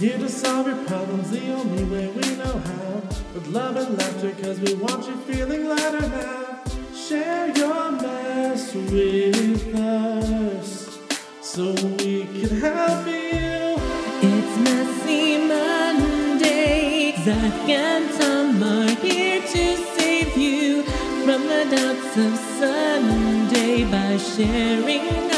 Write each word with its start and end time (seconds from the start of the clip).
Here 0.00 0.16
to 0.16 0.30
solve 0.30 0.66
your 0.66 0.82
problems 0.86 1.30
the 1.30 1.52
only 1.52 1.84
way 1.84 2.08
we 2.08 2.36
know 2.36 2.58
how. 2.58 3.02
With 3.34 3.48
love 3.48 3.76
and 3.76 3.98
laughter, 3.98 4.30
cause 4.42 4.58
we 4.58 4.72
want 4.72 5.06
you 5.06 5.14
feeling 5.30 5.68
lighter 5.68 6.08
now. 6.08 6.64
Share 6.94 7.54
your 7.54 7.92
mess 7.92 8.74
with 8.74 9.74
us 9.74 10.98
so 11.42 11.74
we 11.74 12.24
can 12.24 12.60
help 12.62 13.06
you. 13.06 13.76
It's 14.22 14.56
Messy 14.64 15.36
Monday. 15.36 17.12
Zach 17.22 17.68
and 17.68 18.10
Tom 18.18 18.62
are 18.62 18.88
here 19.04 19.42
to 19.42 19.76
save 19.98 20.34
you 20.34 20.82
from 21.26 21.42
the 21.42 21.66
doubts 21.76 22.16
of 22.16 22.38
Sunday 22.58 23.84
by 23.84 24.16
sharing 24.16 25.29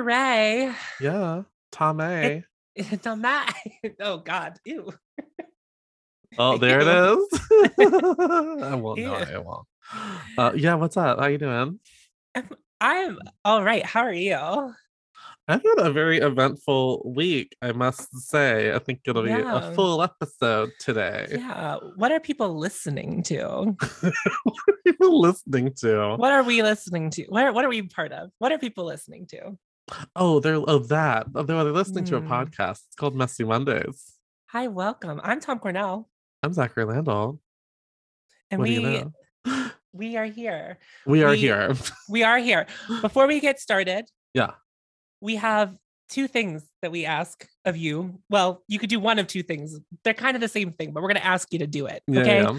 Zachary. 0.00 0.72
Yeah, 1.00 1.42
Tom 1.72 2.00
A. 2.00 2.44
Tom 3.02 3.20
Matt. 3.22 3.54
Oh 4.00 4.18
God. 4.18 4.58
Ew. 4.64 4.92
Oh, 6.38 6.58
there 6.58 6.80
it 6.80 6.86
is. 6.86 7.40
I 8.62 8.74
won't 8.76 9.00
know. 9.00 9.18
Ew. 9.18 9.34
I 9.34 9.38
won't. 9.38 9.66
Uh, 10.38 10.52
yeah, 10.54 10.74
what's 10.74 10.96
up? 10.96 11.18
How 11.18 11.26
you 11.26 11.38
doing? 11.38 11.80
I'm 12.80 13.18
all 13.44 13.64
right. 13.64 13.84
How 13.84 14.02
are 14.02 14.12
you? 14.12 14.36
I've 15.48 15.62
had 15.62 15.78
a 15.78 15.90
very 15.90 16.18
eventful 16.18 17.02
week, 17.04 17.56
I 17.60 17.72
must 17.72 18.14
say. 18.16 18.72
I 18.72 18.78
think 18.78 19.00
it'll 19.04 19.24
be 19.24 19.30
Yeah. 19.30 19.70
a 19.70 19.74
full 19.74 20.00
episode 20.00 20.70
today. 20.78 21.26
Yeah. 21.32 21.78
What 21.96 22.12
are 22.12 22.20
people 22.20 22.56
listening 22.56 23.24
to? 23.24 23.74
what 23.80 24.14
are 24.68 24.76
people 24.86 25.20
listening 25.20 25.72
to? 25.80 26.14
What 26.16 26.30
are 26.32 26.44
we 26.44 26.62
listening 26.62 27.10
to? 27.10 27.24
What 27.24 27.42
are, 27.44 27.52
what 27.52 27.64
are 27.64 27.68
we 27.68 27.82
part 27.82 28.12
of? 28.12 28.30
What 28.38 28.52
are 28.52 28.58
people 28.58 28.84
listening 28.84 29.26
to? 29.28 29.58
Oh, 30.16 30.40
they're 30.40 30.56
oh 30.56 30.78
that. 30.78 31.26
Oh, 31.34 31.42
they're 31.42 31.62
listening 31.64 32.04
to 32.06 32.16
a 32.16 32.20
Hmm. 32.20 32.32
podcast. 32.32 32.82
It's 32.86 32.96
called 32.96 33.14
Messy 33.14 33.44
Mondays. 33.44 34.12
Hi, 34.50 34.66
welcome. 34.68 35.20
I'm 35.22 35.40
Tom 35.40 35.58
Cornell, 35.58 36.08
I'm 36.42 36.52
Zachary 36.52 36.84
Landau. 36.84 37.38
and 38.50 38.58
what 38.58 38.68
we 38.68 38.74
you 38.74 39.12
know? 39.46 39.70
we 39.92 40.16
are 40.16 40.24
here. 40.26 40.78
We 41.06 41.22
are 41.22 41.30
we- 41.30 41.38
here. 41.38 41.74
We 42.08 42.22
are 42.22 42.38
here. 42.38 42.66
Before 43.00 43.26
we 43.26 43.40
get 43.40 43.60
started, 43.60 44.06
yeah. 44.34 44.52
we 45.20 45.36
have 45.36 45.76
two 46.08 46.26
things 46.26 46.64
that 46.82 46.90
we 46.90 47.04
ask 47.06 47.46
of 47.64 47.76
you. 47.76 48.18
Well, 48.28 48.64
you 48.66 48.78
could 48.80 48.90
do 48.90 48.98
one 48.98 49.18
of 49.20 49.28
two 49.28 49.44
things. 49.44 49.78
They're 50.02 50.14
kind 50.14 50.34
of 50.36 50.40
the 50.40 50.48
same 50.48 50.72
thing, 50.72 50.92
but 50.92 51.02
we're 51.02 51.08
going 51.08 51.20
to 51.22 51.26
ask 51.26 51.52
you 51.52 51.60
to 51.60 51.68
do 51.68 51.86
it. 51.86 52.02
Yeah, 52.08 52.20
Okay. 52.20 52.42
yeah. 52.42 52.58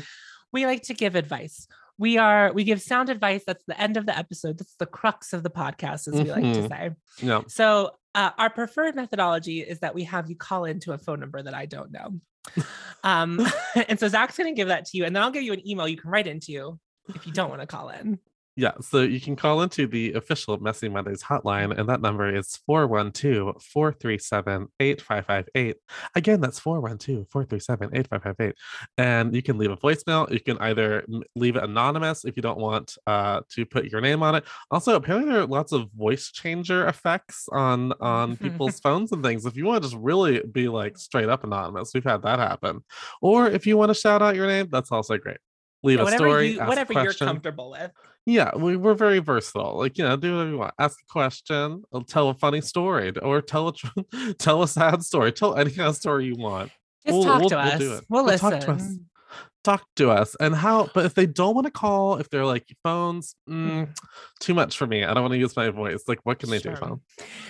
we 0.53 0.65
like 0.65 0.83
to 0.83 0.93
give 0.93 1.15
advice. 1.15 1.67
We 2.01 2.17
are 2.17 2.51
we 2.51 2.63
give 2.63 2.81
sound 2.81 3.09
advice. 3.11 3.43
That's 3.45 3.63
the 3.67 3.79
end 3.79 3.95
of 3.95 4.07
the 4.07 4.17
episode. 4.17 4.57
That's 4.57 4.73
the 4.75 4.87
crux 4.87 5.33
of 5.33 5.43
the 5.43 5.51
podcast, 5.51 6.07
as 6.07 6.15
we 6.15 6.31
like 6.31 6.41
to 6.41 6.61
Mhm. 6.63 6.67
say. 6.69 6.89
Yeah. 7.25 7.41
So 7.47 7.91
uh, 8.15 8.31
our 8.39 8.49
preferred 8.49 8.95
methodology 8.95 9.59
is 9.61 9.79
that 9.81 9.93
we 9.93 10.03
have 10.05 10.27
you 10.29 10.35
call 10.35 10.65
into 10.65 10.93
a 10.93 10.97
phone 10.97 11.19
number 11.19 11.41
that 11.43 11.53
I 11.53 11.65
don't 11.67 11.91
know. 11.91 12.19
Um, 13.03 13.39
and 13.87 13.99
so 13.99 14.07
Zach's 14.07 14.37
going 14.37 14.53
to 14.53 14.59
give 14.59 14.67
that 14.67 14.85
to 14.85 14.97
you, 14.97 15.05
and 15.05 15.15
then 15.15 15.23
I'll 15.23 15.31
give 15.31 15.41
you 15.43 15.53
an 15.53 15.67
email 15.67 15.87
you 15.87 15.97
can 15.97 16.11
write 16.11 16.27
into 16.27 16.79
if 17.15 17.25
you 17.25 17.33
don't 17.33 17.49
want 17.49 17.61
to 17.61 17.67
call 17.67 17.89
in. 17.89 18.19
Yeah, 18.57 18.73
so 18.81 19.01
you 19.01 19.21
can 19.21 19.37
call 19.37 19.61
into 19.61 19.87
the 19.87 20.11
official 20.13 20.57
Messy 20.57 20.89
Mondays 20.89 21.23
hotline, 21.23 21.77
and 21.77 21.87
that 21.87 22.01
number 22.01 22.35
is 22.35 22.57
412 22.65 23.63
437 23.63 24.67
8558. 24.77 25.77
Again, 26.15 26.41
that's 26.41 26.59
412 26.59 27.27
437 27.29 27.89
8558. 27.95 28.55
And 28.97 29.33
you 29.33 29.41
can 29.41 29.57
leave 29.57 29.71
a 29.71 29.77
voicemail. 29.77 30.29
You 30.29 30.41
can 30.41 30.57
either 30.57 31.05
leave 31.33 31.55
it 31.55 31.63
anonymous 31.63 32.25
if 32.25 32.35
you 32.35 32.41
don't 32.41 32.59
want 32.59 32.97
uh, 33.07 33.39
to 33.51 33.65
put 33.65 33.85
your 33.85 34.01
name 34.01 34.21
on 34.21 34.35
it. 34.35 34.43
Also, 34.69 34.95
apparently, 34.95 35.31
there 35.31 35.43
are 35.43 35.47
lots 35.47 35.71
of 35.71 35.89
voice 35.93 36.29
changer 36.29 36.87
effects 36.87 37.47
on, 37.53 37.93
on 38.01 38.35
people's 38.35 38.79
phones 38.83 39.13
and 39.13 39.23
things. 39.23 39.45
If 39.45 39.55
you 39.55 39.65
want 39.65 39.81
to 39.81 39.89
just 39.89 40.01
really 40.01 40.41
be 40.41 40.67
like 40.67 40.97
straight 40.97 41.29
up 41.29 41.45
anonymous, 41.45 41.91
we've 41.93 42.03
had 42.03 42.23
that 42.23 42.39
happen. 42.39 42.83
Or 43.21 43.47
if 43.47 43.65
you 43.65 43.77
want 43.77 43.91
to 43.91 43.95
shout 43.95 44.21
out 44.21 44.35
your 44.35 44.47
name, 44.47 44.67
that's 44.69 44.91
also 44.91 45.17
great. 45.17 45.37
Leave 45.83 45.99
a 45.99 46.03
whatever 46.03 46.25
story, 46.25 46.51
you, 46.51 46.59
ask 46.59 46.65
a 46.65 46.69
whatever 46.69 46.93
you're 46.93 47.13
comfortable 47.13 47.71
with. 47.71 47.91
Yeah, 48.25 48.55
we, 48.55 48.75
we're 48.77 48.93
very 48.93 49.19
versatile. 49.19 49.77
Like, 49.77 49.97
you 49.97 50.03
know, 50.03 50.15
do 50.15 50.33
whatever 50.33 50.49
you 50.51 50.57
want. 50.59 50.73
Ask 50.77 50.97
a 51.01 51.11
question, 51.11 51.83
or 51.91 52.03
tell 52.03 52.29
a 52.29 52.33
funny 52.35 52.61
story, 52.61 53.11
or 53.17 53.41
tell 53.41 53.69
a 53.69 54.33
tell 54.39 54.61
a 54.63 54.67
sad 54.67 55.03
story. 55.03 55.31
Tell 55.31 55.55
any 55.55 55.71
kind 55.71 55.89
of 55.89 55.95
story 55.95 56.25
you 56.25 56.35
want. 56.37 56.71
Just 57.05 57.15
We'll- 57.17 57.23
talk 57.23 57.39
we'll- 57.39 57.49
to 57.49 57.55
we'll 57.55 57.65
us. 57.65 57.79
do 57.79 57.93
it. 57.93 58.05
We'll 58.09 58.23
We'll 58.23 58.33
listen. 58.33 58.51
talk 58.51 58.59
to 58.61 58.71
us. 58.73 58.95
Talk 59.63 59.83
to 59.97 60.09
us. 60.09 60.35
And 60.39 60.55
how, 60.55 60.89
but 60.93 61.05
if 61.05 61.13
they 61.13 61.27
don't 61.27 61.53
want 61.53 61.65
to 61.67 61.71
call, 61.71 62.17
if 62.17 62.29
they're 62.31 62.45
like 62.45 62.65
phones, 62.83 63.35
mm, 63.47 63.87
too 64.39 64.55
much 64.55 64.75
for 64.75 64.87
me. 64.87 65.03
I 65.03 65.13
don't 65.13 65.21
want 65.21 65.33
to 65.33 65.37
use 65.37 65.55
my 65.55 65.69
voice. 65.69 66.03
Like, 66.07 66.19
what 66.23 66.39
can 66.39 66.49
they 66.49 66.57
do? 66.57 66.75
Phone? 66.75 67.01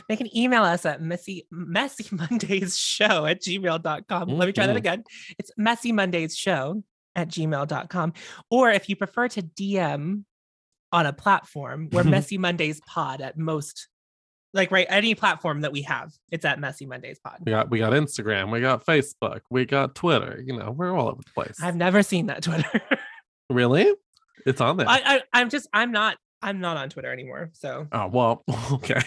They 0.10 0.18
can 0.18 0.36
email 0.36 0.64
us 0.64 0.86
at 0.86 1.02
messy 1.02 1.48
messy 1.52 2.06
mondays 2.16 2.78
show 2.78 3.26
at 3.26 3.42
gmail.com. 3.42 4.28
Let 4.30 4.46
me 4.46 4.52
try 4.52 4.68
that 4.68 4.76
Mhm. 4.76 4.80
again. 4.80 5.04
It's 5.40 5.52
messy 5.58 5.92
mondays 5.94 6.36
show 6.38 6.84
at 7.16 7.30
gmail.com. 7.30 8.14
Or 8.50 8.70
if 8.72 8.90
you 8.90 8.96
prefer 8.98 9.28
to 9.30 9.42
DM 9.42 10.24
on 10.92 11.06
a 11.06 11.14
platform, 11.14 11.90
we're 11.92 12.02
mm-hmm. 12.02 12.12
messy 12.12 12.38
mondays 12.38 12.82
pod 12.86 13.22
at 13.22 13.38
most, 13.38 13.88
like 14.54 14.72
right, 14.72 14.88
any 14.90 15.16
platform 15.16 15.62
that 15.62 15.72
we 15.72 15.84
have, 15.84 16.12
it's 16.30 16.46
at 16.46 16.60
messy 16.60 16.86
mondays 16.86 17.20
pod. 17.20 17.38
We 17.46 17.52
got 17.52 17.70
we 17.70 17.80
got 17.80 17.94
Instagram, 17.94 18.52
we 18.52 18.62
got 18.62 18.86
Facebook, 18.86 19.42
we 19.50 19.66
got 19.66 19.96
Twitter. 19.96 20.42
You 20.46 20.58
know, 20.58 20.72
we're 20.72 20.96
all 20.96 21.10
over 21.10 21.22
the 21.26 21.32
place. 21.32 21.58
I've 21.62 21.76
never 21.76 22.04
seen 22.04 22.28
that 22.28 22.44
Twitter. 22.44 22.82
really? 23.50 23.92
It's 24.46 24.62
on 24.62 24.78
there. 24.78 24.90
I, 24.90 25.02
I 25.06 25.22
I'm 25.34 25.50
just 25.50 25.68
I'm 25.74 25.92
not 25.92 26.18
I'm 26.42 26.60
not 26.60 26.78
on 26.78 26.90
Twitter 26.90 27.12
anymore. 27.12 27.52
So 27.54 27.88
oh 27.92 28.08
well, 28.08 28.44
okay. 28.74 29.02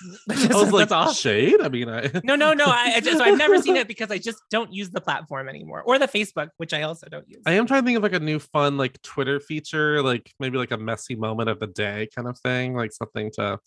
that's, 0.26 0.50
I 0.50 0.54
was 0.60 0.72
like 0.72 0.90
all. 0.92 1.12
shade. 1.12 1.60
I 1.62 1.68
mean, 1.68 1.88
I 1.88 2.10
No, 2.24 2.34
no, 2.36 2.52
no. 2.52 2.64
I, 2.66 2.94
I 2.96 3.00
just 3.00 3.18
so 3.18 3.24
I've 3.24 3.38
never 3.38 3.60
seen 3.60 3.76
it 3.76 3.88
because 3.88 4.10
I 4.10 4.18
just 4.18 4.38
don't 4.50 4.72
use 4.72 4.90
the 4.90 5.00
platform 5.00 5.48
anymore, 5.48 5.82
or 5.82 5.98
the 5.98 6.08
Facebook, 6.08 6.48
which 6.58 6.72
I 6.72 6.82
also 6.82 7.08
don't 7.08 7.28
use. 7.28 7.42
I 7.46 7.52
am 7.52 7.66
trying 7.66 7.82
to 7.82 7.86
think 7.86 7.96
of 7.96 8.02
like 8.02 8.12
a 8.12 8.20
new 8.20 8.38
fun 8.38 8.76
like 8.76 9.00
Twitter 9.02 9.40
feature, 9.40 10.02
like 10.02 10.32
maybe 10.40 10.58
like 10.58 10.70
a 10.70 10.76
messy 10.78 11.14
moment 11.14 11.48
of 11.48 11.58
the 11.60 11.66
day 11.66 12.08
kind 12.14 12.28
of 12.28 12.38
thing, 12.38 12.74
like 12.74 12.92
something 12.92 13.30
to, 13.32 13.58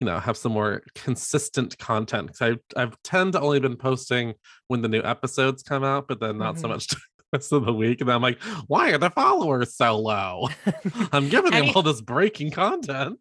you 0.00 0.06
know, 0.06 0.18
have 0.18 0.36
some 0.36 0.52
more 0.52 0.82
consistent 0.94 1.76
content. 1.78 2.28
Because 2.28 2.58
I 2.76 2.82
I've 2.82 2.96
tend 3.02 3.34
to 3.34 3.40
only 3.40 3.60
been 3.60 3.76
posting 3.76 4.34
when 4.68 4.82
the 4.82 4.88
new 4.88 5.02
episodes 5.02 5.62
come 5.62 5.84
out, 5.84 6.08
but 6.08 6.20
then 6.20 6.38
not 6.38 6.58
so 6.58 6.66
Mhm. 6.66 6.70
much 6.70 6.86
the 6.88 6.96
rest 7.32 7.52
of 7.52 7.64
the 7.66 7.72
week. 7.72 8.00
And 8.00 8.10
I'm 8.10 8.22
like, 8.22 8.40
why 8.66 8.90
are 8.90 8.98
the 8.98 9.10
followers 9.10 9.76
so 9.76 9.98
low? 9.98 10.48
I'm 11.12 11.28
giving 11.28 11.52
them 11.52 11.70
all 11.74 11.82
this 11.82 12.00
breaking 12.00 12.50
content. 12.50 13.18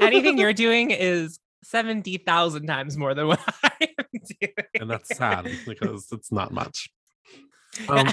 Anything 0.00 0.38
you're 0.38 0.52
doing 0.52 0.90
is 0.90 1.38
seventy 1.62 2.16
thousand 2.18 2.66
times 2.66 2.96
more 2.96 3.14
than 3.14 3.26
what 3.28 3.40
I 3.62 3.70
am 3.98 4.06
doing, 4.40 4.54
and 4.80 4.90
that's 4.90 5.16
sad 5.16 5.48
because 5.66 6.08
it's 6.12 6.32
not 6.32 6.52
much. 6.52 6.88
Um, 7.88 8.06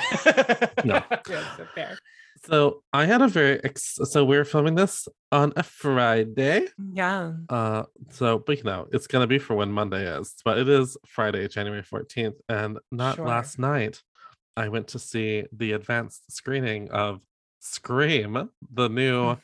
no. 0.83 1.01
Yes, 1.27 1.45
so 1.57 1.65
fair. 1.73 1.97
so 2.45 2.83
I 2.93 3.05
had 3.05 3.21
a 3.23 3.27
very 3.27 3.63
ex- 3.63 3.97
so 4.03 4.23
we're 4.23 4.43
filming 4.45 4.75
this 4.75 5.07
on 5.31 5.53
a 5.55 5.63
Friday. 5.63 6.67
Yeah. 6.93 7.33
Uh, 7.49 7.83
so 8.11 8.37
but 8.37 8.57
you 8.57 8.63
know 8.63 8.87
it's 8.91 9.07
gonna 9.07 9.25
be 9.27 9.39
for 9.39 9.55
when 9.55 9.71
Monday 9.71 10.05
is, 10.19 10.35
but 10.43 10.59
it 10.59 10.69
is 10.69 10.97
Friday, 11.07 11.47
January 11.47 11.81
fourteenth, 11.81 12.35
and 12.47 12.77
not 12.91 13.15
Sure. 13.15 13.27
last 13.27 13.57
night. 13.57 14.03
I 14.55 14.67
went 14.69 14.89
to 14.89 14.99
see 14.99 15.45
the 15.51 15.71
advanced 15.71 16.31
screening 16.31 16.91
of 16.91 17.21
Scream, 17.59 18.49
the 18.71 18.89
new 18.89 19.37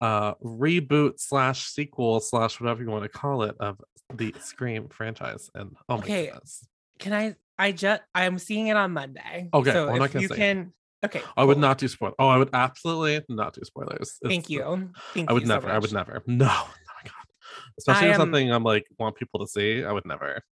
uh 0.00 0.34
reboot 0.42 1.14
slash 1.18 1.66
sequel 1.68 2.20
slash 2.20 2.60
whatever 2.60 2.82
you 2.82 2.90
want 2.90 3.02
to 3.04 3.08
call 3.08 3.42
it 3.42 3.56
of 3.60 3.80
the 4.14 4.34
Scream 4.40 4.88
franchise. 4.88 5.50
And 5.54 5.74
oh 5.88 5.96
my 5.98 6.02
Okay, 6.04 6.26
goodness, 6.26 6.66
Can 6.98 7.12
I? 7.12 7.34
I 7.58 7.72
just 7.72 8.02
I'm 8.14 8.38
seeing 8.38 8.66
it 8.66 8.76
on 8.76 8.92
Monday. 8.92 9.48
Okay, 9.54 9.72
So 9.72 9.86
well, 9.86 9.94
I'm 9.94 9.98
not 10.00 10.14
if 10.14 10.20
you 10.22 10.28
say. 10.28 10.36
can. 10.36 10.72
Okay. 11.04 11.22
I 11.36 11.44
would 11.44 11.58
not 11.58 11.78
do 11.78 11.88
spoil. 11.88 12.12
Oh, 12.18 12.28
I 12.28 12.36
would 12.36 12.50
absolutely 12.52 13.20
not 13.28 13.54
do 13.54 13.60
spoilers. 13.64 14.00
It's 14.00 14.18
Thank 14.26 14.50
you. 14.50 14.90
Thank 15.14 15.30
I 15.30 15.32
would 15.32 15.42
you 15.42 15.48
so 15.48 15.54
never. 15.54 15.70
I 15.70 15.78
would 15.78 15.92
never. 15.92 16.22
No. 16.26 16.46
Oh 16.50 16.74
my 17.04 17.10
god. 17.10 17.68
Especially 17.78 18.08
I 18.08 18.10
am- 18.12 18.16
something 18.20 18.52
I'm 18.52 18.62
like 18.64 18.86
want 18.98 19.16
people 19.16 19.40
to 19.40 19.46
see. 19.46 19.84
I 19.84 19.92
would 19.92 20.04
never. 20.06 20.42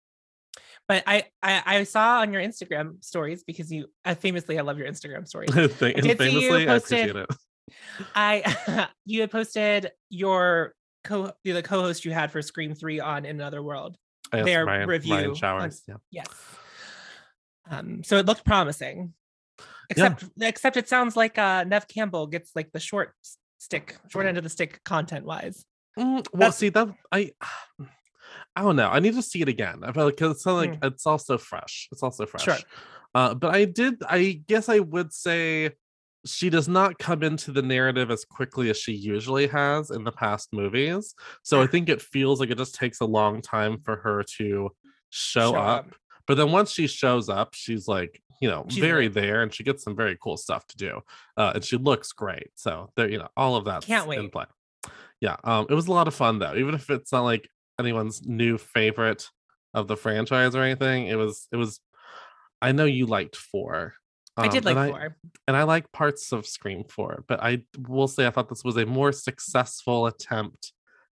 But 0.89 1.03
I, 1.07 1.25
I 1.43 1.63
I 1.67 1.85
saw 1.85 2.21
on 2.21 2.33
your 2.33 2.43
Instagram 2.43 3.03
stories 3.05 3.43
because 3.43 3.73
you 3.73 3.87
uh, 4.05 4.15
famously 4.15 4.59
I 4.59 4.63
love 4.63 4.79
your 4.79 4.87
Instagram 4.89 5.27
stories. 5.27 5.51
Thank- 5.55 5.97
did 5.97 6.03
see 6.03 6.09
you 6.09 6.15
famously, 6.17 6.63
I 6.65 6.67
posted- 6.79 6.99
appreciate 7.11 7.17
it. 7.23 7.31
I 8.15 8.89
you 9.07 9.21
had 9.21 9.31
posted 9.31 9.91
your 10.11 10.75
co 11.05 11.33
the 11.45 11.63
co-host 11.63 12.05
you 12.05 12.13
had 12.13 12.31
for 12.31 12.43
Scream 12.43 12.75
Three 12.75 13.01
on 13.01 13.25
In 13.25 13.37
Another 13.37 13.63
World. 13.63 13.97
Yes, 14.33 14.45
their 14.45 14.67
Ryan, 14.67 14.89
review 14.89 15.35
Ryan 15.43 15.63
on- 15.63 15.71
Yeah. 15.89 15.95
Yes. 16.11 16.27
Um. 17.71 18.03
So 18.05 18.17
it 18.19 18.27
looked 18.27 18.45
promising. 18.45 19.15
Except 19.91 20.25
except 20.41 20.77
it 20.77 20.89
sounds 20.89 21.17
like 21.17 21.39
uh 21.39 21.65
Nev 21.65 21.87
Campbell 21.89 22.27
gets 22.27 22.51
like 22.55 22.73
the 22.73 22.81
short 22.81 23.13
stick, 23.59 23.97
short 24.09 24.27
end 24.27 24.39
of 24.39 24.45
the 24.45 24.51
stick 24.51 24.81
content 24.85 25.25
wise. 25.27 25.65
Mm, 25.99 26.27
well, 26.33 26.41
That's- 26.41 26.57
see 26.59 26.71
that 26.71 26.89
I 27.13 27.33
I 28.57 28.63
don't 28.63 28.77
know. 28.77 28.89
I 28.89 29.01
need 29.01 29.15
to 29.15 29.23
see 29.23 29.43
it 29.43 29.49
again. 29.49 29.81
I 29.85 29.93
feel 29.93 30.05
like 30.07 30.21
it's 30.21 30.47
like 30.47 30.81
Mm. 30.81 30.87
it's 30.93 31.07
also 31.07 31.39
fresh. 31.39 31.89
It's 31.93 32.03
also 32.03 32.25
fresh. 32.27 32.45
Sure. 32.45 32.57
Uh, 33.15 33.35
but 33.35 33.55
I 33.55 33.65
did. 33.65 34.03
I 34.09 34.41
guess 34.47 34.69
I 34.69 34.81
would 34.81 35.13
say 35.13 35.73
she 36.27 36.49
does 36.51 36.69
not 36.69 36.99
come 36.99 37.23
into 37.23 37.53
the 37.53 37.63
narrative 37.63 38.11
as 38.11 38.25
quickly 38.25 38.71
as 38.71 38.79
she 38.79 38.93
usually 38.93 39.47
has 39.47 39.91
in 39.91 40.05
the 40.05 40.13
past 40.13 40.49
movies. 40.53 41.15
So 41.43 41.61
I 41.61 41.67
think 41.67 41.89
it 41.89 42.01
feels 42.01 42.41
like 42.41 42.51
it 42.51 42.59
just 42.59 42.75
takes 42.75 43.01
a 43.01 43.05
long 43.07 43.43
time 43.43 43.79
for 43.79 43.97
her 43.97 44.23
to 44.39 44.71
show, 45.11 45.51
Show 45.53 45.55
up. 45.57 45.87
up. 45.87 45.95
But 46.27 46.37
then 46.37 46.51
once 46.53 46.73
she 46.73 46.87
shows 46.87 47.29
up, 47.29 47.55
she's 47.55 47.87
like, 47.87 48.21
you 48.41 48.49
know, 48.49 48.65
She's 48.69 48.79
very 48.81 49.09
there, 49.09 49.43
and 49.43 49.55
she 49.55 49.63
gets 49.63 49.85
some 49.85 49.95
very 49.95 50.17
cool 50.23 50.37
stuff 50.37 50.67
to 50.69 50.77
do. 50.77 51.01
Uh, 51.37 51.53
and 51.55 51.65
she 51.65 51.77
looks 51.77 52.13
great. 52.13 52.49
So 52.57 52.91
there, 52.97 53.09
you 53.09 53.19
know, 53.19 53.29
all 53.37 53.57
of 53.57 53.67
that 53.67 53.83
Can't 53.83 54.05
in 54.13 54.23
wait. 54.23 54.33
play. 54.33 54.45
Yeah, 55.21 55.37
um, 55.45 55.67
it 55.71 55.75
was 55.75 55.87
a 55.87 55.93
lot 55.93 56.09
of 56.09 56.15
fun 56.15 56.39
though. 56.39 56.55
Even 56.57 56.75
if 56.75 56.91
it's 56.91 57.13
not 57.13 57.23
like 57.23 57.49
anyone's 57.79 58.27
new 58.27 58.59
favorite 58.59 59.29
of 59.73 59.89
the 59.89 59.97
franchise 59.97 60.55
or 60.55 60.63
anything, 60.63 61.07
it 61.07 61.15
was. 61.17 61.47
It 61.53 61.57
was. 61.57 61.81
I 62.61 62.73
know 62.73 62.85
you 62.87 63.07
liked 63.07 63.37
four. 63.37 63.95
I 64.37 64.49
did 64.49 64.67
um, 64.67 64.75
like 64.75 64.77
and 64.77 64.79
I, 64.79 64.89
four. 64.91 65.17
and 65.49 65.57
I 65.57 65.63
like 65.63 65.93
parts 65.93 66.33
of 66.33 66.47
Scream 66.47 66.85
4, 66.85 67.25
but 67.29 67.41
I 67.43 67.65
will 67.89 68.09
say 68.09 68.27
I 68.27 68.31
thought 68.31 68.49
this 68.49 68.65
was 68.65 68.77
a 68.77 68.87
more 68.87 69.13
successful 69.13 70.07
attempt 70.07 70.73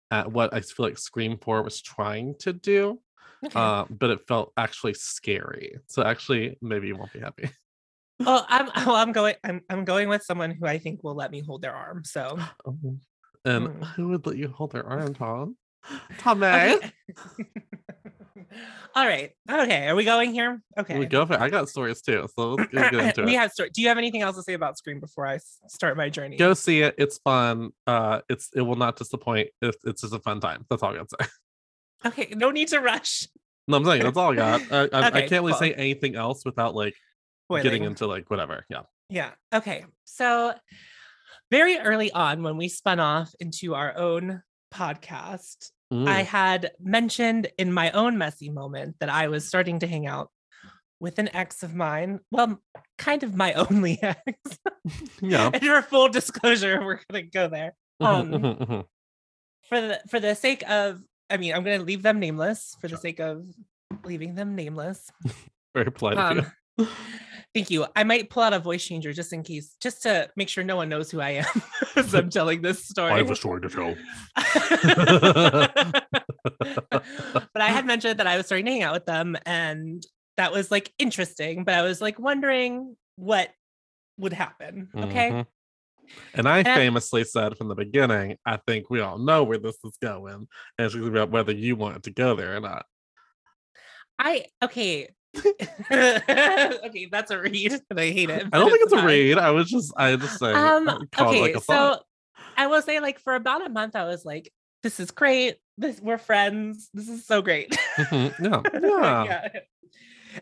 at 0.10 0.32
what 0.32 0.54
I 0.54 0.62
feel 0.62 0.88
like 0.88 0.98
Scream 0.98 1.38
4 1.38 1.62
was 1.64 1.82
trying 1.82 2.36
to 2.40 2.54
do. 2.54 3.00
Okay. 3.46 3.60
Uh, 3.60 3.86
but 3.90 4.10
it 4.12 4.28
felt 4.28 4.54
actually 4.58 4.94
scary. 4.94 5.78
So 5.88 6.04
actually, 6.04 6.58
maybe 6.62 6.88
you 6.88 6.96
won't 6.96 7.14
be 7.14 7.20
happy. 7.20 7.50
well, 8.20 8.46
I'm 8.50 8.68
well, 8.86 8.96
I'm 8.96 9.12
going 9.12 9.36
I'm 9.44 9.62
I'm 9.70 9.84
going 9.84 10.10
with 10.10 10.24
someone 10.24 10.52
who 10.52 10.68
I 10.68 10.78
think 10.78 11.04
will 11.04 11.16
let 11.16 11.32
me 11.32 11.42
hold 11.42 11.62
their 11.62 11.74
arm. 11.74 12.04
So 12.04 12.38
And 13.46 13.68
Mm. 13.70 13.86
who 13.96 14.10
would 14.10 14.28
let 14.28 14.38
you 14.38 14.50
hold 14.50 14.72
their 14.74 14.86
arm, 14.86 15.16
Tom? 15.16 15.58
Tommy. 16.20 16.46
okay. 16.46 16.92
All 18.96 19.06
right. 19.06 19.32
Okay. 19.50 19.88
Are 19.88 19.96
we 19.96 20.04
going 20.04 20.34
here? 20.34 20.62
Okay. 20.78 21.00
We 21.00 21.06
go 21.06 21.26
for. 21.26 21.40
I 21.40 21.50
got 21.50 21.70
stories 21.70 22.02
too. 22.02 22.28
So 22.36 22.54
let's 22.54 22.72
get 22.72 22.94
into 22.94 23.24
we 23.24 23.36
have 23.36 23.52
story. 23.52 23.70
Do 23.74 23.82
you 23.82 23.88
have 23.88 23.98
anything 23.98 24.22
else 24.22 24.36
to 24.36 24.44
say 24.44 24.54
about 24.54 24.78
Scream 24.78 25.00
before 25.00 25.26
I 25.26 25.40
start 25.68 25.96
my 25.96 26.10
journey? 26.10 26.38
Go 26.38 26.54
see 26.54 26.82
it. 26.82 26.96
It's 26.98 27.18
fun. 27.20 27.72
Uh, 27.88 28.22
it's 28.30 28.50
it 28.54 28.62
will 28.62 28.76
not 28.76 28.98
disappoint. 28.98 29.50
It's, 29.62 29.78
it's 29.86 30.02
just 30.02 30.14
a 30.14 30.20
fun 30.20 30.42
time. 30.42 30.66
That's 30.70 30.84
all 30.84 30.92
I 30.92 30.98
gotta 30.98 31.10
say. 31.22 31.28
Okay. 32.04 32.34
No 32.36 32.50
need 32.50 32.70
to 32.70 32.80
rush. 32.80 33.28
No, 33.68 33.78
I'm 33.78 33.86
saying 33.86 34.02
that's 34.02 34.18
all 34.18 34.32
I 34.32 34.36
got. 34.36 34.62
I, 34.72 34.78
I, 34.92 35.08
I 35.08 35.12
can't 35.12 35.32
really 35.32 35.52
cool. 35.52 35.60
say 35.60 35.74
anything 35.76 36.16
else 36.16 36.44
without 36.44 36.74
like 36.74 36.96
getting 37.62 37.84
into 37.84 38.08
like 38.08 38.30
whatever. 38.32 38.66
Yeah. 38.70 38.82
Yeah. 39.08 39.30
Okay. 39.54 39.86
So, 40.06 40.56
very 41.52 41.78
early 41.78 42.12
on, 42.12 42.42
when 42.42 42.58
we 42.58 42.70
spun 42.70 43.00
off 43.00 43.36
into 43.40 43.76
our 43.76 43.96
own 43.96 44.42
podcast, 44.74 45.70
I 45.92 46.24
Mm. 46.24 46.26
had 46.26 46.72
mentioned 46.80 47.52
in 47.58 47.74
my 47.74 47.92
own 47.92 48.18
messy 48.18 48.50
moment 48.50 48.96
that 49.00 49.10
I 49.10 49.28
was 49.28 49.46
starting 49.48 49.80
to 49.80 49.88
hang 49.88 50.08
out 50.08 50.30
with 51.02 51.20
an 51.20 51.30
ex 51.36 51.64
of 51.64 51.76
mine. 51.76 52.20
Well, 52.32 52.62
kind 52.98 53.24
of 53.24 53.36
my 53.36 53.54
only 53.70 54.00
ex. 54.02 54.60
yeah. 55.22 55.50
and 55.54 55.62
for 55.62 55.82
full 55.82 56.08
disclosure, 56.10 56.80
we're 56.84 57.00
gonna 57.10 57.24
go 57.24 57.48
there. 57.50 57.76
Um, 58.00 58.32
Mhm, 58.32 58.42
mhm, 58.42 58.68
mhm. 58.68 58.86
for 59.68 59.82
the 59.82 60.02
for 60.10 60.20
the 60.22 60.34
sake 60.36 60.64
of, 60.70 61.02
I 61.30 61.38
mean, 61.38 61.54
I'm 61.54 61.64
gonna 61.64 61.84
leave 61.84 62.04
them 62.04 62.20
nameless 62.20 62.76
for 62.80 62.88
the 62.88 62.98
sake 62.98 63.20
of 63.20 63.46
leaving 64.06 64.36
them 64.36 64.56
nameless. 64.56 65.12
Very 65.76 65.92
polite. 65.92 66.18
Um, 66.18 66.52
thank 67.54 67.70
you. 67.70 67.86
I 67.96 68.04
might 68.04 68.30
pull 68.30 68.44
out 68.44 68.54
a 68.54 68.60
voice 68.60 68.86
changer 68.86 69.14
just 69.14 69.34
in 69.34 69.44
case, 69.44 69.76
just 69.82 70.04
to 70.04 70.30
make 70.36 70.50
sure 70.50 70.64
no 70.64 70.76
one 70.76 70.90
knows 70.90 71.12
who 71.12 71.20
I 71.20 71.32
am 71.32 71.62
as 71.96 72.14
I'm 72.14 72.30
telling 72.30 72.62
this 72.62 72.86
story. 72.86 73.12
I 73.12 73.18
have 73.18 73.32
a 73.32 73.36
story 73.36 73.62
to 73.62 73.70
tell. 73.70 73.96
but 77.54 77.62
I 77.62 77.68
had 77.68 77.86
mentioned 77.86 78.20
that 78.20 78.28
I 78.28 78.38
was 78.38 78.46
starting 78.46 78.66
to 78.66 78.72
hang 78.72 78.84
out 78.84 78.94
with 78.94 79.06
them, 79.06 79.36
and 79.46 80.04
that 80.38 80.52
was 80.52 80.72
like 80.72 80.94
interesting. 80.98 81.64
But 81.64 81.76
I 81.76 81.82
was 81.82 82.02
like 82.02 82.20
wondering 82.20 82.96
what 83.16 83.50
would 84.18 84.34
happen. 84.34 84.90
Okay. 84.96 85.32
Mhm. 85.32 85.46
And 86.34 86.48
I 86.48 86.64
famously 86.64 87.24
said 87.24 87.58
from 87.58 87.68
the 87.68 87.76
beginning, 87.76 88.38
I 88.46 88.58
think 88.68 88.90
we 88.90 89.00
all 89.00 89.18
know 89.18 89.44
where 89.44 89.58
this 89.58 89.78
is 89.84 89.98
going. 90.02 90.48
And 90.78 90.86
it's 90.86 90.96
about 90.96 91.32
whether 91.32 91.54
you 91.54 91.76
want 91.76 91.98
it 91.98 92.04
to 92.04 92.12
go 92.12 92.36
there 92.36 92.56
or 92.56 92.60
not. 92.60 92.86
I 94.20 94.46
okay. 94.64 95.10
okay, 95.92 97.08
that's 97.12 97.32
a 97.32 97.40
read, 97.40 97.82
and 97.90 98.00
I 98.00 98.12
hate 98.12 98.30
it. 98.30 98.48
I 98.52 98.58
don't 98.60 98.70
think 98.70 98.84
it's 98.84 98.94
a 98.94 99.06
read. 99.06 99.38
I 99.38 99.52
was 99.52 99.70
just, 99.70 99.94
I 99.98 100.16
just 100.16 100.40
say, 100.40 100.52
Um. 100.52 100.90
I 100.90 100.94
called 101.12 101.36
it 101.36 101.40
Okay. 101.40 101.42
like 101.42 101.56
a 101.56 101.62
so. 101.62 102.00
I 102.58 102.68
will 102.68 102.82
say, 102.82 103.00
like, 103.00 103.20
for 103.20 103.36
about 103.36 103.66
a 103.66 103.70
month, 103.70 103.96
I 103.96 104.04
was 104.06 104.26
like, 104.26 104.52
"This 104.84 105.00
is 105.00 105.12
great. 105.12 105.58
This 105.78 106.00
we're 106.02 106.18
friends. 106.18 106.90
This 106.94 107.08
is 107.08 107.26
so 107.26 107.42
great." 107.42 107.72
Mhm, 107.98 108.34
yeah, 108.74 108.80
yeah. 108.82 109.24
yeah. 109.54 109.60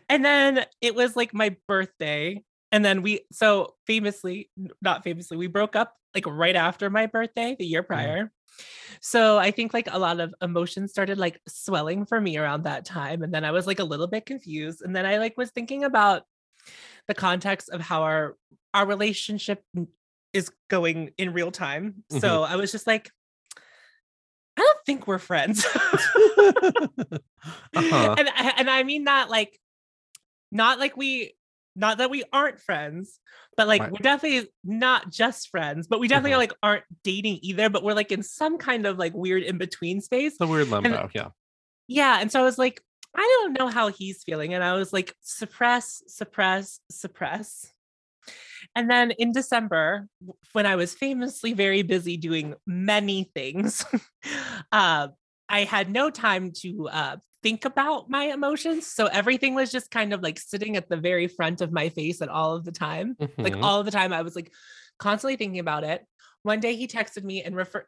And 0.08 0.24
then 0.24 0.66
it 0.80 0.94
was 0.94 1.16
like 1.16 1.32
my 1.34 1.56
birthday. 1.66 2.42
And 2.72 2.84
then 2.84 3.02
we, 3.02 3.20
so 3.32 3.74
famously, 3.86 4.48
not 4.80 5.02
famously, 5.02 5.36
we 5.36 5.48
broke 5.48 5.74
up 5.74 5.96
like 6.14 6.26
right 6.26 6.54
after 6.54 6.88
my 6.90 7.06
birthday, 7.06 7.56
the 7.58 7.66
year 7.66 7.82
prior. 7.82 8.30
So 9.00 9.38
I 9.38 9.50
think 9.50 9.72
like 9.72 9.88
a 9.90 9.98
lot 9.98 10.20
of 10.20 10.34
emotions 10.42 10.90
started 10.90 11.18
like 11.18 11.40
swelling 11.48 12.04
for 12.04 12.20
me 12.20 12.36
around 12.36 12.64
that 12.64 12.84
time. 12.84 13.22
And 13.22 13.32
then 13.32 13.44
I 13.44 13.50
was 13.50 13.66
like 13.66 13.78
a 13.78 13.84
little 13.84 14.06
bit 14.06 14.26
confused. 14.26 14.82
And 14.82 14.94
then 14.94 15.06
I 15.06 15.18
like 15.18 15.36
was 15.36 15.50
thinking 15.50 15.84
about 15.84 16.24
the 17.08 17.14
context 17.14 17.70
of 17.70 17.80
how 17.80 18.02
our 18.02 18.36
our 18.74 18.86
relationship 18.86 19.64
is 20.32 20.50
going 20.68 21.10
in 21.18 21.32
real 21.32 21.50
time. 21.50 22.04
So 22.20 22.42
I 22.42 22.56
was 22.56 22.70
just 22.70 22.86
like, 22.86 23.10
I 24.56 24.60
don't 24.60 24.78
think 24.86 25.06
we're 25.06 25.18
friends. 25.18 25.64
uh-huh. 25.74 27.18
and 28.18 28.28
and 28.36 28.70
I 28.70 28.82
mean 28.82 29.04
that 29.04 29.30
like 29.30 29.58
not 30.52 30.78
like 30.78 30.96
we 30.96 31.34
not 31.80 31.98
that 31.98 32.10
we 32.10 32.22
aren't 32.32 32.60
friends, 32.60 33.18
but 33.56 33.66
like 33.66 33.80
Right. 33.80 33.90
we're 33.92 33.98
definitely 34.02 34.48
not 34.62 35.10
just 35.10 35.48
friends, 35.48 35.86
but 35.88 35.98
we 35.98 36.06
definitely 36.08 36.32
Mhm. 36.32 36.38
like 36.38 36.52
aren't 36.62 36.84
dating 37.02 37.38
either, 37.42 37.68
but 37.70 37.82
we're 37.82 37.94
like 37.94 38.12
in 38.12 38.22
some 38.22 38.58
kind 38.58 38.86
of 38.86 38.98
like 38.98 39.14
weird 39.14 39.42
in 39.42 39.58
between 39.58 40.00
space. 40.00 40.38
The 40.38 40.46
weird 40.46 40.68
limbo. 40.68 41.10
yeah. 41.14 41.30
Yeah, 41.88 42.20
and 42.20 42.30
so 42.30 42.40
I 42.40 42.44
was 42.44 42.58
like 42.58 42.82
I 43.16 43.40
don't 43.42 43.58
know 43.58 43.66
how 43.66 43.88
he's 43.88 44.22
feeling 44.22 44.54
and 44.54 44.62
I 44.62 44.74
was 44.74 44.92
like 44.92 45.16
suppress, 45.20 46.00
suppress, 46.06 46.78
suppress. 46.92 47.72
And 48.76 48.88
then 48.88 49.10
in 49.12 49.32
December, 49.32 50.06
when 50.52 50.64
I 50.66 50.76
was 50.76 50.94
famously 50.94 51.52
very 51.52 51.82
busy 51.82 52.16
doing 52.16 52.54
many 52.66 53.24
things, 53.34 53.84
uh, 54.72 55.08
I 55.48 55.64
had 55.64 55.90
no 55.90 56.10
time 56.10 56.52
to 56.60 56.88
uh, 56.88 57.16
think 57.42 57.64
about 57.64 58.10
my 58.10 58.24
emotions. 58.24 58.86
So 58.86 59.06
everything 59.06 59.54
was 59.54 59.72
just 59.72 59.90
kind 59.90 60.12
of 60.12 60.22
like 60.22 60.38
sitting 60.38 60.76
at 60.76 60.88
the 60.88 60.96
very 60.96 61.26
front 61.26 61.60
of 61.60 61.72
my 61.72 61.88
face 61.88 62.20
at 62.20 62.28
all 62.28 62.54
of 62.54 62.64
the 62.64 62.72
time. 62.72 63.16
Like 63.38 63.54
Mhm. 63.54 63.62
all 63.62 63.80
of 63.80 63.86
the 63.86 63.92
time, 63.92 64.12
I 64.12 64.22
was 64.22 64.36
like 64.36 64.52
constantly 64.98 65.36
thinking 65.36 65.58
about 65.60 65.84
it. 65.84 66.04
One 66.42 66.60
day 66.60 66.76
he 66.76 66.86
texted 66.86 67.24
me 67.24 67.42
and 67.42 67.56
refer. 67.56 67.86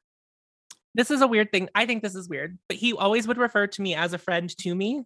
This 0.94 1.10
is 1.10 1.22
a 1.22 1.26
weird 1.26 1.50
thing. 1.52 1.68
I 1.74 1.86
think 1.86 2.02
this 2.02 2.14
is 2.14 2.28
weird, 2.28 2.58
but 2.68 2.76
he 2.76 2.92
always 2.92 3.26
would 3.26 3.38
refer 3.38 3.66
to 3.66 3.82
me 3.82 3.94
as 3.94 4.12
a 4.12 4.18
friend 4.18 4.54
to 4.58 4.74
me. 4.74 5.04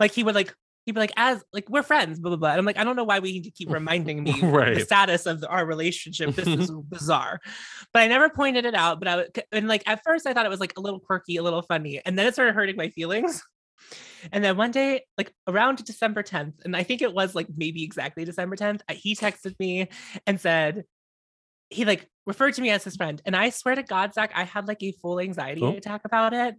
Like 0.00 0.12
he 0.12 0.24
would 0.24 0.34
like 0.34 0.54
he'd 0.86 0.92
be 0.92 1.00
like 1.00 1.12
as 1.16 1.42
like 1.52 1.68
we're 1.70 1.82
friends, 1.82 2.18
blah 2.18 2.30
blah 2.30 2.36
blah. 2.36 2.50
And 2.50 2.58
I'm 2.58 2.64
like 2.64 2.78
I 2.78 2.84
don't 2.84 2.96
know 2.96 3.04
why 3.04 3.18
we 3.20 3.32
need 3.32 3.44
to 3.44 3.50
keep 3.50 3.70
reminding 3.70 4.22
me 4.22 4.40
right. 4.42 4.74
the 4.74 4.80
status 4.80 5.26
of 5.26 5.40
the- 5.40 5.48
our 5.48 5.64
relationship. 5.66 6.34
This 6.34 6.46
is 6.48 6.70
bizarre, 6.88 7.40
but 7.92 8.02
I 8.02 8.06
never 8.08 8.28
pointed 8.28 8.64
it 8.64 8.74
out. 8.74 8.98
But 8.98 9.08
I 9.08 9.16
would 9.16 9.42
and 9.52 9.68
like 9.68 9.82
at 9.86 10.02
first 10.04 10.26
I 10.26 10.32
thought 10.34 10.46
it 10.46 10.50
was 10.50 10.60
like 10.60 10.74
a 10.76 10.80
little 10.80 11.00
quirky, 11.00 11.36
a 11.36 11.42
little 11.42 11.62
funny, 11.62 12.00
and 12.04 12.18
then 12.18 12.26
it 12.26 12.34
started 12.34 12.54
hurting 12.54 12.76
my 12.76 12.88
feelings. 12.88 13.42
And 14.30 14.44
then 14.44 14.56
one 14.56 14.70
day, 14.70 15.02
like 15.18 15.32
around 15.48 15.84
December 15.84 16.22
10th, 16.22 16.54
and 16.64 16.76
I 16.76 16.84
think 16.84 17.02
it 17.02 17.12
was 17.12 17.34
like 17.34 17.48
maybe 17.56 17.82
exactly 17.82 18.24
December 18.24 18.54
10th, 18.54 18.80
uh, 18.88 18.94
he 18.94 19.16
texted 19.16 19.58
me 19.58 19.88
and 20.24 20.40
said, 20.40 20.84
he 21.68 21.84
like 21.84 22.06
referred 22.24 22.54
to 22.54 22.62
me 22.62 22.70
as 22.70 22.84
his 22.84 22.94
friend. 22.94 23.20
And 23.26 23.34
I 23.34 23.50
swear 23.50 23.74
to 23.74 23.82
God, 23.82 24.14
Zach, 24.14 24.30
I 24.36 24.44
had 24.44 24.68
like 24.68 24.82
a 24.84 24.92
full 24.92 25.18
anxiety 25.18 25.62
Oh. 25.64 25.72
attack 25.76 26.02
about 26.04 26.32
it. 26.32 26.54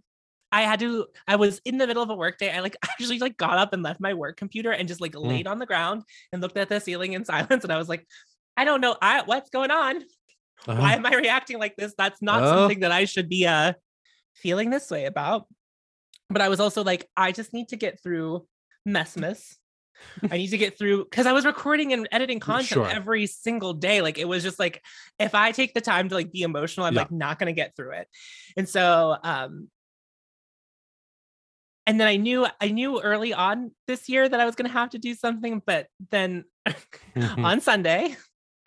I 0.54 0.62
had 0.62 0.78
to, 0.80 1.06
I 1.26 1.36
was 1.36 1.60
in 1.64 1.78
the 1.78 1.86
middle 1.86 2.02
of 2.02 2.10
a 2.10 2.14
work 2.14 2.38
day. 2.38 2.50
I 2.50 2.60
like 2.60 2.76
actually 2.84 3.18
like 3.18 3.36
got 3.36 3.58
up 3.58 3.72
and 3.72 3.82
left 3.82 4.00
my 4.00 4.14
work 4.14 4.36
computer 4.36 4.70
and 4.70 4.86
just 4.86 5.00
like 5.00 5.12
Mm. 5.14 5.26
laid 5.26 5.46
on 5.46 5.58
the 5.58 5.66
ground 5.66 6.02
and 6.32 6.40
looked 6.40 6.56
at 6.56 6.68
the 6.68 6.80
ceiling 6.80 7.12
in 7.14 7.24
silence. 7.32 7.64
And 7.64 7.72
I 7.72 7.76
was 7.78 7.88
like, 7.88 8.06
I 8.56 8.64
don't 8.64 8.80
know. 8.80 8.96
I 9.02 9.22
what's 9.22 9.50
going 9.50 9.70
on? 9.72 9.96
Uh-huh. 10.68 10.80
Why 10.80 10.94
am 10.94 11.04
I 11.06 11.14
reacting 11.14 11.58
like 11.58 11.76
this? 11.76 11.92
That's 11.98 12.22
not 12.22 12.42
Oh. 12.44 12.46
something 12.54 12.80
that 12.80 12.92
I 12.92 13.04
should 13.04 13.28
be 13.28 13.46
uh 13.46 13.72
feeling 14.34 14.70
this 14.70 14.90
way 14.90 15.06
about. 15.06 15.46
But 16.30 16.40
I 16.40 16.48
was 16.48 16.60
also 16.60 16.82
like, 16.84 17.08
I 17.16 17.32
just 17.32 17.52
need 17.52 17.68
to 17.70 17.76
get 17.76 18.00
through 18.02 18.46
Messmas. 18.88 19.56
I 20.30 20.36
need 20.38 20.48
to 20.48 20.58
get 20.58 20.78
through 20.78 21.04
because 21.10 21.26
I 21.26 21.32
was 21.32 21.44
recording 21.44 21.92
and 21.92 22.08
editing 22.12 22.40
content 22.40 22.68
Sure. 22.68 22.88
every 22.88 23.26
single 23.26 23.74
day. 23.74 24.00
Like 24.02 24.18
it 24.18 24.28
was 24.28 24.42
just 24.42 24.58
like 24.58 24.82
if 25.18 25.34
I 25.34 25.52
take 25.52 25.74
the 25.74 25.80
time 25.80 26.08
to 26.08 26.14
like 26.14 26.32
be 26.32 26.42
emotional, 26.42 26.86
I'm 26.86 26.94
Yeah. 26.94 27.02
like 27.02 27.12
not 27.12 27.38
gonna 27.38 27.52
get 27.52 27.74
through 27.76 27.92
it. 27.92 28.08
And 28.56 28.68
so 28.68 29.16
um 29.22 29.68
and 31.86 32.00
then 32.00 32.08
I 32.08 32.16
knew 32.16 32.46
I 32.60 32.68
knew 32.70 33.00
early 33.00 33.32
on 33.34 33.72
this 33.86 34.08
year 34.08 34.28
that 34.28 34.40
I 34.40 34.44
was 34.46 34.54
gonna 34.54 34.68
have 34.70 34.90
to 34.90 34.98
do 34.98 35.14
something, 35.14 35.62
but 35.64 35.88
then 36.10 36.44
Mhm. 37.16 37.44
on 37.44 37.60
Sunday, 37.60 38.16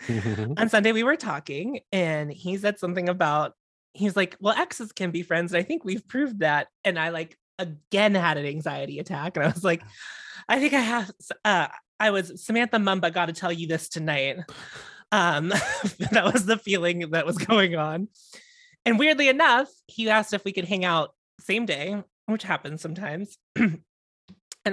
Mhm. 0.04 0.60
on 0.60 0.70
Sunday 0.70 0.92
we 0.92 1.04
were 1.04 1.16
talking 1.16 1.80
and 1.92 2.32
he 2.32 2.58
said 2.58 2.80
something 2.80 3.10
about 3.10 3.54
he's 3.94 4.16
like, 4.16 4.36
well, 4.40 4.54
exes 4.56 4.92
can 4.92 5.10
be 5.10 5.24
friends. 5.24 5.52
And 5.52 5.60
I 5.60 5.64
think 5.64 5.84
we've 5.84 6.08
proved 6.08 6.42
that. 6.42 6.68
And 6.84 7.00
I 7.00 7.10
like 7.10 7.36
again 7.58 8.14
had 8.14 8.38
an 8.38 8.46
anxiety 8.46 9.00
attack. 9.00 9.36
And 9.36 9.44
I 9.46 9.50
was 9.50 9.64
like, 9.64 9.82
I 10.48 10.60
think 10.60 10.74
I 10.74 10.80
have 10.80 11.12
uh 11.44 11.68
I 12.00 12.12
was 12.12 12.46
Samantha 12.46 12.78
Mumba 12.78 13.12
got 13.12 13.26
to 13.26 13.34
tell 13.34 13.52
you 13.52 13.68
this 13.68 13.90
tonight. 13.90 14.38
Um 15.12 15.48
that 16.12 16.30
was 16.32 16.46
the 16.46 16.58
feeling 16.60 17.10
that 17.12 17.26
was 17.26 17.38
going 17.40 17.76
on. 17.76 18.10
And 18.86 19.00
weirdly 19.00 19.30
enough, 19.30 19.68
he 19.88 20.10
asked 20.10 20.34
if 20.34 20.46
we 20.46 20.54
could 20.54 20.66
hang 20.66 20.86
out 20.86 21.16
same 21.40 21.66
day, 21.66 22.02
which 22.28 22.44
happens 22.44 22.82
sometimes. 22.82 23.38
and 23.56 23.82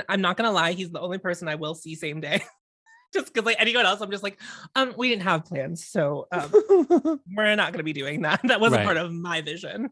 I'm 0.08 0.20
not 0.20 0.36
gonna 0.36 0.52
lie, 0.52 0.72
he's 0.72 0.90
the 0.90 1.00
only 1.00 1.18
person 1.18 1.48
I 1.48 1.54
will 1.54 1.74
see 1.74 1.94
same 1.94 2.20
day. 2.20 2.42
just 3.14 3.32
because 3.32 3.46
like 3.46 3.56
anyone 3.60 3.86
else, 3.86 4.00
I'm 4.00 4.10
just 4.10 4.22
like, 4.24 4.40
um, 4.74 4.92
we 4.98 5.08
didn't 5.08 5.22
have 5.22 5.44
plans. 5.44 5.86
So 5.86 6.26
um 6.32 7.20
we're 7.36 7.54
not 7.56 7.72
gonna 7.72 7.84
be 7.84 7.92
doing 7.92 8.22
that. 8.22 8.40
That 8.44 8.60
wasn't 8.60 8.80
Right. 8.80 8.84
part 8.84 8.96
of 8.98 9.12
my 9.12 9.40
vision. 9.40 9.90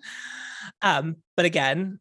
Um, 0.83 1.17
but 1.37 1.47
again, 1.47 2.01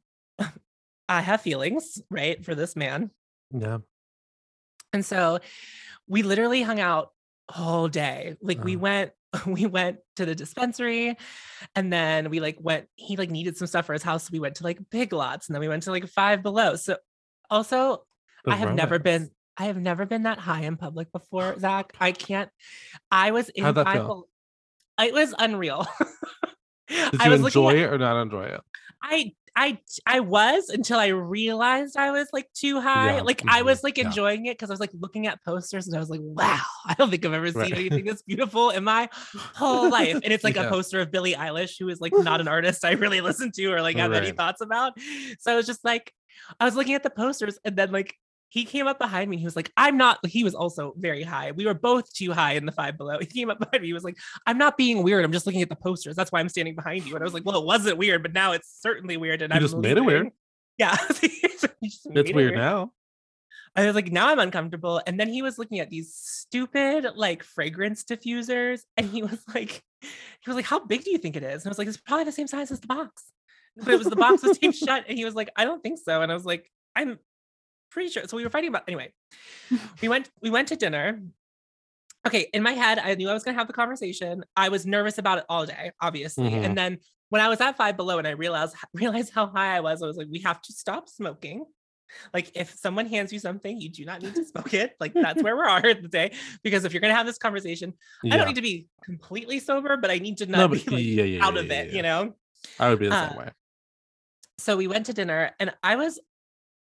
I 1.08 1.22
have 1.22 1.42
feelings, 1.42 2.02
right, 2.10 2.44
for 2.44 2.56
this 2.56 2.76
man. 2.76 3.12
yeah. 3.52 3.80
And 4.94 5.06
so 5.06 5.40
we 6.08 6.22
literally 6.24 6.62
hung 6.64 6.80
out 6.80 7.12
all 7.56 7.88
day. 7.88 8.36
Like 8.42 8.64
we 8.64 8.76
Oh. 8.76 8.80
went 8.80 9.12
we 9.46 9.66
went 9.66 9.98
to 10.18 10.26
the 10.26 10.36
dispensary 10.36 11.18
and 11.76 11.92
then 11.92 12.30
we 12.30 12.40
like 12.40 12.58
went 12.60 12.88
he 12.96 13.16
like 13.16 13.30
needed 13.30 13.58
some 13.58 13.68
stuff 13.68 13.86
for 13.86 13.94
his 13.94 14.04
house. 14.04 14.24
So 14.26 14.30
we 14.32 14.40
went 14.40 14.56
to 14.56 14.64
like 14.64 14.80
Big 14.90 15.14
Lots 15.14 15.48
and 15.48 15.56
then 15.56 15.62
we 15.62 15.68
went 15.68 15.84
to 15.84 15.92
like 15.92 16.08
Five 16.08 16.44
Below. 16.44 16.76
So 16.76 16.98
also 17.50 18.04
The 18.46 18.52
I 18.52 18.56
have 18.56 18.74
never 18.76 19.00
been 19.00 19.30
I 19.58 19.66
have 19.66 19.78
never 19.78 20.06
been 20.06 20.24
that 20.24 20.38
high 20.40 20.62
in 20.62 20.78
public 20.78 21.12
before, 21.12 21.58
Zach. 21.60 21.94
I 22.00 22.12
can't 22.12 22.50
I 23.12 23.32
was 23.32 23.50
in 23.50 23.64
How'd 23.64 23.76
that 23.76 23.86
Five 23.86 23.94
feel? 23.96 24.08
Below- 24.08 24.28
It 25.08 25.14
was 25.14 25.34
unreal. 25.38 25.88
Did 26.90 27.22
I 27.22 27.28
you 27.28 27.46
enjoy 27.46 27.70
at- 27.70 27.76
it 27.78 27.94
or 27.94 27.98
not 27.98 28.22
enjoy 28.22 28.44
it? 28.44 28.62
I 29.02 29.34
I 29.56 29.80
I 30.06 30.22
was 30.22 30.70
until 30.70 30.98
I 30.98 31.08
realized 31.08 31.98
I 31.98 32.12
was 32.12 32.28
like 32.32 32.48
too 32.54 32.80
high. 32.80 33.18
Yeah, 33.18 33.22
Like 33.22 33.44
I 33.48 33.62
mhm, 33.62 33.66
was 33.66 33.84
like 33.84 33.98
yeah. 33.98 34.06
enjoying 34.06 34.46
it 34.46 34.58
because 34.58 34.70
I 34.70 34.74
was 34.74 34.80
like 34.80 34.92
looking 34.94 35.28
at 35.28 35.44
posters 35.44 35.88
and 35.88 35.96
I 35.96 36.00
was 36.00 36.10
like, 36.10 36.22
wow, 36.24 36.60
I 36.86 36.94
don't 36.94 37.10
think 37.10 37.26
I've 37.26 37.34
ever 37.34 37.52
seen 37.52 37.56
Right. 37.56 37.74
anything 37.74 38.06
this 38.06 38.22
beautiful 38.28 38.70
in 38.70 38.84
my 38.84 39.10
whole 39.54 39.90
life. 39.90 40.20
And 40.24 40.32
it's 40.34 40.44
like 40.44 40.56
Yeah. 40.56 40.64
a 40.68 40.70
poster 40.70 41.02
of 41.02 41.12
Billie 41.12 41.34
Eilish, 41.34 41.76
who 41.80 41.90
is 41.90 42.00
like 42.00 42.18
not 42.18 42.40
an 42.42 42.48
artist 42.48 42.86
I 42.86 42.92
really 42.94 43.22
listen 43.22 43.52
to 43.54 43.66
or 43.68 43.82
like 43.82 43.98
have 43.98 44.14
any 44.14 44.32
thoughts 44.32 44.62
about. 44.62 44.94
So 45.40 45.52
I 45.52 45.56
was 45.56 45.66
just 45.66 45.84
like, 45.84 46.14
I 46.60 46.66
was 46.66 46.76
looking 46.76 46.94
at 46.96 47.04
the 47.04 47.10
posters 47.10 47.60
and 47.66 47.76
then 47.76 47.92
like 47.92 48.16
he 48.52 48.66
came 48.66 48.86
up 48.86 49.00
behind 49.00 49.30
me. 49.30 49.38
and 49.38 49.40
He 49.40 49.46
was 49.46 49.56
like, 49.56 49.72
I'm 49.78 49.96
not, 49.96 50.20
he 50.28 50.44
was 50.44 50.54
also 50.54 50.94
very 50.98 51.24
high. 51.24 51.52
We 51.52 51.66
were 51.66 51.74
both 51.74 52.14
too 52.14 52.34
high 52.34 52.54
in 52.54 52.66
the 52.66 52.74
five 52.74 52.98
below. 52.98 53.18
He 53.18 53.26
came 53.26 53.50
up 53.50 53.60
behind 53.60 53.82
me. 53.82 53.88
He 53.88 53.94
was 53.94 54.04
like, 54.04 54.18
I'm 54.46 54.58
not 54.58 54.76
being 54.76 55.04
weird. 55.04 55.24
I'm 55.24 55.32
just 55.32 55.46
looking 55.46 55.62
at 55.62 55.70
the 55.70 55.78
posters. 55.78 56.18
That's 56.18 56.34
why 56.34 56.42
I'm 56.42 56.50
standing 56.50 56.76
behind 56.76 57.06
you. 57.06 57.16
And 57.16 57.24
I 57.24 57.26
was 57.26 57.34
like, 57.34 57.46
well, 57.46 57.58
it 57.58 57.66
wasn't 57.66 57.98
weird, 57.98 58.22
but 58.22 58.34
now 58.34 58.52
it's 58.52 58.70
certainly 58.82 59.16
weird. 59.16 59.42
And 59.42 59.54
I'm 59.54 59.62
just 59.62 59.78
made 59.78 59.98
it 59.98 60.02
weird. 60.02 60.32
Yeah. 60.78 60.98
It's 61.10 62.06
it 62.06 62.36
weird 62.36 62.56
now. 62.56 62.92
I 63.74 63.86
was 63.86 63.96
like, 63.96 64.12
now 64.12 64.28
I'm 64.28 64.40
uncomfortable. 64.40 65.02
And 65.08 65.18
then 65.18 65.30
he 65.30 65.42
was 65.42 65.58
looking 65.58 65.80
at 65.80 65.90
these 65.90 66.14
stupid 66.14 67.08
like 67.16 67.44
fragrance 67.44 68.04
diffusers. 68.04 68.82
And 68.98 69.10
he 69.10 69.24
was 69.24 69.42
like, 69.56 69.82
he 70.02 70.50
was 70.50 70.56
like, 70.56 70.66
how 70.66 70.80
big 70.80 71.06
do 71.06 71.12
you 71.12 71.18
think 71.18 71.38
it 71.38 71.44
is? 71.44 71.64
And 71.64 71.68
I 71.68 71.72
was 71.72 71.78
like, 71.78 71.88
it's 71.88 71.96
probably 71.96 72.26
the 72.26 72.34
same 72.34 72.48
size 72.48 72.70
as 72.70 72.82
the 72.82 72.88
box. 72.88 73.24
But 73.78 73.94
it 73.94 73.98
was 73.98 74.08
the 74.08 74.18
box 74.18 74.44
was 74.44 74.58
taped 74.58 74.76
shut. 74.76 75.06
And 75.08 75.18
he 75.18 75.24
was 75.24 75.36
like, 75.36 75.52
I 75.56 75.64
don't 75.64 75.82
think 75.82 76.00
so. 76.04 76.22
And 76.22 76.30
I 76.30 76.36
was 76.36 76.46
like, 76.46 76.70
I'm 76.98 77.18
pretty 77.92 78.10
sure. 78.10 78.24
So 78.28 78.38
we 78.38 78.44
were 78.44 78.50
fighting 78.50 78.70
about 78.70 78.84
anyway. 78.88 79.14
We 80.02 80.08
went, 80.10 80.30
we 80.42 80.50
went 80.50 80.70
to 80.70 80.76
dinner. 80.76 81.22
Okay, 82.26 82.48
in 82.54 82.62
my 82.64 82.72
head, 82.74 83.00
I 83.00 83.16
knew 83.16 83.30
I 83.30 83.34
was 83.34 83.44
gonna 83.44 83.58
have 83.58 83.68
the 83.68 83.74
conversation. 83.74 84.44
I 84.56 84.70
was 84.70 84.86
nervous 84.86 85.18
about 85.18 85.40
it 85.40 85.46
all 85.50 85.66
day, 85.66 85.92
obviously. 86.02 86.50
Mhm. 86.52 86.66
And 86.66 86.78
then 86.78 86.98
when 87.30 87.42
I 87.42 87.48
was 87.50 87.60
at 87.62 87.78
five 87.78 87.98
below 87.98 88.18
and 88.20 88.28
I 88.28 88.32
realized 88.32 88.76
realized 88.94 89.32
how 89.34 89.48
high 89.48 89.76
I 89.76 89.80
was, 89.80 90.02
I 90.04 90.08
was 90.08 90.18
like, 90.18 90.28
we 90.30 90.40
have 90.42 90.62
to 90.62 90.74
stop 90.74 91.10
smoking. 91.10 91.66
Like 92.34 92.52
if 92.56 92.72
someone 92.76 93.06
hands 93.08 93.32
you 93.34 93.40
something, 93.40 93.80
you 93.80 93.90
do 93.90 94.04
not 94.06 94.22
need 94.22 94.36
to 94.36 94.44
smoke 94.46 94.74
it. 94.74 94.96
Like 95.00 95.14
that's 95.14 95.42
where 95.46 95.56
we 95.56 95.62
are 95.64 95.84
at 95.86 96.02
the 96.04 96.10
day. 96.10 96.34
Because 96.62 96.84
if 96.86 96.94
you're 96.94 97.02
gonna 97.02 97.16
have 97.16 97.26
this 97.26 97.38
conversation, 97.40 97.94
I 98.30 98.38
don't 98.38 98.48
need 98.48 98.58
to 98.58 98.62
be 98.62 98.88
completely 99.04 99.60
sober, 99.60 99.98
but 99.98 100.12
I 100.12 100.18
need 100.20 100.38
to 100.40 100.46
No, 100.46 100.58
not 100.60 100.70
but 100.72 100.86
be 100.86 100.92
like, 100.92 101.04
yeah, 101.06 101.24
yeah, 101.24 101.46
out 101.46 101.54
yeah, 101.56 101.60
of 101.62 101.68
yeah, 101.68 101.74
it, 101.82 101.90
yeah. 101.90 101.96
you 101.96 102.02
know? 102.04 102.36
I 102.80 102.90
would 102.90 103.00
be 103.00 103.08
the 103.10 103.16
Uh, 103.16 103.30
same 103.30 103.38
way. 103.40 103.50
So 104.60 104.78
we 104.78 104.88
went 104.88 105.08
to 105.08 105.14
dinner 105.14 105.52
and 105.60 105.74
I 105.82 105.96
was 105.96 106.20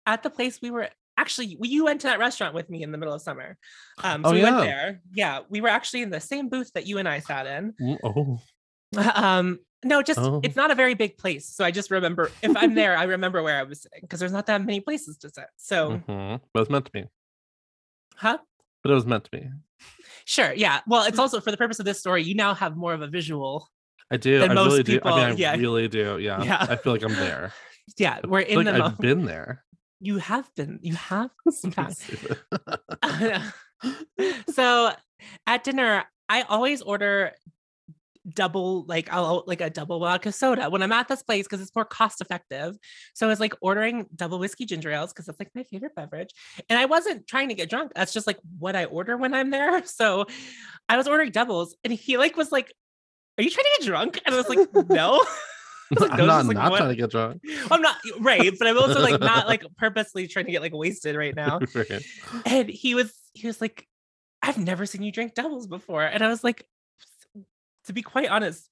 at 0.07 0.23
the 0.23 0.29
place 0.31 0.59
we 0.61 0.71
were 0.71 0.89
actually 1.17 1.57
you 1.61 1.83
went 1.85 2.01
to 2.01 2.07
that 2.07 2.17
restaurant 2.19 2.55
with 2.55 2.69
me 2.69 2.81
in 2.81 2.91
the 2.91 2.97
middle 2.97 3.13
of 3.13 3.21
summer. 3.21 3.57
Um 4.03 4.23
so 4.23 4.29
Oh, 4.29 4.33
we 4.33 4.39
yeah. 4.41 4.43
went 4.51 4.57
there. 4.65 5.01
Yeah, 5.13 5.39
we 5.49 5.61
were 5.61 5.67
actually 5.69 6.01
in 6.01 6.09
the 6.09 6.19
same 6.19 6.49
booth 6.49 6.71
that 6.73 6.87
you 6.87 6.97
and 6.97 7.07
I 7.07 7.19
sat 7.19 7.45
in. 7.45 7.73
Mm, 7.79 7.97
Oh, 8.03 8.39
Um 9.15 9.59
no, 9.83 10.01
just 10.01 10.19
Oh. 10.19 10.41
it's 10.43 10.55
not 10.55 10.71
a 10.71 10.75
very 10.75 10.95
big 10.95 11.17
place. 11.19 11.47
So 11.55 11.63
I 11.63 11.69
just 11.69 11.91
remember 11.91 12.31
if 12.41 12.55
I'm 12.57 12.73
there, 12.73 12.97
I 12.97 13.03
remember 13.03 13.43
where 13.43 13.59
I 13.59 13.63
was 13.63 13.81
sitting 13.83 13.99
because 14.01 14.19
there's 14.19 14.31
not 14.31 14.47
that 14.47 14.59
many 14.63 14.79
places 14.79 15.17
to 15.19 15.29
sit. 15.29 15.45
So, 15.57 16.01
mhm. 16.07 16.41
but 16.51 16.59
it 16.59 16.61
was 16.61 16.69
meant 16.71 16.85
to 16.85 16.91
be. 16.91 17.03
huh? 18.15 18.39
But 18.83 18.91
it 18.91 18.95
was 18.95 19.05
meant 19.05 19.25
to 19.25 19.31
be. 19.31 19.49
Sure. 20.25 20.51
Yeah. 20.53 20.81
Well, 20.87 21.03
it's 21.05 21.19
also 21.19 21.39
for 21.41 21.51
the 21.51 21.57
purpose 21.57 21.79
of 21.79 21.85
this 21.85 21.99
story, 21.99 22.23
you 22.23 22.33
now 22.35 22.53
have 22.53 22.75
more 22.75 22.93
of 22.93 23.01
a 23.01 23.07
visual. 23.07 23.69
I 24.11 24.17
do. 24.17 24.39
Than 24.39 24.51
I 24.51 24.53
most 24.53 24.71
really 24.71 24.83
do. 24.83 24.91
I 24.93 24.95
people, 24.95 25.15
mean, 25.17 25.25
I 25.25 25.31
yeah. 25.33 25.55
really 25.55 25.87
do. 25.87 26.17
Yeah. 26.19 26.43
Yeah. 26.43 26.65
I 26.69 26.75
feel 26.77 26.93
like 26.93 27.03
I'm 27.03 27.13
there. 27.15 27.53
Yeah, 27.97 28.19
we're 28.27 28.41
in 28.41 28.65
like 28.65 28.75
the 28.75 28.83
I've 28.83 28.97
been 28.97 29.23
there. 29.25 29.63
You 29.99 30.17
have 30.17 30.53
been. 30.55 30.79
You 30.81 30.95
have 30.95 31.31
fact. 31.71 31.97
Stupid. 31.97 32.37
so 34.53 34.91
at 35.45 35.63
dinner, 35.63 36.05
I 36.29 36.41
always 36.43 36.81
order 36.81 37.33
double 38.33 38.83
like 38.87 39.11
I'll 39.11 39.45
like 39.47 39.61
a 39.61 39.69
double 39.69 39.99
vodka 39.99 40.33
soda 40.33 40.69
when 40.69 40.83
I'm 40.83 40.91
at 40.91 41.07
this 41.07 41.23
place 41.23 41.45
because 41.45 41.61
it's 41.61 41.73
more 41.75 41.85
cost 41.85 42.21
effective. 42.21 42.77
So 43.13 43.29
it's 43.29 43.39
like 43.39 43.53
ordering 43.61 44.05
double 44.15 44.39
whiskey 44.39 44.65
ginger 44.65 44.91
ales 44.91 45.13
because 45.13 45.25
that's 45.25 45.39
like 45.39 45.51
my 45.55 45.63
favorite 45.63 45.95
beverage. 45.95 46.31
And 46.69 46.77
I 46.77 46.85
wasn't 46.85 47.27
trying 47.27 47.49
to 47.49 47.55
get 47.55 47.69
drunk. 47.69 47.93
That's 47.95 48.13
just 48.13 48.27
like 48.27 48.39
what 48.59 48.75
I 48.75 48.85
order 48.85 49.15
when 49.17 49.33
I'm 49.33 49.49
there. 49.49 49.83
So 49.85 50.25
I 50.89 50.97
was 50.97 51.07
ordering 51.07 51.31
doubles 51.31 51.75
and 51.83 51.93
he 51.93 52.17
like 52.17 52.35
was 52.35 52.51
like, 52.51 52.73
Are 53.37 53.43
you 53.43 53.49
trying 53.49 53.63
to 53.63 53.77
get 53.79 53.87
drunk? 53.87 54.19
And 54.25 54.35
I 54.35 54.37
was 54.37 54.49
like, 54.49 54.89
No. 54.89 55.21
like, 55.99 56.11
I'm 56.11 56.25
not, 56.27 56.45
like, 56.45 56.55
not 56.57 56.71
what? 56.71 56.77
trying 56.77 56.89
to 56.89 56.95
get 56.95 57.11
drunk. 57.11 57.41
I'm 57.71 57.81
not 57.81 57.95
right, 58.19 58.51
but 58.57 58.67
I'm 58.67 58.77
also 58.77 59.01
like 59.01 59.19
not 59.19 59.47
like 59.47 59.63
purposely 59.77 60.27
trying 60.27 60.45
to 60.45 60.51
get 60.51 60.61
like 60.61 60.73
wasted 60.73 61.15
right 61.15 61.35
now 61.43 61.59
Right. 61.73 62.01
and 62.45 62.69
he 62.69 62.95
was 62.95 63.13
he 63.33 63.47
was 63.47 63.61
like 63.61 63.87
i've 64.41 64.57
never 64.57 64.85
seen 64.85 65.01
you 65.03 65.11
drink 65.11 65.33
doubles 65.33 65.67
before 65.67 66.03
and 66.03 66.23
i 66.23 66.27
was 66.27 66.43
like 66.43 66.67
to 67.85 67.93
be 67.93 68.01
quite 68.01 68.29
honest 68.29 68.69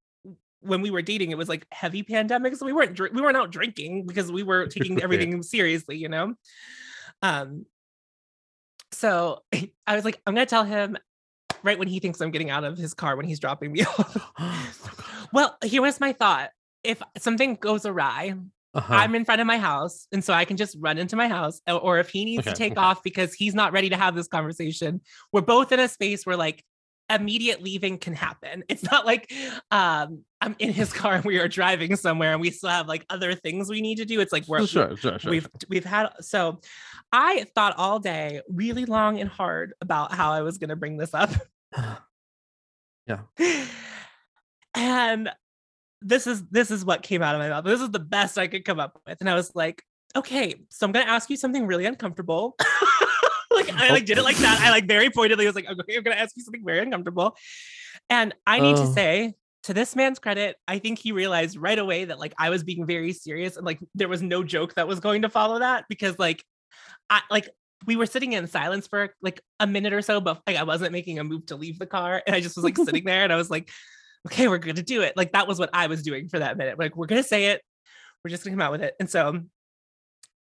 when 0.61 0.81
we 0.81 0.89
were 0.91 1.01
dating 1.01 1.31
it 1.31 1.37
was 1.37 1.49
like 1.49 1.65
heavy 1.71 2.03
pandemic 2.03 2.55
so 2.55 2.65
we 2.65 2.73
weren't 2.73 2.99
we 2.99 3.21
weren't 3.21 3.37
out 3.37 3.51
drinking 3.51 4.05
because 4.05 4.31
we 4.31 4.43
were 4.43 4.67
taking 4.67 5.01
everything 5.01 5.41
seriously 5.43 5.97
you 5.97 6.07
know 6.09 6.33
um 7.21 7.65
so 8.91 9.39
i 9.87 9.95
was 9.95 10.05
like 10.05 10.21
i'm 10.25 10.33
gonna 10.33 10.45
tell 10.45 10.63
him 10.63 10.97
right 11.63 11.77
when 11.79 11.87
he 11.87 11.99
thinks 11.99 12.21
i'm 12.21 12.31
getting 12.31 12.49
out 12.49 12.63
of 12.63 12.77
his 12.77 12.93
car 12.93 13.15
when 13.15 13.25
he's 13.25 13.39
dropping 13.39 13.71
me 13.71 13.83
off 13.83 15.27
well 15.33 15.57
here 15.63 15.81
was 15.81 15.99
my 15.99 16.13
thought 16.13 16.49
if 16.85 17.01
something 17.17 17.55
goes 17.55 17.85
awry 17.85 18.35
Uh-huh. 18.73 18.93
I'm 18.93 19.15
in 19.15 19.23
front 19.23 19.39
of 19.39 19.47
my 19.47 19.57
house, 19.57 20.05
and 20.11 20.21
so 20.21 20.33
I 20.33 20.43
can 20.43 20.57
just 20.57 20.75
run 20.81 20.97
into 20.97 21.15
my 21.15 21.29
house. 21.29 21.61
Or 21.65 21.97
if 21.97 22.09
he 22.09 22.25
needs 22.25 22.43
to 22.43 22.51
take 22.51 22.73
okay. 22.73 22.81
off 22.81 23.03
because 23.03 23.33
he's 23.33 23.55
not 23.55 23.71
ready 23.71 23.89
to 23.89 23.95
have 23.95 24.15
this 24.15 24.27
conversation, 24.27 24.99
we're 25.31 25.41
both 25.41 25.71
in 25.71 25.79
a 25.79 25.87
space 25.87 26.25
where 26.25 26.35
like 26.35 26.61
immediate 27.09 27.61
leaving 27.61 27.97
can 27.97 28.13
happen. 28.13 28.63
It's 28.67 28.83
not 28.83 29.05
like 29.05 29.31
um 29.71 30.23
I'm 30.41 30.55
in 30.59 30.73
his 30.73 30.91
car 31.01 31.13
and 31.13 31.23
we 31.23 31.39
are 31.39 31.47
driving 31.47 31.95
somewhere 31.95 32.33
and 32.33 32.41
we 32.41 32.51
still 32.51 32.69
have 32.69 32.87
like 32.87 33.05
other 33.09 33.33
things 33.33 33.69
we 33.69 33.81
need 33.81 33.99
to 33.99 34.05
do. 34.05 34.19
It's 34.19 34.33
like 34.33 34.47
we're 34.47 34.65
sure, 34.67 34.97
sure, 34.97 35.19
sure. 35.19 35.31
we've 35.31 35.47
we've 35.69 35.85
had 35.85 36.09
so 36.19 36.59
I 37.11 37.45
thought 37.55 37.75
all 37.77 37.99
day 37.99 38.41
really 38.49 38.85
long 38.85 39.19
and 39.21 39.29
hard 39.29 39.73
about 39.81 40.13
how 40.13 40.31
I 40.31 40.41
was 40.41 40.57
gonna 40.57 40.75
bring 40.75 40.97
this 40.97 41.13
up. 41.13 41.31
Yeah. 43.07 43.19
And 44.77 45.31
this 46.05 46.27
is 46.27 46.43
this 46.49 46.71
is 46.71 46.85
what 46.85 47.01
came 47.01 47.21
out 47.21 47.35
of 47.35 47.39
my 47.39 47.49
mouth. 47.49 47.65
This 47.65 47.81
is 47.81 47.89
the 47.89 47.99
best 47.99 48.37
I 48.37 48.47
could 48.47 48.63
come 48.63 48.79
up 48.79 49.01
with. 49.05 49.19
And 49.19 49.29
I 49.29 49.33
was 49.33 49.51
like, 49.55 49.83
okay, 50.15 50.55
so 50.69 50.85
I'm 50.85 50.91
gonna 50.91 51.05
ask 51.09 51.29
you 51.29 51.35
something 51.35 51.65
really 51.65 51.85
uncomfortable. 51.85 52.55
like 53.51 53.73
I 53.73 53.89
like 53.89 54.05
did 54.05 54.19
it 54.19 54.23
like 54.23 54.37
that. 54.37 54.61
I 54.61 54.69
like 54.69 54.87
very 54.87 55.09
pointedly 55.09 55.45
was 55.45 55.55
like, 55.55 55.67
okay, 55.67 55.97
I'm 55.97 56.03
gonna 56.03 56.15
ask 56.15 56.37
you 56.37 56.43
something 56.43 56.63
very 56.63 56.79
uncomfortable. 56.79 57.35
And 58.09 58.35
I 58.45 58.59
need 58.59 58.75
to 58.75 58.85
say, 58.87 59.33
to 59.63 59.73
this 59.73 59.95
man's 59.95 60.19
credit, 60.19 60.57
I 60.67 60.77
think 60.77 60.99
he 60.99 61.11
realized 61.11 61.57
right 61.57 61.79
away 61.79 62.05
that 62.05 62.19
like 62.19 62.35
I 62.37 62.51
was 62.51 62.63
being 62.63 62.85
very 62.85 63.13
serious 63.13 63.57
and 63.57 63.65
like 63.65 63.79
there 63.95 64.07
was 64.07 64.21
no 64.21 64.43
joke 64.43 64.75
that 64.75 64.87
was 64.87 64.99
going 64.99 65.23
to 65.23 65.29
follow 65.29 65.57
that 65.57 65.85
because 65.89 66.19
like 66.19 66.43
I 67.09 67.21
like 67.31 67.49
we 67.87 67.95
were 67.95 68.05
sitting 68.05 68.33
in 68.33 68.45
silence 68.45 68.85
for 68.85 69.15
like 69.23 69.41
a 69.59 69.65
minute 69.65 69.93
or 69.93 70.03
so, 70.03 70.21
but 70.21 70.41
like 70.45 70.55
I 70.57 70.63
wasn't 70.63 70.91
making 70.91 71.17
a 71.17 71.23
move 71.23 71.47
to 71.47 71.55
leave 71.55 71.79
the 71.79 71.87
car. 71.87 72.21
And 72.27 72.35
I 72.35 72.41
just 72.41 72.55
was 72.55 72.63
like 72.63 72.77
sitting 72.77 73.03
there 73.05 73.23
and 73.23 73.33
I 73.33 73.37
was 73.37 73.49
like, 73.49 73.71
okay, 74.27 74.47
we're 74.47 74.57
gonna 74.57 74.81
do 74.81 75.01
it. 75.01 75.15
Like 75.15 75.33
that 75.33 75.47
was 75.47 75.59
what 75.59 75.69
I 75.73 75.87
was 75.87 76.03
doing 76.03 76.29
for 76.29 76.39
that 76.39 76.57
minute. 76.57 76.79
Like, 76.79 76.95
we're 76.95 77.07
gonna 77.07 77.23
say 77.23 77.47
it, 77.47 77.61
we're 78.23 78.29
just 78.29 78.43
gonna 78.43 78.55
come 78.55 78.61
out 78.61 78.71
with 78.71 78.81
it. 78.81 78.95
And 78.99 79.09
so 79.09 79.41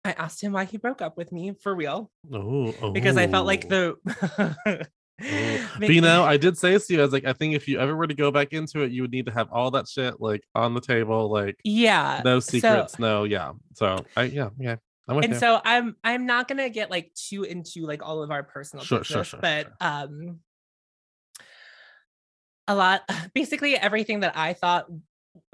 I 0.04 0.12
asked 0.12 0.42
him 0.42 0.52
why 0.52 0.64
he 0.64 0.76
broke 0.76 1.02
up 1.02 1.16
with 1.16 1.32
me 1.32 1.54
for 1.62 1.74
real 1.74 2.10
oh, 2.32 2.90
because 2.92 3.16
I 3.16 3.26
felt 3.26 3.46
like 3.46 3.66
oh. 3.70 3.96
the 4.06 4.88
But 5.78 5.90
you 5.90 6.00
know, 6.00 6.24
I 6.24 6.36
did 6.36 6.58
say 6.58 6.76
to 6.76 6.92
you, 6.92 6.98
I 6.98 7.02
was 7.02 7.12
like, 7.12 7.24
I 7.24 7.32
think 7.32 7.54
if 7.54 7.68
you 7.68 7.78
ever 7.78 7.96
were 7.96 8.06
to 8.06 8.14
go 8.14 8.30
back 8.30 8.52
into 8.52 8.82
it, 8.82 8.90
you 8.90 9.02
would 9.02 9.12
need 9.12 9.26
to 9.26 9.32
have 9.32 9.48
all 9.52 9.70
that 9.72 9.88
shit 9.88 10.20
like 10.20 10.42
on 10.54 10.74
the 10.74 10.80
table, 10.80 11.30
like 11.30 11.56
yeah. 11.64 12.20
no 12.24 12.40
so- 12.40 12.50
secrets, 12.50 12.98
no, 12.98 13.24
yeah. 13.24 13.52
So 13.74 14.04
I, 14.16 14.24
yeah, 14.24 14.50
yeah, 14.58 14.76
I'm 15.08 15.16
with 15.16 15.26
and 15.26 15.34
you. 15.34 15.40
so 15.40 15.60
I'm 15.64 15.96
I'm 16.02 16.26
not 16.26 16.48
gonna 16.48 16.68
get 16.68 16.90
like 16.90 17.12
too 17.14 17.44
into 17.44 17.86
like 17.86 18.02
all 18.02 18.22
of 18.22 18.30
our 18.30 18.42
personal 18.42 18.84
Sure, 18.84 19.04
sure, 19.04 19.22
business, 19.22 19.28
sure, 19.28 19.40
but 19.40 19.66
sure. 19.66 19.74
um 19.80 20.40
a 22.68 22.74
lot 22.74 23.02
basically 23.34 23.76
everything 23.76 24.20
that 24.20 24.36
I 24.36 24.52
thought 24.54 24.86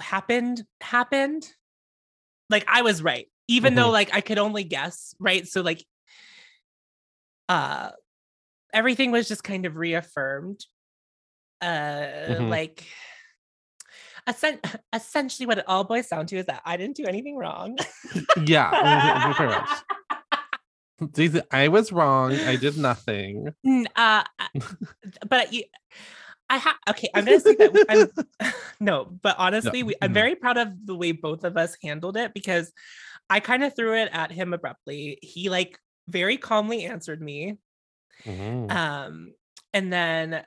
happened 0.01 0.63
happened. 0.81 1.47
Like 2.49 2.65
I 2.69 2.83
was 2.83 3.03
right, 3.03 3.27
even 3.49 3.75
though 3.75 3.89
Mhm. 3.89 3.93
like 3.93 4.15
I 4.15 4.21
could 4.21 4.39
only 4.39 4.65
guess, 4.65 5.15
right? 5.21 5.47
So 5.47 5.61
like 5.63 5.85
uh 7.49 7.91
everything 8.73 9.11
was 9.11 9.29
just 9.29 9.43
kind 9.45 9.67
of 9.67 9.77
reaffirmed. 9.77 10.65
Uh 11.61 11.67
Mhm. 12.29 12.49
like 12.49 12.87
essen- 14.27 14.61
essentially 14.93 15.47
what 15.47 15.59
it 15.59 15.65
all 15.69 15.85
boils 15.85 16.09
down 16.09 16.27
to 16.27 16.37
is 16.37 16.47
that 16.47 16.63
I 16.65 16.77
didn't 16.77 16.97
do 16.97 17.05
anything 17.07 17.37
wrong. 17.37 17.77
yeah, 18.47 19.33
pretty 19.35 19.53
much. 19.53 19.69
I 21.51 21.69
was 21.69 21.93
wrong. 21.93 22.33
I 22.35 22.57
did 22.57 22.77
nothing. 22.77 23.55
Uh, 23.97 24.23
but 25.29 25.53
you, 25.53 25.65
I 26.51 26.57
have 26.59 26.77
okay. 26.91 27.09
I'm 27.15 27.25
gonna 27.25 27.41
say 27.41 27.55
that 27.55 27.87
I'm 27.89 28.53
no, 28.81 29.05
but 29.23 29.37
honestly, 29.39 29.83
we, 29.85 29.95
I'm 30.03 30.11
mhm. 30.11 30.15
very 30.15 30.35
proud 30.35 30.59
of 30.59 30.85
the 30.85 30.97
way 30.97 31.13
both 31.13 31.45
of 31.45 31.57
us 31.57 31.77
handled 31.83 32.17
it 32.17 32.35
because 32.35 32.73
I 33.31 33.41
kind 33.41 33.63
of 33.65 33.75
threw 33.77 33.95
it 33.97 34.11
at 34.13 34.33
him 34.33 34.53
abruptly. 34.53 35.19
He 35.23 35.49
like 35.49 35.79
very 36.09 36.37
calmly 36.37 36.85
answered 36.85 37.23
me, 37.23 37.59
Mhm. 38.27 38.71
um, 38.71 39.33
and 39.73 39.93
then 39.93 40.45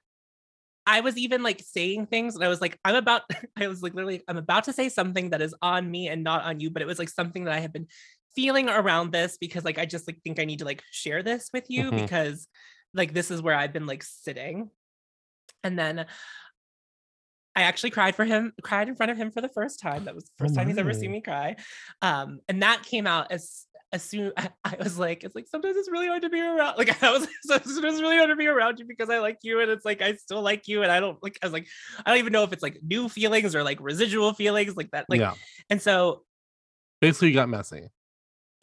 I 0.86 1.00
was 1.00 1.18
even 1.18 1.42
like 1.44 1.62
saying 1.62 2.08
things, 2.08 2.36
and 2.36 2.44
I 2.44 2.50
was 2.50 2.60
like, 2.60 2.78
I'm 2.84 2.96
about. 2.96 3.22
I 3.58 3.68
was 3.68 3.82
like 3.82 3.94
literally, 3.94 4.22
I'm 4.28 4.38
about 4.38 4.66
to 4.66 4.74
say 4.74 4.90
something 4.90 5.30
that 5.30 5.42
is 5.42 5.56
on 5.62 5.90
me 5.90 6.10
and 6.10 6.24
not 6.24 6.44
on 6.44 6.60
you, 6.60 6.70
but 6.70 6.82
it 6.82 6.86
was 6.86 7.00
like 7.00 7.10
something 7.10 7.46
that 7.46 7.54
I 7.54 7.60
have 7.62 7.72
been 7.72 7.88
feeling 8.36 8.68
around 8.68 9.12
this 9.14 9.38
because 9.38 9.64
like 9.64 9.78
I 9.80 9.86
just 9.86 10.08
like 10.08 10.20
think 10.24 10.40
I 10.40 10.46
need 10.46 10.60
to 10.60 10.66
like 10.66 10.84
share 10.92 11.24
this 11.24 11.50
with 11.54 11.70
you 11.70 11.92
Mhm. 11.92 12.02
because 12.02 12.48
like 12.94 13.14
this 13.14 13.32
is 13.32 13.42
where 13.42 13.56
I've 13.56 13.72
been 13.74 13.86
like 13.86 14.04
sitting. 14.04 14.70
And 15.64 15.78
then 15.78 16.06
I 17.56 17.64
actually 17.64 17.92
cried 17.92 18.16
for 18.16 18.26
him, 18.26 18.54
cried 18.64 18.88
in 18.90 18.96
front 18.96 19.12
of 19.12 19.18
him 19.18 19.32
for 19.32 19.42
the 19.42 19.50
first 19.50 19.80
time. 19.80 20.06
That 20.06 20.16
was 20.16 20.24
the 20.26 20.32
Oh, 20.40 20.44
first 20.46 20.56
time 20.56 20.68
he's 20.68 20.78
ever 20.78 20.94
seen 20.94 21.12
me 21.12 21.22
cry. 21.22 21.56
Um, 22.02 22.40
and 22.50 22.64
that 22.64 22.84
came 22.84 23.06
out 23.06 23.32
as 23.32 23.66
as 23.92 24.02
soon 24.02 24.32
I, 24.36 24.50
I 24.64 24.76
was 24.80 24.98
like, 24.98 25.24
it's 25.24 25.36
like 25.36 25.48
sometimes 25.48 25.78
it's 25.78 25.90
really 25.90 26.08
hard 26.08 26.24
to 26.24 26.30
be 26.30 26.42
around. 26.42 26.78
Like 26.78 27.02
I 27.04 27.12
was 27.12 27.28
sometimes 27.44 27.78
it's 27.78 28.02
really 28.02 28.18
hard 28.18 28.30
to 28.30 28.36
be 28.36 28.48
around 28.48 28.80
you 28.80 28.86
because 28.86 29.10
I 29.10 29.20
like 29.20 29.38
you 29.44 29.62
and 29.62 29.70
it's 29.70 29.86
like 29.86 30.02
I 30.02 30.16
still 30.16 30.42
like 30.42 30.68
you 30.68 30.82
and 30.82 30.92
I 30.92 31.00
don't 31.00 31.22
like 31.22 31.38
I 31.44 31.46
was 31.46 31.54
like 31.54 31.68
I 32.04 32.10
don't 32.10 32.20
even 32.20 32.34
know 32.34 32.44
if 32.44 32.54
it's 32.54 32.64
like 32.64 32.80
new 32.82 33.08
feelings 33.08 33.56
or 33.56 33.64
like 33.64 33.78
residual 33.80 34.34
feelings 34.34 34.76
like 34.76 34.90
that. 34.92 35.06
Like 35.08 35.20
yeah, 35.20 35.36
and 35.70 35.80
so 35.80 36.24
basically, 37.02 37.30
you 37.30 37.36
got 37.36 37.50
messy. 37.50 37.90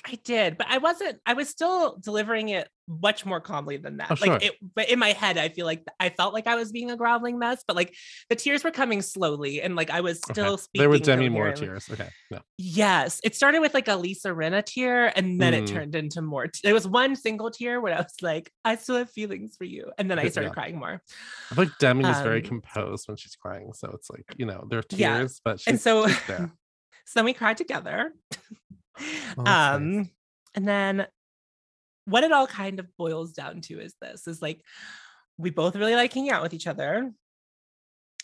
I 0.04 0.18
did, 0.24 0.56
but 0.56 0.66
I 0.70 0.78
wasn't. 0.78 1.18
I 1.26 1.34
was 1.34 1.48
still 1.48 1.96
delivering 1.98 2.48
it 2.48 2.68
much 2.88 3.24
more 3.26 3.40
calmly 3.40 3.76
than 3.76 3.98
that. 3.98 4.10
Oh, 4.10 4.16
like 4.20 4.42
sure. 4.42 4.50
it, 4.50 4.52
but 4.74 4.88
in 4.88 4.98
my 4.98 5.12
head, 5.12 5.36
I 5.38 5.48
feel 5.50 5.66
like 5.66 5.84
I 5.98 6.08
felt 6.08 6.32
like 6.34 6.46
I 6.46 6.54
was 6.54 6.72
being 6.72 6.90
a 6.90 6.96
groveling 6.96 7.38
mess, 7.38 7.62
but 7.66 7.76
like 7.76 7.94
the 8.28 8.36
tears 8.36 8.64
were 8.64 8.70
coming 8.70 9.02
slowly, 9.02 9.60
and 9.62 9.76
like 9.76 9.90
I 9.90 10.00
was 10.00 10.20
Okay. 10.30 10.40
still 10.40 10.58
speaking. 10.58 10.82
There 10.82 10.90
were 10.90 10.98
Demi 10.98 11.28
Moore 11.28 11.52
tears. 11.52 11.88
Okay, 11.90 12.08
no. 12.30 12.40
Yes, 12.56 13.20
it 13.24 13.34
started 13.34 13.60
with 13.60 13.74
like 13.74 13.88
a 13.88 13.96
Lisa 13.96 14.28
Rinna 14.30 14.64
tear, 14.64 15.12
and 15.16 15.40
then 15.40 15.54
it 15.54 15.64
Mm. 15.64 15.72
turned 15.72 15.94
into 15.94 16.22
more. 16.22 16.46
T- 16.46 16.60
there 16.62 16.74
was 16.74 16.86
one 16.86 17.14
single 17.16 17.50
tear 17.50 17.80
where 17.80 17.94
I 17.94 17.98
was 17.98 18.14
like, 18.22 18.50
"I 18.64 18.76
still 18.76 18.96
have 18.96 19.10
feelings 19.10 19.56
for 19.56 19.64
you," 19.64 19.90
and 19.98 20.10
then 20.10 20.18
I 20.18 20.24
Yeah. 20.24 20.30
started 20.30 20.52
crying 20.52 20.78
more. 20.78 21.02
I 21.50 21.54
feel 21.54 21.64
like 21.64 21.78
Demi 21.78 22.08
is 22.08 22.20
very 22.20 22.38
Um, 22.40 22.44
composed 22.44 23.06
when 23.08 23.16
she's 23.16 23.36
crying, 23.36 23.72
so 23.74 23.90
it's 23.94 24.10
like 24.10 24.24
you 24.36 24.46
know 24.46 24.66
there 24.68 24.78
are 24.80 24.84
Yeah, 24.90 25.18
tears, 25.18 25.40
but 25.44 25.60
she's, 25.60 25.66
and 25.68 25.80
so, 25.80 26.06
she's 26.08 26.22
there. 26.26 26.50
so 27.06 27.12
then 27.14 27.24
we 27.26 27.32
cried 27.34 27.56
together. 27.56 28.14
Oh, 29.36 29.44
that's 29.44 29.46
nice. 29.46 29.74
um, 29.76 30.10
and 30.54 30.68
then 30.68 31.06
what 32.06 32.24
it 32.24 32.32
all 32.32 32.46
kind 32.46 32.80
of 32.80 32.96
boils 32.96 33.32
down 33.32 33.60
to 33.62 33.80
is 33.80 33.94
this: 34.00 34.26
is 34.26 34.42
like 34.42 34.62
we 35.38 35.50
both 35.50 35.76
really 35.76 35.94
like 35.94 36.12
hanging 36.12 36.30
out 36.30 36.42
with 36.42 36.54
each 36.54 36.66
other, 36.66 37.12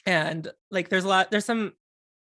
and 0.04 0.48
like 0.70 0.88
there's 0.88 1.04
a 1.04 1.08
lot, 1.08 1.30
there's 1.30 1.44
some 1.44 1.72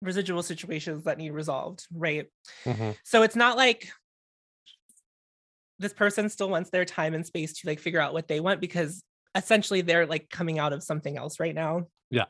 residual 0.02 0.44
situations 0.44 1.04
that 1.04 1.18
need 1.18 1.32
resolved, 1.32 1.86
right? 1.94 2.28
Mhm. 2.66 2.98
So 3.04 3.22
it's 3.24 3.36
not 3.36 3.58
like 3.58 3.90
this 5.80 5.94
person 5.94 6.30
still 6.30 6.50
wants 6.50 6.70
their 6.70 6.86
time 6.86 7.14
and 7.14 7.26
space 7.26 7.54
to 7.54 7.68
like 7.68 7.80
figure 7.80 8.02
out 8.02 8.14
what 8.14 8.28
they 8.28 8.40
want 8.40 8.60
because 8.60 9.02
essentially 9.36 9.82
they're 9.82 10.06
like 10.06 10.30
coming 10.30 10.60
out 10.60 10.74
of 10.74 10.84
something 10.84 11.18
else 11.18 11.40
right 11.40 11.56
now. 11.56 11.88
Yeah. 12.10 12.26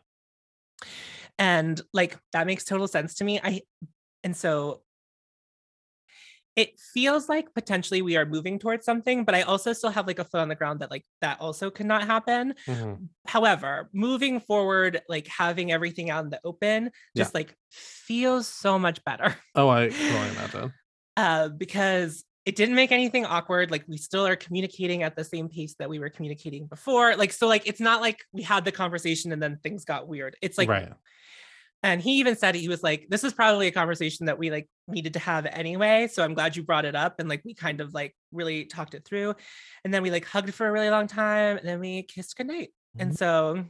And 1.37 1.79
like 1.93 2.17
that 2.33 2.45
makes 2.47 2.65
total 2.65 2.87
sense 2.87 3.15
to 3.15 3.23
me. 3.23 3.39
I 3.41 3.61
and 4.23 4.35
so 4.35 4.81
it 6.59 6.77
feels 6.93 7.29
like 7.29 7.53
potentially 7.53 8.01
we 8.01 8.17
are 8.17 8.25
moving 8.25 8.59
towards 8.59 8.83
something, 8.83 9.23
but 9.23 9.33
I 9.33 9.43
also 9.43 9.71
still 9.71 9.91
have 9.91 10.07
like 10.07 10.19
a 10.19 10.25
foot 10.25 10.41
on 10.41 10.49
the 10.49 10.55
ground 10.55 10.81
that 10.81 10.91
like 10.91 11.05
that 11.21 11.39
also 11.39 11.69
could 11.71 11.85
not 11.85 12.03
happen. 12.05 12.53
Mhm. 12.67 13.07
However, 13.25 13.89
moving 13.93 14.41
forward, 14.41 15.01
like 15.07 15.27
having 15.27 15.71
everything 15.71 16.09
out 16.09 16.25
in 16.25 16.29
the 16.31 16.41
open 16.43 16.91
Yeah. 17.15 17.23
just 17.23 17.33
like 17.33 17.55
feels 17.71 18.45
so 18.47 18.77
much 18.77 19.01
better. 19.05 19.35
Oh, 19.55 19.69
I 19.69 19.87
can 19.89 20.31
imagine. 20.35 20.73
uh, 21.15 21.47
because 21.49 22.25
it 22.45 22.55
didn't 22.57 22.75
make 22.75 22.91
anything 22.91 23.25
awkward. 23.25 23.71
Like 23.71 23.85
we 23.87 23.97
still 23.97 24.25
are 24.27 24.35
communicating 24.35 25.03
at 25.03 25.15
the 25.15 25.23
same 25.23 25.47
pace 25.47 25.75
that 25.79 25.89
we 25.89 25.99
were 25.99 26.09
communicating 26.09 26.67
before. 26.67 27.15
Like 27.15 27.31
so, 27.31 27.47
like 27.47 27.67
it's 27.67 27.79
not 27.79 28.01
like 28.01 28.19
we 28.33 28.41
had 28.41 28.65
the 28.65 28.71
conversation 28.73 29.31
and 29.31 29.41
then 29.41 29.59
things 29.63 29.85
got 29.85 30.07
weird. 30.09 30.35
It's 30.41 30.57
like, 30.57 30.67
right. 30.69 30.91
And 31.83 32.01
he 32.01 32.13
even 32.19 32.35
said 32.35 32.55
it, 32.55 32.59
he 32.59 32.67
was 32.69 32.83
like, 32.83 33.07
"This 33.09 33.23
is 33.23 33.33
probably 33.33 33.67
a 33.67 33.71
conversation 33.71 34.25
that 34.25 34.37
we 34.37 34.51
like 34.51 34.67
needed 34.87 35.13
to 35.13 35.19
have 35.19 35.45
anyway." 35.45 36.07
So 36.11 36.23
I'm 36.23 36.33
glad 36.33 36.55
you 36.55 36.63
brought 36.63 36.85
it 36.85 36.95
up 36.95 37.19
and 37.19 37.29
like 37.29 37.41
we 37.45 37.53
kind 37.53 37.81
of 37.81 37.93
like 37.93 38.15
really 38.31 38.65
talked 38.65 38.93
it 38.95 39.05
through, 39.05 39.35
and 39.83 39.93
then 39.93 40.03
we 40.03 40.11
like 40.11 40.25
hugged 40.25 40.53
for 40.53 40.67
a 40.67 40.71
really 40.71 40.89
long 40.89 41.07
time, 41.07 41.57
and 41.57 41.67
then 41.67 41.79
we 41.79 42.03
kissed 42.03 42.35
goodnight. 42.37 42.69
Mhm. 42.97 43.01
And 43.01 43.17
so 43.17 43.65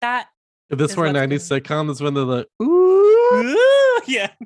that 0.00 0.28
If 0.70 0.78
this 0.78 0.92
is 0.92 0.96
were 0.96 1.06
a 1.06 1.12
90s 1.12 1.48
gonna- 1.48 1.60
sitcom, 1.60 1.88
this 1.88 2.00
when 2.00 2.14
they're 2.14 2.24
like, 2.24 2.46
ooh, 2.62 4.00
yeah. 4.06 4.30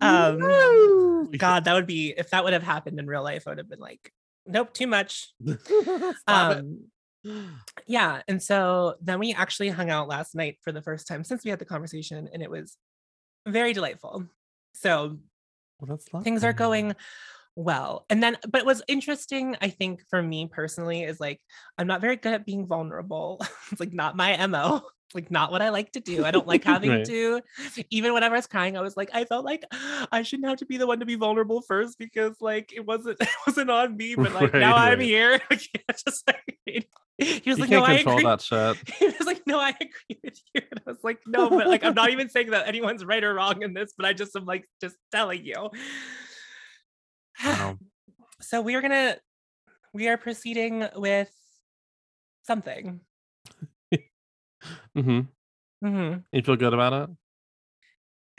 Um, 0.00 0.38
woo." 0.40 1.30
God, 1.36 1.64
that 1.64 1.74
would 1.74 1.86
be 1.86 2.14
if 2.16 2.30
that 2.30 2.44
would 2.44 2.52
have 2.52 2.62
happened 2.62 2.98
in 3.00 3.06
real 3.06 3.22
life, 3.24 3.44
I 3.46 3.50
would 3.50 3.58
have 3.58 3.68
been 3.68 3.80
like, 3.80 4.12
nope, 4.46 4.72
too 4.72 4.86
much. 4.86 5.32
Stop 6.20 6.58
it. 6.58 6.64
Yeah. 7.86 8.22
And 8.28 8.42
so 8.42 8.96
then 9.00 9.18
we 9.18 9.34
actually 9.34 9.68
hung 9.70 9.90
out 9.90 10.08
last 10.08 10.34
night 10.34 10.58
for 10.62 10.72
the 10.72 10.82
first 10.82 11.06
time 11.06 11.24
since 11.24 11.44
we 11.44 11.50
had 11.50 11.58
the 11.58 11.64
conversation, 11.64 12.28
and 12.32 12.42
it 12.42 12.50
was 12.50 12.76
very 13.46 13.72
delightful. 13.72 14.26
So 14.74 15.18
Well, 15.80 15.98
things 16.22 16.44
are 16.44 16.52
going 16.52 16.94
well. 17.56 18.06
And 18.08 18.22
then, 18.22 18.36
but 18.48 18.64
what's 18.64 18.82
interesting, 18.88 19.56
I 19.60 19.68
think, 19.68 20.02
for 20.08 20.22
me 20.22 20.48
personally, 20.50 21.02
is 21.02 21.20
like 21.20 21.40
I'm 21.76 21.86
not 21.86 22.00
very 22.00 22.16
good 22.16 22.34
at 22.34 22.46
being 22.46 22.66
vulnerable. 22.66 23.38
it's 23.72 23.80
like 23.80 23.92
not 23.92 24.16
my 24.16 24.36
MO. 24.46 24.82
Like 25.14 25.30
not 25.30 25.50
what 25.50 25.62
I 25.62 25.70
like 25.70 25.92
to 25.92 26.00
do. 26.00 26.24
I 26.24 26.30
don't 26.30 26.46
like 26.46 26.64
having 26.74 26.90
Right. 26.90 27.04
to. 27.06 27.40
Even 27.90 28.12
when 28.12 28.22
I 28.22 28.28
was 28.28 28.46
crying, 28.46 28.76
I 28.76 28.80
was 28.82 28.96
like, 28.96 29.10
I 29.14 29.24
felt 29.24 29.44
like 29.44 29.64
I 30.12 30.22
shouldn't 30.22 30.48
have 30.48 30.58
to 30.58 30.66
be 30.66 30.76
the 30.76 30.86
one 30.86 31.00
to 31.00 31.06
be 31.06 31.14
vulnerable 31.14 31.62
first 31.62 31.98
because 31.98 32.36
like 32.40 32.72
it 32.74 32.84
wasn't 32.86 33.18
it 33.20 33.28
wasn't 33.46 33.70
on 33.70 33.96
me. 33.96 34.14
But 34.14 34.32
like 34.32 34.52
now 34.54 34.74
Right, 34.76 34.92
I'm 34.92 35.00
here. 35.00 35.40
Like, 35.50 35.86
just 36.04 36.26
like 36.26 36.58
he 37.18 37.50
was 37.50 37.58
You 37.58 37.64
like, 37.64 37.70
can't 37.70 37.70
no, 37.70 37.84
I 37.84 37.94
control 37.96 38.16
agree. 38.18 38.24
that 38.24 38.40
shit. 38.42 38.76
He 38.98 39.06
was 39.06 39.26
like, 39.26 39.42
no, 39.46 39.58
I 39.58 39.70
agree 39.70 40.20
with 40.22 40.40
you. 40.54 40.60
And 40.70 40.80
I 40.86 40.90
was 40.90 41.02
like, 41.02 41.18
no, 41.26 41.50
but 41.50 41.66
like 41.66 41.82
I'm 41.82 41.94
not 41.94 42.10
even 42.10 42.28
saying 42.28 42.50
that 42.50 42.68
anyone's 42.68 43.04
right 43.04 43.24
or 43.24 43.34
wrong 43.34 43.62
in 43.62 43.74
this, 43.74 43.92
but 43.96 44.06
I 44.06 44.12
just 44.12 44.36
am 44.36 44.44
like 44.44 44.68
just 44.80 44.96
telling 45.10 45.44
you. 45.44 45.70
Wow. 47.44 47.78
so 48.40 48.60
we 48.60 48.74
are 48.74 48.80
gonna 48.82 49.16
we 49.92 50.08
are 50.08 50.16
proceeding 50.16 50.86
with 50.94 51.32
something. 52.42 53.00
Hmm 54.94 55.20
hmm 55.82 56.14
You 56.32 56.42
feel 56.42 56.56
good 56.56 56.74
about 56.74 56.92
it? 57.10 57.16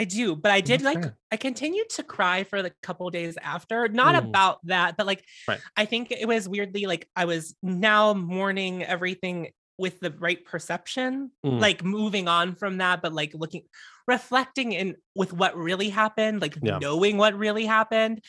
I 0.01 0.05
do, 0.05 0.33
but 0.35 0.51
I 0.51 0.61
did 0.61 0.81
That's 0.81 0.95
like. 0.95 1.13
I 1.31 1.37
continued 1.37 1.89
to 1.91 2.03
cry 2.03 2.43
for 2.43 2.63
the 2.63 2.73
couple 2.81 3.09
days 3.11 3.37
after. 3.41 3.87
Not 3.87 4.15
Mm. 4.15 4.29
about 4.29 4.65
that, 4.65 4.97
but 4.97 5.05
like 5.05 5.23
Right. 5.47 5.59
I 5.77 5.85
think 5.85 6.11
it 6.11 6.27
was 6.27 6.49
weirdly 6.49 6.85
like 6.85 7.07
I 7.15 7.25
was 7.25 7.55
now 7.61 8.13
mourning 8.13 8.83
everything 8.83 9.51
with 9.77 9.99
the 9.99 10.11
right 10.11 10.43
perception, 10.43 11.31
Mm. 11.45 11.59
like 11.59 11.83
moving 11.83 12.27
on 12.27 12.55
from 12.55 12.77
that, 12.77 13.01
but 13.01 13.13
like 13.13 13.33
looking 13.33 13.63
reflecting 14.07 14.71
in 14.71 14.95
with 15.15 15.33
what 15.33 15.55
really 15.55 15.89
happened, 15.89 16.41
like 16.41 16.57
Yeah. 16.61 16.79
knowing 16.79 17.17
what 17.17 17.37
really 17.37 17.65
happened. 17.65 18.23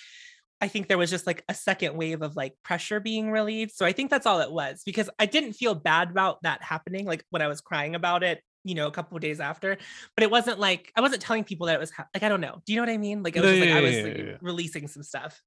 I 0.61 0.69
think 0.69 0.89
there 0.89 0.99
was 0.99 1.11
just 1.11 1.27
like 1.27 1.45
a 1.49 1.55
second 1.55 1.97
wave 1.97 2.23
of 2.23 2.37
like 2.37 2.55
pressure 2.65 3.01
being 3.01 3.31
relieved. 3.31 3.73
So 3.73 3.87
I 3.87 3.93
think 3.93 4.11
that's 4.11 4.27
all 4.27 4.41
it 4.41 4.53
was 4.53 4.83
because 4.85 5.09
I 5.19 5.27
didn't 5.27 5.55
feel 5.55 5.75
bad 5.75 6.11
about 6.11 6.43
that 6.43 6.63
happening, 6.63 7.07
like 7.07 7.25
when 7.31 7.43
I 7.43 7.49
was 7.49 7.61
crying 7.61 7.95
about 7.95 8.23
it, 8.23 8.43
you 8.65 8.75
know, 8.75 8.87
a 8.87 8.91
couple 8.93 9.17
of 9.17 9.23
days 9.23 9.41
after. 9.41 9.79
But 10.17 10.23
it 10.25 10.31
wasn't 10.31 10.59
like 10.59 10.93
I 10.97 11.01
wasn't 11.01 11.23
telling 11.23 11.45
people 11.45 11.67
that 11.69 11.75
it 11.77 11.81
was 11.81 11.91
hap- 11.91 12.09
like 12.15 12.23
I 12.23 12.29
don't 12.29 12.41
know. 12.43 12.61
Do 12.67 12.73
you 12.73 12.77
know 12.77 12.83
what 12.83 12.91
I 12.93 12.99
mean? 12.99 13.23
Like 13.23 13.37
it 13.37 13.41
was 13.41 13.51
Yeah, 13.51 13.53
just 13.53 13.61
like 13.61 13.71
yeah, 13.71 13.77
I 13.77 13.81
was 13.81 14.03
like, 14.05 14.21
yeah, 14.33 14.39
releasing 14.41 14.89
some 14.89 15.03
stuff. 15.03 15.43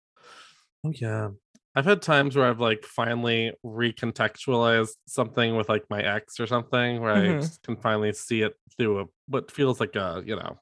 Oh 0.86 0.92
yeah. 0.92 1.30
I've 1.76 1.86
had 1.86 2.02
times 2.02 2.36
where 2.36 2.46
I've 2.46 2.60
like 2.60 2.84
finally 2.86 3.54
recontextualized 3.66 4.92
something 5.08 5.56
with 5.56 5.70
like 5.70 5.86
my 5.90 6.02
ex 6.04 6.40
or 6.40 6.46
something 6.46 7.02
where 7.02 7.16
I 7.16 7.34
Mhm. 7.34 7.34
just 7.34 7.64
can 7.64 7.78
finally 7.78 8.14
see 8.14 8.42
it 8.42 8.54
through 8.78 9.00
a 9.02 9.06
what 9.28 9.50
feels 9.52 9.80
like 9.80 9.96
a, 9.96 10.22
you 10.26 10.36
know, 10.36 10.60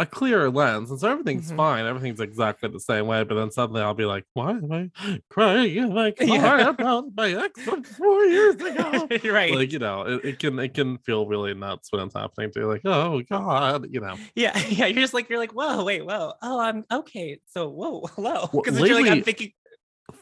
a 0.00 0.06
clearer 0.06 0.50
lens. 0.50 0.90
And 0.90 0.98
so 0.98 1.08
everything's 1.10 1.52
Mhm. 1.52 1.56
fine. 1.56 1.84
Everything's 1.86 2.20
exactly 2.20 2.68
the 2.70 2.80
same 2.80 3.06
way. 3.06 3.22
But 3.22 3.34
then 3.36 3.50
suddenly 3.50 3.82
I'll 3.82 3.94
be 3.94 4.06
like, 4.06 4.24
why 4.32 4.50
am 4.50 4.72
I 4.72 4.90
crying 5.28 5.76
in 5.76 5.94
my 5.94 6.10
car 6.12 6.26
Yeah. 6.26 6.68
about 6.70 7.04
my 7.16 7.30
ex 7.44 7.60
from 7.62 7.82
four 7.84 8.24
years 8.24 8.54
ago? 8.60 9.08
right. 9.30 9.54
like, 9.54 9.72
you 9.72 9.78
know, 9.78 10.02
it, 10.02 10.24
it 10.24 10.38
can 10.38 10.58
it 10.58 10.74
can 10.74 10.98
feel 10.98 11.26
really 11.26 11.54
nuts 11.54 11.92
when 11.92 12.02
it's 12.06 12.14
happening 12.14 12.50
to 12.52 12.60
you. 12.60 12.66
Like, 12.66 12.82
oh 12.84 13.20
God, 13.30 13.86
you 13.90 14.00
know. 14.00 14.16
yeah, 14.34 14.58
yeah. 14.68 14.86
You're 14.86 15.02
just 15.02 15.14
like 15.14 15.28
you're 15.28 15.38
like, 15.38 15.52
whoa, 15.52 15.84
wait, 15.84 16.04
whoa. 16.06 16.32
Oh, 16.42 16.58
I'm 16.60 16.84
okay. 16.90 17.38
So 17.46 17.68
whoa, 17.68 18.02
hello. 18.16 18.48
Well, 18.52 18.62
Because 18.64 18.80
you're 18.80 19.00
like, 19.02 19.10
I'm 19.10 19.22
thinking 19.22 19.52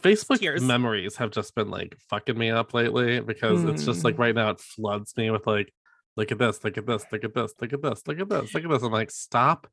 Facebook 0.03 0.39
Tears. 0.41 0.63
memories 0.63 1.17
have 1.17 1.31
just 1.31 1.55
been 1.55 1.71
like 1.71 1.97
fucking 2.11 2.37
me 2.37 2.51
up 2.51 2.75
lately 2.75 3.21
because 3.21 3.65
it's 3.65 3.85
just 3.85 4.05
like 4.05 4.17
Mm. 4.17 4.19
right 4.19 4.35
now 4.35 4.51
it 4.51 4.61
floods 4.61 5.17
me 5.17 5.31
with 5.31 5.47
like, 5.47 5.73
look 6.19 6.33
at 6.33 6.39
this, 6.39 6.65
look 6.65 6.77
at 6.77 6.85
this, 6.85 7.07
look 7.13 7.23
at 7.23 7.33
this, 7.33 7.55
look 7.61 7.73
at 7.73 7.81
this, 7.81 8.03
look 8.09 8.19
at 8.19 8.29
this, 8.29 8.53
look 8.53 8.65
at 8.65 8.71
this. 8.71 8.83
I'm 8.83 8.93
like, 8.93 9.11
stop 9.13 9.69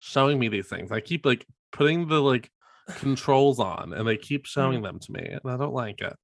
showing 0.00 0.36
me 0.36 0.48
these 0.48 0.66
things. 0.66 0.90
I 0.90 1.00
keep 1.00 1.24
like 1.24 1.46
putting 1.70 2.08
the 2.08 2.20
like 2.20 2.50
controls 2.96 3.60
on 3.60 3.92
and 3.92 4.06
they 4.06 4.16
keep 4.16 4.42
mm-hmm. 4.42 4.60
showing 4.60 4.82
them 4.82 4.98
to 4.98 5.12
me 5.12 5.24
and 5.24 5.40
I 5.46 5.56
don't 5.56 5.72
like 5.72 6.00
it. 6.00 6.14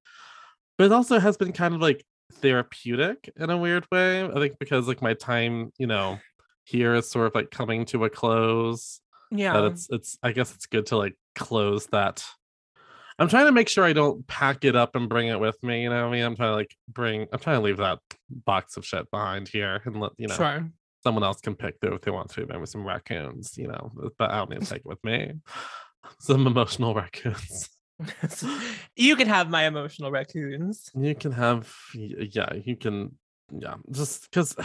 But 0.77 0.87
it 0.87 0.93
also 0.93 1.21
has 1.21 1.37
been 1.37 1.53
kind 1.53 1.75
of 1.75 1.81
like 1.81 2.05
therapeutic 2.35 3.31
in 3.37 3.51
a 3.51 3.57
weird 3.57 3.87
way. 3.93 4.25
I 4.25 4.35
think 4.35 4.59
because 4.59 4.89
like 4.89 5.01
my 5.01 5.15
time, 5.15 5.71
you 5.79 5.87
know, 5.87 6.19
here 6.65 6.95
is 6.95 7.09
sort 7.09 7.29
of 7.29 7.35
like 7.37 7.53
coming 7.53 7.85
to 7.87 8.05
a 8.05 8.11
close 8.11 9.01
yeah. 9.31 9.53
that 9.53 9.65
it's 9.67 9.89
it's 9.91 10.19
I 10.25 10.33
guess 10.33 10.53
it's 10.55 10.67
good 10.67 10.87
to 10.87 10.97
like 10.97 11.17
close 11.37 11.87
that. 11.87 12.25
I'm 13.23 13.29
trying 13.29 13.47
to 13.47 13.53
make 13.53 13.69
sure 13.69 13.85
I 13.85 13.93
don't 13.93 14.27
pack 14.27 14.65
it 14.65 14.75
up 14.75 14.97
and 14.97 15.09
bring 15.09 15.29
it 15.29 15.39
with 15.39 15.63
me. 15.63 15.85
You 15.85 15.91
know 15.91 16.03
what 16.03 16.09
I 16.09 16.11
mean? 16.11 16.25
I'm 16.25 16.35
trying 16.35 16.51
to 16.51 16.57
like 16.57 16.75
bring. 16.89 17.29
I'm 17.33 17.39
trying 17.39 17.61
to 17.61 17.65
leave 17.65 17.77
that 17.77 18.01
box 18.29 18.77
of 18.77 18.85
shit 18.85 19.09
behind 19.13 19.47
here 19.47 19.81
and 19.85 20.01
let 20.01 20.11
you 20.19 20.27
know 20.27 20.35
Sure. 20.35 20.69
someone 21.05 21.23
else 21.23 21.41
can 21.41 21.55
pick 21.55 21.77
through 21.81 21.95
if 21.95 22.01
they 22.01 22.11
want 22.11 22.31
to. 22.31 22.45
Maybe 22.47 22.67
some 22.67 22.85
raccoons. 22.85 23.57
You 23.57 23.69
know, 23.69 23.93
but 24.19 24.33
I 24.33 24.39
don't 24.39 24.51
need 24.51 24.63
to 24.63 24.67
take 24.67 24.81
it 24.81 24.87
with 24.87 25.03
me. 25.05 25.35
Some 26.19 26.49
emotional 26.49 26.95
raccoons. 26.95 27.69
you 28.97 29.15
can 29.15 29.29
have 29.29 29.49
my 29.49 29.67
emotional 29.67 30.11
raccoons. 30.11 30.91
You 30.97 31.15
can 31.15 31.31
have, 31.31 31.73
yeah, 31.95 32.55
you 32.55 32.77
can, 32.77 33.17
yeah, 33.57 33.77
just 33.89 34.29
because 34.29 34.57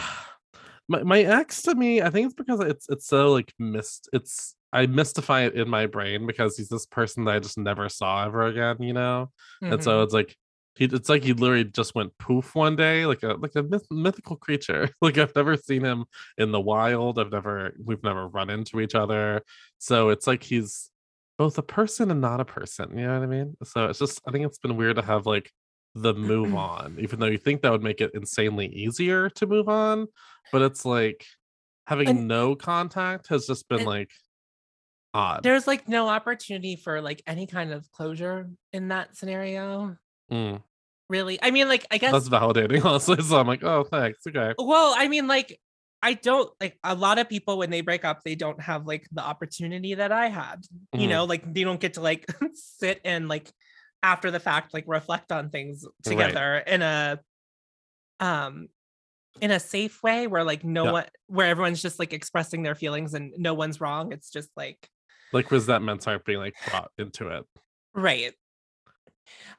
my, 0.88 1.04
my 1.04 1.20
ex 1.20 1.62
to 1.62 1.76
me, 1.76 2.02
I 2.02 2.10
think 2.10 2.26
it's 2.26 2.34
because 2.34 2.58
it's 2.58 2.88
it's 2.88 3.06
so 3.06 3.30
like 3.30 3.54
missed. 3.56 4.08
It's 4.12 4.56
I 4.72 4.86
mystify 4.86 5.42
it 5.42 5.54
in 5.54 5.68
my 5.68 5.86
brain 5.86 6.26
because 6.26 6.56
he's 6.56 6.68
this 6.68 6.86
person 6.86 7.24
that 7.24 7.36
I 7.36 7.38
just 7.38 7.58
never 7.58 7.88
saw 7.88 8.26
ever 8.26 8.46
again, 8.46 8.76
you 8.80 8.92
know, 8.92 9.30
and 9.62 9.82
so 9.82 9.92
mm-hmm. 9.92 10.04
it's 10.04 10.12
like 10.12 10.36
he, 10.78 10.84
it's 10.84 11.08
like 11.08 11.24
he 11.24 11.32
literally 11.32 11.64
just 11.64 11.96
went 11.96 12.16
poof 12.18 12.54
one 12.54 12.76
day, 12.76 13.04
like 13.04 13.24
a 13.24 13.34
like 13.34 13.56
a 13.56 13.64
myth, 13.64 13.84
mythical 13.90 14.36
creature. 14.36 14.88
like 15.02 15.18
I've 15.18 15.34
never 15.34 15.56
seen 15.56 15.82
him 15.82 16.04
in 16.38 16.52
the 16.52 16.60
wild. 16.60 17.18
I've 17.18 17.32
never 17.32 17.74
we've 17.84 18.02
never 18.04 18.28
run 18.28 18.48
into 18.48 18.80
each 18.80 18.94
other. 18.94 19.42
So 19.78 20.10
it's 20.10 20.28
like 20.28 20.44
he's 20.44 20.90
both 21.36 21.58
a 21.58 21.62
person 21.62 22.12
and 22.12 22.20
not 22.20 22.40
a 22.40 22.44
person. 22.44 22.96
You 22.96 23.08
know 23.08 23.14
what 23.14 23.24
I 23.24 23.26
mean? 23.26 23.56
So 23.64 23.86
it's 23.86 23.98
just 23.98 24.20
I 24.28 24.30
think 24.30 24.46
it's 24.46 24.58
been 24.58 24.76
weird 24.76 24.96
to 24.96 25.02
have 25.02 25.26
like 25.26 25.50
the 25.96 26.14
move 26.14 26.54
on, 26.54 26.96
even 27.00 27.18
though 27.18 27.26
you 27.26 27.38
think 27.38 27.62
that 27.62 27.72
would 27.72 27.82
make 27.82 28.00
it 28.00 28.12
insanely 28.14 28.68
easier 28.68 29.30
to 29.30 29.46
move 29.48 29.68
on, 29.68 30.06
but 30.52 30.62
it's 30.62 30.84
like 30.84 31.26
having 31.88 32.08
And- 32.08 32.28
no 32.28 32.54
contact 32.54 33.28
has 33.28 33.48
just 33.48 33.68
been 33.68 33.80
and- 33.80 33.88
like 33.88 34.10
odd. 35.18 35.42
There's 35.42 35.66
like 35.66 35.88
no 35.88 36.08
opportunity 36.08 36.76
for 36.76 37.00
like 37.00 37.22
any 37.26 37.46
kind 37.46 37.72
of 37.72 37.90
closure 37.92 38.48
in 38.72 38.88
that 38.88 39.16
scenario. 39.16 39.96
Mm, 40.30 40.62
Really. 41.08 41.38
I 41.42 41.50
mean, 41.50 41.68
like, 41.68 41.86
I 41.90 41.98
guess 41.98 42.12
that's 42.12 42.28
validating, 42.28 42.84
honestly. 42.84 43.20
So 43.22 43.38
I'm 43.38 43.46
like, 43.46 43.64
oh, 43.64 43.84
thanks. 43.84 44.26
Okay. 44.26 44.54
Well, 44.58 44.94
I 44.96 45.08
mean, 45.08 45.26
like, 45.26 45.58
I 46.02 46.14
don't 46.14 46.50
like 46.60 46.78
a 46.84 46.94
lot 46.94 47.18
of 47.18 47.28
people 47.28 47.58
when 47.58 47.70
they 47.70 47.80
break 47.80 48.04
up, 48.04 48.22
they 48.24 48.36
don't 48.36 48.60
have 48.60 48.86
like 48.86 49.08
the 49.10 49.22
opportunity 49.22 49.94
that 49.94 50.12
I 50.12 50.28
had. 50.28 50.64
You 50.92 51.06
Mhm. 51.06 51.10
know, 51.10 51.24
like 51.24 51.52
they 51.52 51.64
don't 51.64 51.80
get 51.80 51.94
to 51.94 52.00
like 52.02 52.26
sit 52.54 53.00
and 53.04 53.26
like 53.28 53.50
after 54.02 54.30
the 54.30 54.38
fact, 54.38 54.74
like 54.74 54.84
reflect 54.86 55.32
on 55.32 55.50
things 55.50 55.84
Right. 56.06 56.12
together 56.16 56.58
in 56.58 56.82
a 56.82 57.20
um 58.20 58.68
in 59.40 59.50
a 59.50 59.60
safe 59.60 60.02
way 60.02 60.26
where 60.26 60.44
like 60.44 60.64
no 60.64 60.84
Yeah. 60.84 60.92
one 60.92 61.04
where 61.26 61.46
everyone's 61.46 61.80
just 61.82 61.98
like 61.98 62.12
expressing 62.12 62.62
their 62.62 62.74
feelings 62.74 63.14
and 63.14 63.32
no 63.36 63.54
one's 63.54 63.80
wrong. 63.80 64.12
It's 64.12 64.30
just 64.30 64.50
like 64.56 64.88
Like 65.32 65.50
resentments 65.50 66.06
aren't 66.06 66.24
being 66.24 66.38
like 66.38 66.54
brought 66.68 66.90
into 66.98 67.28
it. 67.28 67.44
Right. 67.94 68.32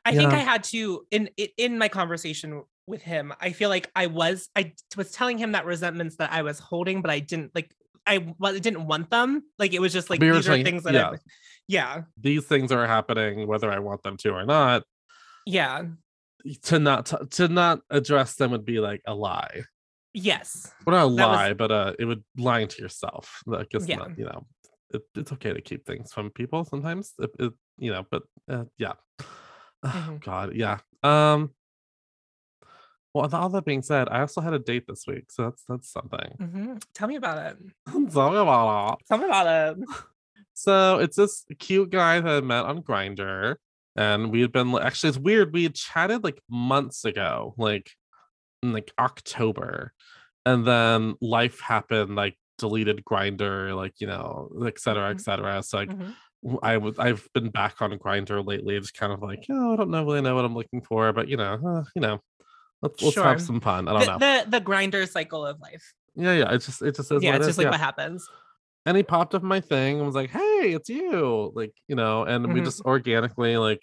I 0.06 0.16
think 0.16 0.34
I 0.34 0.38
had 0.40 0.64
to 0.66 1.06
in 1.12 1.30
in 1.58 1.78
my 1.78 1.90
conversation 1.90 2.64
with 2.88 3.02
him. 3.04 3.34
I 3.40 3.52
feel 3.52 3.70
like 3.70 3.92
I 3.96 4.08
was 4.08 4.50
I 4.56 4.74
was 4.98 5.12
telling 5.12 5.38
him 5.38 5.52
that 5.52 5.66
resentments 5.66 6.16
that 6.18 6.32
I 6.32 6.42
was 6.42 6.58
holding, 6.58 7.02
but 7.02 7.12
I 7.12 7.20
didn't 7.20 7.54
like 7.54 7.72
I 8.08 8.34
well, 8.40 8.56
I 8.56 8.60
didn't 8.60 8.88
want 8.88 9.12
them. 9.12 9.44
Like 9.60 9.74
it 9.74 9.82
was 9.82 9.94
just 9.94 10.10
like 10.10 10.22
were 10.22 10.34
these 10.34 10.50
are 10.50 10.64
things 10.64 10.84
that 10.84 10.94
yeah. 10.96 11.10
I, 11.12 11.16
yeah 11.68 12.02
These 12.20 12.46
things 12.46 12.72
are 12.72 12.88
happening 12.88 13.46
whether 13.48 13.72
I 13.72 13.78
want 13.80 14.02
them 14.02 14.18
to 14.18 14.30
or 14.32 14.46
not. 14.46 14.84
yeah 15.46 15.84
To 16.64 16.80
not 16.80 17.08
to, 17.08 17.28
to 17.32 17.48
not 17.48 17.82
address 17.92 18.36
them 18.36 18.52
would 18.52 18.66
be 18.66 18.80
like 18.80 19.02
a 19.06 19.14
lie. 19.14 19.62
yes 20.16 20.72
Well, 20.88 20.96
not 20.96 21.14
a 21.14 21.16
That 21.18 21.28
was- 21.28 21.36
lie, 21.38 21.54
but 21.54 21.72
uh, 21.72 21.94
it 22.00 22.06
would 22.06 22.24
lying 22.38 22.70
to 22.70 22.82
yourself. 22.82 23.42
Like 23.46 23.68
it's 23.72 23.88
Yeah. 23.88 23.98
not, 23.98 24.18
you 24.18 24.26
know, 24.26 24.48
it, 24.93 25.02
it's 25.15 25.32
okay 25.34 25.54
to 25.54 25.62
keep 25.62 25.86
things 25.86 26.12
from 26.13 26.30
people 26.32 26.65
sometimes. 26.65 27.13
It, 27.19 27.32
it, 27.39 27.54
you 27.78 27.91
know, 27.91 28.06
but 28.10 28.23
uh, 28.49 28.65
yeah. 28.78 28.93
Mhm. 29.86 30.21
God, 30.23 30.56
yeah. 30.56 30.80
Um. 31.04 31.52
Well, 33.13 33.23
with 33.23 33.34
all 33.34 33.49
that 33.49 33.65
being 33.65 33.82
said, 33.82 34.08
I 34.10 34.19
also 34.21 34.41
had 34.41 34.54
a 34.54 34.60
date 34.60 34.86
this 34.88 35.06
week, 35.08 35.32
so 35.32 35.43
that's 35.45 35.63
that's 35.67 35.89
something. 35.91 36.36
Mhm. 36.39 36.84
tell 36.93 37.08
me 37.08 37.15
about 37.15 37.38
it 37.38 37.58
Tell 37.88 37.99
me 38.32 38.38
about 38.38 38.99
it. 38.99 39.06
tell 39.08 39.17
me 39.17 39.25
about 39.25 39.47
it 39.47 39.78
So 40.54 40.99
it's 40.99 41.15
this 41.15 41.45
cute 41.60 41.89
guy 41.89 42.19
that 42.19 42.30
I 42.30 42.41
met 42.41 42.65
on 42.65 42.84
Grindr, 42.84 43.56
and 43.95 44.32
we 44.32 44.41
had 44.41 44.52
been 44.52 44.75
actually 44.78 45.10
it's 45.10 45.17
weird. 45.17 45.54
We 45.54 45.63
had 45.63 45.75
chatted 45.75 46.23
like 46.23 46.41
months 46.49 47.06
ago, 47.06 47.56
like 47.58 47.91
in 48.62 48.73
like 48.73 48.91
October, 48.99 49.93
and 50.45 50.67
then 50.67 51.15
life 51.21 51.62
happened, 51.62 52.15
like 52.15 52.38
deleted 52.60 53.04
Grindr, 53.06 53.76
like 53.76 53.95
you 54.02 54.08
know, 54.08 54.50
et 54.67 54.80
cetera, 54.80 55.12
et 55.12 55.19
Mhm. 55.19 55.22
cetera. 55.22 55.63
So 55.63 55.78
like 55.80 55.95
Mhm. 55.95 56.17
w- 56.43 56.60
I 56.63 56.78
was 56.78 57.00
I've 57.00 57.28
been 57.34 57.50
back 57.52 57.82
on 57.82 57.91
Grindr 58.00 58.45
lately, 58.45 58.76
it's 58.78 58.91
kind 58.91 59.13
of 59.13 59.22
like, 59.22 59.45
oh, 59.50 59.74
I 59.74 59.76
don't 59.78 59.91
know 59.91 60.06
really 60.06 60.22
know 60.22 60.36
what 60.36 60.45
I'm 60.45 60.56
looking 60.56 60.82
for, 60.84 61.13
but 61.13 61.28
you 61.30 61.38
know, 61.38 61.54
uh, 61.65 61.84
you 61.95 62.02
know, 62.02 62.19
let's 62.82 63.02
let's 63.02 63.15
Sure. 63.15 63.24
have 63.24 63.41
some 63.41 63.62
fun. 63.62 63.88
I 63.88 63.93
don't 63.93 64.06
know. 64.08 64.19
the, 64.19 64.45
the 64.45 64.60
the 64.60 64.65
grindr 64.65 65.08
cycle 65.10 65.45
of 65.45 65.60
life 65.60 65.93
yeah, 66.15 66.34
yeah. 66.34 66.54
It's 66.54 66.65
just 66.65 66.82
it 66.82 66.95
just 66.95 67.12
is 67.12 67.24
yeah 67.24 67.36
it's 67.36 67.45
it 67.45 67.45
just 67.45 67.58
like 67.58 67.65
yeah 67.65 67.72
what 67.72 67.80
happens 67.80 68.30
and 68.86 68.98
he 68.98 69.04
popped 69.04 69.36
up 69.36 69.43
my 69.43 69.60
thing 69.62 69.98
and 69.98 70.06
was 70.06 70.15
like, 70.15 70.30
"Hey, 70.32 70.74
it's 70.74 70.89
you!" 70.89 71.52
Like, 71.56 71.74
you 71.88 71.95
know, 71.95 72.24
and 72.24 72.54
we 72.54 72.62
Mhm. 72.62 72.63
just 72.63 72.82
organically 72.86 73.58
like, 73.58 73.82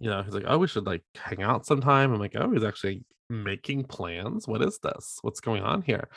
you 0.00 0.10
know, 0.10 0.22
he's 0.22 0.34
like, 0.34 0.44
"Oh, 0.46 0.58
we 0.58 0.68
should 0.68 0.86
like 0.86 1.04
hang 1.16 1.42
out 1.42 1.66
sometime." 1.66 2.12
I'm 2.12 2.20
like, 2.20 2.36
"Oh, 2.36 2.50
he's 2.52 2.64
actually 2.64 3.04
making 3.30 3.84
plans. 3.84 4.48
What 4.48 4.62
is 4.62 4.78
this? 4.82 5.18
What's 5.22 5.40
going 5.40 5.62
on 5.62 5.82
here?" 5.82 6.08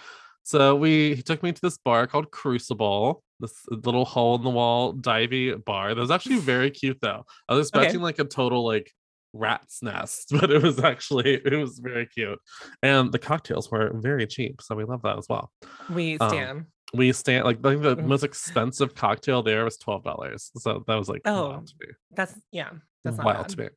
So 0.45 0.75
we 0.75 1.15
he 1.15 1.23
took 1.23 1.41
me 1.43 1.51
to 1.51 1.61
this 1.61 1.77
bar 1.79 2.05
called 2.07 2.31
Crucible, 2.31 3.23
this 3.39 3.65
little 3.69 4.05
hole 4.05 4.35
in 4.35 4.43
the 4.43 4.49
wall 4.51 4.93
divey 4.93 5.63
bar. 5.65 5.95
That 5.95 6.01
was 6.01 6.11
actually 6.11 6.39
very 6.39 6.69
cute 6.71 6.99
though. 7.01 7.25
I 7.49 7.55
was 7.55 7.67
Okay. 7.75 7.97
expecting 7.97 8.01
like 8.01 8.19
a 8.19 8.25
total 8.25 8.63
like 8.65 8.91
rat's 9.33 9.81
nest, 9.81 10.27
but 10.39 10.51
it 10.51 10.61
was 10.61 10.79
actually 10.83 11.41
it 11.43 11.53
was 11.57 11.79
very 11.79 12.05
cute, 12.05 12.39
and 12.83 13.11
the 13.11 13.19
cocktails 13.19 13.71
were 13.71 13.91
very 13.95 14.27
cheap, 14.27 14.61
so 14.61 14.75
we 14.75 14.85
love 14.85 15.01
that 15.01 15.17
as 15.17 15.25
well 15.29 15.51
we 15.89 16.17
Um, 16.19 16.29
stand 16.29 16.65
we 16.93 17.11
stand 17.11 17.45
like 17.45 17.57
I 17.65 17.71
think 17.71 17.81
the 17.81 17.97
Mhm. 17.97 18.07
most 18.07 18.23
expensive 18.23 18.95
cocktail 18.95 19.43
there 19.43 19.65
was 19.65 19.77
twelve 19.77 20.03
dollars. 20.03 20.51
So 20.57 20.83
that 20.87 20.95
was 20.95 21.09
like 21.09 21.23
Oh, 21.25 21.49
wild 21.49 21.67
to 21.67 21.73
me. 21.81 21.87
that's 22.11 22.35
yeah 22.51 22.71
that's 23.03 23.17
not 23.17 23.25
wild 23.25 23.47
bad. 23.47 23.49
to 23.49 23.59
me. 23.61 23.69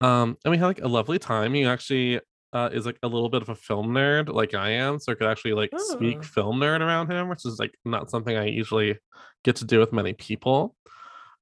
Um, 0.00 0.36
and 0.44 0.50
we 0.50 0.58
had 0.58 0.66
like 0.66 0.80
a 0.82 0.88
lovely 0.88 1.18
time. 1.18 1.54
You 1.54 1.68
actually 1.68 2.20
uh 2.52 2.68
is 2.72 2.86
like 2.86 2.98
a 3.02 3.08
little 3.08 3.28
bit 3.28 3.42
of 3.42 3.48
a 3.48 3.54
film 3.54 3.88
nerd, 3.88 4.28
like 4.32 4.54
I 4.54 4.70
am, 4.70 4.98
so 4.98 5.12
I 5.12 5.14
could 5.14 5.26
actually 5.28 5.54
like 5.54 5.70
speak 5.76 6.22
film 6.24 6.58
nerd 6.60 6.80
around 6.80 7.10
him, 7.10 7.28
which 7.28 7.44
is 7.46 7.58
like 7.58 7.74
not 7.84 8.10
something 8.10 8.36
I 8.36 8.46
usually 8.46 8.98
get 9.44 9.56
to 9.56 9.64
do 9.64 9.78
with 9.80 9.92
many 9.92 10.12
people. 10.12 10.74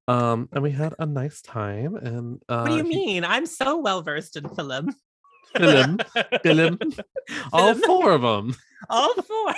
Um, 0.09 0.49
and 0.53 0.63
we 0.63 0.71
had 0.73 0.95
a 0.99 1.07
nice 1.07 1.41
time. 1.41 1.95
And 1.97 2.41
uh, 2.49 2.63
what 2.67 2.71
do 2.71 2.77
you 2.77 2.85
he- 2.85 2.89
mean 3.07 3.25
i'm 3.25 3.47
so 3.47 3.79
well 3.79 4.03
versed 4.03 4.37
in 4.37 4.49
film 4.49 4.95
Film, 5.57 5.99
film, 6.45 6.79
all 7.53 7.75
four 7.75 8.13
of 8.13 8.23
them. 8.23 8.55
all 8.89 9.13
four 9.15 9.55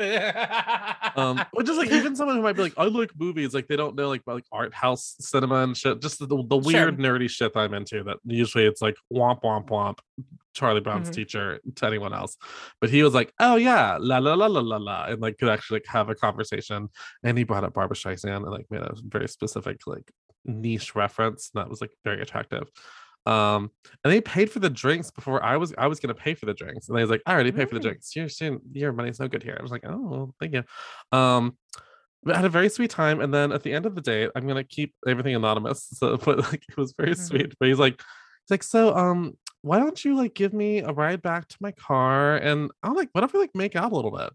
um 1.16 1.44
which 1.52 1.68
is 1.68 1.76
like 1.76 1.90
even 1.90 2.14
someone 2.16 2.36
who 2.36 2.42
might 2.42 2.56
be 2.56 2.62
like 2.62 2.74
i 2.76 2.84
like 2.84 3.10
movies 3.18 3.54
like 3.54 3.66
they 3.68 3.76
don't 3.76 3.94
know 3.96 4.08
like 4.08 4.22
like 4.26 4.44
art 4.52 4.72
house 4.74 5.16
cinema 5.20 5.56
and 5.56 5.76
shit 5.76 6.00
just 6.00 6.18
the, 6.18 6.26
the 6.26 6.56
weird 6.56 6.98
nerdy 6.98 7.28
shit 7.28 7.52
that 7.52 7.60
i'm 7.60 7.74
into 7.74 8.02
that 8.02 8.16
usually 8.24 8.64
it's 8.64 8.80
like 8.82 8.96
womp 9.12 9.42
womp 9.42 9.68
womp 9.68 9.98
charlie 10.54 10.80
brown's 10.80 11.08
Mhm. 11.10 11.14
teacher 11.14 11.60
to 11.76 11.86
anyone 11.86 12.12
else 12.12 12.36
but 12.80 12.90
he 12.90 13.02
was 13.02 13.14
like 13.14 13.32
oh 13.38 13.56
yeah 13.56 13.98
la 14.00 14.18
la 14.18 14.34
la 14.34 14.46
la 14.46 14.60
la 14.60 14.76
la 14.78 15.04
and 15.06 15.20
like 15.20 15.38
could 15.38 15.48
actually 15.48 15.76
like 15.76 15.86
have 15.86 16.08
a 16.08 16.14
conversation 16.14 16.88
and 17.22 17.38
he 17.38 17.44
brought 17.44 17.62
up 17.64 17.74
Barbra 17.74 17.96
Streisand 17.96 18.36
and 18.36 18.50
like 18.50 18.66
made 18.70 18.80
a 18.82 18.94
very 19.04 19.28
specific 19.28 19.86
like 19.86 20.10
niche 20.46 20.94
reference. 20.94 21.50
And 21.54 21.60
that 21.62 21.68
was 21.70 21.80
like 21.82 21.92
very 22.02 22.22
attractive. 22.22 22.68
Um, 23.26 23.70
and 24.04 24.12
they 24.12 24.20
paid 24.20 24.50
for 24.50 24.60
the 24.60 24.70
drinks 24.70 25.10
before 25.10 25.42
I 25.42 25.56
was 25.56 25.74
I 25.76 25.86
was 25.86 26.00
gonna 26.00 26.14
pay 26.14 26.34
for 26.34 26.46
the 26.46 26.54
drinks. 26.54 26.88
And 26.88 26.96
they 26.96 27.02
was 27.02 27.10
like, 27.10 27.22
I 27.26 27.32
already 27.34 27.52
paid 27.52 27.68
for 27.68 27.74
the 27.74 27.80
drinks. 27.80 28.14
Your 28.16 28.28
your- 28.40 28.60
your 28.72 28.92
money's 28.92 29.20
no 29.20 29.28
good 29.28 29.42
here. 29.42 29.56
I 29.58 29.62
was 29.62 29.70
like, 29.72 29.84
oh, 29.86 30.32
thank 30.40 30.54
you. 30.54 30.64
Um 31.16 31.56
but 32.22 32.34
I 32.34 32.38
had 32.38 32.44
a 32.44 32.50
very 32.50 32.68
sweet 32.68 32.90
time. 32.90 33.20
And 33.20 33.32
then 33.32 33.50
at 33.50 33.62
the 33.62 33.72
end 33.72 33.86
of 33.86 33.94
the 33.94 34.00
day, 34.02 34.28
I'm 34.34 34.46
gonna 34.46 34.64
keep 34.64 34.94
everything 35.06 35.34
anonymous. 35.34 35.88
So 35.98 36.16
but 36.16 36.38
like 36.38 36.64
it 36.68 36.76
was 36.76 36.94
very 36.96 37.12
Mhm. 37.12 37.18
sweet. 37.28 37.54
But 37.58 37.68
he's 37.68 37.78
like, 37.78 37.98
he's 37.98 38.50
like, 38.50 38.62
so 38.62 38.94
um, 38.96 39.36
why 39.62 39.78
don't 39.78 40.02
you 40.04 40.14
like 40.16 40.34
give 40.34 40.54
me 40.54 40.78
a 40.78 40.90
ride 40.90 41.20
back 41.20 41.46
to 41.48 41.56
my 41.60 41.72
car? 41.72 42.36
And 42.36 42.70
I'm 42.82 42.94
like, 42.94 43.10
what 43.12 43.24
if 43.24 43.32
we 43.34 43.40
like 43.40 43.54
make 43.54 43.76
out 43.76 43.92
a 43.92 43.94
little 43.94 44.10
bit? 44.10 44.30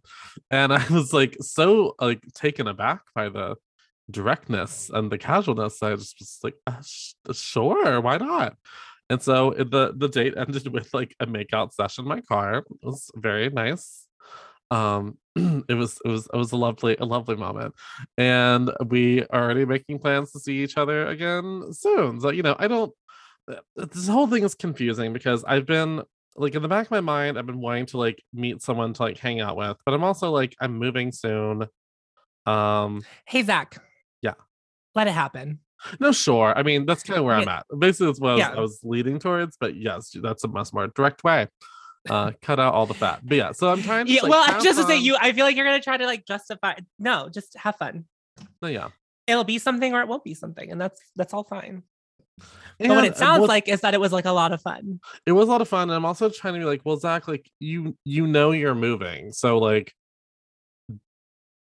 And 0.52 0.71
I 0.71 0.86
was 0.93 1.12
like 1.13 1.36
so 1.41 1.95
like 2.00 2.21
taken 2.34 2.67
aback 2.67 3.02
by 3.15 3.30
the 3.30 3.56
directness 4.09 4.89
and 4.93 5.11
the 5.11 5.17
casualness. 5.17 5.81
I 5.83 5.95
just 5.95 6.15
was 6.19 6.39
like, 6.43 6.55
uh, 6.67 6.81
sh- 6.81 7.13
sure, 7.33 7.99
why 8.01 8.17
not? 8.17 8.55
And 9.09 9.21
so 9.21 9.51
the 9.51 9.93
the 9.95 10.09
date 10.09 10.33
ended 10.37 10.67
with 10.73 10.93
like 10.93 11.15
a 11.19 11.25
makeout 11.27 11.73
session 11.73 12.05
in 12.05 12.09
my 12.09 12.21
car. 12.21 12.57
It 12.59 12.65
was 12.83 13.11
very 13.15 13.49
nice. 13.49 14.07
Um, 14.71 15.17
it 15.35 15.75
was 15.75 15.99
it 16.03 16.07
was 16.09 16.27
it 16.33 16.37
was 16.37 16.51
a 16.51 16.57
lovely 16.57 16.97
a 16.99 17.05
lovely 17.05 17.35
moment, 17.35 17.75
and 18.17 18.71
we 18.87 19.23
are 19.27 19.43
already 19.43 19.65
making 19.65 19.99
plans 19.99 20.31
to 20.31 20.39
see 20.39 20.63
each 20.63 20.77
other 20.77 21.05
again 21.07 21.71
soon. 21.71 22.19
So 22.19 22.31
you 22.31 22.41
know, 22.43 22.55
I 22.57 22.67
don't. 22.67 22.91
uh, 23.51 23.57
This 23.75 24.07
whole 24.07 24.27
thing 24.27 24.43
is 24.43 24.55
confusing 24.55 25.13
because 25.13 25.43
I've 25.43 25.67
been 25.67 26.01
like 26.35 26.55
in 26.55 26.63
the 26.63 26.67
back 26.67 26.87
of 26.87 26.91
my 26.91 27.01
mind, 27.01 27.37
I've 27.37 27.45
been 27.45 27.61
wanting 27.61 27.85
to 27.87 27.97
like 27.97 28.21
meet 28.33 28.61
someone 28.61 28.93
to 28.93 29.03
like 29.03 29.19
hang 29.19 29.39
out 29.39 29.55
with, 29.55 29.77
but 29.85 29.93
I'm 29.93 30.03
also 30.03 30.31
like 30.31 30.55
I'm 30.59 30.77
moving 30.77 31.11
soon. 31.11 31.67
Um, 32.47 33.03
Hey 33.27 33.43
Zach. 33.43 33.77
Yeah. 34.95 34.99
Let 35.01 35.08
it 35.08 35.13
happen. 35.13 35.60
no, 35.99 36.12
sure. 36.12 36.53
I 36.58 36.63
mean, 36.63 36.86
that's 36.86 37.03
kind 37.03 37.19
of 37.19 37.25
where 37.25 37.36
I'm 37.36 37.47
at. 37.47 37.65
Basically, 37.77 38.08
that's 38.08 38.19
what 38.19 38.31
I 38.31 38.36
was, 38.36 38.58
I 38.58 38.60
was 38.60 38.79
leading 38.84 39.19
towards. 39.19 39.58
But 39.60 39.75
yes, 39.75 40.15
that's 40.21 40.43
a 40.43 40.47
much 40.47 40.73
more 40.73 40.88
direct 40.88 41.23
way. 41.23 41.47
Uh, 42.10 42.31
cut 42.41 42.60
out 42.60 42.73
all 42.73 42.86
the 42.86 42.93
fat. 42.93 43.19
But 43.23 43.38
yeah, 43.38 43.51
so 43.51 43.71
I'm 43.71 43.81
trying 43.81 44.05
to. 44.05 44.12
Yeah, 44.12 44.21
well, 44.23 44.62
just 44.62 44.79
to 44.79 44.86
say 44.86 44.97
you 44.97 45.17
I 45.19 45.31
feel 45.31 45.45
like 45.45 45.55
you're 45.55 45.65
gonna 45.65 45.81
try 45.81 45.97
to 45.97 46.05
like 46.05 46.25
justify 46.25 46.75
no, 46.99 47.29
just 47.29 47.58
have 47.58 47.75
fun. 47.77 48.05
No, 48.62 48.67
yeah. 48.67 48.89
It'll 49.27 49.43
be 49.43 49.58
something 49.58 49.93
or 49.93 50.01
it 50.01 50.08
won't 50.08 50.23
be 50.23 50.36
something, 50.36 50.71
and 50.71 50.79
that's 50.79 51.01
that's 51.15 51.34
all 51.34 51.43
fine. 51.43 51.84
And, 52.79 52.89
but 52.89 52.95
what 52.95 53.05
it 53.05 53.17
sounds 53.17 53.39
well, 53.39 53.47
like 53.47 53.67
is 53.69 53.81
that 53.81 53.93
it 53.93 53.99
was 53.99 54.12
like 54.12 54.25
a 54.25 54.31
lot 54.31 54.51
of 54.51 54.62
fun. 54.62 54.99
it 55.25 55.31
was 55.31 55.47
a 55.47 55.51
lot 55.51 55.62
of 55.62 55.69
fun. 55.69 55.84
And 55.84 55.93
I'm 55.93 56.05
also 56.05 56.29
trying 56.29 56.55
to 56.55 56.60
be 56.60 56.65
like, 56.65 56.81
well, 56.84 56.97
Zach, 56.97 57.27
like 57.27 57.49
you 57.60 57.97
you 58.03 58.27
know 58.27 58.51
you're 58.51 58.75
moving, 58.75 59.31
so 59.31 59.58
like 59.58 59.93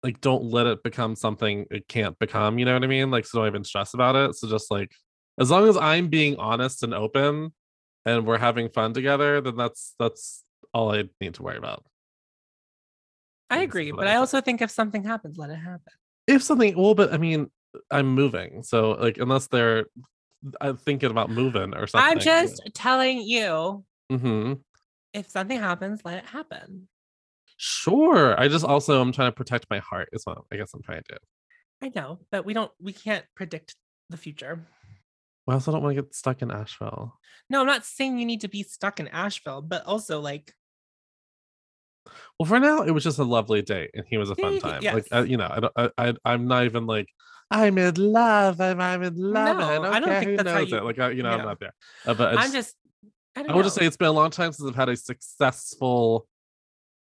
like 0.05 0.21
don't 0.21 0.45
let 0.45 0.67
it 0.67 0.83
become 0.85 1.17
something 1.17 1.65
it 1.71 1.89
can't 1.89 2.17
become. 2.19 2.59
You 2.59 2.67
know 2.67 2.75
what 2.75 2.85
I 2.85 2.87
mean? 2.87 3.11
Like 3.11 3.25
so 3.25 3.39
don't 3.39 3.49
even 3.49 3.65
stress 3.65 3.95
about 3.95 4.15
it. 4.15 4.37
So 4.37 4.49
just 4.49 4.71
like 4.71 4.93
as 5.41 5.51
long 5.51 5.67
as 5.67 5.77
I'm 5.77 6.09
being 6.09 6.37
honest 6.37 6.85
and 6.85 6.95
open, 6.95 7.53
and 8.05 8.27
we're 8.27 8.39
having 8.39 8.69
fun 8.69 8.93
together, 8.93 9.41
then 9.41 9.57
that's 9.57 9.95
that's 9.99 10.45
all 10.75 10.93
I 10.93 11.05
need 11.21 11.35
to 11.35 11.43
worry 11.43 11.57
about. 11.57 11.85
I 13.49 13.63
agree, 13.63 13.93
but 13.93 14.07
I 14.07 14.17
also 14.17 14.41
think 14.41 14.61
if 14.61 14.71
something 14.71 15.05
happens, 15.05 15.39
let 15.39 15.51
it 15.51 15.57
happen. 15.57 15.93
If 16.27 16.43
something, 16.43 16.77
well, 16.77 16.95
but 16.95 17.13
I 17.13 17.19
mean, 17.19 17.51
I'm 17.91 18.15
moving, 18.15 18.63
so 18.63 18.93
like 18.93 19.17
unless 19.19 19.47
they're 19.47 19.87
I'm 20.61 20.77
thinking 20.77 21.11
about 21.11 21.31
moving 21.31 21.75
or 21.75 21.87
something. 21.87 22.13
I'm 22.13 22.21
just 22.21 22.61
telling 22.75 23.23
you, 23.23 23.85
hmm 24.11 24.55
if 25.15 25.31
something 25.31 25.59
happens, 25.59 26.01
let 26.05 26.19
it 26.19 26.27
happen. 26.27 26.89
Sure. 27.57 28.39
I 28.39 28.49
just 28.49 28.65
also 28.65 29.01
I'm 29.01 29.13
trying 29.13 29.29
to 29.29 29.37
protect 29.37 29.67
my 29.71 29.79
heart. 29.79 30.09
Is 30.13 30.25
what 30.25 30.39
I 30.53 30.57
guess 30.57 30.73
I'm 30.75 30.83
trying 30.83 31.03
to 31.09 31.15
do. 31.15 31.19
I 31.83 31.93
know, 31.95 32.21
but 32.31 32.45
we 32.45 32.55
don't 32.55 32.73
we 32.81 32.93
can't 32.93 33.25
predict 33.35 33.77
the 34.11 34.17
future. 34.17 34.67
I 35.49 35.53
also 35.53 35.73
don't 35.73 35.83
want 35.83 35.95
to 35.97 36.03
get 36.03 36.15
stuck 36.15 36.41
in 36.43 36.51
Asheville. 36.51 37.19
No, 37.51 37.61
I'm 37.61 37.67
not 37.67 37.85
saying 37.85 38.19
you 38.19 38.25
need 38.25 38.41
to 38.41 38.49
be 38.49 38.63
stuck 38.63 38.99
in 38.99 39.09
Asheville, 39.09 39.61
but 39.63 39.85
also 39.85 40.21
like 40.21 40.53
Well, 42.39 42.47
for 42.47 42.59
now, 42.59 42.83
it 42.83 42.91
was 42.93 43.05
just 43.05 43.19
a 43.19 43.25
lovely 43.25 43.63
date, 43.63 43.91
and 43.95 44.05
he 44.09 44.17
was 44.17 44.31
a 44.31 44.35
fun 44.35 44.59
time. 44.59 44.83
yes. 44.83 44.95
Like 44.95 45.07
uh, 45.13 45.23
you 45.25 45.37
know, 45.37 45.71
I 45.77 45.85
I, 45.85 45.91
I, 46.09 46.15
I'm 46.25 46.47
not 46.47 46.65
even 46.65 46.87
like 46.87 47.07
I'm 47.51 47.77
in 47.79 47.95
love. 47.97 48.61
I'm, 48.61 48.81
I'm 48.81 49.03
in 49.03 49.17
love. 49.17 49.59
No, 49.59 49.65
I 49.69 49.75
don't, 49.75 49.87
I 49.87 50.01
don't 50.01 50.25
think 50.25 50.37
that's 50.39 50.51
how 50.51 50.59
you- 50.61 50.77
it. 50.77 50.85
Like 50.85 50.99
I, 50.99 51.11
you 51.11 51.23
know, 51.23 51.31
I'm 51.31 51.45
not 51.45 51.61
there. 51.61 51.75
Uh, 52.07 52.15
but 52.15 52.37
I 52.39 52.43
I'm 52.43 52.53
just, 52.53 52.53
just 52.53 52.77
I 53.37 53.43
don't 53.43 53.51
I 53.53 53.55
would 53.57 53.65
just 53.65 53.77
say 53.77 53.85
it's 53.87 53.97
been 53.97 54.09
a 54.09 54.13
long 54.13 54.31
time 54.31 54.53
since 54.53 54.69
I've 54.69 54.75
had 54.77 54.89
a 54.89 54.97
successful, 54.97 56.27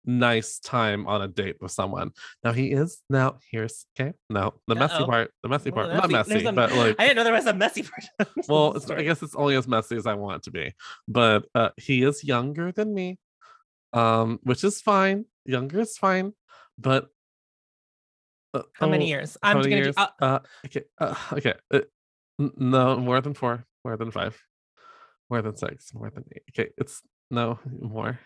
nice 0.04 0.58
time 0.58 1.06
on 1.06 1.22
a 1.22 1.28
date 1.28 1.56
with 1.60 1.72
someone. 1.72 2.12
Now 2.42 2.52
he 2.52 2.72
is. 2.72 3.02
Now 3.10 3.38
here's 3.50 3.86
okay. 3.98 4.12
No, 4.28 4.54
the 4.66 4.74
messy 4.74 4.94
Uh-oh. 4.94 5.06
part. 5.06 5.30
The 5.42 5.48
messy 5.48 5.70
Well, 5.70 5.84
part. 5.86 5.96
Not 5.96 6.10
that's- 6.10 6.28
messy, 6.28 6.46
a- 6.46 6.52
but 6.52 6.72
like 6.72 6.96
I 6.98 7.04
didn't 7.04 7.16
know 7.16 7.24
there 7.24 7.32
was 7.34 7.46
a 7.46 7.54
messy 7.54 7.82
part. 7.82 8.28
well 8.48 8.76
i 8.90 9.02
guess 9.02 9.22
it's 9.22 9.34
only 9.34 9.56
as 9.56 9.66
messy 9.68 9.96
as 9.96 10.06
i 10.06 10.14
want 10.14 10.36
it 10.38 10.42
to 10.44 10.50
be 10.50 10.72
but 11.08 11.44
uh 11.54 11.70
he 11.76 12.02
is 12.02 12.24
younger 12.24 12.72
than 12.72 12.92
me 12.94 13.18
um 13.92 14.38
which 14.42 14.64
is 14.64 14.80
fine 14.80 15.24
younger 15.44 15.80
is 15.80 15.96
fine 15.98 16.32
but 16.78 17.08
uh, 18.54 18.62
How 18.74 18.88
many 18.88 19.04
oh, 19.04 19.08
years? 19.08 19.36
I'm 19.42 19.58
many 19.58 19.70
gonna 19.70 19.82
years? 19.82 19.96
do. 19.96 20.02
Uh, 20.02 20.08
uh 20.20 20.38
okay 20.66 20.82
uh, 20.98 21.14
okay 21.34 21.54
uh, 21.72 21.80
no 22.38 22.96
more 22.96 23.20
than 23.20 23.34
four 23.34 23.64
more 23.84 23.96
than 23.96 24.10
five 24.10 24.40
more 25.28 25.42
than 25.42 25.56
six 25.56 25.92
more 25.94 26.10
than 26.10 26.24
eight 26.34 26.42
okay 26.50 26.70
it's 26.78 27.02
no 27.30 27.58
more 27.80 28.18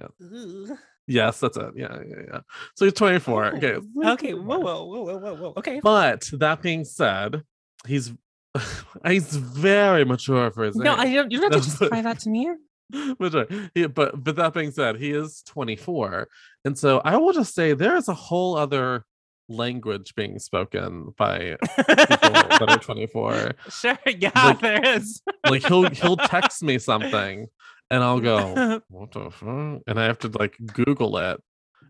ugh. 0.00 0.78
Yes 1.08 1.40
that's 1.40 1.56
it 1.56 1.72
yeah 1.74 1.98
yeah 2.06 2.22
yeah 2.32 2.40
so 2.76 2.84
he's 2.84 2.94
24 2.94 3.56
okay 3.56 3.78
Okay. 4.04 4.34
Whoa, 4.34 4.58
whoa, 4.58 4.84
whoa, 4.84 5.02
whoa, 5.04 5.18
whoa, 5.18 5.34
whoa. 5.34 5.52
Okay. 5.56 5.80
but 5.82 6.28
that 6.34 6.62
being 6.62 6.84
said 6.84 7.42
he's 7.86 8.12
he's 9.06 9.34
very 9.36 10.04
mature 10.04 10.50
for 10.50 10.64
his 10.64 10.76
No, 10.76 10.92
age. 10.92 10.96
No, 10.96 11.02
I 11.02 11.14
don't. 11.14 11.30
You 11.32 11.40
don't 11.40 11.52
have 11.52 11.62
to 11.62 11.68
justify 11.68 12.00
that 12.02 12.18
to 12.20 12.30
me. 12.30 12.50
but, 13.18 13.34
uh, 13.34 13.44
he- 13.74 13.86
but 13.86 14.22
but 14.24 14.36
that 14.36 14.54
being 14.54 14.70
said, 14.70 14.96
he 14.96 15.10
is 15.12 15.42
24, 15.46 16.26
and 16.64 16.76
so 16.78 17.00
I 17.04 17.16
will 17.18 17.32
just 17.34 17.54
say 17.54 17.74
there 17.74 17.96
is 17.96 18.08
a 18.08 18.14
whole 18.14 18.56
other 18.56 19.04
language 19.50 20.14
being 20.14 20.38
spoken 20.38 21.12
by 21.16 21.56
people 21.76 21.94
that 21.94 22.66
are 22.68 22.78
24. 22.92 23.52
Sure. 23.70 23.98
Yeah, 24.06 24.30
Like- 24.34 24.60
there 24.60 24.84
is. 24.96 25.22
Like 25.48 25.66
he'll 25.66 25.88
he'll 25.90 26.16
text 26.16 26.62
me 26.62 26.78
something, 26.90 27.48
and 27.90 28.02
I'll 28.02 28.20
go, 28.20 28.80
"What 28.88 29.12
the 29.12 29.30
fuck?" 29.30 29.82
and 29.86 29.98
I 29.98 30.04
have 30.04 30.18
to 30.20 30.28
like 30.38 30.56
Google 30.72 31.16
it, 31.18 31.40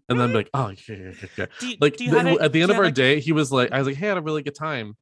and 0.08 0.18
then 0.20 0.28
be 0.28 0.34
like, 0.36 0.50
"Oh, 0.54 0.68
yeah, 0.88 0.96
yeah, 0.96 1.12
yeah, 1.20 1.28
yeah." 1.36 1.46
Do 1.60 1.74
Like 1.80 1.96
do 1.96 2.10
the- 2.10 2.26
it- 2.34 2.40
at 2.40 2.52
the 2.52 2.62
end 2.62 2.70
of 2.70 2.76
our 2.78 2.84
like- 2.84 2.94
day, 2.94 3.20
he 3.20 3.32
was 3.32 3.50
like, 3.52 3.72
"I 3.72 3.78
was 3.78 3.86
like, 3.86 3.96
hey, 3.96 4.06
I 4.06 4.08
had 4.10 4.18
a 4.18 4.22
really 4.22 4.42
good 4.42 4.54
time." 4.54 4.96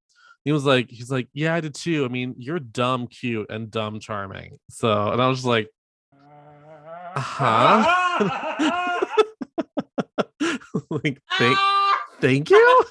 He 0.45 0.53
was 0.53 0.65
like, 0.65 0.91
"He's 0.91 1.11
like, 1.11 1.29
yeah, 1.35 1.55
I 1.55 1.61
did 1.61 1.75
too. 1.75 2.05
I 2.05 2.09
mean, 2.09 2.35
you're 2.39 2.61
dumb, 2.61 3.09
cute, 3.09 3.51
and 3.51 3.71
dumb, 3.71 4.01
charming." 4.01 4.59
So, 4.71 5.11
and 5.11 5.21
I 5.21 5.29
was 5.29 5.39
just 5.39 5.47
like, 5.47 5.69
Uh-huh. 7.17 8.21
like, 10.91 11.21
thank, 11.39 11.59
thank 12.21 12.51
you. 12.51 12.85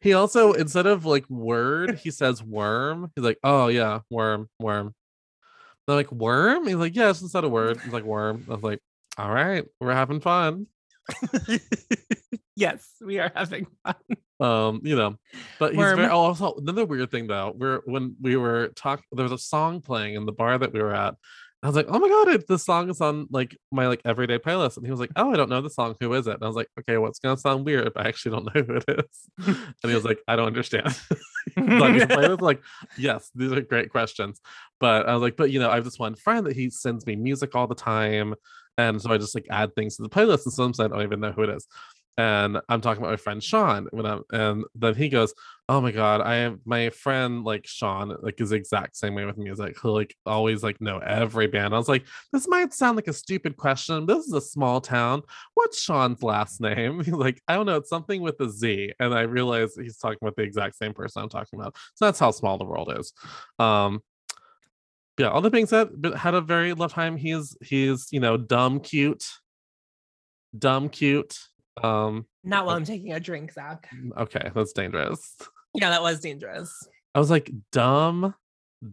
he 0.00 0.12
also 0.14 0.52
instead 0.52 0.86
of 0.86 1.04
like 1.04 1.28
word, 1.30 1.98
he 1.98 2.10
says 2.10 2.42
worm. 2.42 3.10
He's 3.14 3.24
like, 3.24 3.38
oh 3.44 3.68
yeah, 3.68 4.00
worm, 4.10 4.48
worm. 4.60 4.94
They're 5.88 5.96
like 5.96 6.12
worm. 6.12 6.66
He's 6.66 6.76
like, 6.76 6.94
yes, 6.94 7.22
instead 7.22 7.44
of 7.44 7.50
word, 7.50 7.80
he's 7.80 7.94
like 7.94 8.04
worm. 8.04 8.44
I 8.46 8.52
was 8.52 8.62
like, 8.62 8.80
all 9.16 9.32
right, 9.32 9.64
we're 9.80 9.94
having 9.94 10.20
fun. 10.20 10.66
yes, 12.56 12.86
we 13.00 13.18
are 13.18 13.32
having 13.34 13.66
fun. 13.82 13.94
Um, 14.38 14.82
you 14.84 14.96
know, 14.96 15.16
but 15.58 15.74
he's 15.74 15.82
very 15.82 16.04
oh, 16.04 16.18
also 16.18 16.54
another 16.56 16.84
weird 16.84 17.10
thing 17.10 17.26
though. 17.26 17.54
We're 17.56 17.80
when 17.86 18.16
we 18.20 18.36
were 18.36 18.68
talking, 18.76 19.06
there 19.12 19.22
was 19.22 19.32
a 19.32 19.38
song 19.38 19.80
playing 19.80 20.14
in 20.14 20.26
the 20.26 20.32
bar 20.32 20.58
that 20.58 20.74
we 20.74 20.82
were 20.82 20.94
at. 20.94 21.14
I 21.62 21.66
was 21.66 21.74
like, 21.74 21.86
oh 21.88 21.98
my 21.98 22.08
god, 22.08 22.28
it, 22.28 22.46
this 22.46 22.64
song 22.64 22.88
is 22.88 23.00
on 23.00 23.26
like 23.30 23.56
my 23.72 23.88
like 23.88 24.00
everyday 24.04 24.38
playlist. 24.38 24.76
And 24.76 24.86
he 24.86 24.92
was 24.92 25.00
like, 25.00 25.10
oh, 25.16 25.32
I 25.32 25.36
don't 25.36 25.50
know 25.50 25.60
the 25.60 25.70
song. 25.70 25.96
Who 26.00 26.12
is 26.14 26.28
it? 26.28 26.34
And 26.34 26.42
I 26.42 26.46
was 26.46 26.54
like, 26.54 26.68
okay, 26.78 26.98
well, 26.98 27.12
gonna 27.20 27.36
sound 27.36 27.64
weird, 27.64 27.92
but 27.94 28.06
I 28.06 28.08
actually 28.08 28.36
don't 28.36 28.44
know 28.54 28.62
who 28.62 28.74
it 28.76 28.84
is. 28.88 29.46
and 29.82 29.90
he 29.90 29.94
was 29.94 30.04
like, 30.04 30.20
I 30.28 30.36
don't 30.36 30.46
understand. 30.46 30.86
playlist? 31.58 32.40
like, 32.40 32.62
yes, 32.96 33.30
these 33.34 33.50
are 33.50 33.60
great 33.60 33.90
questions. 33.90 34.40
But 34.78 35.08
I 35.08 35.14
was 35.14 35.22
like, 35.22 35.36
but 35.36 35.50
you 35.50 35.58
know, 35.58 35.68
I 35.68 35.74
have 35.74 35.84
this 35.84 35.98
one 35.98 36.14
friend 36.14 36.46
that 36.46 36.54
he 36.54 36.70
sends 36.70 37.04
me 37.06 37.16
music 37.16 37.56
all 37.56 37.66
the 37.66 37.74
time. 37.74 38.34
And 38.76 39.02
so 39.02 39.10
I 39.10 39.18
just 39.18 39.34
like 39.34 39.46
add 39.50 39.74
things 39.74 39.96
to 39.96 40.04
the 40.04 40.08
playlist, 40.08 40.46
and 40.46 40.54
sometimes 40.54 40.78
I 40.78 40.86
don't 40.86 41.02
even 41.02 41.18
know 41.18 41.32
who 41.32 41.42
it 41.42 41.50
is. 41.50 41.66
And 42.18 42.60
I'm 42.68 42.80
talking 42.80 43.00
about 43.00 43.12
my 43.12 43.16
friend 43.16 43.40
Sean 43.42 43.86
when 43.92 44.04
I'm, 44.04 44.24
and 44.32 44.64
then 44.74 44.96
he 44.96 45.08
goes, 45.08 45.32
"Oh 45.68 45.80
my 45.80 45.92
god, 45.92 46.20
I 46.20 46.34
have 46.34 46.58
my 46.64 46.90
friend 46.90 47.44
like 47.44 47.64
Sean, 47.64 48.16
like 48.22 48.40
is 48.40 48.50
the 48.50 48.56
exact 48.56 48.96
same 48.96 49.14
way 49.14 49.24
with 49.24 49.38
music. 49.38 49.76
He'll 49.80 49.94
like 49.94 50.16
always 50.26 50.64
like 50.64 50.80
know 50.80 50.98
every 50.98 51.46
band." 51.46 51.74
I 51.74 51.78
was 51.78 51.88
like, 51.88 52.04
"This 52.32 52.48
might 52.48 52.74
sound 52.74 52.96
like 52.96 53.06
a 53.06 53.12
stupid 53.12 53.56
question. 53.56 54.04
This 54.04 54.26
is 54.26 54.32
a 54.32 54.40
small 54.40 54.80
town. 54.80 55.22
What's 55.54 55.80
Sean's 55.80 56.24
last 56.24 56.60
name?" 56.60 57.00
He's 57.04 57.14
like, 57.14 57.40
"I 57.46 57.54
don't 57.54 57.66
know. 57.66 57.76
It's 57.76 57.88
something 57.88 58.20
with 58.20 58.40
a 58.40 58.50
Z." 58.50 58.92
And 58.98 59.14
I 59.14 59.20
realized 59.20 59.80
he's 59.80 59.96
talking 59.96 60.18
about 60.20 60.34
the 60.34 60.42
exact 60.42 60.74
same 60.74 60.94
person 60.94 61.22
I'm 61.22 61.28
talking 61.28 61.60
about. 61.60 61.76
So 61.94 62.04
that's 62.04 62.18
how 62.18 62.32
small 62.32 62.58
the 62.58 62.64
world 62.64 62.92
is. 62.98 63.12
Um, 63.60 64.02
yeah 65.18 65.28
all 65.28 65.40
that 65.40 65.50
being 65.50 65.66
said 65.66 65.88
but 65.96 66.14
had 66.16 66.34
a 66.34 66.40
very 66.40 66.72
love 66.74 66.92
time 66.92 67.16
he's 67.16 67.56
he's 67.60 68.06
you 68.12 68.20
know 68.20 68.36
dumb 68.36 68.78
cute 68.78 69.24
dumb 70.56 70.88
cute 70.88 71.36
um 71.84 72.26
Not 72.44 72.66
while 72.66 72.76
I'm 72.76 72.84
taking 72.84 73.12
a 73.12 73.20
drink, 73.20 73.52
Zach. 73.52 73.88
okay 74.16 74.50
that's 74.54 74.72
dangerous 74.72 75.36
Yeah, 75.74 75.90
that 75.90 76.02
was 76.02 76.20
dangerous. 76.20 76.72
I 77.14 77.18
was 77.18 77.30
like, 77.30 77.50
dumb, 77.72 78.34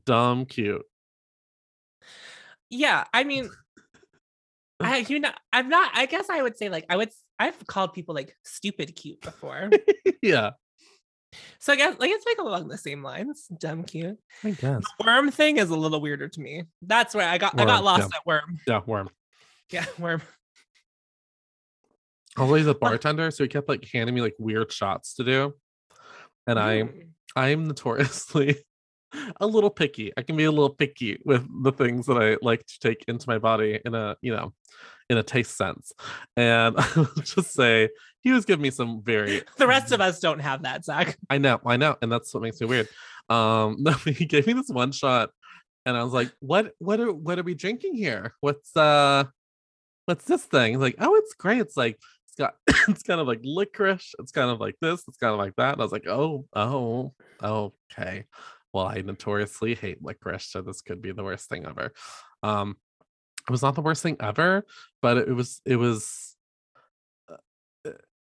dumb 0.05 0.45
cute. 0.45 0.83
Yeah, 2.69 3.05
I 3.13 3.23
mean, 3.23 3.49
I 4.79 4.97
you 5.07 5.19
know, 5.19 5.31
I'm 5.53 5.69
not. 5.69 5.91
I 5.93 6.05
guess 6.05 6.29
I 6.29 6.41
would 6.41 6.57
say 6.57 6.69
like 6.69 6.85
I 6.89 6.97
would. 6.97 7.09
I've 7.39 7.65
called 7.67 7.93
people 7.93 8.15
like 8.15 8.35
stupid 8.43 8.95
cute 8.95 9.21
before. 9.21 9.69
yeah, 10.21 10.51
so 11.59 11.73
I 11.73 11.75
guess 11.75 11.97
like 11.99 12.11
it's 12.11 12.25
like 12.25 12.37
along 12.39 12.67
the 12.67 12.77
same 12.77 13.03
lines. 13.03 13.47
Dumb 13.59 13.83
cute. 13.83 14.17
I 14.43 14.51
guess. 14.51 14.83
The 14.99 15.05
Worm 15.05 15.31
thing 15.31 15.57
is 15.57 15.69
a 15.69 15.75
little 15.75 16.01
weirder 16.01 16.27
to 16.29 16.41
me. 16.41 16.63
That's 16.81 17.15
where 17.15 17.27
I 17.27 17.37
got 17.37 17.59
I 17.59 17.65
got 17.65 17.83
Worm, 17.83 17.85
lost 17.85 18.09
yeah. 18.11 18.17
at 18.17 18.25
worm. 18.25 18.59
Yeah, 18.67 18.81
worm. 18.85 19.09
Yeah, 19.71 19.85
worm. 19.99 20.21
Although 22.37 22.55
he's 22.55 22.67
a 22.67 22.75
bartender, 22.75 23.31
so 23.31 23.43
he 23.43 23.47
kept 23.47 23.69
like 23.69 23.87
handing 23.93 24.15
me 24.15 24.21
like 24.21 24.35
weird 24.37 24.71
shots 24.71 25.15
to 25.15 25.23
do. 25.23 25.53
And 26.47 26.59
I 26.59 26.83
Mm. 26.83 27.09
I'm 27.35 27.67
notoriously 27.67 28.63
a 29.41 29.47
little 29.47 29.69
picky. 29.69 30.13
I 30.17 30.21
can 30.21 30.37
be 30.37 30.45
a 30.45 30.51
little 30.51 30.69
picky 30.69 31.19
with 31.25 31.45
the 31.63 31.71
things 31.71 32.05
that 32.05 32.17
I 32.17 32.37
like 32.41 32.65
to 32.65 32.79
take 32.79 33.03
into 33.07 33.27
my 33.27 33.37
body 33.37 33.79
in 33.83 33.93
a, 33.93 34.15
you 34.21 34.33
know, 34.33 34.53
in 35.09 35.17
a 35.17 35.23
taste 35.23 35.57
sense. 35.57 35.91
And 36.37 36.75
I 36.79 36.87
will 36.95 37.23
just 37.23 37.53
say 37.53 37.89
he 38.21 38.31
was 38.31 38.45
giving 38.45 38.63
me 38.63 38.71
some 38.71 39.01
very 39.03 39.41
the 39.57 39.67
rest 39.67 39.91
of 39.91 40.01
us 40.01 40.19
don't 40.19 40.39
have 40.39 40.63
that, 40.63 40.85
Zach. 40.85 41.17
I 41.29 41.37
know, 41.37 41.59
I 41.65 41.77
know, 41.77 41.97
and 42.01 42.11
that's 42.11 42.33
what 42.33 42.43
makes 42.43 42.61
me 42.61 42.67
weird. 42.67 42.87
Um, 43.29 43.77
no, 43.79 43.91
he 43.91 44.25
gave 44.25 44.47
me 44.47 44.53
this 44.53 44.69
one 44.69 44.91
shot, 44.91 45.31
and 45.85 45.97
I 45.97 46.03
was 46.03 46.13
like, 46.13 46.31
"What? 46.39 46.73
What 46.79 46.99
are 46.99 47.11
what 47.11 47.39
are 47.39 47.43
we 47.43 47.55
drinking 47.55 47.95
here? 47.95 48.33
What's 48.39 48.75
uh, 48.77 49.25
what's 50.05 50.25
this 50.25 50.43
thing?" 50.43 50.73
He's 50.73 50.81
like, 50.81 50.95
"Oh, 50.99 51.15
it's 51.15 51.33
great. 51.33 51.59
It's 51.59 51.77
like 51.77 51.99
it's 52.37 52.39
got 52.39 52.55
it's 52.89 53.03
kind 53.03 53.21
of 53.21 53.27
like 53.27 53.41
licorice. 53.43 54.13
It's 54.19 54.31
kind 54.31 54.49
of 54.49 54.59
like 54.59 54.75
this. 54.81 55.03
It's 55.07 55.17
kind 55.17 55.33
of 55.33 55.39
like 55.39 55.55
that." 55.57 55.73
And 55.73 55.81
I 55.81 55.85
was 55.85 55.91
like, 55.91 56.07
"Oh, 56.07 56.45
oh, 56.53 57.13
okay." 57.41 58.25
Well, 58.73 58.87
I 58.87 59.01
notoriously 59.01 59.75
hate 59.75 60.03
licorice, 60.03 60.47
so 60.47 60.61
this 60.61 60.81
could 60.81 61.01
be 61.01 61.13
the 61.13 61.23
worst 61.23 61.47
thing 61.47 61.65
ever. 61.65 61.93
Um, 62.43 62.75
it 63.47 63.51
was 63.51 63.61
not 63.61 63.75
the 63.75 63.81
worst 63.81 64.03
thing 64.03 64.17
ever, 64.19 64.65
but 65.01 65.17
it 65.17 65.33
was 65.33 65.61
it 65.65 65.77
was 65.77 66.35
uh, 67.29 67.37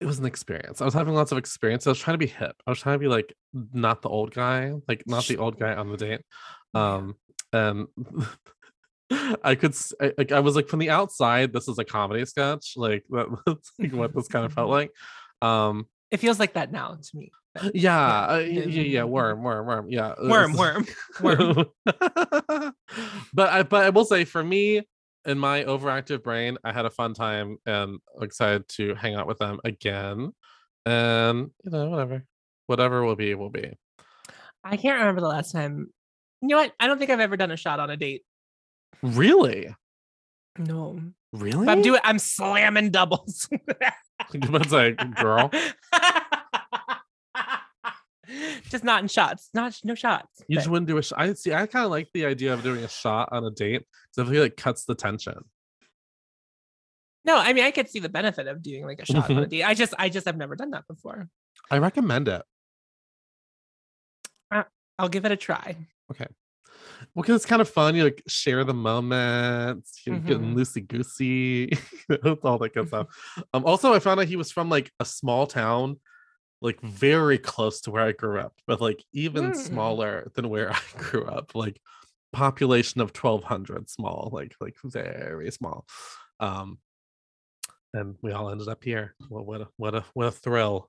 it 0.01 0.07
was 0.07 0.19
an 0.19 0.27
experience. 0.27 0.81
I 0.81 0.87
was 0.87 0.95
having 0.95 1.15
lots 1.15 1.31
of 1.31 1.39
experience. 1.39 1.87
I 1.87 1.91
was 1.91 2.01
trying 2.01 2.15
to 2.15 2.19
be 2.19 2.27
hip. 2.27 2.57
I 2.67 2.71
was 2.71 2.81
trying 2.81 2.97
to 2.97 3.01
be 3.01 3.09
like 3.09 3.33
not 3.73 4.03
the 4.03 4.09
old 4.09 4.35
guy, 4.35 4.73
like 4.89 5.05
not 5.07 5.27
the 5.27 5.37
old 5.37 5.59
guy 5.59 5.75
on 5.75 5.91
the 5.91 5.97
date. 5.97 6.23
Um, 6.75 7.17
and 7.53 7.87
I 9.43 9.55
could 9.55 9.75
like 10.19 10.33
I 10.33 10.41
was 10.41 10.55
like 10.57 10.69
from 10.69 10.79
the 10.79 10.91
outside, 10.91 11.53
this 11.53 11.69
is 11.69 11.79
a 11.79 11.85
comedy 11.85 12.25
sketch. 12.25 12.75
Like 12.77 13.05
that's 13.11 13.73
like 13.79 13.93
what 13.93 14.15
this 14.15 14.29
kind 14.29 14.45
of 14.47 14.53
felt 14.53 14.71
like. 14.71 14.93
Um, 15.43 15.87
It 16.11 16.19
feels 16.19 16.39
like 16.39 16.53
that 16.55 16.71
now 16.73 16.97
to 17.01 17.17
me. 17.17 17.31
but 17.55 17.75
yeah, 17.75 18.27
uh, 18.27 18.39
Yeah. 18.39 18.61
yeah, 18.61 18.65
yeah, 18.67 18.83
yeah, 18.83 19.05
worm, 19.05 19.43
worm, 19.43 19.67
worm. 19.67 19.87
Yeah, 19.91 20.09
uh, 20.11 20.29
Worm, 20.29 20.53
worm, 20.55 20.87
worm. 21.23 21.65
but 23.35 23.49
I 23.49 23.63
but 23.63 23.85
I 23.85 23.91
will 23.91 24.05
say 24.05 24.25
for 24.25 24.43
me 24.43 24.83
in 25.27 25.39
my 25.39 25.65
overactive 25.65 26.23
brain, 26.23 26.57
I 26.65 26.73
had 26.73 26.87
a 26.87 26.91
fun 26.91 27.15
time 27.15 27.59
and 27.67 27.99
excited 28.21 28.69
to 28.71 28.95
hang 28.95 29.15
out 29.15 29.27
with 29.27 29.39
them 29.39 29.61
again. 29.65 30.33
And 30.87 31.51
you 31.65 31.71
know, 31.71 31.89
whatever. 31.91 32.25
Whatever 32.67 33.05
will 33.05 33.17
be, 33.17 33.35
will 33.35 33.51
be. 33.51 33.73
I 34.63 34.77
can't 34.77 34.99
remember 35.01 35.21
the 35.21 35.27
last 35.29 35.51
time. 35.53 35.89
You 36.43 36.49
know 36.49 36.57
what? 36.59 36.73
I 36.79 36.87
don't 36.87 36.99
think 36.99 37.11
I've 37.11 37.21
ever 37.21 37.37
done 37.37 37.51
a 37.51 37.57
shot 37.57 37.81
on 37.81 37.91
a 37.91 37.97
date. 37.97 38.23
Really? 39.03 39.75
No. 40.59 41.01
Really? 41.33 41.65
But 41.67 41.73
I'm 41.73 41.83
doing 41.83 42.01
I'm 42.05 42.19
slamming 42.19 42.91
doubles. 42.91 43.49
But 44.51 44.71
like, 44.71 45.17
girl, 45.17 45.51
Just 48.69 48.85
not 48.85 49.03
in 49.03 49.09
shots. 49.09 49.49
Not 49.55 49.77
no 49.83 49.95
shots. 49.95 50.29
you 50.47 50.57
but- 50.57 50.61
just 50.61 50.69
wouldn't 50.71 50.87
do 50.89 50.99
a 50.99 51.03
shot. 51.03 51.19
I 51.21 51.33
see. 51.35 51.53
I 51.53 51.67
kind 51.67 51.85
of 51.85 51.91
like 51.91 52.09
the 52.15 52.27
idea 52.27 52.53
of 52.55 52.63
doing 52.63 52.85
a 52.85 52.89
shot 52.89 53.31
on 53.33 53.45
a 53.45 53.51
date 53.51 53.83
because 54.15 54.29
I 54.29 54.33
feel 54.33 54.43
like 54.43 54.57
cuts 54.57 54.85
the 54.85 54.95
tension. 54.95 55.35
no, 57.25 57.37
I 57.39 57.53
mean 57.55 57.65
I 57.65 57.71
could 57.73 57.89
see 57.89 57.99
the 57.99 58.09
benefit 58.09 58.47
of 58.47 58.63
doing 58.63 58.85
like 58.85 59.01
a 59.01 59.07
shot 59.07 59.31
on 59.31 59.39
a 59.39 59.47
Mhm. 59.47 59.49
date. 59.49 59.65
I 59.65 59.75
just 59.75 59.95
I 59.99 60.09
just 60.11 60.27
have 60.27 60.37
never 60.37 60.55
done 60.55 60.71
that 60.73 60.87
before. 60.87 61.29
I 61.71 61.79
recommend 61.79 62.29
it. 62.29 62.43
I'll 64.99 65.09
give 65.09 65.25
it 65.25 65.33
a 65.33 65.37
try. 65.37 65.77
Well, 67.15 67.23
because 67.23 67.37
it's 67.37 67.47
kind 67.47 67.61
of 67.63 67.69
fun. 67.69 67.97
You 67.97 68.05
like 68.05 68.23
share 68.29 68.63
the 68.65 68.75
moments, 68.75 70.01
you're 70.07 70.21
getting 70.21 70.55
Mhm. 70.55 70.57
loosey 70.57 70.87
goosey, 70.87 71.73
all 72.45 72.59
that 72.59 72.73
good 72.75 72.89
stuff. 72.89 73.09
Um, 73.53 73.65
also, 73.65 73.93
I 73.93 73.99
found 73.99 74.21
out 74.21 74.27
he 74.27 74.37
was 74.37 74.53
from 74.53 74.69
like 74.69 74.93
a 75.01 75.05
small 75.05 75.47
town, 75.47 75.99
like 76.61 76.81
very 76.83 77.39
close 77.39 77.81
to 77.83 77.91
where 77.91 78.05
I 78.05 78.13
grew 78.13 78.39
up, 78.39 78.55
but 78.67 78.81
like 78.81 79.03
even 79.13 79.53
Mm. 79.53 79.57
smaller 79.57 80.31
than 80.35 80.49
where 80.49 80.71
I 80.73 80.79
grew 80.99 81.25
up. 81.27 81.55
Like 81.55 81.81
population 82.33 83.01
of 83.01 83.13
twelve 83.13 83.43
hundred, 83.45 83.91
small, 83.91 84.31
like 84.33 84.55
like 84.61 84.77
very 84.85 85.51
small. 85.51 85.87
Um, 86.39 86.79
and 87.93 88.15
we 88.23 88.31
all 88.31 88.51
ended 88.51 88.69
up 88.69 88.85
here. 88.85 89.17
Well, 89.29 89.45
what 89.45 89.63
a 89.63 89.69
what 89.77 89.95
a 89.97 90.05
what 90.15 90.27
a 90.27 90.31
thrill! 90.31 90.89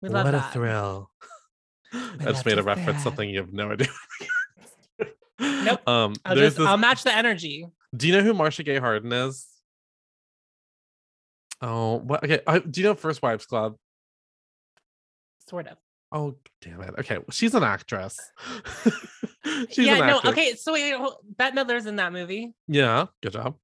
We 0.00 0.08
love 0.08 0.24
what 0.24 0.32
that. 0.32 0.48
a 0.48 0.52
thrill! 0.52 1.10
I 1.92 2.16
just 2.32 2.44
made 2.44 2.58
a 2.58 2.62
reference 2.64 2.98
that. 2.98 3.04
something 3.04 3.28
you 3.30 3.38
have 3.38 3.52
no 3.52 3.70
idea. 3.70 3.86
Nope. 5.42 5.80
Um, 5.88 6.14
I'll 6.24 6.36
just 6.36 6.56
this 6.56 6.66
I'll 6.66 6.76
match 6.76 7.02
the 7.04 7.14
energy. 7.14 7.66
do 7.96 8.06
you 8.06 8.14
know 8.14 8.22
who 8.22 8.32
Marcia 8.34 8.62
Gay 8.62 8.78
Harden 8.78 9.12
is? 9.12 9.46
Oh, 11.60 11.98
what? 11.98 12.24
Okay. 12.24 12.40
I, 12.46 12.58
do 12.58 12.80
you 12.80 12.86
know 12.88 12.94
First 12.94 13.22
Wives 13.22 13.46
Club? 13.46 13.76
Sort 15.48 15.68
of. 15.68 15.78
Oh, 16.10 16.34
damn 16.60 16.80
it. 16.82 16.94
Okay. 16.98 17.18
well, 17.18 17.26
She's 17.30 17.54
an 17.54 17.62
actress. 17.62 18.18
she's 19.70 19.86
yeah, 19.86 19.94
an 19.96 20.06
no, 20.06 20.20
okay. 20.30 20.54
So 20.54 20.72
wait, 20.72 20.94
hold- 20.94 21.16
Bette 21.36 21.56
Midler's 21.56 21.86
in 21.86 21.96
that 21.96 22.12
movie. 22.12 22.52
Yeah. 22.68 23.06
Good 23.22 23.32
job. 23.32 23.56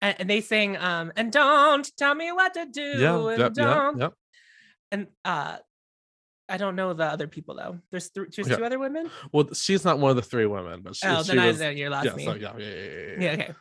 And, 0.00 0.16
and 0.20 0.30
they 0.30 0.40
sing 0.40 0.76
um 0.78 1.12
and 1.16 1.30
don't 1.30 1.88
tell 1.96 2.14
me 2.14 2.32
what 2.32 2.54
to 2.54 2.66
do. 2.66 2.82
Yeah. 2.98 3.28
and 3.28 3.38
Yep. 3.38 3.52
Don't 3.54 4.00
Yep. 4.00 4.12
and 4.90 5.06
uh 5.24 5.58
I 6.52 6.58
don't 6.58 6.76
know 6.76 6.92
the 6.92 7.06
other 7.06 7.26
people 7.26 7.54
though. 7.54 7.78
There's 7.90 8.10
th- 8.10 8.28
there's 8.36 8.46
Okay. 8.46 8.56
two 8.56 8.64
other 8.64 8.78
women. 8.78 9.10
Well, 9.32 9.48
she's 9.54 9.86
not 9.86 9.98
one 9.98 10.10
of 10.10 10.16
the 10.16 10.22
three 10.22 10.44
women, 10.44 10.82
but 10.82 10.94
she, 10.94 11.06
oh, 11.06 11.22
she 11.22 11.34
then 11.34 11.46
was. 11.46 11.62
I 11.62 11.64
know 11.64 11.70
you're 11.70 11.88
lost 11.88 12.06
yeah, 12.06 12.14
me. 12.14 12.24
so, 12.26 12.34
yeah, 12.34 12.52
yeah, 12.58 12.66
yeah, 12.66 12.74
yeah, 12.74 12.90
yeah. 12.90 13.16
yeah, 13.18 13.32
okay. 13.32 13.54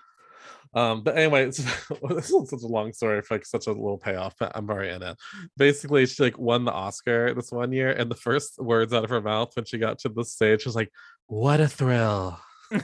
Um, 0.74 1.04
but 1.04 1.18
anyway, 1.18 1.46
it's, 1.48 1.58
this 2.10 2.30
is 2.30 2.50
such 2.50 2.64
a 2.64 2.68
long 2.68 2.92
story 2.92 3.22
for 3.22 3.36
like 3.36 3.46
such 3.46 3.68
a 3.68 3.72
little 3.72 3.98
payoff, 3.98 4.36
but 4.38 4.52
I'm 4.56 4.70
already 4.70 4.94
in 4.94 5.04
it. 5.04 5.18
Basically, 5.56 6.06
she 6.06 6.22
like 6.22 6.38
won 6.38 6.66
the 6.66 6.74
Oscar 6.74 7.34
this 7.34 7.52
one 7.52 7.72
year, 7.72 7.92
and 7.92 8.12
the 8.12 8.16
first 8.16 8.60
words 8.60 8.94
out 8.94 9.06
of 9.06 9.10
her 9.10 9.22
mouth 9.22 9.56
when 9.56 9.64
she 9.64 9.78
got 9.78 10.00
to 10.00 10.10
the 10.10 10.26
stage 10.26 10.66
was 10.66 10.76
like, 10.76 10.92
"What 11.28 11.62
a 11.62 11.70
thrill!" 11.70 12.40
For 12.72 12.82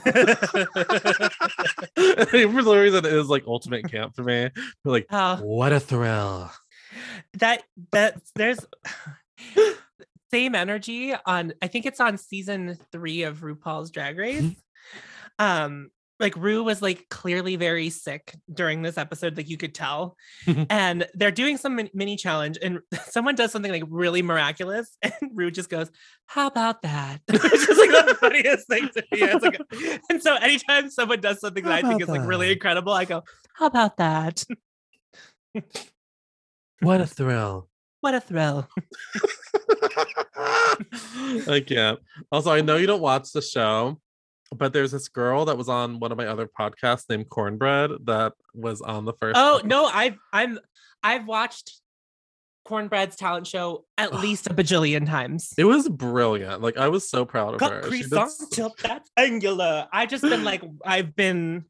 some 2.34 2.78
reason, 2.78 3.04
it 3.04 3.12
is 3.12 3.28
like 3.28 3.44
ultimate 3.46 3.90
camp 3.90 4.16
for 4.16 4.24
me. 4.24 4.48
But 4.84 4.90
like, 4.90 5.06
oh, 5.10 5.36
what 5.42 5.74
a 5.74 5.80
thrill! 5.80 6.50
that 7.34 7.62
that 7.92 8.20
there's 8.34 8.58
same 10.30 10.54
energy 10.54 11.14
on 11.26 11.52
I 11.62 11.66
think 11.68 11.86
it's 11.86 12.00
on 12.00 12.18
season 12.18 12.76
three 12.92 13.22
of 13.22 13.38
RuPaul's 13.40 13.90
Drag 13.90 14.18
Race. 14.18 14.54
um 15.38 15.90
like 16.20 16.36
Rue 16.36 16.64
was 16.64 16.82
like 16.82 17.08
clearly 17.10 17.56
very 17.56 17.90
sick 17.90 18.34
during 18.52 18.82
this 18.82 18.98
episode, 18.98 19.36
like 19.36 19.48
you 19.48 19.56
could 19.56 19.74
tell. 19.74 20.16
and 20.68 21.06
they're 21.14 21.30
doing 21.30 21.56
some 21.56 21.80
mini 21.94 22.16
challenge, 22.16 22.58
and 22.60 22.80
someone 23.06 23.34
does 23.34 23.52
something 23.52 23.70
like 23.70 23.84
really 23.88 24.22
miraculous, 24.22 24.96
and 25.02 25.12
Rue 25.32 25.50
just 25.50 25.70
goes, 25.70 25.90
"How 26.26 26.48
about 26.48 26.82
that?" 26.82 27.20
Which 27.30 27.44
is 27.44 27.78
like 27.78 28.06
the 28.06 28.16
funniest 28.20 28.66
thing 28.68 28.88
to 28.88 29.02
me. 29.12 29.22
It's 29.22 29.44
like, 29.44 29.60
and 30.10 30.22
so 30.22 30.34
anytime 30.36 30.90
someone 30.90 31.20
does 31.20 31.40
something 31.40 31.64
that 31.64 31.84
I 31.84 31.88
think 31.88 32.02
about 32.02 32.14
is 32.16 32.20
like 32.20 32.28
really 32.28 32.52
incredible, 32.52 32.92
I 32.92 33.04
go, 33.04 33.22
"How 33.54 33.66
about 33.66 33.96
that?" 33.98 34.44
What 36.80 37.00
a 37.00 37.06
thrill! 37.06 37.68
What 38.00 38.14
a 38.14 38.20
thrill! 38.20 38.68
I 41.48 41.62
can't. 41.66 41.98
Also, 42.30 42.50
I 42.52 42.60
know 42.60 42.76
you 42.76 42.86
don't 42.86 43.00
watch 43.00 43.32
the 43.32 43.42
show, 43.42 44.00
but 44.54 44.72
there's 44.72 44.92
this 44.92 45.08
girl 45.08 45.44
that 45.46 45.56
was 45.58 45.68
on 45.68 46.00
one 46.00 46.12
of 46.12 46.18
my 46.18 46.26
other 46.26 46.48
podcasts 46.58 47.04
named 47.08 47.28
Kornbread 47.28 48.06
that 48.06 48.32
was 48.54 48.80
on 48.80 49.04
the 49.04 49.12
first. 49.14 49.36
Oh 49.38 49.60
no, 49.64 49.86
I've 49.86 50.16
I'm 50.32 50.58
I've 51.02 51.26
watched 51.26 51.80
Kornbread's 52.66 53.16
talent 53.16 53.46
show 53.46 53.84
at 53.96 54.14
least 54.20 54.46
a 54.46 54.54
bajillion 54.54 55.06
times. 55.06 55.52
It 55.56 55.64
was 55.64 55.88
brilliant. 55.88 56.62
Like 56.62 56.76
I 56.76 56.88
was 56.88 57.08
so 57.08 57.24
proud 57.24 57.54
of 57.54 57.60
her. 57.60 57.88
Did 57.88 58.10
that's 58.10 59.10
angular. 59.16 59.88
I've 59.92 60.08
just 60.08 60.22
been 60.22 60.44
like 60.44 60.62
I've 60.84 61.14
been 61.14 61.64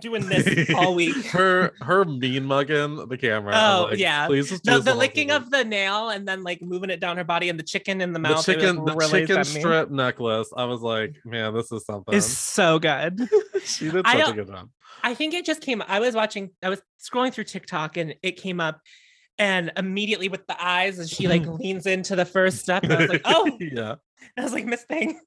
doing 0.00 0.26
this 0.28 0.70
all 0.74 0.94
week. 0.94 1.14
her 1.26 1.72
her 1.80 2.04
mean 2.04 2.44
mugging 2.44 3.08
the 3.08 3.16
camera. 3.16 3.52
Oh, 3.54 3.88
like, 3.90 3.98
yeah. 3.98 4.26
Please 4.26 4.50
just 4.50 4.64
do 4.64 4.72
The, 4.72 4.76
this 4.78 4.84
the 4.84 4.90
whole 4.92 4.98
licking 5.00 5.30
of 5.30 5.50
the 5.50 5.64
nail 5.64 6.08
and 6.08 6.26
then 6.26 6.42
like 6.42 6.60
moving 6.62 6.90
it 6.90 6.98
down 7.00 7.16
her 7.16 7.24
body 7.24 7.48
and 7.48 7.58
the 7.58 7.62
chicken 7.62 8.00
in 8.00 8.12
the 8.12 8.16
the 8.16 8.20
mouth. 8.20 8.48
it, 8.48 8.52
like, 8.52 8.60
chicken 8.60 8.84
the 8.84 9.08
chicken 9.10 9.44
sent 9.44 9.54
me. 9.54 9.60
strip 9.60 9.90
necklace. 9.90 10.50
I 10.56 10.64
was 10.64 10.80
like, 10.80 11.16
man, 11.24 11.54
this 11.54 11.70
is 11.70 11.84
something. 11.84 12.14
is 12.14 12.24
so 12.24 12.78
good. 12.78 13.28
she 13.64 13.90
did 13.90 14.06
I 14.06 14.20
such 14.20 14.30
a 14.30 14.32
good 14.34 14.46
job. 14.48 14.70
I 15.02 15.14
think 15.14 15.34
it 15.34 15.44
just 15.44 15.60
came. 15.60 15.82
I 15.86 16.00
was 16.00 16.14
watching. 16.14 16.50
I 16.62 16.70
was 16.70 16.80
scrolling 17.02 17.32
through 17.32 17.44
TikTok 17.44 17.96
and 17.98 18.14
it 18.22 18.32
came 18.38 18.60
up, 18.60 18.80
and 19.38 19.70
immediately 19.76 20.28
with 20.28 20.46
the 20.46 20.56
eyes 20.64 20.98
as 20.98 21.10
she 21.10 21.28
like 21.28 21.46
leans 21.46 21.86
into 21.86 22.16
the 22.16 22.24
first 22.24 22.58
step. 22.58 22.84
And 22.84 22.92
I 22.94 22.96
was 23.00 23.08
like, 23.10 23.22
oh, 23.24 23.56
yeah. 23.60 23.96
I 24.36 24.42
was 24.42 24.52
like, 24.52 24.64
Miss 24.64 24.82
Thing. 24.84 25.20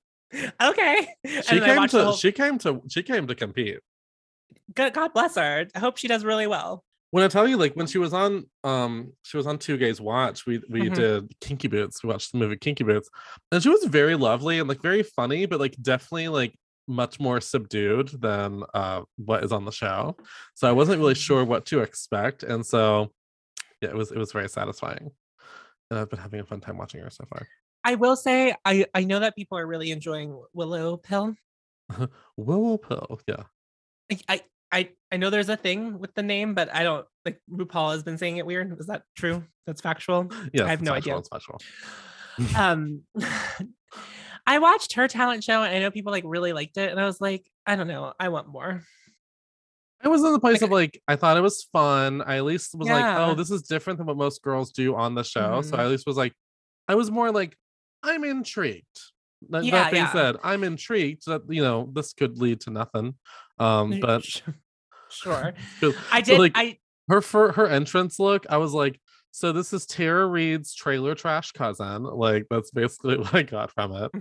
Okay. 0.61 1.07
She 1.25 1.59
then 1.59 1.77
came 1.77 1.87
to 1.89 2.03
whole- 2.05 2.15
she 2.15 2.31
came 2.31 2.57
to 2.59 2.81
she 2.87 3.03
came 3.03 3.27
to 3.27 3.35
compete. 3.35 3.79
God, 4.75 5.13
bless 5.13 5.35
her. 5.35 5.67
I 5.75 5.79
hope 5.79 5.97
she 5.97 6.07
does 6.07 6.23
really 6.23 6.47
well. 6.47 6.83
When 7.11 7.23
I 7.23 7.27
tell 7.27 7.47
you, 7.47 7.57
like 7.57 7.73
when 7.75 7.87
she 7.87 7.97
was 7.97 8.13
on 8.13 8.45
um 8.63 9.13
she 9.23 9.35
was 9.37 9.47
on 9.47 9.57
Two 9.57 9.77
Gays 9.77 9.99
Watch, 9.99 10.45
we 10.45 10.61
we 10.69 10.89
Mhm. 10.89 10.93
did 10.95 11.39
Kinky 11.41 11.67
Boots. 11.67 12.03
We 12.03 12.09
watched 12.09 12.31
the 12.31 12.37
movie 12.37 12.55
Kinky 12.57 12.83
Boots. 12.83 13.09
And 13.51 13.61
she 13.63 13.69
was 13.69 13.83
very 13.85 14.15
lovely 14.15 14.59
and 14.59 14.69
like 14.69 14.81
very 14.81 15.01
funny, 15.03 15.45
but 15.47 15.59
like 15.59 15.75
definitely 15.81 16.27
like 16.27 16.53
much 16.87 17.19
more 17.19 17.41
subdued 17.41 18.09
than 18.21 18.63
uh 18.73 19.01
what 19.17 19.43
is 19.43 19.51
on 19.51 19.65
the 19.65 19.71
show. 19.71 20.15
So 20.53 20.67
I 20.69 20.71
wasn't 20.71 20.99
really 20.99 21.15
sure 21.15 21.43
what 21.43 21.65
to 21.67 21.79
expect. 21.81 22.43
And 22.43 22.63
so 22.65 23.11
yeah, 23.81 23.89
it 23.89 23.95
was 23.95 24.11
it 24.11 24.17
was 24.17 24.31
very 24.31 24.49
satisfying. 24.49 25.09
And 25.89 25.99
I've 25.99 26.09
been 26.11 26.19
having 26.19 26.39
a 26.41 26.45
fun 26.45 26.61
time 26.61 26.77
watching 26.77 27.01
her 27.01 27.09
so 27.09 27.25
far. 27.25 27.47
I 27.83 27.95
will 27.95 28.15
say, 28.17 28.53
I, 28.65 28.85
I 28.93 29.03
know 29.05 29.19
that 29.21 29.35
people 29.35 29.57
are 29.57 29.65
really 29.65 29.89
enjoying 29.89 30.39
Willow 30.53 30.97
Pill. 30.97 31.33
Willow 32.37 32.77
Pill, 32.77 33.19
yeah. 33.27 33.43
I, 34.11 34.19
I, 34.27 34.41
I, 34.71 34.89
I 35.11 35.17
know 35.17 35.29
there's 35.29 35.49
a 35.49 35.57
thing 35.57 35.99
with 35.99 36.13
the 36.15 36.23
name, 36.23 36.53
but 36.53 36.73
I 36.73 36.83
don't 36.83 37.05
like 37.25 37.39
RuPaul 37.51 37.91
has 37.93 38.03
been 38.03 38.17
saying 38.17 38.37
it 38.37 38.45
weird. 38.45 38.75
Is 38.79 38.87
that 38.87 39.03
true? 39.15 39.43
That's 39.65 39.81
factual. 39.81 40.29
Yeah, 40.53 40.65
I 40.65 40.69
have 40.69 40.81
no 40.81 40.93
factual, 40.93 41.13
idea. 41.15 41.17
It's 41.19 41.29
factual. 41.29 41.59
um 42.57 43.01
I 44.47 44.59
watched 44.59 44.93
her 44.93 45.07
talent 45.07 45.43
show 45.43 45.61
and 45.61 45.75
I 45.75 45.79
know 45.79 45.91
people 45.91 46.11
like 46.11 46.23
really 46.25 46.53
liked 46.53 46.77
it. 46.77 46.89
And 46.89 46.99
I 46.99 47.05
was 47.05 47.19
like, 47.21 47.45
I 47.65 47.75
don't 47.75 47.87
know, 47.87 48.13
I 48.19 48.29
want 48.29 48.47
more. 48.47 48.83
I 50.01 50.07
was 50.07 50.23
in 50.23 50.31
the 50.31 50.39
place 50.39 50.61
Like, 50.61 50.69
of 50.69 50.71
like 50.71 51.01
I 51.07 51.15
thought 51.17 51.37
it 51.37 51.41
was 51.41 51.67
fun. 51.73 52.21
I 52.21 52.37
at 52.37 52.45
least 52.45 52.73
was 52.73 52.87
like, 52.87 53.17
oh, 53.17 53.35
this 53.35 53.51
is 53.51 53.63
different 53.63 53.97
than 53.97 54.07
what 54.07 54.17
most 54.17 54.41
girls 54.41 54.71
do 54.71 54.95
on 54.95 55.13
the 55.13 55.23
show. 55.23 55.61
So 55.61 55.75
Mhm. 55.75 55.79
I 55.79 55.83
at 55.83 55.89
least 55.89 56.07
was 56.07 56.15
like, 56.17 56.33
I 56.87 56.95
was 56.95 57.11
more 57.11 57.31
like, 57.31 57.57
I'm 58.01 58.23
intrigued. 58.23 58.85
That, 59.49 59.63
Yeah, 59.63 59.71
that 59.71 59.91
being 59.91 60.03
yeah. 60.03 60.11
said, 60.11 60.35
I'm 60.43 60.63
intrigued 60.63 61.25
that 61.27 61.41
you 61.49 61.61
know 61.61 61.89
this 61.93 62.13
could 62.13 62.37
lead 62.37 62.61
to 62.61 62.71
nothing. 62.71 63.15
Um, 63.57 63.99
but 64.01 64.23
sure. 65.09 65.53
I 66.11 66.21
did 66.21 66.39
like- 66.39 66.51
I 66.55 66.77
her 67.07 67.21
for 67.21 67.53
her 67.53 67.67
entrance 67.67 68.19
look, 68.19 68.45
I 68.49 68.57
was 68.57 68.73
like, 68.73 68.99
so 69.31 69.51
this 69.51 69.73
is 69.73 69.85
Tara 69.85 70.25
Reid's 70.27 70.73
trailer 70.75 71.15
trash 71.15 71.51
cousin. 71.51 72.03
Like 72.03 72.45
that's 72.49 72.71
basically 72.71 73.17
what 73.19 73.33
I 73.33 73.43
got 73.43 73.71
from 73.71 73.93
it. 73.93 74.11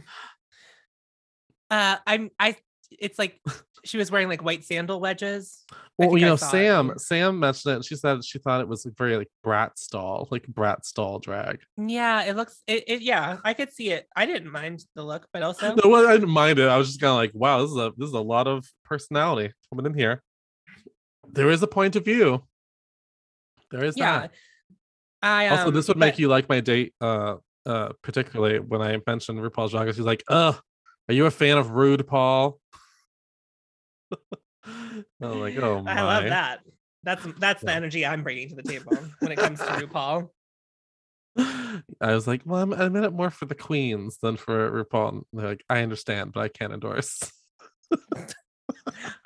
uh 1.71 1.97
I'm 2.07 2.31
I 2.39 2.57
it's 2.91 3.19
like 3.19 3.41
she 3.85 3.97
was 3.97 4.11
wearing 4.11 4.29
like 4.29 4.43
white 4.43 4.65
sandal 4.65 5.01
wedges. 5.01 5.65
Well, 5.99 6.17
you 6.17 6.27
I 6.27 6.29
know, 6.31 6.37
saw 6.37 6.47
it. 6.47 6.51
Sam 6.51 6.93
Sam 6.97 7.41
mentioned 7.41 7.79
it. 7.79 7.85
She 7.85 7.97
said 7.97 8.25
she 8.25 8.39
thought 8.39 8.61
it 8.61 8.69
was 8.69 8.87
very 8.97 9.17
like 9.17 9.31
Bratz 9.45 9.89
doll, 9.89 10.29
like 10.31 10.47
Bratz 10.47 10.93
doll 10.93 11.19
drag. 11.19 11.61
Yeah, 11.77 12.25
it 12.25 12.37
looks 12.37 12.63
it, 12.67 12.85
it 12.87 13.03
yeah, 13.03 13.39
I 13.45 13.55
could 13.55 13.73
see 13.73 13.91
it. 13.91 14.07
I 14.15 14.27
didn't 14.27 14.53
mind 14.53 14.85
the 14.95 15.03
look, 15.03 15.27
but 15.33 15.43
also 15.43 15.75
No, 15.85 15.91
well, 15.91 16.09
I 16.09 16.13
didn't 16.13 16.31
mind 16.31 16.59
it. 16.59 16.69
I 16.69 16.77
was 16.77 16.89
just 16.89 17.01
kind 17.01 17.11
of 17.11 17.17
like, 17.17 17.33
wow, 17.35 17.63
this 17.63 17.71
is 17.71 17.77
a 17.77 17.93
this 17.97 18.09
is 18.09 18.15
a 18.15 18.21
lot 18.21 18.47
of 18.47 18.67
personality 18.85 19.53
coming 19.71 19.87
in 19.87 19.95
here. 19.95 20.23
There 21.31 21.51
is 21.51 21.63
a 21.63 21.69
point 21.69 21.97
of 21.97 22.05
view. 22.05 22.45
There 23.71 23.85
is 23.85 23.97
yeah. 23.97 24.21
that. 24.21 24.33
I 25.23 25.49
Also, 25.49 25.69
um, 25.69 25.75
this 25.75 25.89
would 25.89 25.97
make 25.97 26.19
you 26.19 26.29
like 26.29 26.49
my 26.49 26.61
date, 26.61 26.95
uh, 27.01 27.37
uh, 27.67 27.91
particularly 28.03 28.61
when 28.61 28.81
I 28.81 28.99
mentioned 29.07 29.41
RuPaul's 29.41 29.73
Drag 29.73 29.87
Race. 29.87 29.97
He's 29.97 30.07
like, 30.07 30.23
"Ugh, 30.29 30.57
are 31.09 31.15
you 31.15 31.27
a 31.27 31.31
fan 31.31 31.59
of 31.59 31.73
Rude 31.73 32.07
Paul?" 32.07 32.61
I'm 35.21 35.41
like, 35.41 35.57
"Oh 35.59 35.83
my!" 35.83 35.93
I 35.93 36.03
love 36.03 36.25
that. 36.25 36.61
That's 37.05 37.27
that's 37.39 37.63
the 37.63 37.73
energy 37.73 38.05
I'm 38.05 38.23
bringing 38.23 38.49
to 38.51 38.57
the 38.57 38.63
table 38.63 38.97
when 39.21 39.33
it 39.33 39.39
comes 39.39 39.61
to 39.61 39.67
RuPaul. 39.67 40.31
I 42.01 42.15
was 42.15 42.27
like, 42.27 42.43
"Well, 42.45 42.63
I'm, 42.63 42.73
I'm 42.73 42.97
in 42.97 43.05
it 43.05 43.13
more 43.13 43.31
for 43.31 43.47
the 43.47 43.55
queens 43.55 44.19
than 44.21 44.37
for 44.37 44.85
RuPaul." 44.85 45.11
And 45.11 45.25
they're 45.33 45.49
like, 45.49 45.65
"I 45.71 45.83
understand, 45.83 46.33
but 46.33 46.41
I 46.41 46.49
can't 46.49 46.73
endorse." 46.73 47.21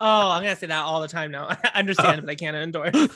Oh, 0.00 0.30
I'm 0.30 0.42
gonna 0.42 0.56
say 0.56 0.66
that 0.66 0.84
all 0.84 1.00
the 1.00 1.08
time 1.08 1.30
now. 1.30 1.48
I 1.64 1.78
understand, 1.78 2.22
but 2.22 2.30
I 2.30 2.34
can't 2.34 2.56
endorse. 2.56 3.08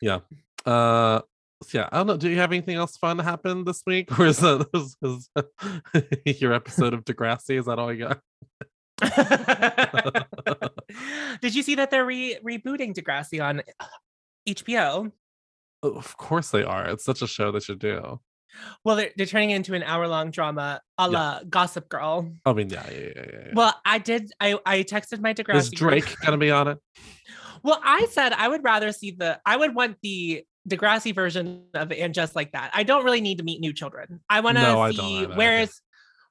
yeah. 0.00 0.20
Uh 0.66 1.22
so 1.62 1.78
yeah, 1.78 1.88
I 1.92 1.98
don't 1.98 2.06
know. 2.06 2.16
Do 2.16 2.30
you 2.30 2.36
have 2.36 2.52
anything 2.52 2.76
else 2.76 2.96
fun 2.96 3.18
happen 3.18 3.64
this 3.64 3.82
week? 3.86 4.18
Or 4.18 4.26
is 4.26 4.38
that 4.38 4.66
is, 4.74 4.96
is 6.24 6.40
your 6.40 6.52
episode 6.52 6.94
of 6.94 7.04
Degrassi? 7.04 7.58
Is 7.58 7.66
that 7.66 7.78
all 7.78 7.92
you 7.92 8.06
got? 8.06 8.20
Did 11.40 11.54
you 11.54 11.62
see 11.62 11.76
that 11.76 11.90
they're 11.90 12.04
re- 12.04 12.38
rebooting 12.44 12.94
Degrassi 12.94 13.42
on 13.42 13.60
uh, 13.80 13.86
HBO? 14.48 15.10
Oh, 15.82 15.90
Of 15.92 16.16
course 16.16 16.50
they 16.50 16.62
are. 16.62 16.86
It's 16.88 17.04
such 17.04 17.22
a 17.22 17.26
show 17.26 17.52
they 17.52 17.60
should 17.60 17.78
do. 17.78 18.20
Well, 18.84 18.96
they're, 18.96 19.10
they're 19.16 19.26
turning 19.26 19.50
it 19.50 19.56
into 19.56 19.74
an 19.74 19.84
hour 19.84 20.08
long 20.08 20.30
drama 20.32 20.80
a 20.98 21.04
Yeah. 21.04 21.08
la 21.18 21.40
Gossip 21.48 21.88
Girl. 21.88 22.32
I 22.44 22.52
mean, 22.52 22.68
yeah, 22.68 22.84
yeah, 22.90 22.98
yeah, 22.98 23.06
yeah. 23.16 23.24
yeah. 23.46 23.52
Well, 23.54 23.74
I 23.84 23.98
did. 23.98 24.32
I, 24.40 24.58
I 24.66 24.82
texted 24.82 25.20
my 25.20 25.32
Degrassi. 25.32 25.56
is. 25.58 25.70
Drake 25.70 26.12
gonna 26.24 26.38
be 26.38 26.50
on 26.50 26.68
it? 26.68 26.78
Well, 27.62 27.78
I 27.84 28.06
said 28.10 28.32
I 28.32 28.48
would 28.48 28.64
rather 28.64 28.90
see 28.90 29.10
the. 29.10 29.38
I 29.44 29.54
would 29.54 29.74
want 29.74 29.98
the 30.02 30.44
Degrassi 30.66 31.14
version 31.14 31.64
of 31.74 31.92
and 31.92 32.14
just 32.14 32.34
like 32.34 32.52
that. 32.52 32.70
I 32.72 32.84
don't 32.84 33.04
really 33.04 33.20
need 33.20 33.36
to 33.36 33.44
meet 33.44 33.60
new 33.60 33.74
children. 33.74 34.20
I 34.30 34.40
want 34.40 34.56
to 34.56 34.62
No, 34.62 34.90
see 34.92 35.26
where's 35.26 35.82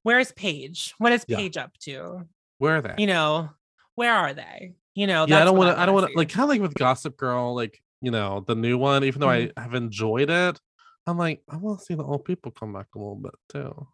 where's 0.01 0.31
Paige? 0.31 0.95
What 0.97 1.11
is 1.11 1.25
Yeah. 1.27 1.37
Paige 1.37 1.57
up 1.57 1.77
to? 1.81 2.25
Where 2.59 2.75
are 2.77 2.81
they? 2.81 2.95
You 2.97 3.07
know, 3.07 3.49
where 3.95 4.13
are 4.13 4.33
they? 4.33 4.75
You 4.95 5.07
know, 5.07 5.25
yeah, 5.27 5.41
I 5.41 5.45
don't 5.45 5.57
want 5.57 5.75
to. 5.75 5.81
I 5.81 5.85
don't 5.85 5.95
wanna 5.95 6.09
like 6.15 6.29
kind 6.29 6.43
of 6.43 6.49
like 6.49 6.61
with 6.61 6.75
Gossip 6.75 7.17
Girl, 7.17 7.55
like 7.55 7.81
you 8.01 8.11
know 8.11 8.43
the 8.45 8.55
new 8.55 8.77
one. 8.77 9.03
Even 9.03 9.21
though 9.21 9.27
Mm-hmm. 9.27 9.57
I 9.57 9.61
have 9.61 9.73
enjoyed 9.73 10.29
it, 10.29 10.59
I'm 11.07 11.17
like 11.17 11.41
I 11.49 11.57
want 11.57 11.79
to 11.79 11.85
see 11.85 11.95
the 11.95 12.03
old 12.03 12.25
people 12.25 12.51
come 12.51 12.73
back 12.73 12.87
a 12.95 12.99
little 12.99 13.15
bit 13.15 13.33
too. 13.49 13.87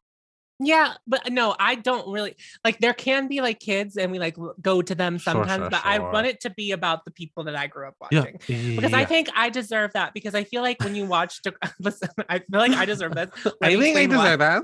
Yeah, 0.57 0.93
but 1.05 1.31
no, 1.33 1.53
I 1.59 1.75
don't 1.75 2.09
really 2.11 2.35
like. 2.63 2.79
There 2.79 2.93
can 2.93 3.27
be 3.27 3.41
like 3.41 3.59
kids, 3.59 3.97
and 3.97 4.09
we 4.09 4.19
like 4.19 4.37
go 4.61 4.81
to 4.81 4.95
them 4.95 5.19
sometimes. 5.19 5.63
sure, 5.63 5.69
but 5.69 5.81
I 5.83 5.99
want 5.99 6.27
it 6.27 6.39
to 6.41 6.49
be 6.49 6.71
about 6.71 7.03
the 7.03 7.11
people 7.11 7.43
that 7.43 7.57
I 7.57 7.67
grew 7.67 7.87
up 7.89 7.95
Yeah, 8.09 8.21
watching. 8.21 8.39
Because 8.47 8.93
I 8.93 9.03
think 9.03 9.27
I 9.35 9.49
deserve 9.49 9.91
that. 9.93 10.13
Because 10.13 10.33
I 10.33 10.45
feel 10.45 10.61
like 10.61 10.81
when 10.81 10.95
you 10.95 11.05
watch, 11.05 11.41
listen, 11.79 12.07
I 12.29 12.39
feel 12.39 12.59
like 12.59 12.71
I 12.71 12.85
deserve 12.85 13.15
this. 13.15 13.29
I 13.61 13.75
think 13.75 13.97
I 13.97 14.05
deserve 14.05 14.39
that. 14.39 14.63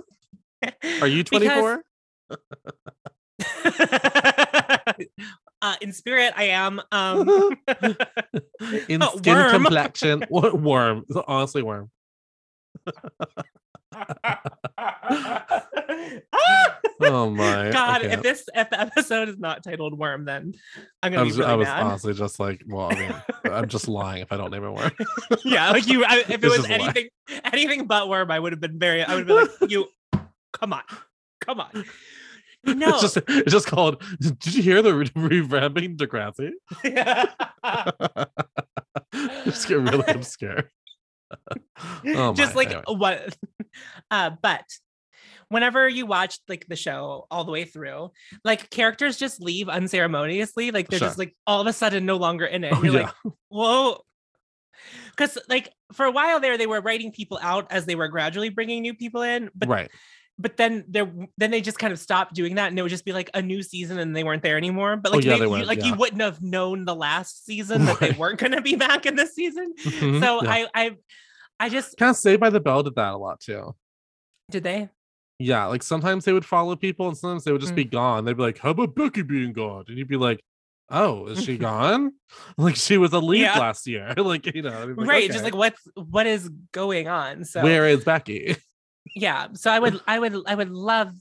Are 1.02 1.08
you 1.08 1.24
24? 1.26 1.84
uh, 5.62 5.76
in 5.82 5.94
spirit, 5.94 6.34
I 6.36 6.46
am. 6.46 6.82
Um, 6.92 7.58
In 8.88 9.02
skin 9.18 9.36
worm. 9.36 9.52
complexion, 9.52 10.24
worm? 10.30 11.06
Honestly, 11.28 11.62
worm. 11.64 11.90
Oh 17.04 17.30
my 17.32 17.72
God, 17.72 18.04
if 18.04 18.22
this 18.22 18.48
if 18.54 18.70
the 18.70 18.80
episode 18.80 19.28
is 19.30 19.40
not 19.40 19.64
titled 19.64 19.98
"Worm," 19.98 20.26
then 20.26 20.54
I'm 21.02 21.12
I 21.14 21.16
gonna 21.16 21.26
was, 21.26 21.36
be 21.36 21.42
really 21.42 21.52
I 21.52 21.56
was 21.56 21.68
honestly 21.68 22.14
just 22.14 22.40
like, 22.40 22.62
well, 22.68 22.92
I 22.92 22.96
mean, 22.96 23.14
I'm 23.46 23.68
just 23.68 23.88
lying 23.88 24.22
if 24.22 24.32
I 24.32 24.38
don't 24.38 24.52
name 24.52 24.64
it 24.64 24.70
worm. 24.72 24.92
yeah, 25.44 25.72
like 25.72 25.88
you. 25.88 26.06
I, 26.06 26.20
if 26.20 26.30
it 26.30 26.44
It's 26.44 26.58
was 26.58 26.70
anything, 26.70 27.08
anything 27.44 27.88
but 27.88 28.08
worm, 28.08 28.30
I 28.30 28.40
would 28.40 28.54
have 28.54 28.62
been 28.62 28.78
very. 28.78 29.04
I 29.04 29.16
would 29.16 29.28
have 29.28 29.50
been 29.50 29.58
like, 29.62 29.72
you, 29.72 29.88
come 30.54 30.74
on, 30.74 30.84
come 31.40 31.60
on. 31.60 31.84
No, 32.64 32.90
It's 32.90 33.02
just 33.02 33.18
it's 33.28 33.52
just 33.52 33.68
called. 33.68 34.02
Did 34.20 34.56
you 34.56 34.62
hear 34.62 34.82
the 34.82 34.94
re- 34.94 35.10
revamping 35.10 35.98
Degrassi? 35.98 36.52
just 39.46 39.68
get 39.68 39.80
really 39.80 40.04
obscure. 40.08 40.70
oh 42.08 42.34
just 42.34 42.56
my, 42.56 42.62
like 42.62 42.68
anyway. 42.70 42.84
what? 42.88 43.38
Uh, 44.12 44.32
but 44.42 44.66
whenever 45.48 45.88
you 45.88 46.06
watch 46.06 46.40
like 46.50 46.66
the 46.68 46.76
show 46.76 47.26
all 47.32 47.46
the 47.46 47.52
way 47.54 47.64
through, 47.64 48.12
like 48.44 48.70
characters 48.70 49.18
just 49.18 49.42
leave 49.42 49.70
unceremoniously. 49.70 50.72
Like 50.72 50.90
they're 50.90 51.00
Sure. 51.00 51.08
just 51.08 51.18
like 51.18 51.34
all 51.48 51.62
of 51.62 51.68
a 51.68 51.72
sudden 51.74 52.06
no 52.06 52.18
longer 52.18 52.46
in 52.46 52.66
it. 52.66 52.74
Oh, 52.76 52.84
You're 52.84 52.94
yeah. 52.94 53.12
like, 53.24 53.34
whoa. 53.48 54.02
Because 55.12 55.38
like 55.48 55.72
for 55.94 56.06
a 56.06 56.12
while 56.12 56.42
there, 56.42 56.58
they 56.58 56.68
were 56.68 56.82
writing 56.82 57.14
people 57.14 57.40
out 57.42 57.72
as 57.72 57.86
they 57.86 57.96
were 57.96 58.10
gradually 58.10 58.50
bringing 58.50 58.82
new 58.82 58.94
people 58.94 59.22
in, 59.22 59.50
but 59.56 59.70
right. 59.70 59.92
But 60.42 60.58
then 60.58 60.86
there 60.88 61.12
then 61.38 61.52
they 61.52 61.62
just 61.62 61.78
kind 61.80 61.94
of 61.94 62.00
stopped 62.00 62.34
doing 62.34 62.56
that 62.56 62.68
and 62.70 62.80
it 62.80 62.82
would 62.82 62.90
just 62.90 63.06
be 63.06 63.14
like 63.14 63.30
a 63.34 63.42
new 63.42 63.62
season 63.62 64.00
and 64.00 64.16
they 64.16 64.24
weren't 64.24 64.42
there 64.44 64.58
anymore 64.58 64.96
but 64.98 65.12
Oh, 65.12 65.16
like 65.16 65.26
yeah, 65.26 65.38
they, 65.38 65.46
you, 65.46 65.66
like 65.66 65.84
you 65.84 65.94
wouldn't 65.96 66.22
have 66.22 66.42
known 66.42 66.86
the 66.86 66.96
last 66.96 67.46
season 67.46 67.86
that 67.86 68.00
they 68.00 68.12
weren't 68.12 68.40
going 68.40 68.54
to 68.54 68.62
be 68.62 68.76
back 68.88 69.06
in 69.06 69.16
this 69.16 69.36
season 69.36 69.74
Mhm, 69.84 70.20
so 70.20 70.44
yeah. 70.44 70.50
i 70.52 70.68
i 70.74 70.92
i 71.60 71.70
just 71.70 71.98
kind 71.98 72.10
of 72.10 72.16
Saved 72.18 72.40
by 72.40 72.50
the 72.50 72.60
Bell 72.60 72.82
did 72.84 72.96
that 72.96 73.14
a 73.14 73.18
lot 73.18 73.40
too. 73.40 73.76
did 74.50 74.64
they 74.64 74.90
Yeah, 75.40 75.66
like 75.66 75.84
sometimes 75.84 76.26
they 76.26 76.34
would 76.34 76.46
follow 76.46 76.76
people 76.76 77.08
and 77.08 77.18
sometimes 77.18 77.44
they 77.44 77.52
would 77.52 77.62
just 77.62 77.74
Mm. 77.74 77.84
be 77.84 77.86
gone. 77.86 78.26
They'd 78.26 78.38
be 78.38 78.44
like, 78.44 78.58
How 78.60 78.72
about 78.72 78.96
Becky 78.96 79.22
being 79.24 79.54
gone? 79.54 79.86
And 79.88 79.98
you'd 79.98 80.08
be 80.08 80.18
like, 80.18 80.40
Oh, 80.90 81.28
is 81.28 81.44
she 81.44 81.58
gone? 81.70 82.14
Like 82.58 82.76
she 82.76 82.98
was 82.98 83.14
a 83.14 83.20
lead 83.20 83.42
Yeah. 83.42 83.60
last 83.60 83.88
year. 83.88 84.14
like, 84.18 84.46
you 84.54 84.62
know, 84.62 84.86
like, 84.98 85.08
right 85.10 85.32
just 85.32 85.44
like 85.44 85.56
what's 85.56 85.82
what 85.96 86.26
is 86.28 86.50
going 86.72 87.08
on 87.08 87.44
so 87.46 87.62
where 87.64 87.88
is 87.88 88.04
Becky? 88.04 88.56
Yeah 89.16 89.48
so 89.54 89.72
i 89.72 89.80
would 89.80 90.00
i 90.08 90.18
would 90.18 90.36
i 90.48 90.56
would 90.56 90.70
love 90.70 91.14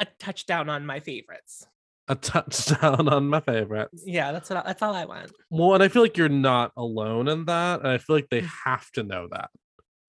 a 0.00 0.06
touchdown 0.18 0.68
on 0.68 0.84
my 0.84 1.00
favorites 1.00 1.66
a 2.08 2.14
touchdown 2.14 3.08
on 3.08 3.28
my 3.28 3.40
favorites. 3.40 4.04
Yeah, 4.06 4.32
that's 4.32 4.48
what 4.50 4.58
I, 4.58 4.62
that's 4.62 4.82
all 4.82 4.94
I 4.94 5.04
want. 5.04 5.32
Well, 5.50 5.74
and 5.74 5.82
I 5.82 5.88
feel 5.88 6.02
like 6.02 6.16
you're 6.16 6.28
not 6.28 6.72
alone 6.76 7.28
in 7.28 7.46
that. 7.46 7.80
And 7.80 7.88
I 7.88 7.98
feel 7.98 8.16
like 8.16 8.28
they 8.30 8.42
mm. 8.42 8.50
have 8.64 8.90
to 8.92 9.02
know 9.02 9.28
that. 9.32 9.50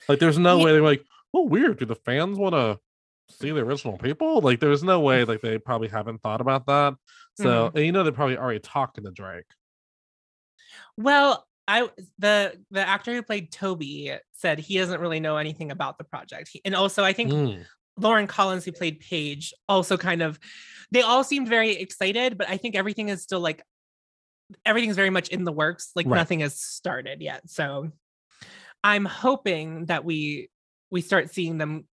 Like, 0.07 0.19
there's 0.19 0.37
no 0.37 0.57
Yeah. 0.57 0.65
way 0.65 0.71
they're 0.73 0.81
like, 0.81 1.03
oh, 1.33 1.45
weird. 1.45 1.79
Do 1.79 1.85
the 1.85 1.95
fans 1.95 2.37
want 2.37 2.53
to 2.53 2.79
see 3.35 3.51
the 3.51 3.61
original 3.61 3.97
people? 3.97 4.41
Like, 4.41 4.59
there's 4.59 4.83
no 4.83 4.99
way, 4.99 5.23
like, 5.23 5.41
they 5.41 5.57
probably 5.57 5.87
haven't 5.87 6.21
thought 6.21 6.41
about 6.41 6.67
that. 6.67 6.95
So, 7.35 7.69
mm. 7.69 7.75
and 7.75 7.85
you 7.85 7.91
know, 7.91 8.03
they're 8.03 8.11
probably 8.11 8.37
already 8.37 8.59
talking 8.59 9.03
to 9.03 9.11
Drake. 9.11 9.45
Well, 10.97 11.45
I 11.67 11.89
the 12.19 12.53
the 12.71 12.87
actor 12.87 13.13
who 13.13 13.21
played 13.21 13.51
Toby 13.51 14.13
said 14.31 14.59
he 14.59 14.77
doesn't 14.77 15.01
really 15.01 15.19
know 15.19 15.37
anything 15.37 15.71
about 15.71 15.97
the 15.97 16.03
project. 16.03 16.49
He, 16.51 16.61
and 16.63 16.75
also 16.75 17.03
I 17.03 17.13
think 17.13 17.31
Mm. 17.31 17.65
Lauren 17.99 18.27
Collins 18.27 18.63
who 18.63 18.71
played 18.71 18.99
Paige 18.99 19.53
also 19.67 19.97
kind 19.97 20.21
of 20.21 20.39
they 20.91 21.01
all 21.01 21.23
seemed 21.23 21.47
very 21.49 21.71
excited, 21.71 22.37
but 22.37 22.47
I 22.49 22.57
think 22.57 22.75
everything 22.75 23.09
is 23.09 23.21
still 23.23 23.39
like 23.39 23.63
everything's 24.65 24.95
very 24.95 25.09
much 25.09 25.29
in 25.29 25.43
the 25.43 25.51
works. 25.51 25.91
Like 25.95 26.05
Right. 26.05 26.15
nothing 26.15 26.39
has 26.41 26.59
started 26.59 27.21
yet. 27.21 27.49
So 27.49 27.91
I'm 28.83 29.05
hoping 29.05 29.85
that 29.87 30.05
we 30.05 30.49
we 30.89 31.01
start 31.01 31.31
seeing 31.33 31.57
them 31.57 31.85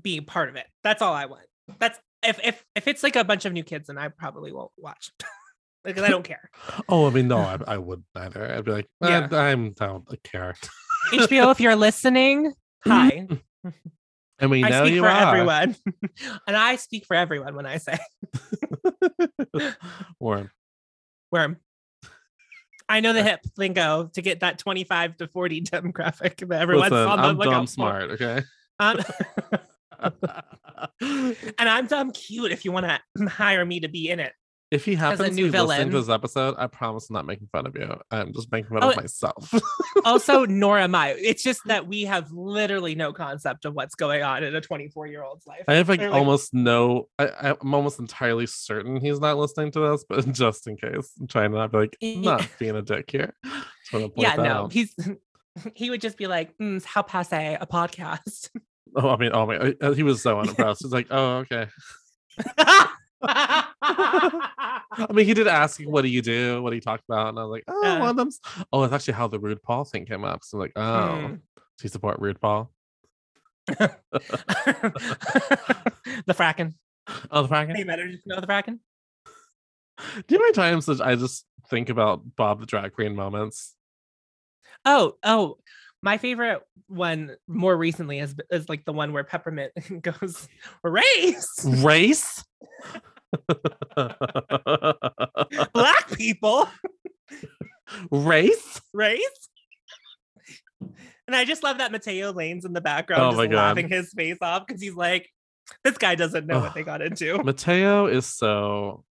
be 0.00 0.20
part 0.20 0.48
of 0.48 0.56
it. 0.56 0.66
That's 0.84 1.02
all 1.02 1.14
I 1.14 1.24
want. 1.26 1.46
That's 1.80 1.98
if 2.22 2.38
if 2.44 2.64
if 2.76 2.86
it's 2.86 3.02
like 3.02 3.16
a 3.16 3.24
bunch 3.24 3.44
of 3.44 3.52
new 3.52 3.64
kids, 3.64 3.88
then 3.88 3.98
I 3.98 4.08
probably 4.08 4.52
won't 4.52 4.70
watch 4.76 5.10
because 5.84 6.02
I 6.02 6.08
don't 6.08 6.22
care. 6.24 6.50
Oh, 6.88 7.06
I 7.06 7.10
mean, 7.10 7.28
no, 7.28 7.38
I, 7.38 7.58
I 7.66 7.78
wouldn't 7.78 8.06
either. 8.16 8.52
I'd 8.52 8.64
be 8.64 8.72
like, 8.72 8.88
Yeah. 9.02 9.28
"Eh, 9.30 9.36
I'm 9.36 9.72
down 9.72 10.04
a 10.10 10.16
carrot. 10.18 10.58
HBO, 11.12 11.50
if 11.52 11.60
you're 11.60 11.76
listening, 11.88 12.52
hi. 12.84 13.26
And 14.38 14.50
we 14.50 14.64
I 14.64 14.68
know 14.70 14.84
speak 14.84 14.94
you 14.94 15.02
for 15.02 15.08
are. 15.08 15.28
everyone. 15.28 15.76
and 16.46 16.56
I 16.56 16.76
speak 16.76 17.06
for 17.06 17.14
everyone 17.14 17.54
when 17.54 17.66
I 17.66 17.78
say 17.78 17.98
Warren. 20.18 20.50
worm. 21.30 21.56
I 22.88 23.00
know 23.00 23.12
the 23.12 23.22
hip 23.22 23.40
lingo 23.56 24.10
to 24.14 24.22
get 24.22 24.40
that 24.40 24.58
25 24.58 25.18
to 25.18 25.28
40 25.28 25.60
demographic 25.62 26.48
that 26.48 26.60
everyone's 26.62 26.90
Listen, 26.90 27.08
on 27.08 27.18
the 27.20 27.28
I'm 27.28 27.36
lookout 27.38 27.50
dumb 27.52 27.66
for. 27.66 27.72
smart, 27.72 28.10
okay? 28.12 28.42
Um, 28.80 28.98
and 31.58 31.68
I'm 31.68 31.86
dumb 31.86 32.10
cute 32.10 32.50
if 32.52 32.64
you 32.64 32.72
want 32.72 32.86
to 32.86 33.26
hire 33.28 33.64
me 33.64 33.80
to 33.80 33.88
be 33.88 34.08
in 34.08 34.18
it. 34.20 34.32
If 34.70 34.84
he 34.84 34.94
happens 34.94 35.30
to 35.30 35.34
new 35.34 35.50
be 35.50 35.58
listening 35.60 35.90
to 35.90 36.00
this 36.00 36.08
episode, 36.08 36.54
I 36.56 36.66
promise 36.68 37.10
I'm 37.10 37.14
not 37.14 37.26
making 37.26 37.48
fun 37.50 37.66
of 37.66 37.74
you. 37.76 37.92
I'm 38.10 38.32
just 38.32 38.52
making 38.52 38.68
fun 38.70 38.84
Oh, 38.84 38.90
of 38.90 38.96
myself. 38.96 39.52
Also, 40.04 40.44
nor 40.46 40.78
am 40.78 40.94
I. 40.94 41.10
It's 41.18 41.42
just 41.42 41.60
that 41.66 41.86
we 41.86 42.02
have 42.02 42.30
literally 42.30 42.94
no 42.94 43.12
concept 43.12 43.64
of 43.64 43.74
what's 43.74 43.94
going 43.94 44.22
on 44.22 44.44
in 44.44 44.54
a 44.54 44.60
24 44.60 45.08
year 45.08 45.22
old's 45.22 45.46
life. 45.46 45.64
I 45.66 45.74
have 45.74 45.88
like 45.88 45.98
They're 46.00 46.10
like- 46.10 46.18
almost 46.18 46.54
no. 46.54 47.08
I, 47.18 47.56
I'm 47.60 47.74
almost 47.74 47.98
entirely 47.98 48.46
certain 48.46 49.00
he's 49.00 49.20
not 49.20 49.36
listening 49.36 49.72
to 49.72 49.80
this, 49.90 50.04
but 50.08 50.30
just 50.32 50.66
in 50.66 50.76
case, 50.76 51.12
I'm 51.20 51.26
trying 51.26 51.50
to 51.52 51.58
not 51.58 51.72
be 51.72 51.78
like 51.78 51.96
not 52.00 52.48
being 52.58 52.76
a 52.76 52.82
dick 52.82 53.10
here. 53.10 53.34
Just 53.44 53.92
want 53.92 54.04
to 54.04 54.08
point 54.08 54.12
yeah, 54.16 54.36
that 54.36 54.42
no, 54.42 54.50
out. 54.50 54.72
he's 54.72 54.94
he 55.74 55.90
would 55.90 56.00
just 56.00 56.16
be 56.16 56.26
like, 56.28 56.56
mm, 56.58 56.82
"How 56.84 57.02
passe 57.02 57.58
a 57.60 57.66
podcast." 57.66 58.50
Oh, 58.96 59.08
I 59.10 59.16
mean, 59.16 59.30
oh 59.32 59.46
my, 59.46 59.74
uh, 59.80 59.92
he 59.92 60.02
was 60.02 60.20
so 60.22 60.40
unimpressed. 60.40 60.82
He's 60.82 60.92
like, 60.92 61.06
oh, 61.10 61.44
okay. 61.46 61.68
I 64.92 65.12
mean, 65.12 65.24
he 65.26 65.34
did 65.34 65.46
ask, 65.46 65.80
"What 65.82 66.02
do 66.02 66.08
you 66.08 66.20
do? 66.22 66.62
What 66.62 66.70
do 66.70 66.76
you 66.76 66.82
talk 66.82 67.00
about?" 67.08 67.28
And 67.28 67.38
I 67.38 67.42
was 67.44 67.50
like, 67.50 67.64
"Oh, 67.68 67.80
Yeah. 67.82 68.00
one 68.00 68.08
of 68.08 68.16
them's." 68.16 68.40
Oh, 68.72 68.82
it's 68.82 68.92
actually 68.92 69.14
how 69.14 69.28
the 69.28 69.38
Rude 69.38 69.62
Paul 69.62 69.84
thing 69.84 70.04
came 70.04 70.24
up. 70.24 70.42
So 70.44 70.56
I'm 70.56 70.60
like, 70.62 70.72
oh, 70.76 70.80
Mm. 70.80 71.34
do 71.58 71.82
you 71.82 71.88
support 71.88 72.18
Rude 72.18 72.40
Paul? 72.40 72.72
the 73.68 73.94
Fracken. 76.28 76.74
Oh, 77.30 77.42
the 77.42 77.48
Franken. 77.48 77.76
Hey, 77.76 77.84
better 77.84 78.08
just 78.10 78.26
know 78.26 78.40
the 78.40 78.46
Fracken. 78.46 78.78
Do 80.26 80.34
you 80.34 80.38
how 80.40 80.52
times 80.52 80.86
that 80.86 81.00
I 81.00 81.14
just 81.14 81.44
think 81.68 81.88
about 81.88 82.22
Bob 82.36 82.60
the 82.60 82.66
Drag 82.66 82.92
Queen 82.92 83.14
moments? 83.14 83.74
Oh, 84.84 85.16
oh, 85.22 85.58
my 86.02 86.16
favorite 86.18 86.62
one 86.88 87.36
more 87.46 87.76
recently 87.76 88.18
is 88.18 88.34
is 88.50 88.68
like 88.68 88.84
the 88.84 88.92
one 88.92 89.12
where 89.12 89.22
Peppermint 89.24 89.72
goes 90.02 90.48
race 90.82 91.64
Race. 91.64 92.44
Black 95.72 96.10
people 96.16 96.68
Race. 98.10 98.80
race. 98.92 99.48
And 101.26 101.36
I 101.36 101.44
just 101.44 101.62
love 101.62 101.78
that 101.78 101.92
Matteo 101.92 102.32
Lane's 102.32 102.64
in 102.64 102.72
the 102.72 102.80
background, 102.80 103.36
Oh 103.36 103.42
just 103.44 103.52
laughing 103.54 103.88
his 103.88 104.12
face 104.12 104.38
off 104.42 104.66
because 104.66 104.80
he's 104.82 104.94
like, 104.94 105.28
this 105.84 105.98
guy 105.98 106.14
doesn't 106.14 106.46
know 106.46 106.60
what 106.60 106.74
they 106.74 106.82
got 106.82 107.02
into. 107.06 107.42
Matteo 107.42 108.06
is 108.06 108.26
so 108.26 109.04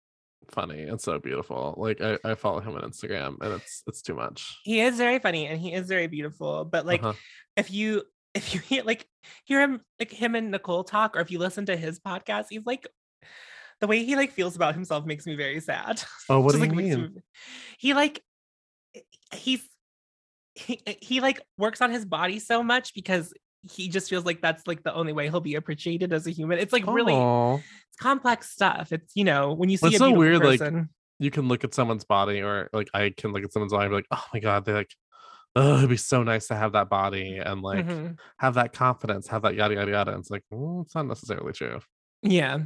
funny 0.51 0.83
and 0.83 1.01
so 1.01 1.19
beautiful. 1.19 1.75
Like 1.77 2.01
I, 2.01 2.19
I 2.25 2.35
follow 2.35 2.61
him 2.61 2.75
on 2.75 2.83
Instagram, 2.83 3.37
and 3.41 3.55
it's 3.55 3.83
it's 3.87 4.03
too 4.03 4.14
much. 4.14 4.59
He 4.64 4.81
is 4.81 4.97
very 4.97 5.19
funny 5.19 5.47
and 5.47 5.61
he 5.61 5.73
is 5.73 5.87
very 5.89 6.07
beautiful. 6.09 6.64
But 6.64 6.87
like, 6.87 7.03
Uh-huh. 7.03 7.14
if 7.57 7.71
you 7.71 8.03
if 8.35 8.55
you 8.55 8.61
hear 8.61 8.83
like 8.85 9.07
hear 9.45 9.61
him 9.61 9.81
like 10.01 10.11
him 10.11 10.35
and 10.35 10.51
Nicole 10.51 10.85
talk, 10.85 11.16
or 11.16 11.21
if 11.21 11.31
you 11.31 11.39
listen 11.39 11.66
to 11.66 11.77
his 11.77 12.01
podcast, 12.01 12.47
he's 12.51 12.64
like 12.66 12.87
the 13.81 13.87
way 13.87 14.05
he 14.05 14.16
like 14.16 14.33
feels 14.33 14.57
about 14.57 14.74
himself 14.74 15.05
makes 15.07 15.26
me 15.26 15.35
very 15.37 15.61
sad. 15.61 16.03
Oh, 16.29 16.41
what 16.41 16.53
Just, 16.53 16.62
do 16.62 16.66
you 16.68 16.74
like, 16.74 16.76
makes 16.76 16.97
mean? 16.97 17.14
me- 17.14 17.20
He 17.79 17.95
like 17.95 18.22
he's 19.35 19.62
he, 20.55 20.81
he 21.01 21.20
like 21.20 21.41
works 21.57 21.81
on 21.81 21.91
his 21.91 22.05
body 22.05 22.39
so 22.39 22.62
much 22.62 22.93
because 22.95 23.33
he 23.70 23.89
just 23.89 24.09
feels 24.11 24.24
like 24.24 24.41
that's 24.43 24.66
like 24.66 24.83
the 24.83 24.95
only 24.95 25.12
way 25.12 25.29
he'll 25.29 25.41
be 25.41 25.55
appreciated 25.55 26.12
as 26.12 26.26
a 26.26 26.31
human. 26.31 26.59
It's 26.59 26.72
like 26.72 26.87
really 26.87 27.14
it's 27.14 27.97
complex 28.01 28.51
stuff. 28.51 28.93
It's 28.93 29.12
you 29.14 29.24
know 29.24 29.53
when 29.55 29.68
you 29.68 29.76
see 29.76 29.89
It's 29.89 29.99
so 29.99 30.11
weird, 30.11 30.45
like, 30.45 30.61
you 31.18 31.31
can 31.31 31.49
look 31.49 31.64
at 31.64 31.74
someone's 31.74 32.05
body, 32.05 32.41
or 32.43 32.68
like 32.72 32.89
I 32.95 33.11
can 33.16 33.33
look 33.33 33.43
at 33.45 33.53
someone's 33.53 33.72
body, 33.72 33.85
and 33.87 33.93
be 33.93 33.97
like, 33.97 34.07
oh 34.11 34.24
my 34.35 34.41
god, 34.41 34.64
they 34.64 34.72
like. 34.72 34.95
Oh, 35.57 35.79
it'd 35.79 35.89
be 35.91 35.97
so 35.97 36.22
nice 36.22 36.47
to 36.49 36.55
have 36.55 36.72
that 36.72 36.89
body 36.89 37.39
and 37.39 37.62
like 37.62 37.87
Mhm. 37.87 38.18
have 38.39 38.55
that 38.55 38.72
confidence, 38.72 39.26
have 39.29 39.43
that 39.43 39.55
yada 39.57 39.74
yada 39.74 39.91
yada. 39.91 40.11
And 40.12 40.20
it's 40.20 40.31
like 40.31 40.45
mm, 40.53 40.85
it's 40.85 40.95
not 40.95 41.07
necessarily 41.07 41.53
true. 41.53 41.81
yeah, 42.22 42.59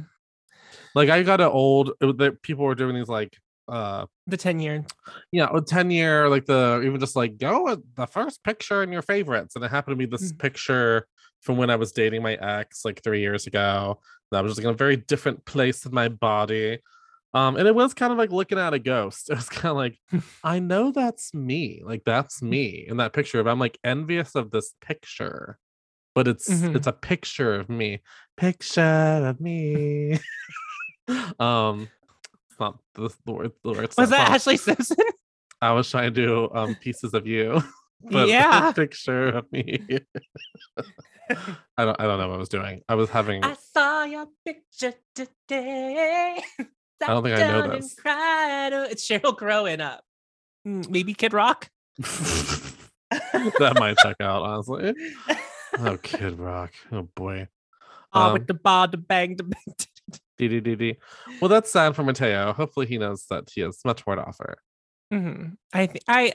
Like 0.95 1.09
I 1.09 1.23
got 1.23 1.41
an 1.41 1.47
old. 1.47 1.91
that 2.01 2.41
people 2.41 2.65
were 2.65 2.75
doing 2.75 2.95
these 2.95 3.07
like 3.09 3.37
uh 3.67 4.05
the 4.27 4.37
ten 4.37 4.59
year. 4.59 4.83
yeah, 5.31 5.47
a 5.53 5.61
10 5.61 5.89
year, 5.91 6.27
like 6.29 6.45
the 6.45 6.81
even 6.85 6.99
just 6.99 7.15
like 7.15 7.37
go 7.37 7.63
with 7.65 7.79
the 7.95 8.05
first 8.07 8.43
picture 8.43 8.83
in 8.83 8.91
your 8.91 9.01
favorites. 9.01 9.55
And 9.55 9.63
it 9.63 9.71
happened 9.71 9.93
to 9.93 10.07
be 10.07 10.09
this 10.09 10.31
Mm. 10.33 10.39
picture 10.39 11.07
from 11.41 11.57
when 11.57 11.69
I 11.69 11.75
was 11.75 11.91
dating 11.91 12.23
my 12.23 12.33
ex 12.35 12.83
like 12.85 13.01
three 13.03 13.21
years 13.21 13.47
ago. 13.47 13.99
And 14.31 14.37
I 14.37 14.41
was 14.41 14.51
just 14.51 14.59
like 14.59 14.65
in 14.69 14.73
a 14.73 14.77
very 14.77 14.97
different 14.97 15.45
place 15.45 15.85
in 15.85 15.93
my 15.93 16.07
body. 16.09 16.79
Um, 17.33 17.55
and 17.55 17.67
it 17.67 17.73
was 17.73 17.93
kind 17.95 18.11
of 18.11 18.17
like 18.19 18.31
looking 18.31 18.59
at 18.59 18.73
a 18.73 18.79
ghost. 18.79 19.29
It 19.31 19.35
was 19.35 19.49
kind 19.49 19.71
of 19.71 19.77
like, 19.77 19.97
I 20.43 20.59
know 20.59 20.91
that's 20.91 21.33
me. 21.33 21.81
Like 21.85 22.03
that's 22.05 22.41
me 22.41 22.85
in 22.87 22.97
that 22.97 23.11
picture. 23.13 23.43
But 23.43 23.49
I'm 23.51 23.59
like 23.59 23.77
envious 23.83 24.35
of 24.35 24.51
this 24.51 24.73
picture. 24.81 25.57
But 26.15 26.27
it's 26.27 26.49
Mhm. 26.49 26.75
it's 26.75 26.87
a 26.87 26.91
picture 26.93 27.55
of 27.55 27.69
me. 27.69 28.01
Picture 28.37 28.81
of 29.25 29.39
me. 29.41 30.19
um 31.39 31.89
it's 32.49 32.59
not 32.59 32.79
the, 32.95 33.09
the 33.25 33.31
word 33.31 33.51
the 33.63 33.73
words 33.73 33.97
Was 33.97 34.09
that 34.11 34.41
song. 34.41 34.53
Ashlee 34.55 34.59
Simpson? 34.59 34.97
I 35.61 35.71
was 35.71 35.89
trying 35.89 36.13
to 36.13 36.25
do 36.25 36.49
um 36.53 36.75
pieces 36.75 37.13
of 37.13 37.25
you, 37.25 37.63
but 38.11 38.27
yeah. 38.27 38.71
picture 38.73 39.29
of 39.29 39.51
me. 39.51 39.85
I 41.77 41.85
don't 41.85 41.99
I 41.99 42.03
don't 42.03 42.19
know 42.19 42.27
what 42.27 42.35
I 42.35 42.37
was 42.37 42.49
doing. 42.49 42.81
I 42.87 42.95
was 42.95 43.09
having 43.09 43.43
I 43.43 43.55
saw 43.73 44.03
your 44.03 44.27
picture 44.45 44.93
today. 45.15 46.43
I 47.01 47.07
don't 47.07 47.23
think 47.23 47.37
I 47.37 47.47
know 47.47 47.67
this. 47.69 47.95
Oh, 48.05 48.83
It's 48.89 49.07
Cheryl 49.07 49.35
growing 49.35 49.81
up. 49.81 50.03
Mm, 50.67 50.89
Maybe 50.89 51.13
Kid 51.13 51.33
Rock. 51.33 51.69
that 51.99 53.75
might 53.77 53.97
check 53.97 54.15
out, 54.21 54.41
honestly. 54.43 54.93
Oh 55.79 55.97
Kid 56.01 56.39
Rock. 56.39 56.71
Oh 56.91 57.03
boy. 57.15 57.47
Ah, 58.13 58.27
Um, 58.27 58.33
with 58.33 58.47
the 58.47 58.53
bar, 58.53 58.87
the 58.87 58.97
bang, 58.97 59.35
the 59.37 59.43
bang. 59.43 59.75
DDDD. 60.39 60.97
Well, 61.41 61.49
that's 61.49 61.71
sad 61.71 61.95
for 61.95 62.03
Matteo. 62.03 62.53
Hopefully 62.53 62.85
he 62.85 62.97
knows 62.97 63.25
that 63.29 63.49
he 63.53 63.61
has 63.61 63.79
much 63.85 64.05
more 64.05 64.15
to 64.15 64.23
offer. 64.23 64.57
Mhm. 65.13 65.57
I 65.73 65.85
think 65.85 66.03
I, 66.07 66.33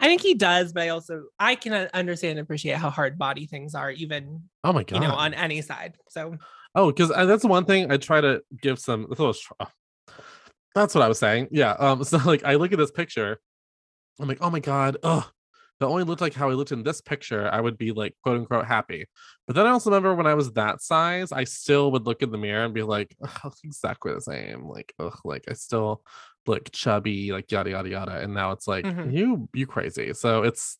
I 0.00 0.06
think 0.08 0.22
he 0.22 0.34
does, 0.34 0.72
but 0.72 0.82
I 0.84 0.88
also 0.88 1.24
I 1.38 1.54
can 1.54 1.72
uh, 1.72 1.88
understand 1.94 2.32
and 2.38 2.40
appreciate 2.40 2.76
how 2.76 2.90
hard 2.90 3.18
body 3.18 3.46
things 3.46 3.74
are, 3.74 3.90
even 3.90 4.42
Oh 4.64 4.72
my 4.72 4.82
god. 4.82 4.96
you 5.02 5.08
know 5.08 5.14
on 5.14 5.34
any 5.34 5.62
side. 5.62 5.96
So 6.08 6.36
Oh, 6.74 6.88
because 6.92 7.08
that's 7.08 7.44
one 7.44 7.64
thing 7.64 7.90
I 7.90 7.96
try 7.96 8.20
to 8.20 8.42
give 8.60 8.78
some. 8.78 9.06
That's 9.08 9.18
what, 9.18 9.24
I 9.24 9.28
was, 9.28 9.46
oh, 9.60 9.66
that's 10.74 10.94
what 10.94 11.02
I 11.02 11.08
was 11.08 11.18
saying. 11.18 11.48
Yeah. 11.50 11.72
Um. 11.72 12.04
So 12.04 12.18
like, 12.18 12.44
I 12.44 12.54
look 12.56 12.72
at 12.72 12.78
this 12.78 12.90
picture, 12.90 13.40
I'm 14.20 14.28
like, 14.28 14.38
oh 14.40 14.50
my 14.50 14.60
god, 14.60 14.98
oh, 15.02 15.28
it 15.80 15.84
only 15.84 16.04
looked 16.04 16.20
like 16.20 16.34
how 16.34 16.50
I 16.50 16.54
looked 16.54 16.72
in 16.72 16.82
this 16.82 17.00
picture, 17.00 17.48
I 17.52 17.60
would 17.60 17.78
be 17.78 17.92
like 17.92 18.14
quote 18.22 18.38
unquote 18.38 18.66
happy. 18.66 19.06
But 19.46 19.56
then 19.56 19.66
I 19.66 19.70
also 19.70 19.90
remember 19.90 20.14
when 20.14 20.26
I 20.26 20.34
was 20.34 20.52
that 20.52 20.82
size, 20.82 21.32
I 21.32 21.44
still 21.44 21.92
would 21.92 22.06
look 22.06 22.22
in 22.22 22.30
the 22.32 22.38
mirror 22.38 22.64
and 22.64 22.74
be 22.74 22.82
like, 22.82 23.16
"Ugh, 23.22 23.54
exactly 23.64 24.12
the 24.14 24.20
same. 24.20 24.64
Like, 24.68 24.92
ugh, 24.98 25.18
like 25.24 25.44
I 25.48 25.54
still 25.54 26.02
look 26.46 26.70
chubby, 26.72 27.32
like 27.32 27.50
yada 27.52 27.70
yada 27.70 27.88
yada. 27.88 28.18
And 28.20 28.34
now 28.34 28.52
it's 28.52 28.66
like 28.68 28.86
Mhm. 28.86 29.12
you, 29.12 29.48
you 29.54 29.66
crazy. 29.66 30.14
So 30.14 30.42
it's. 30.42 30.78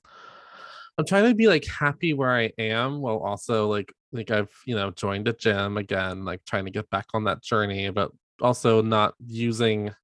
I'm 0.98 1.04
trying 1.06 1.28
to 1.28 1.34
be 1.34 1.46
like 1.46 1.64
happy 1.64 2.12
where 2.12 2.30
I 2.32 2.52
am 2.58 3.00
while 3.00 3.18
also 3.18 3.68
like 3.68 3.92
like 4.12 4.30
I've 4.30 4.52
you 4.66 4.74
know 4.74 4.90
joined 4.90 5.28
a 5.28 5.32
gym 5.32 5.76
again, 5.76 6.24
like 6.24 6.44
trying 6.44 6.64
to 6.64 6.70
get 6.70 6.90
back 6.90 7.06
on 7.14 7.24
that 7.24 7.42
journey. 7.42 7.90
But 7.90 8.10
also 8.40 8.82
not 8.82 9.14
using 9.26 9.94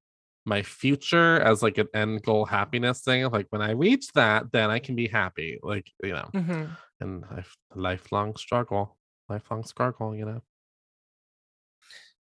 my 0.46 0.62
future 0.62 1.40
as 1.40 1.62
like 1.62 1.78
an 1.78 1.88
end 1.94 2.22
goal 2.22 2.44
happiness 2.44 3.00
thing. 3.02 3.24
Like 3.30 3.46
when 3.50 3.62
I 3.62 3.70
reach 3.72 4.12
that, 4.12 4.52
then 4.52 4.70
I 4.70 4.78
can 4.78 4.94
be 4.94 5.08
happy. 5.08 5.58
Like 5.62 5.90
you 6.02 6.12
know, 6.12 6.30
Mhm. 6.34 6.76
and 7.00 7.24
life, 7.30 7.56
lifelong 7.74 8.36
struggle, 8.36 8.96
lifelong 9.28 9.64
struggle. 9.64 10.14
You 10.14 10.26
know. 10.26 10.42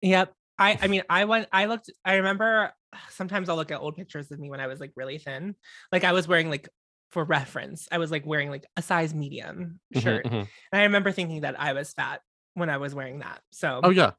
Yep. 0.02 0.32
I 0.58 0.78
I 0.80 0.88
mean 0.88 1.02
I 1.08 1.24
went 1.24 1.48
I 1.52 1.66
looked 1.66 1.90
I 2.04 2.16
remember 2.16 2.72
sometimes 3.10 3.48
I'll 3.48 3.56
look 3.56 3.70
at 3.70 3.80
old 3.80 3.96
pictures 3.96 4.30
of 4.30 4.38
me 4.38 4.50
when 4.50 4.60
I 4.60 4.66
was 4.66 4.80
like 4.80 4.92
really 4.96 5.18
thin. 5.18 5.54
Like 5.92 6.04
I 6.04 6.12
was 6.12 6.26
wearing 6.28 6.50
like 6.50 6.68
for 7.10 7.24
reference, 7.24 7.88
I 7.90 7.98
was 7.98 8.10
like 8.10 8.24
wearing 8.24 8.50
like 8.50 8.66
a 8.76 8.82
size 8.82 9.14
medium 9.14 9.80
Mhm, 9.94 10.02
shirt. 10.02 10.26
mhm. 10.26 10.46
And 10.72 10.80
I 10.80 10.84
remember 10.84 11.10
thinking 11.12 11.40
that 11.42 11.58
I 11.58 11.72
was 11.72 11.92
fat 11.92 12.20
when 12.54 12.70
I 12.70 12.76
was 12.76 12.94
wearing 12.94 13.20
that. 13.20 13.40
So 13.50 13.80
Oh 13.82 13.90
yeah. 13.90 14.12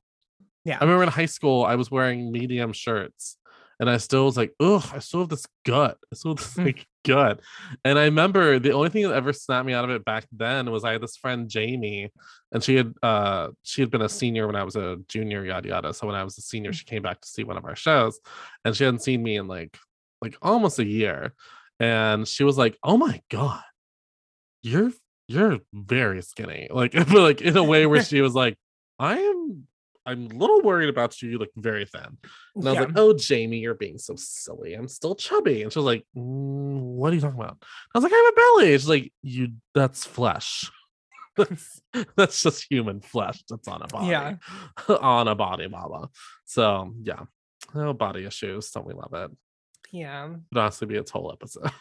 Yeah. 0.66 0.78
I 0.80 0.84
remember 0.84 1.04
in 1.04 1.10
high 1.10 1.26
school 1.26 1.64
I 1.64 1.76
was 1.76 1.90
wearing 1.90 2.32
medium 2.32 2.74
shirts 2.74 3.38
and 3.82 3.90
I 3.90 3.98
still 3.98 4.24
was 4.26 4.38
like, 4.38 4.54
ugh, 4.62 4.86
I 4.94 5.00
still 5.00 5.22
have 5.22 5.30
this 5.30 5.46
gut. 5.66 5.98
I 6.12 6.16
still 6.16 6.32
have 6.38 6.38
this 6.46 6.54
Mm. 6.56 6.66
like 6.68 6.88
gut. 7.06 7.40
And 7.84 7.98
I 8.00 8.06
remember 8.06 8.60
the 8.60 8.72
only 8.74 8.90
thing 8.90 9.04
that 9.08 9.14
ever 9.16 9.34
snapped 9.34 9.66
me 9.66 9.74
out 9.74 9.84
of 9.84 9.90
it 9.90 10.06
back 10.06 10.28
then 10.32 10.70
was 10.72 10.86
I 10.86 10.94
had 10.94 11.02
this 11.02 11.18
friend 11.18 11.50
Jamie, 11.50 12.12
and 12.54 12.64
she 12.64 12.76
had 12.76 12.94
uh 13.04 13.50
she 13.64 13.82
had 13.82 13.92
been 13.92 14.04
a 14.04 14.08
senior 14.10 14.46
when 14.48 14.56
I 14.56 14.64
was 14.64 14.76
a 14.78 14.98
junior, 15.10 15.44
yada 15.44 15.68
yada. 15.68 15.94
So 15.94 16.08
when 16.08 16.16
I 16.16 16.24
was 16.24 16.38
a 16.38 16.42
senior, 16.42 16.72
Mm. 16.72 16.76
she 16.76 16.86
came 16.86 17.02
back 17.02 17.20
to 17.22 17.28
see 17.28 17.44
one 17.44 17.58
of 17.58 17.66
our 17.66 17.76
shows 17.76 18.20
and 18.64 18.74
she 18.76 18.84
hadn't 18.86 19.02
seen 19.04 19.22
me 19.24 19.36
in 19.38 19.48
like 19.48 19.76
like 20.22 20.38
almost 20.42 20.78
a 20.80 20.86
year. 20.86 21.34
And 21.80 22.28
she 22.28 22.44
was 22.44 22.58
like, 22.60 22.78
Oh 22.84 22.98
my 22.98 23.20
god, 23.30 23.64
you're 24.62 24.92
you're 25.28 25.60
very 25.74 26.22
skinny. 26.22 26.68
Like, 26.70 26.92
but 26.94 27.10
like 27.14 27.42
in 27.42 27.58
a 27.58 27.64
way 27.64 27.86
where 27.88 28.04
she 28.12 28.22
was 28.22 28.36
like, 28.36 28.56
I 29.00 29.18
am 29.18 29.68
I'm 30.06 30.26
a 30.26 30.34
little 30.34 30.62
worried 30.62 30.90
about 30.90 31.22
you. 31.22 31.30
You 31.30 31.38
look 31.38 31.52
very 31.56 31.86
thin. 31.86 32.18
And 32.56 32.68
I 32.68 32.72
was 32.72 32.74
yeah. 32.74 32.82
like, 32.82 32.90
oh, 32.96 33.14
Jamie, 33.14 33.60
you're 33.60 33.76
being 33.76 33.98
so 33.98 34.16
silly. 34.18 34.74
I'm 34.74 34.88
still 34.88 35.16
chubby. 35.16 35.62
And 35.62 35.72
she 35.72 35.80
was 35.80 35.86
like, 35.86 36.06
"Mm, 36.18 36.80
what 36.80 37.12
are 37.12 37.16
you 37.16 37.22
talking 37.22 37.40
about? 37.40 37.58
I 37.94 37.98
was 37.98 38.04
like, 38.04 38.14
I 38.14 38.16
have 38.16 38.34
a 38.34 38.36
belly. 38.36 38.72
She's 38.74 38.90
like, 38.90 39.14
you, 39.22 39.54
that's 39.76 40.04
flesh. 40.06 40.70
that's, 41.38 41.82
that's 42.16 42.42
just 42.42 42.66
human 42.70 43.02
flesh 43.02 43.44
that's 43.48 43.68
on 43.68 43.82
a 43.82 43.88
body. 43.88 44.08
Yeah. 44.08 44.36
on 44.88 45.28
a 45.28 45.36
body, 45.36 45.68
mama. 45.68 46.10
So, 46.46 46.94
yeah. 47.04 47.24
No 47.76 47.94
body 47.94 48.26
issues. 48.26 48.72
Don't 48.72 48.88
we 48.88 48.94
love 48.94 49.14
it? 49.14 49.32
yeah. 49.92 50.30
Could 50.52 50.58
honestly 50.58 50.88
be 50.88 50.96
its 50.96 51.12
whole 51.12 51.32
episode. 51.32 51.72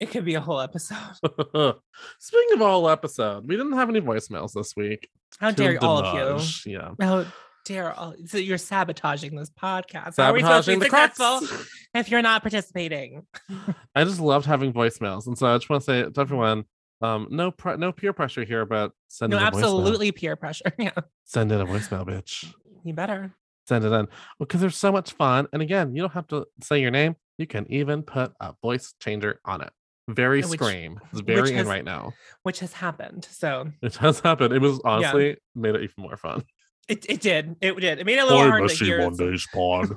It 0.00 0.10
could 0.10 0.24
be 0.24 0.34
a 0.34 0.40
whole 0.40 0.60
episode. 0.60 0.96
Speaking 2.18 2.54
of 2.54 2.62
all 2.62 2.88
episode, 2.88 3.46
we 3.46 3.56
didn't 3.56 3.74
have 3.74 3.90
any 3.90 4.00
voicemails 4.00 4.54
this 4.54 4.74
week. 4.74 5.08
How 5.38 5.50
dare 5.50 5.78
all 5.84 5.98
of 6.02 6.64
you? 6.66 6.72
Yeah. 6.72 6.92
How 6.98 7.26
dare 7.66 7.92
all 7.92 8.14
so 8.24 8.38
you're 8.38 8.56
sabotaging 8.58 9.36
this 9.36 9.50
podcast. 9.50 10.16
How 10.16 10.30
are 10.30 10.32
we 10.32 10.40
supposed 10.40 10.66
to 10.66 10.72
Sabotaging 10.72 10.78
be 10.80 10.84
successful 10.86 11.66
if 11.94 12.10
you're 12.10 12.22
not 12.22 12.40
participating? 12.42 13.26
I 13.94 14.04
just 14.04 14.20
loved 14.20 14.46
having 14.46 14.72
voicemails, 14.72 15.26
and 15.26 15.36
so 15.36 15.46
I 15.46 15.56
just 15.58 15.68
want 15.68 15.82
to 15.82 15.86
say 15.86 16.10
to 16.10 16.20
everyone, 16.20 16.64
um, 17.02 17.28
no, 17.30 17.50
pre- 17.50 17.76
no 17.76 17.92
peer 17.92 18.14
pressure 18.14 18.44
here, 18.44 18.64
but 18.64 18.92
send 19.08 19.30
No, 19.32 19.36
in 19.36 19.42
a 19.42 19.50
voicemail. 19.50 19.56
absolutely 19.56 20.12
peer 20.12 20.36
pressure. 20.36 20.72
Yeah. 20.78 20.92
send 21.24 21.52
in 21.52 21.60
a 21.60 21.66
voicemail, 21.66 22.06
bitch. 22.06 22.50
You 22.84 22.94
better. 22.94 23.34
Send 23.68 23.84
it 23.84 23.92
in 23.92 24.08
because 24.38 24.62
there's 24.62 24.76
so 24.76 24.90
much 24.90 25.12
fun. 25.12 25.46
And 25.52 25.60
again, 25.60 25.94
you 25.94 26.02
don't 26.02 26.12
have 26.14 26.26
to 26.28 26.46
say 26.62 26.80
your 26.80 26.90
name. 26.90 27.16
You 27.38 27.46
can 27.46 27.70
even 27.70 28.02
put 28.02 28.32
a 28.40 28.54
voice 28.62 28.94
changer 28.98 29.40
on 29.44 29.60
it. 29.60 29.70
Very 30.14 30.42
Which- 30.42 30.60
scream. 30.60 31.00
It's 31.12 31.20
very 31.20 31.42
which 31.42 31.50
in 31.50 31.56
has- 31.58 31.66
right 31.66 31.84
now. 31.84 32.12
Which 32.42 32.60
has 32.60 32.72
happened. 32.72 33.26
So 33.30 33.70
It 33.82 33.96
has 33.96 34.20
happened. 34.20 34.52
It 34.54 34.60
was 34.62 34.80
honestly 34.84 35.36
made 35.54 35.74
it 35.74 35.82
even 35.82 35.94
more 35.98 36.16
fun. 36.16 36.44
it, 36.88 37.04
it 37.08 37.20
did. 37.20 37.56
It 37.60 37.74
did. 37.78 37.98
It 38.00 38.06
made 38.06 38.18
it 38.18 38.22
a 38.22 38.26
little 38.26 38.50
hard 38.50 38.68
to 38.68 38.84
hear. 38.84 39.10
pod. 39.52 39.96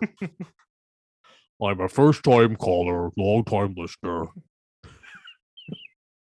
I'm 1.64 1.80
a 1.80 1.88
first 1.88 2.24
time 2.24 2.56
caller, 2.58 3.10
long 3.18 3.44
time 3.46 3.74
listener. 3.78 4.26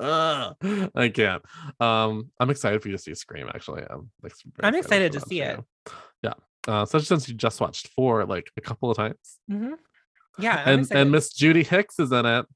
I 0.00 1.10
can't. 1.14 1.42
Um, 1.80 2.30
I'm 2.40 2.50
excited 2.50 2.82
for 2.82 2.88
you 2.88 2.96
to 2.96 3.02
see 3.02 3.14
Scream. 3.14 3.48
Actually, 3.54 3.82
I'm. 3.88 4.10
Like, 4.22 4.32
very 4.56 4.68
I'm 4.68 4.74
excited 4.74 5.12
to 5.12 5.20
see 5.20 5.40
it. 5.42 5.58
you. 5.58 5.92
Yeah. 6.22 6.34
Uh, 6.66 6.82
especially 6.82 7.06
since 7.06 7.28
you 7.28 7.34
just 7.34 7.60
watched 7.60 7.88
four 7.88 8.24
like 8.26 8.50
a 8.56 8.60
couple 8.60 8.90
of 8.90 8.96
times, 8.96 9.38
Mhm. 9.50 9.74
Yeah. 10.38 10.62
I'm 10.66 10.68
and 10.74 10.80
excited. 10.82 11.00
and 11.02 11.10
Miss 11.12 11.32
Judy 11.32 11.62
Hicks 11.64 11.98
is 11.98 12.12
in 12.12 12.26
it. 12.26 12.46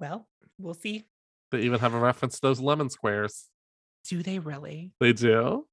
Well, 0.00 0.26
we'll 0.58 0.74
see. 0.74 1.04
They 1.52 1.60
even 1.60 1.80
have 1.80 1.94
a 1.94 1.98
reference 1.98 2.34
to 2.36 2.40
those 2.42 2.60
lemon 2.60 2.90
squares. 2.90 3.46
Do 4.08 4.22
they 4.22 4.38
really? 4.38 4.92
They 5.00 5.12
do. 5.12 5.66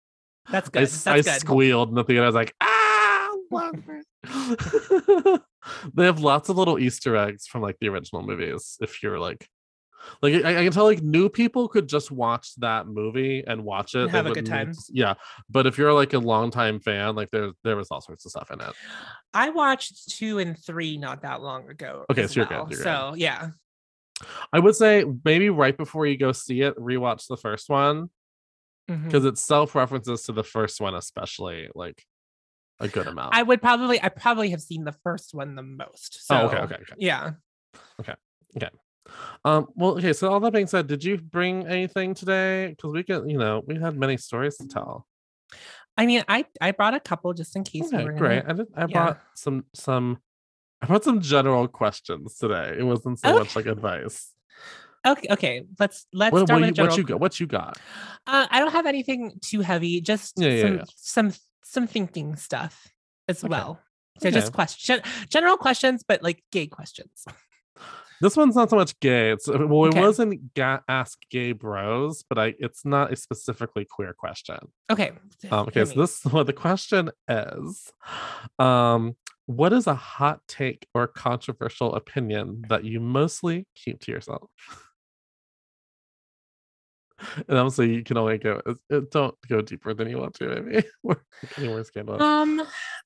That's 0.51 0.69
good. 0.69 0.83
s- 0.83 1.03
That's 1.03 1.27
I 1.27 1.31
good. 1.31 1.39
squealed 1.41 1.89
and 1.89 1.97
the 1.97 2.13
end 2.15 2.23
I 2.23 2.25
was 2.25 2.35
like, 2.35 2.53
ah, 2.61 3.29
they 5.93 6.05
have 6.05 6.19
lots 6.19 6.49
of 6.49 6.57
little 6.57 6.79
Easter 6.79 7.15
eggs 7.15 7.47
from 7.47 7.61
like 7.61 7.77
the 7.79 7.89
original 7.89 8.21
movies. 8.23 8.77
If 8.81 9.01
you're 9.03 9.19
like, 9.19 9.47
like 10.21 10.45
I, 10.45 10.57
I 10.59 10.63
can 10.63 10.71
tell 10.71 10.85
like 10.85 11.01
new 11.01 11.29
people 11.29 11.67
could 11.67 11.87
just 11.89 12.11
watch 12.11 12.55
that 12.57 12.87
movie 12.87 13.43
and 13.45 13.63
watch 13.63 13.95
it. 13.95 14.03
And 14.03 14.09
They 14.09 14.17
have 14.17 14.25
a 14.25 14.29
good 14.29 14.47
wouldn't 14.47 14.67
need 14.69 14.73
time. 14.75 14.83
yeah, 14.91 15.13
but 15.49 15.65
if 15.67 15.77
you're 15.77 15.93
like 15.93 16.13
a 16.13 16.19
longtime 16.19 16.79
fan, 16.79 17.15
like 17.15 17.29
there 17.31 17.51
there 17.63 17.75
was 17.75 17.87
all 17.91 18.01
sorts 18.01 18.25
of 18.25 18.31
stuff 18.31 18.49
in 18.51 18.61
it. 18.61 18.73
I 19.33 19.49
watched 19.49 20.09
two 20.09 20.39
and 20.39 20.57
three 20.57 20.97
not 20.97 21.21
that 21.23 21.41
long 21.41 21.69
ago. 21.69 22.05
Okay, 22.09 22.27
so 22.27 22.39
you're 22.41 22.45
good, 22.45 22.55
you're 22.55 22.65
good. 22.67 22.77
so 22.83 23.13
yeah. 23.17 23.49
I 24.51 24.59
would 24.59 24.75
say 24.75 25.05
maybe 25.25 25.49
right 25.49 25.77
before 25.77 26.05
you 26.07 26.17
go 26.17 26.31
see 26.31 26.61
it, 26.61 26.75
rewatch 26.77 27.27
the 27.27 27.37
first 27.37 27.69
one 27.69 28.09
because 28.87 29.25
it 29.25 29.37
self 29.37 29.75
references 29.75 30.23
to 30.23 30.31
the 30.31 30.43
first 30.43 30.79
one, 30.79 30.95
especially 30.95 31.67
like 31.75 32.03
a 32.79 32.87
good 32.87 33.07
amount. 33.07 33.35
I 33.35 33.43
would 33.43 33.61
probably 33.61 34.01
I 34.01 34.09
probably 34.09 34.49
have 34.51 34.61
seen 34.61 34.83
the 34.85 34.95
first 35.03 35.33
one 35.33 35.55
the 35.55 35.63
most. 35.63 36.25
So 36.25 36.35
Oh, 36.35 36.45
okay, 36.47 36.57
okay, 36.57 36.75
okay. 36.75 36.93
Yeah. 36.97 37.31
Okay, 37.99 38.13
okay. 38.55 38.69
Um, 39.45 39.67
well, 39.75 39.97
okay, 39.97 40.13
so 40.13 40.31
all 40.31 40.39
that 40.41 40.51
being 40.53 40.67
said, 40.67 40.87
did 40.87 41.03
you 41.03 41.17
bring 41.17 41.65
anything 41.67 42.13
today? 42.13 42.67
Because 42.69 42.91
we 42.93 43.03
get, 43.03 43.27
you 43.27 43.37
know, 43.37 43.63
we 43.65 43.79
had 43.79 43.95
many 43.97 44.17
stories 44.17 44.57
to 44.57 44.67
tell. 44.67 45.05
I 45.97 46.05
mean, 46.05 46.23
I 46.27 46.45
I 46.61 46.71
brought 46.71 46.93
a 46.93 46.99
couple 46.99 47.33
just 47.33 47.55
in 47.55 47.63
case. 47.63 47.83
we 47.91 47.97
Okay, 47.97 48.05
gonna- 48.05 48.17
great. 48.17 48.43
I 48.47 48.53
did 48.53 48.67
I 48.75 48.81
yeah. 48.81 48.85
brought 48.87 49.19
some 49.35 49.65
some 49.73 50.19
I 50.81 50.85
brought 50.85 51.03
some 51.03 51.21
general 51.21 51.67
questions 51.67 52.35
today. 52.37 52.75
It 52.79 52.83
wasn't 52.83 53.19
so 53.19 53.33
much 53.33 53.55
like 53.55 53.65
advice. 53.65 54.31
Okay, 55.05 55.27
okay. 55.31 55.63
Let's 55.79 56.05
let's 56.13 56.33
What, 56.33 56.47
start 56.47 56.61
what, 56.61 56.67
with 56.67 56.77
you, 56.77 56.83
what 56.83 56.97
you 56.97 57.03
got? 57.03 57.19
What 57.19 57.39
you 57.39 57.47
got? 57.47 57.77
Uh, 58.25 58.47
I 58.49 58.59
don't 58.59 58.71
have 58.71 58.85
anything 58.85 59.33
too 59.41 59.61
heavy. 59.61 60.01
Just 60.01 60.33
Yeah, 60.37 60.49
yeah, 60.49 60.61
some 60.61 60.75
yeah. 60.77 60.83
some 60.95 61.33
some 61.63 61.87
thinking 61.87 62.35
stuff 62.35 62.87
as 63.27 63.43
Okay. 63.43 63.49
well. 63.49 63.79
So 64.19 64.29
Okay. 64.29 64.35
just 64.39 64.53
question 64.53 65.01
general 65.29 65.57
questions, 65.57 66.03
but 66.07 66.21
like 66.23 66.43
gay 66.51 66.67
questions. 66.67 67.25
This 68.19 68.35
one's 68.35 68.55
not 68.55 68.71
so 68.71 68.75
much 68.75 68.99
gay. 68.99 69.31
It's 69.31 69.47
uh, 69.47 69.57
well, 69.67 69.85
it 69.85 69.89
Okay. 69.89 69.99
wasn't 69.99 70.53
ga- 70.55 70.81
ask 70.89 71.19
gay 71.29 71.51
bros, 71.51 72.23
but 72.27 72.37
I 72.39 72.55
it's 72.59 72.83
not 72.83 73.13
a 73.13 73.15
specifically 73.15 73.85
queer 73.85 74.13
question. 74.13 74.57
Okay. 74.89 75.11
Um, 75.51 75.67
okay, 75.67 75.85
so 75.85 76.01
this 76.01 76.25
what 76.25 76.47
the 76.47 76.53
question 76.53 77.11
is. 77.29 77.91
Um, 78.59 79.15
what 79.47 79.73
is 79.73 79.87
a 79.87 79.95
hot 79.95 80.41
take 80.47 80.87
or 80.93 81.07
controversial 81.07 81.95
opinion 81.95 82.65
that 82.69 82.83
you 82.83 82.99
mostly 82.99 83.65
keep 83.75 84.01
to 84.01 84.11
yourself? 84.11 84.49
And 87.47 87.57
obviously, 87.57 87.95
you 87.95 88.03
can 88.03 88.17
only 88.17 88.37
go. 88.37 88.61
uh, 88.65 88.73
uh, 88.93 89.01
Don't 89.09 89.35
go 89.49 89.61
deeper 89.61 89.93
than 89.93 90.07
you 90.09 90.19
want 90.19 90.35
to. 90.35 90.61
Maybe 90.61 90.85
Or 91.03 91.23
any 91.57 91.67
more. 91.67 91.83
Um, 92.21 92.61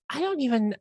I 0.10 0.20
don't 0.20 0.42
even. 0.42 0.76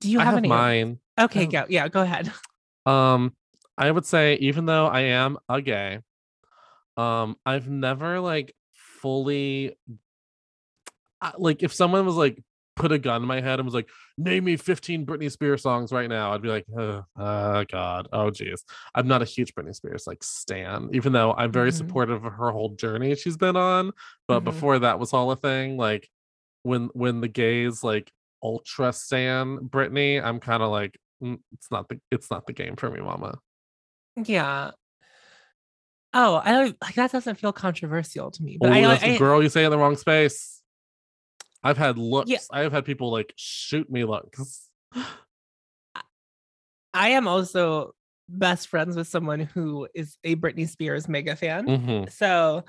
Do 0.00 0.10
you 0.10 0.18
have, 0.18 0.26
have 0.26 0.36
any? 0.36 0.48
mine. 0.48 0.98
Okay, 1.18 1.46
go. 1.46 1.64
Yeah, 1.68 1.88
go 1.88 2.02
ahead. 2.02 2.30
Um, 2.84 3.36
I 3.78 3.88
would 3.88 4.04
say 4.04 4.34
even 4.40 4.66
though 4.66 4.86
I 4.86 5.02
am 5.02 5.38
a 5.48 5.62
gay, 5.62 6.00
um, 6.96 7.36
I've 7.46 7.68
never 7.68 8.18
like 8.18 8.56
fully 8.74 9.76
I- 11.22 11.32
like 11.38 11.62
if 11.62 11.72
someone 11.72 12.04
was 12.04 12.16
like 12.16 12.42
put 12.74 12.90
a 12.90 12.98
gun 12.98 13.20
in 13.22 13.28
my 13.28 13.40
head 13.40 13.58
and 13.60 13.66
was 13.66 13.74
like, 13.74 13.88
name 14.16 14.44
me 14.44 14.56
15 14.56 15.04
Britney 15.06 15.30
Spears 15.30 15.62
songs 15.62 15.92
right 15.92 16.08
now, 16.08 16.32
I'd 16.32 16.40
be 16.42 16.48
like, 16.48 16.64
oh, 16.76 17.04
oh 17.18 17.64
god, 17.70 18.08
oh 18.12 18.30
geez. 18.30 18.64
I'm 18.94 19.06
not 19.06 19.20
a 19.22 19.26
huge 19.26 19.54
Britney 19.54 19.74
Spears 19.74 20.06
like 20.06 20.24
stan, 20.24 20.88
even 20.92 21.12
though 21.12 21.32
I'm 21.34 21.52
very 21.52 21.70
Mhm. 21.70 21.74
supportive 21.78 22.24
of 22.24 22.32
her 22.32 22.50
whole 22.50 22.70
journey 22.70 23.14
she's 23.14 23.36
been 23.36 23.56
on. 23.56 23.92
But 24.26 24.40
Mhm. 24.40 24.44
before 24.44 24.78
that 24.80 24.98
was 24.98 25.12
all 25.12 25.30
a 25.30 25.36
thing, 25.36 25.76
like 25.76 26.08
when 26.62 26.86
when 26.94 27.20
the 27.20 27.28
gays 27.28 27.84
like 27.84 28.10
ultra 28.42 28.92
stan 28.92 29.58
Britney, 29.58 30.22
I'm 30.22 30.40
kind 30.40 30.62
of 30.62 30.70
like, 30.70 30.98
"Mm, 31.22 31.40
it's 31.52 31.70
not 31.70 31.88
the 31.88 32.00
it's 32.10 32.30
not 32.30 32.46
the 32.46 32.52
game 32.54 32.74
for 32.76 32.90
me, 32.90 33.00
mama. 33.00 33.38
Yeah. 34.16 34.70
Oh, 36.14 36.40
I 36.44 36.52
don't 36.52 36.76
like 36.82 36.94
that. 36.96 37.12
Doesn't 37.12 37.36
feel 37.38 37.52
controversial 37.52 38.30
to 38.30 38.42
me, 38.42 38.58
but 38.60 38.70
oh, 38.70 38.72
I, 38.72 38.80
that's 38.82 39.02
I, 39.04 39.12
the 39.12 39.18
girl 39.18 39.42
you 39.42 39.48
say 39.48 39.64
in 39.64 39.70
the 39.70 39.78
wrong 39.78 39.96
space. 39.96 40.61
I've 41.62 41.78
had 41.78 41.98
looks. 41.98 42.30
Yeah. 42.30 42.38
I've 42.50 42.72
had 42.72 42.84
people 42.84 43.10
like 43.10 43.32
shoot 43.36 43.90
me 43.90 44.04
looks. 44.04 44.68
I 46.94 47.10
am 47.10 47.26
also 47.26 47.94
best 48.28 48.68
friends 48.68 48.96
with 48.96 49.08
someone 49.08 49.40
who 49.40 49.86
is 49.94 50.16
a 50.24 50.36
Britney 50.36 50.66
Spears 50.68 51.08
mega 51.08 51.36
fan. 51.36 51.66
Mhm. 51.66 52.10
So 52.12 52.64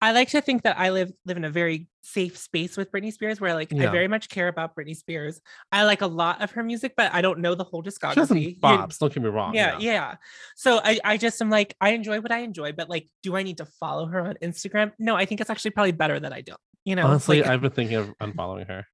I 0.00 0.12
like 0.12 0.28
to 0.30 0.40
think 0.40 0.62
that 0.62 0.78
I 0.78 0.90
live 0.90 1.12
live 1.26 1.36
in 1.36 1.44
a 1.44 1.50
very 1.50 1.88
safe 2.02 2.36
space 2.38 2.76
with 2.76 2.90
Britney 2.92 3.12
Spears 3.12 3.40
where 3.40 3.54
like 3.54 3.72
I 3.72 3.86
very 3.86 4.08
much 4.08 4.28
care 4.28 4.48
about 4.48 4.74
Britney 4.76 4.96
Spears. 4.96 5.40
I 5.72 5.84
like 5.84 6.00
a 6.02 6.06
lot 6.06 6.42
of 6.42 6.52
her 6.52 6.62
music, 6.62 6.94
but 6.96 7.12
I 7.12 7.22
don't 7.22 7.40
know 7.40 7.54
the 7.54 7.64
whole 7.64 7.82
She 7.82 7.88
has 7.88 7.98
discography. 7.98 8.60
bops. 8.60 8.98
Don't 8.98 9.12
get 9.12 9.22
me 9.22 9.28
wrong. 9.28 9.54
yeah, 9.54 9.78
yeah. 9.78 10.16
So 10.56 10.80
I, 10.84 10.98
I 11.04 11.16
just 11.16 11.40
am 11.42 11.50
like, 11.50 11.74
I 11.80 11.90
enjoy 11.90 12.20
what 12.20 12.32
I 12.32 12.38
enjoy, 12.40 12.72
but 12.72 12.88
like, 12.90 13.08
do 13.22 13.36
I 13.36 13.42
need 13.42 13.58
to 13.58 13.66
follow 13.66 14.06
her 14.06 14.20
on 14.20 14.36
Instagram? 14.42 14.92
No, 14.98 15.16
I 15.16 15.24
think 15.24 15.40
it's 15.40 15.50
actually 15.50 15.72
probably 15.72 15.92
better 15.92 16.18
that 16.20 16.32
I 16.32 16.40
don't. 16.42 16.60
You 16.84 16.96
know, 16.96 17.06
Honestly, 17.06 17.40
like, 17.40 17.50
I've 17.50 17.60
been 17.60 17.70
thinking 17.70 17.96
of 17.96 18.16
unfollowing 18.18 18.66
her. 18.68 18.86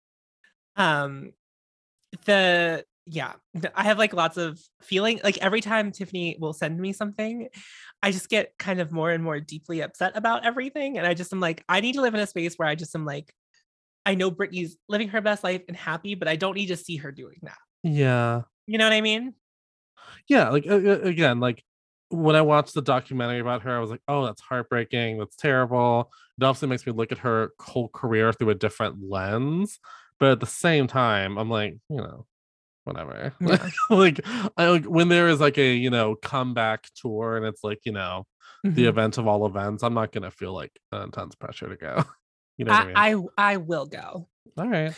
um 0.76 1.32
the 2.26 2.84
yeah 3.07 3.32
i 3.74 3.82
have 3.84 3.99
like 3.99 4.12
lots 4.12 4.36
of 4.36 4.59
feeling 4.82 5.20
like 5.24 5.38
every 5.38 5.61
time 5.61 5.91
tiffany 5.91 6.36
will 6.41 6.53
send 6.53 6.78
me 6.78 6.93
something 6.93 7.49
i 8.03 8.11
just 8.11 8.28
get 8.28 8.53
kind 8.59 8.80
of 8.80 8.93
more 8.93 9.11
and 9.11 9.22
more 9.24 9.41
deeply 9.41 9.80
upset 9.80 10.16
about 10.16 10.45
everything 10.45 10.99
and 10.99 11.07
i 11.07 11.14
just 11.14 11.32
am 11.32 11.41
like 11.41 11.64
i 11.68 11.80
need 11.80 11.93
to 11.95 12.01
live 12.03 12.14
in 12.14 12.20
a 12.20 12.26
space 12.26 12.57
where 12.57 12.68
i 12.68 12.74
just 12.74 12.95
am 12.95 13.05
like 13.05 13.32
i 14.07 14.14
know 14.14 14.30
britney's 14.30 14.76
living 14.88 15.09
her 15.09 15.20
best 15.20 15.43
life 15.45 15.62
and 15.68 15.76
happy 15.76 16.14
but 16.14 16.28
i 16.28 16.36
don't 16.36 16.57
need 16.57 16.66
to 16.66 16.76
see 16.76 16.97
her 16.97 17.11
doing 17.12 17.38
that 17.43 17.59
Yeah. 17.82 18.43
you 18.66 18.76
know 18.78 18.84
what 18.86 18.93
i 18.93 19.01
mean 19.01 19.34
Yeah. 20.28 20.51
Like 20.51 20.66
again, 20.66 21.41
like 21.41 21.62
when 22.11 22.37
I 22.37 22.43
watched 22.43 22.75
the 22.75 22.83
documentary 22.83 23.41
about 23.41 23.63
her, 23.63 23.77
I 23.77 23.81
was 23.81 23.91
like, 23.91 24.03
oh, 24.09 24.27
that's 24.27 24.41
heartbreaking. 24.41 25.19
That's 25.19 25.37
terrible. 25.37 26.11
It 26.39 26.45
obviously 26.45 26.69
makes 26.69 26.87
me 26.87 26.93
look 26.93 27.13
at 27.13 27.19
her 27.19 27.53
whole 27.61 27.89
career 27.89 28.33
through 28.33 28.51
a 28.51 28.55
different 28.55 28.97
lens. 29.09 29.79
But 30.19 30.33
at 30.33 30.41
the 30.41 30.47
same 30.47 30.87
time, 30.87 31.39
I'm 31.39 31.49
like, 31.49 31.77
you 31.89 31.97
know, 31.97 32.27
whatever. 32.85 33.33
Yeah. 33.41 33.69
like 33.89 34.21
I 34.57 34.69
like 34.69 34.85
when 34.85 35.09
there 35.09 35.29
is 35.29 35.41
like 35.41 35.57
a, 35.59 35.73
you 35.75 35.91
know, 35.91 36.15
comeback 36.17 36.89
tour 36.95 37.37
and 37.37 37.47
it's 37.47 37.63
like, 37.65 37.81
you 37.85 37.93
know, 37.93 38.27
the 38.65 38.85
Mhm. 38.85 38.89
event 38.89 39.19
of 39.19 39.27
all 39.27 39.47
events, 39.47 39.83
I'm 39.83 39.95
not 39.95 40.13
gonna 40.13 40.31
feel 40.31 40.53
like 40.53 40.73
intense 40.93 41.35
pressure 41.37 41.69
to 41.69 41.77
go. 41.77 42.05
you 42.59 42.65
know 42.67 42.73
what 42.73 42.83
I 42.83 42.87
mean? 42.87 43.27
I, 43.39 43.45
I 43.51 43.53
i 43.53 43.57
will 43.57 43.87
go 43.87 44.29
all 44.59 44.69
right. 44.69 44.93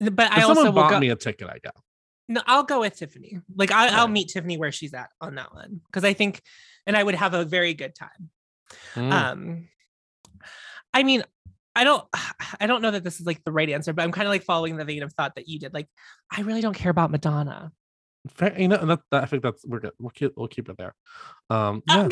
but 0.00 0.30
i 0.30 0.42
also 0.42 0.54
someone 0.54 0.66
will 0.66 0.72
bought 0.82 0.90
go 0.90 1.00
me 1.00 1.08
a 1.10 1.16
ticket, 1.16 1.48
I 1.48 1.58
go. 1.58 1.70
No, 2.28 2.42
I'll 2.46 2.64
go 2.64 2.80
with 2.80 2.96
Tiffany. 2.96 3.40
Like 3.56 3.70
I, 3.70 3.86
I'll 3.88 4.00
Alright. 4.00 4.10
meet 4.10 4.28
Tiffany 4.28 4.58
where 4.58 4.72
she's 4.72 4.92
at 4.94 5.10
on 5.20 5.36
that 5.36 5.54
one 5.54 5.80
because 5.86 6.04
I 6.04 6.12
think, 6.12 6.42
and 6.86 6.96
I 6.96 7.02
would 7.02 7.14
have 7.14 7.32
a 7.34 7.44
very 7.44 7.72
good 7.74 7.94
time. 7.94 8.30
Mm. 8.94 9.12
Um, 9.12 9.68
I 10.92 11.02
mean, 11.02 11.24
I 11.74 11.84
don't, 11.84 12.06
I 12.60 12.66
don't 12.66 12.82
know 12.82 12.90
that 12.90 13.02
this 13.04 13.20
is 13.20 13.26
like 13.26 13.42
the 13.44 13.52
right 13.52 13.70
answer, 13.70 13.92
but 13.92 14.02
I'm 14.02 14.12
kind 14.12 14.26
of 14.26 14.30
like 14.30 14.42
following 14.42 14.76
the 14.76 14.84
vein 14.84 15.02
of 15.02 15.12
thought 15.14 15.36
that 15.36 15.48
you 15.48 15.58
did. 15.58 15.72
Like, 15.72 15.88
I 16.30 16.42
really 16.42 16.60
don't 16.60 16.74
care 16.76 16.90
about 16.90 17.10
Madonna. 17.10 17.72
Fair, 18.28 18.60
you 18.60 18.68
know, 18.68 18.76
and 18.76 18.90
that, 18.90 19.00
that 19.10 19.22
I 19.22 19.26
think 19.26 19.42
that's 19.42 19.64
we're 19.64 19.80
good. 19.80 19.92
We'll 19.98 20.10
keep 20.10 20.32
we'll 20.36 20.48
keep 20.48 20.68
it 20.68 20.76
there. 20.76 20.94
Um, 21.48 21.82
yeah. 21.88 22.08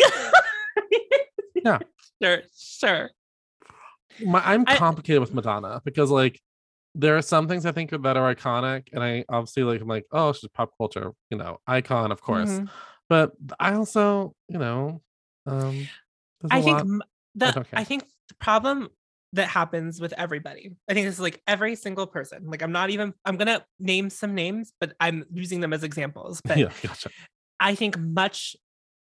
Yeah. 1.55 1.79
Sure, 2.23 2.41
sure. 2.57 3.11
My, 4.25 4.41
I'm 4.43 4.65
I- 4.67 4.77
complicated 4.77 5.21
with 5.21 5.35
Madonna 5.35 5.83
because 5.85 6.11
like 6.11 6.41
there 6.99 7.17
are 7.17 7.23
some 7.23 7.47
things 7.47 7.67
I 7.67 7.73
think 7.73 7.91
that 7.91 8.17
are 8.17 8.35
iconic, 8.35 8.89
and 8.93 9.03
I 9.05 9.25
obviously 9.29 9.63
like 9.65 9.81
I'm 9.81 9.89
like 9.89 10.07
oh 10.13 10.33
she's 10.33 10.49
pop 10.51 10.71
culture 10.79 11.13
you 11.31 11.37
know 11.39 11.59
icon 11.67 12.11
of 12.13 12.21
course, 12.23 12.51
Mhm. 12.51 12.69
but 13.09 13.33
I 13.61 13.75
also 13.75 14.35
you 14.49 14.59
know 14.59 15.03
um 15.47 15.87
I 16.51 16.63
think 16.63 16.79
lot- 16.79 17.07
the 17.35 17.53
don't. 17.53 17.67
I 17.75 17.85
think 17.85 18.05
the 18.29 18.35
problem 18.37 18.89
that 19.35 19.49
happens 19.49 20.01
with 20.01 20.15
everybody. 20.17 20.75
I 20.89 20.95
think 20.95 21.07
this 21.07 21.17
is 21.17 21.21
like 21.21 21.43
every 21.47 21.75
single 21.77 22.07
person. 22.07 22.47
Like 22.47 22.63
I'm 22.63 22.73
not 22.73 22.89
even 22.91 23.13
I'm 23.25 23.37
gonna 23.37 23.65
name 23.79 24.09
some 24.09 24.35
names, 24.35 24.73
but 24.81 24.95
I'm 24.99 25.25
using 25.33 25.61
them 25.61 25.73
as 25.75 25.83
examples. 25.85 26.41
But 26.45 26.57
yeah 26.59 26.71
gotcha 26.83 27.11
I 27.61 27.75
think 27.75 27.99
much 27.99 28.57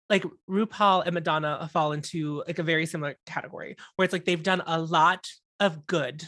like 0.08 0.24
RuPaul 0.48 1.04
and 1.06 1.14
Madonna 1.14 1.68
fall 1.72 1.92
into 1.92 2.42
like 2.46 2.58
a 2.58 2.62
very 2.62 2.86
similar 2.86 3.16
category 3.26 3.76
where 3.96 4.04
it's 4.04 4.12
like 4.12 4.24
they've 4.24 4.42
done 4.42 4.62
a 4.66 4.80
lot 4.80 5.26
of 5.60 5.86
good 5.86 6.24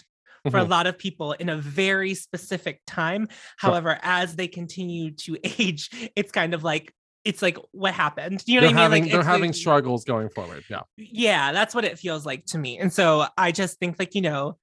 for 0.50 0.58
a 0.58 0.64
Mhm. 0.64 0.68
lot 0.68 0.86
of 0.86 0.98
people 0.98 1.32
in 1.32 1.48
a 1.48 1.56
very 1.56 2.14
specific 2.14 2.82
time. 2.86 3.28
However, 3.56 3.98
as 4.02 4.36
they 4.36 4.48
continue 4.48 5.10
to 5.12 5.38
age, 5.60 5.90
it's 6.16 6.32
kind 6.32 6.54
of 6.54 6.62
like 6.62 6.92
it's 7.24 7.40
like 7.40 7.56
what 7.72 7.94
happened. 7.94 8.42
You 8.46 8.60
know 8.60 8.66
they're 8.66 8.76
what 8.76 8.82
I 8.82 8.82
mean? 8.82 8.82
having 8.82 9.02
like 9.04 9.12
they're 9.12 9.22
having 9.22 9.48
like- 9.50 9.54
struggles 9.54 10.04
going 10.04 10.28
forward 10.28 10.62
yeah 10.68 10.82
Yeah, 10.98 11.52
that's 11.52 11.74
what 11.74 11.84
it 11.86 11.98
feels 11.98 12.26
like 12.26 12.44
to 12.46 12.58
me. 12.58 12.78
And 12.78 12.92
so 12.92 13.26
I 13.38 13.50
just 13.50 13.78
think 13.78 13.98
like, 13.98 14.14
you 14.14 14.20
know, 14.20 14.58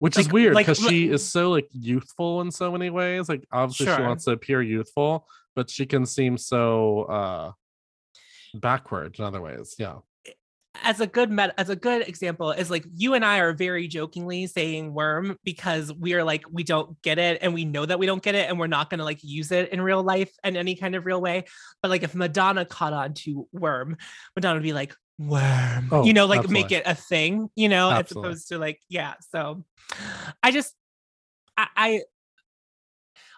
which 0.00 0.18
is 0.18 0.28
weird 0.32 0.54
like, 0.54 0.66
because 0.66 0.82
l- 0.82 0.88
she 0.88 1.08
is 1.08 1.24
so 1.24 1.50
like 1.50 1.68
youthful 1.70 2.40
in 2.40 2.50
so 2.50 2.72
many 2.72 2.90
ways 2.90 3.28
like 3.28 3.46
obviously 3.52 3.86
she 3.86 4.02
wants 4.02 4.24
to 4.24 4.30
appear 4.32 4.60
youthful 4.62 5.28
but 5.54 5.68
she 5.70 5.84
can 5.86 6.06
seem 6.06 6.38
so 6.38 7.02
uh 7.02 7.52
backward 8.54 9.16
in 9.18 9.24
other 9.24 9.40
ways 9.42 9.74
yeah 9.78 9.98
as 10.82 11.00
a 11.00 11.06
good 11.06 11.30
met 11.30 11.52
as 11.58 11.68
a 11.68 11.76
good 11.76 12.06
example 12.06 12.52
is 12.52 12.70
like 12.70 12.84
you 12.94 13.14
and 13.14 13.24
I 13.24 13.38
are 13.38 13.52
very 13.52 13.88
jokingly 13.88 14.46
saying 14.46 14.94
worm 14.94 15.36
because 15.44 15.92
we 15.92 16.14
are 16.14 16.22
like 16.22 16.44
we 16.50 16.62
don't 16.62 17.00
get 17.02 17.18
it 17.18 17.38
and 17.42 17.52
we 17.52 17.64
know 17.64 17.84
that 17.84 17.98
we 17.98 18.06
don't 18.06 18.22
get 18.22 18.34
it 18.34 18.48
and 18.48 18.58
we're 18.58 18.68
not 18.68 18.88
going 18.88 18.98
to 18.98 19.04
like 19.04 19.18
use 19.22 19.50
it 19.50 19.70
in 19.72 19.80
real 19.80 20.02
life 20.02 20.32
in 20.44 20.56
any 20.56 20.76
kind 20.76 20.94
of 20.94 21.06
real 21.06 21.20
way. 21.20 21.44
But 21.82 21.90
like 21.90 22.02
if 22.02 22.14
Madonna 22.14 22.64
caught 22.64 22.92
on 22.92 23.14
to 23.14 23.48
worm 23.52 23.96
Madonna 24.36 24.54
would 24.54 24.62
be 24.62 24.72
like 24.72 24.94
worm 25.18 25.88
Oh, 25.90 26.04
you 26.04 26.12
know 26.12 26.26
like 26.26 26.48
make 26.48 26.72
it 26.72 26.84
a 26.86 26.94
thing 26.94 27.50
you 27.56 27.68
know 27.68 27.90
as 27.90 28.10
opposed 28.10 28.48
to 28.48 28.58
like 28.58 28.80
yeah 28.88 29.14
so 29.32 29.64
I 30.42 30.50
just 30.50 30.74
I, 31.56 31.68
I 31.76 32.02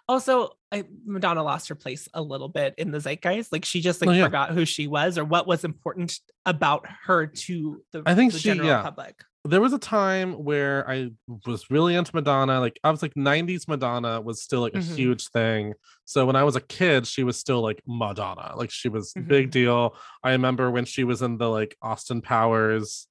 also 0.07 0.49
I, 0.71 0.83
Madonna 1.05 1.43
lost 1.43 1.69
her 1.69 1.75
place 1.75 2.09
a 2.13 2.21
little 2.21 2.49
bit 2.49 2.73
in 2.77 2.91
the 2.91 2.99
zeitgeist 2.99 3.51
like 3.51 3.63
she 3.65 3.79
just 3.81 4.01
like 4.01 4.09
Oh, 4.09 4.13
yeah. 4.13 4.25
forgot 4.25 4.51
who 4.51 4.65
she 4.65 4.87
was 4.87 5.17
or 5.17 5.23
what 5.25 5.45
was 5.47 5.63
important 5.63 6.19
about 6.45 6.85
her 7.05 7.27
to 7.27 7.81
the, 7.91 8.03
I 8.05 8.15
think 8.15 8.33
the 8.33 8.39
she- 8.39 8.49
general 8.49 8.67
yeah. 8.69 8.81
public 8.81 9.15
there 9.45 9.59
was 9.59 9.73
a 9.73 9.77
time 9.77 10.41
where 10.45 10.89
I 10.89 11.09
was 11.45 11.69
really 11.69 11.95
into 11.95 12.15
Madonna. 12.15 12.61
Like 12.61 12.79
I 12.81 12.89
was 12.91 13.01
like 13.01 13.13
90s 13.13 13.67
Madonna 13.67 14.21
was 14.21 14.41
still 14.41 14.61
like 14.61 14.73
a 14.73 14.77
Mhm. 14.77 14.95
huge 14.95 15.27
thing. 15.31 15.73
So 16.05 16.25
when 16.25 16.37
I 16.37 16.45
was 16.45 16.55
a 16.55 16.61
kid, 16.61 17.05
she 17.05 17.25
was 17.25 17.37
still 17.37 17.59
like 17.61 17.81
Madonna. 17.85 18.53
Like 18.55 18.71
she 18.71 18.87
was 18.87 19.11
big 19.27 19.49
Mhm. 19.49 19.51
deal. 19.51 19.97
I 20.23 20.31
remember 20.31 20.71
when 20.71 20.85
she 20.85 21.03
was 21.03 21.21
in 21.21 21.37
the 21.39 21.49
like 21.49 21.75
Austin 21.81 22.21
Powers 22.21 23.05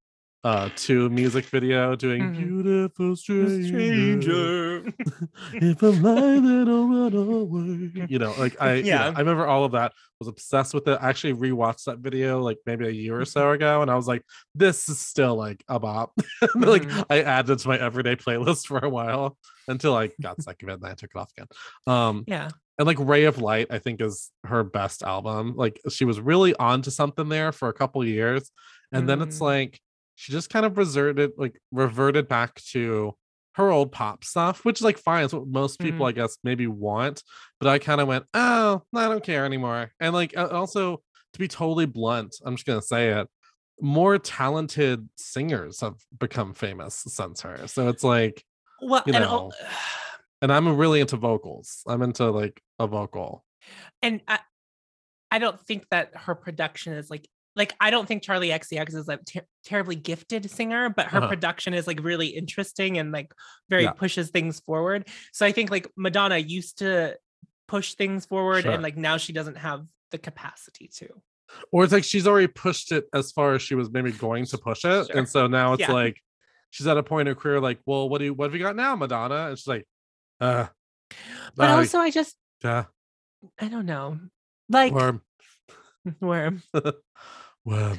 uh 0.45 0.69
2 0.75 1.09
music 1.11 1.45
video 1.47 1.95
doing 1.95 2.23
Mhm. 2.23 2.39
beautiful 2.39 3.15
stranger. 3.17 4.85
if 5.55 5.83
I 5.83 5.87
lie, 5.87 6.41
then 6.41 6.69
I'll 6.69 6.89
run 6.89 7.15
away. 7.15 8.07
You 8.09 8.19
know, 8.19 8.33
like 8.39 8.61
I, 8.61 8.75
yeah, 8.75 9.07
Yeah. 9.07 9.13
I 9.15 9.19
remember 9.21 9.47
all 9.47 9.65
of 9.65 9.73
that. 9.73 9.93
Was 10.21 10.29
obsessed 10.29 10.73
with 10.73 10.87
it. 10.87 10.99
I 11.03 11.09
actually 11.09 11.35
rewatched 11.35 11.85
that 11.87 11.99
video 11.99 12.41
like 12.41 12.59
maybe 12.65 12.87
a 12.87 12.91
year 12.91 13.21
or 13.21 13.25
so 13.25 13.51
ago, 13.51 13.83
and 13.83 13.91
I 13.91 13.97
was 13.97 14.07
like, 14.07 14.23
"This 14.55 14.89
is 14.89 15.01
still 15.01 15.35
like 15.35 15.65
a 15.69 15.81
bop." 15.81 16.13
like 16.55 16.83
Mhm. 16.85 17.05
I 17.11 17.23
added 17.23 17.53
it 17.53 17.59
to 17.61 17.69
my 17.69 17.79
everyday 17.79 18.15
playlist 18.17 18.67
for 18.69 18.79
a 18.79 18.89
while 18.89 19.37
until 19.69 19.97
I 19.97 20.11
got 20.21 20.41
sick 20.43 20.63
of 20.63 20.69
it 20.69 20.75
and 20.75 20.87
I 20.87 20.95
took 20.95 21.11
it 21.15 21.19
off 21.19 21.31
again. 21.37 21.49
Um, 21.87 22.25
yeah 22.29 22.51
and 22.79 22.87
like 22.87 22.99
Ray 23.01 23.25
of 23.25 23.39
Light, 23.39 23.67
I 23.71 23.79
think 23.79 24.01
is 24.01 24.31
her 24.45 24.65
best 24.65 25.03
album. 25.03 25.55
Like 25.57 25.81
she 25.91 26.05
was 26.05 26.21
really 26.21 26.55
onto 26.57 26.91
something 26.91 27.29
there 27.29 27.53
for 27.53 27.69
a 27.69 27.73
couple 27.75 28.05
years, 28.05 28.51
and 28.93 29.09
then 29.09 29.21
it's 29.23 29.39
Mm. 29.39 29.43
like 29.43 29.81
she 30.15 30.33
just 30.33 30.51
kind 30.51 30.65
of 30.67 30.77
reverted, 30.79 31.33
like 31.37 31.61
reverted 31.71 32.29
back 32.29 32.55
to 32.73 33.15
her 33.55 33.71
old 33.71 33.93
pop 33.93 34.25
stuff, 34.25 34.65
which 34.65 34.79
is 34.81 34.85
like 34.85 34.99
fine. 34.99 35.25
It's 35.25 35.35
what 35.35 35.47
most 35.47 35.79
people, 35.79 36.07
Mm. 36.07 36.09
I 36.09 36.13
guess, 36.13 36.39
maybe 36.43 36.67
want. 36.67 37.23
But 37.61 37.69
I 37.69 37.79
kind 37.79 38.01
of 38.01 38.09
went, 38.09 38.25
oh, 38.35 38.83
I 38.95 39.09
don't 39.09 39.23
care 39.25 39.45
anymore. 39.45 39.93
And 40.01 40.15
like 40.15 40.35
also 40.37 41.03
to 41.35 41.39
be 41.39 41.49
totally 41.49 41.87
blunt, 41.87 42.37
I'm 42.45 42.57
just 42.57 42.67
gonna 42.67 42.83
say 42.83 43.11
it. 43.11 43.29
More 43.81 44.19
talented 44.19 45.09
singers 45.17 45.81
have 45.81 45.97
become 46.19 46.55
famous 46.55 46.95
since 47.09 47.41
her. 47.43 47.67
So 47.67 47.89
it's 47.89 48.05
like, 48.05 48.43
well 48.81 49.03
you 49.07 49.13
know. 49.13 49.21
al- 49.23 49.53
and 50.43 50.53
I'm 50.53 50.77
really 50.77 51.01
into 51.01 51.17
vocals. 51.17 51.83
I'm 51.87 52.03
into 52.03 52.31
like 52.31 52.61
a 52.79 52.87
vocal. 52.87 53.45
and 54.03 54.21
I, 54.27 54.39
I 55.31 55.39
don't 55.39 55.59
think 55.61 55.87
that 55.91 56.11
her 56.15 56.35
production 56.35 56.93
is 56.95 57.11
like 57.11 57.27
like 57.55 57.75
I 57.81 57.91
don't 57.91 58.07
think 58.09 58.23
Charli 58.23 58.51
XCX 58.51 58.95
is 58.95 59.07
like 59.07 59.25
ter- 59.25 59.47
terribly 59.65 59.95
gifted 59.97 60.51
singer, 60.51 60.89
but 60.89 61.07
her 61.09 61.19
Uh-huh. 61.19 61.29
production 61.29 61.75
is 61.75 61.87
like 61.87 62.03
really 62.03 62.29
interesting 62.29 62.99
and 62.99 63.13
like 63.13 63.33
very 63.69 63.83
Yeah. 63.85 63.93
pushes 63.93 64.31
things 64.31 64.61
forward. 64.61 65.09
So 65.33 65.45
I 65.45 65.53
think 65.53 65.71
like 65.71 65.87
Madonna 65.97 66.39
used 66.39 66.79
to 66.79 67.19
push 67.69 67.95
things 67.95 68.25
forward 68.27 68.63
Sure. 68.65 68.73
and 68.73 68.83
like 68.83 68.97
now 68.97 69.17
she 69.19 69.33
doesn't 69.33 69.57
have 69.57 69.87
the 70.11 70.19
capacity 70.19 70.89
to. 70.99 71.09
or 71.71 71.85
it's 71.85 71.93
like 71.93 72.05
she's 72.05 72.27
already 72.27 72.47
pushed 72.47 72.93
it 72.93 73.05
as 73.13 73.31
far 73.33 73.53
as 73.55 73.61
she 73.61 73.75
was 73.75 73.91
maybe 73.91 74.11
going 74.13 74.47
to 74.47 74.57
push 74.57 74.85
it 74.87 75.07
Sure. 75.07 75.17
and 75.19 75.29
so 75.29 75.47
now 75.47 75.75
it's 75.75 75.81
Yeah. 75.81 75.93
like 75.93 76.19
she's 76.71 76.87
at 76.87 76.97
a 76.97 77.03
point 77.03 77.29
in 77.29 77.35
her 77.35 77.39
career 77.41 77.61
like 77.61 77.79
well 77.85 78.09
what 78.09 78.19
do 78.19 78.25
you 78.25 78.33
what 78.35 78.47
have 78.47 78.55
you 78.55 78.61
got 78.63 78.75
now 78.77 78.97
madonna 78.97 79.49
and 79.49 79.59
she's 79.59 79.67
like 79.67 79.87
uh 80.41 80.67
But 81.55 81.69
uh, 81.71 81.77
also 81.77 81.99
I 81.99 82.11
just 82.11 82.35
yeah 82.65 82.85
I 83.61 83.69
don't 83.69 83.85
know. 83.87 84.19
Like 84.71 84.93
worm 84.95 85.21
worm. 86.21 86.63
worm 87.65 87.99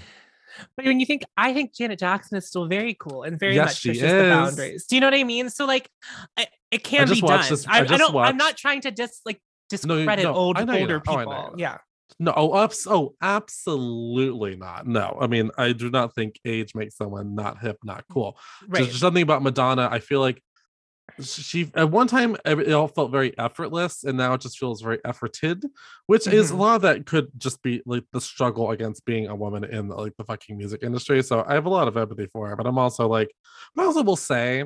But 0.75 0.85
when 0.85 0.99
you 0.99 1.05
think, 1.05 1.23
I 1.35 1.53
think 1.53 1.73
Janet 1.73 1.99
Jackson 1.99 2.37
is 2.37 2.47
still 2.47 2.67
very 2.67 2.95
cool 2.99 3.23
and 3.23 3.39
very 3.39 3.55
Yes, 3.55 3.69
much 3.69 3.77
she 3.79 3.89
pushes 3.89 4.11
the 4.11 4.29
boundaries. 4.29 4.85
Do 4.85 4.95
you 4.95 5.01
know 5.01 5.07
what 5.07 5.15
I 5.15 5.23
mean? 5.23 5.49
So 5.49 5.65
like, 5.65 5.89
I, 6.37 6.47
it 6.71 6.83
can 6.83 7.07
be 7.07 7.15
just 7.15 7.25
done. 7.25 7.49
this- 7.49 7.67
I 7.67 7.79
I, 7.79 7.81
I 7.81 7.85
just 7.85 7.99
don't. 7.99 8.15
I'm 8.17 8.37
not 8.37 8.57
trying 8.57 8.81
to 8.81 8.91
dis 8.91 9.21
like 9.25 9.41
discredit 9.69 10.23
no, 10.23 10.33
old 10.33 10.57
I 10.57 10.61
you're 10.61 10.81
older 10.81 11.01
not. 11.05 11.07
Oh, 11.07 11.17
people. 11.17 11.55
yeah. 11.57 11.77
No, 12.19 12.33
oh, 12.35 12.69
oh, 12.87 13.15
absolutely 13.21 14.55
not. 14.55 14.85
No, 14.85 15.17
I 15.19 15.27
mean, 15.27 15.49
I 15.57 15.73
do 15.73 15.89
not 15.89 16.13
think 16.13 16.39
age 16.45 16.75
makes 16.75 16.95
someone 16.95 17.33
not 17.33 17.59
hip, 17.59 17.77
not 17.83 18.03
mm, 18.07 18.13
cool. 18.13 18.37
Right. 18.67 18.85
Just 18.85 18.99
something 18.99 19.23
about 19.23 19.41
Madonna. 19.41 19.89
I 19.91 19.99
feel 19.99 20.19
like 20.19 20.41
she 21.21 21.71
at 21.75 21.91
one 21.91 22.07
time 22.07 22.35
it 22.45 22.71
all 22.71 22.87
felt 22.87 23.11
very 23.11 23.37
effortless, 23.37 24.03
and 24.03 24.17
now 24.17 24.33
it 24.33 24.41
just 24.41 24.57
feels 24.57 24.81
very 24.81 24.99
efforted, 24.99 25.63
which 26.07 26.27
is 26.27 26.51
a 26.51 26.55
lot 26.55 26.75
of 26.75 26.81
that 26.83 27.05
could 27.05 27.27
just 27.37 27.61
be 27.61 27.81
like 27.85 28.03
the 28.11 28.21
struggle 28.21 28.71
against 28.71 29.05
being 29.05 29.27
a 29.27 29.35
woman 29.35 29.63
in 29.63 29.89
like 29.89 30.15
the 30.17 30.23
fucking 30.23 30.57
music 30.57 30.81
industry. 30.83 31.21
So 31.21 31.43
I 31.47 31.53
have 31.53 31.65
a 31.65 31.69
lot 31.69 31.87
of 31.87 31.97
empathy 31.97 32.27
for 32.27 32.47
her, 32.49 32.55
but 32.55 32.65
I'm 32.65 32.77
also 32.77 33.07
like, 33.07 33.31
but 33.75 33.83
I 33.83 33.85
also 33.85 34.03
will 34.03 34.15
say. 34.15 34.65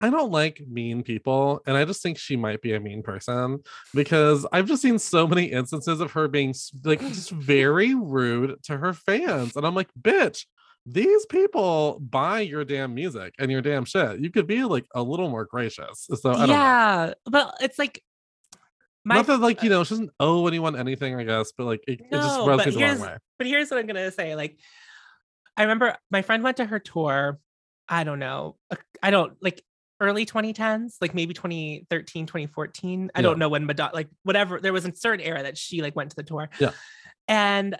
I 0.00 0.10
don't 0.10 0.32
like 0.32 0.60
mean 0.68 1.02
people, 1.02 1.62
and 1.66 1.78
I 1.78 1.84
just 1.86 2.02
think 2.02 2.18
she 2.18 2.36
might 2.36 2.60
be 2.60 2.74
a 2.74 2.80
mean 2.80 3.02
person 3.02 3.60
because 3.94 4.44
I've 4.52 4.66
just 4.66 4.82
seen 4.82 4.98
so 4.98 5.26
many 5.26 5.44
instances 5.44 6.00
of 6.00 6.10
her 6.12 6.28
being 6.28 6.52
like 6.82 7.00
just 7.00 7.30
very 7.30 7.94
rude 7.94 8.56
to 8.64 8.76
her 8.76 8.92
fans, 8.92 9.56
and 9.56 9.64
I'm 9.64 9.74
like, 9.74 9.88
bitch, 9.98 10.44
these 10.86 11.24
people 11.26 11.98
buy 12.00 12.40
your 12.40 12.64
damn 12.64 12.94
music 12.94 13.34
and 13.38 13.50
your 13.50 13.62
damn 13.62 13.84
shit. 13.84 14.20
You 14.20 14.30
could 14.30 14.46
be 14.46 14.64
like 14.64 14.86
a 14.94 15.02
little 15.02 15.30
more 15.30 15.44
gracious. 15.46 16.08
So 16.20 16.30
I 16.32 16.38
don't 16.46 16.48
know. 16.48 16.54
yeah, 16.54 17.14
but 17.24 17.54
it's 17.60 17.78
like 17.78 18.02
my 19.04 19.16
Not 19.16 19.26
that 19.28 19.38
like 19.40 19.62
you 19.62 19.70
know 19.70 19.82
she 19.84 19.90
doesn't 19.94 20.10
owe 20.20 20.46
anyone 20.46 20.76
anything, 20.76 21.14
I 21.18 21.24
guess, 21.24 21.52
but 21.56 21.64
like 21.64 21.84
it, 21.88 22.00
it 22.00 22.20
just 22.20 22.38
No, 22.38 22.46
rubs 22.46 22.66
me 22.66 22.72
the 22.72 22.80
wrong 22.80 23.00
way. 23.00 23.16
but 23.38 23.46
here's 23.46 23.70
what 23.70 23.78
I'm 23.80 23.86
gonna 23.86 24.10
say. 24.10 24.34
Like, 24.36 24.58
I 25.56 25.62
remember 25.62 25.96
my 26.10 26.22
friend 26.22 26.42
went 26.42 26.56
to 26.58 26.64
her 26.66 26.78
tour. 26.78 27.38
I 27.88 28.04
don't 28.04 28.18
know. 28.18 28.56
uh, 28.70 28.76
I 29.02 29.10
don't 29.10 29.34
like 29.42 29.62
early 30.00 30.26
2010s, 30.26 30.96
like 31.00 31.14
maybe 31.14 31.32
2013, 31.34 32.26
2014. 32.26 33.10
I 33.14 33.18
Yeah. 33.18 33.22
don't 33.22 33.38
know 33.38 33.48
when 33.48 33.64
Madonna, 33.66 33.92
like 33.94 34.08
whatever. 34.22 34.60
There 34.60 34.72
was 34.72 34.84
a 34.86 34.94
certain 34.94 35.24
era 35.24 35.42
that 35.44 35.56
she 35.56 35.80
like 35.82 35.94
went 35.96 36.10
to 36.10 36.16
the 36.16 36.22
tour. 36.24 36.48
Yeah. 36.58 36.72
And 37.28 37.76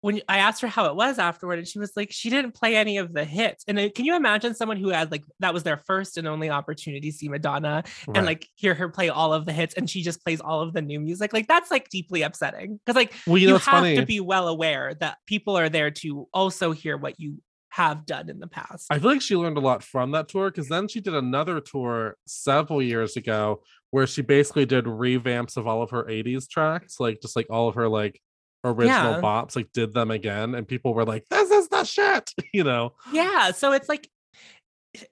when 0.00 0.20
I 0.28 0.38
asked 0.38 0.62
her 0.62 0.68
how 0.68 0.86
it 0.86 0.94
was 0.94 1.18
afterward, 1.18 1.58
and 1.58 1.66
she 1.66 1.78
was 1.78 1.92
like, 1.96 2.12
she 2.12 2.30
didn't 2.30 2.54
play 2.54 2.76
any 2.76 2.98
of 2.98 3.12
the 3.12 3.24
hits. 3.24 3.64
And 3.66 3.78
uh, 3.78 3.88
can 3.94 4.04
you 4.04 4.14
imagine 4.14 4.54
someone 4.54 4.76
who 4.76 4.90
had 4.90 5.10
like 5.10 5.24
that 5.40 5.52
was 5.52 5.64
their 5.64 5.76
first 5.76 6.16
and 6.16 6.28
only 6.28 6.50
opportunity 6.50 7.10
to 7.10 7.16
see 7.16 7.28
Madonna 7.28 7.82
Right. 8.06 8.16
and 8.16 8.26
like 8.26 8.46
hear 8.54 8.74
her 8.74 8.88
play 8.88 9.08
all 9.08 9.32
of 9.32 9.44
the 9.46 9.52
hits, 9.52 9.74
and 9.74 9.90
she 9.90 10.02
just 10.02 10.22
plays 10.22 10.40
all 10.40 10.60
of 10.60 10.72
the 10.72 10.82
new 10.82 11.00
music? 11.00 11.32
Like 11.32 11.48
that's 11.48 11.70
like 11.70 11.88
deeply 11.88 12.22
upsetting 12.22 12.78
because 12.84 12.96
like 12.96 13.12
well, 13.26 13.38
you 13.38 13.48
know, 13.48 13.54
have 13.54 13.62
funny. 13.62 13.96
to 13.96 14.06
be 14.06 14.20
well 14.20 14.48
aware 14.48 14.94
that 15.00 15.18
people 15.26 15.56
are 15.58 15.68
there 15.68 15.90
to 15.90 16.28
also 16.32 16.72
hear 16.72 16.96
what 16.96 17.18
you 17.18 17.42
have 17.70 18.06
done 18.06 18.30
in 18.30 18.38
the 18.40 18.46
past. 18.46 18.86
I 18.90 18.98
feel 18.98 19.10
like 19.10 19.20
she 19.20 19.36
learned 19.36 19.58
a 19.58 19.60
lot 19.60 19.82
from 19.82 20.12
that 20.12 20.28
tour 20.28 20.50
because 20.50 20.68
then 20.68 20.88
she 20.88 21.00
did 21.00 21.14
another 21.14 21.60
tour 21.60 22.16
several 22.26 22.80
years 22.82 23.16
ago 23.16 23.62
where 23.90 24.06
she 24.06 24.22
basically 24.22 24.64
did 24.64 24.84
revamps 24.86 25.56
of 25.56 25.66
all 25.66 25.82
of 25.82 25.90
her 25.90 26.04
80s 26.04 26.48
tracks, 26.48 26.98
like 26.98 27.20
just 27.20 27.36
like 27.36 27.46
all 27.50 27.68
of 27.68 27.74
her 27.74 27.88
like 27.88 28.20
original 28.64 29.12
Yeah. 29.14 29.20
bops, 29.20 29.56
like 29.56 29.72
did 29.72 29.92
them 29.94 30.10
again, 30.10 30.54
and 30.54 30.66
people 30.66 30.94
were 30.94 31.04
like, 31.04 31.24
This 31.28 31.50
is 31.50 31.68
the 31.68 31.84
shit, 31.84 32.30
you 32.52 32.64
know. 32.64 32.94
yeah, 33.12 33.50
so 33.52 33.72
it's 33.72 33.88
like, 33.88 34.08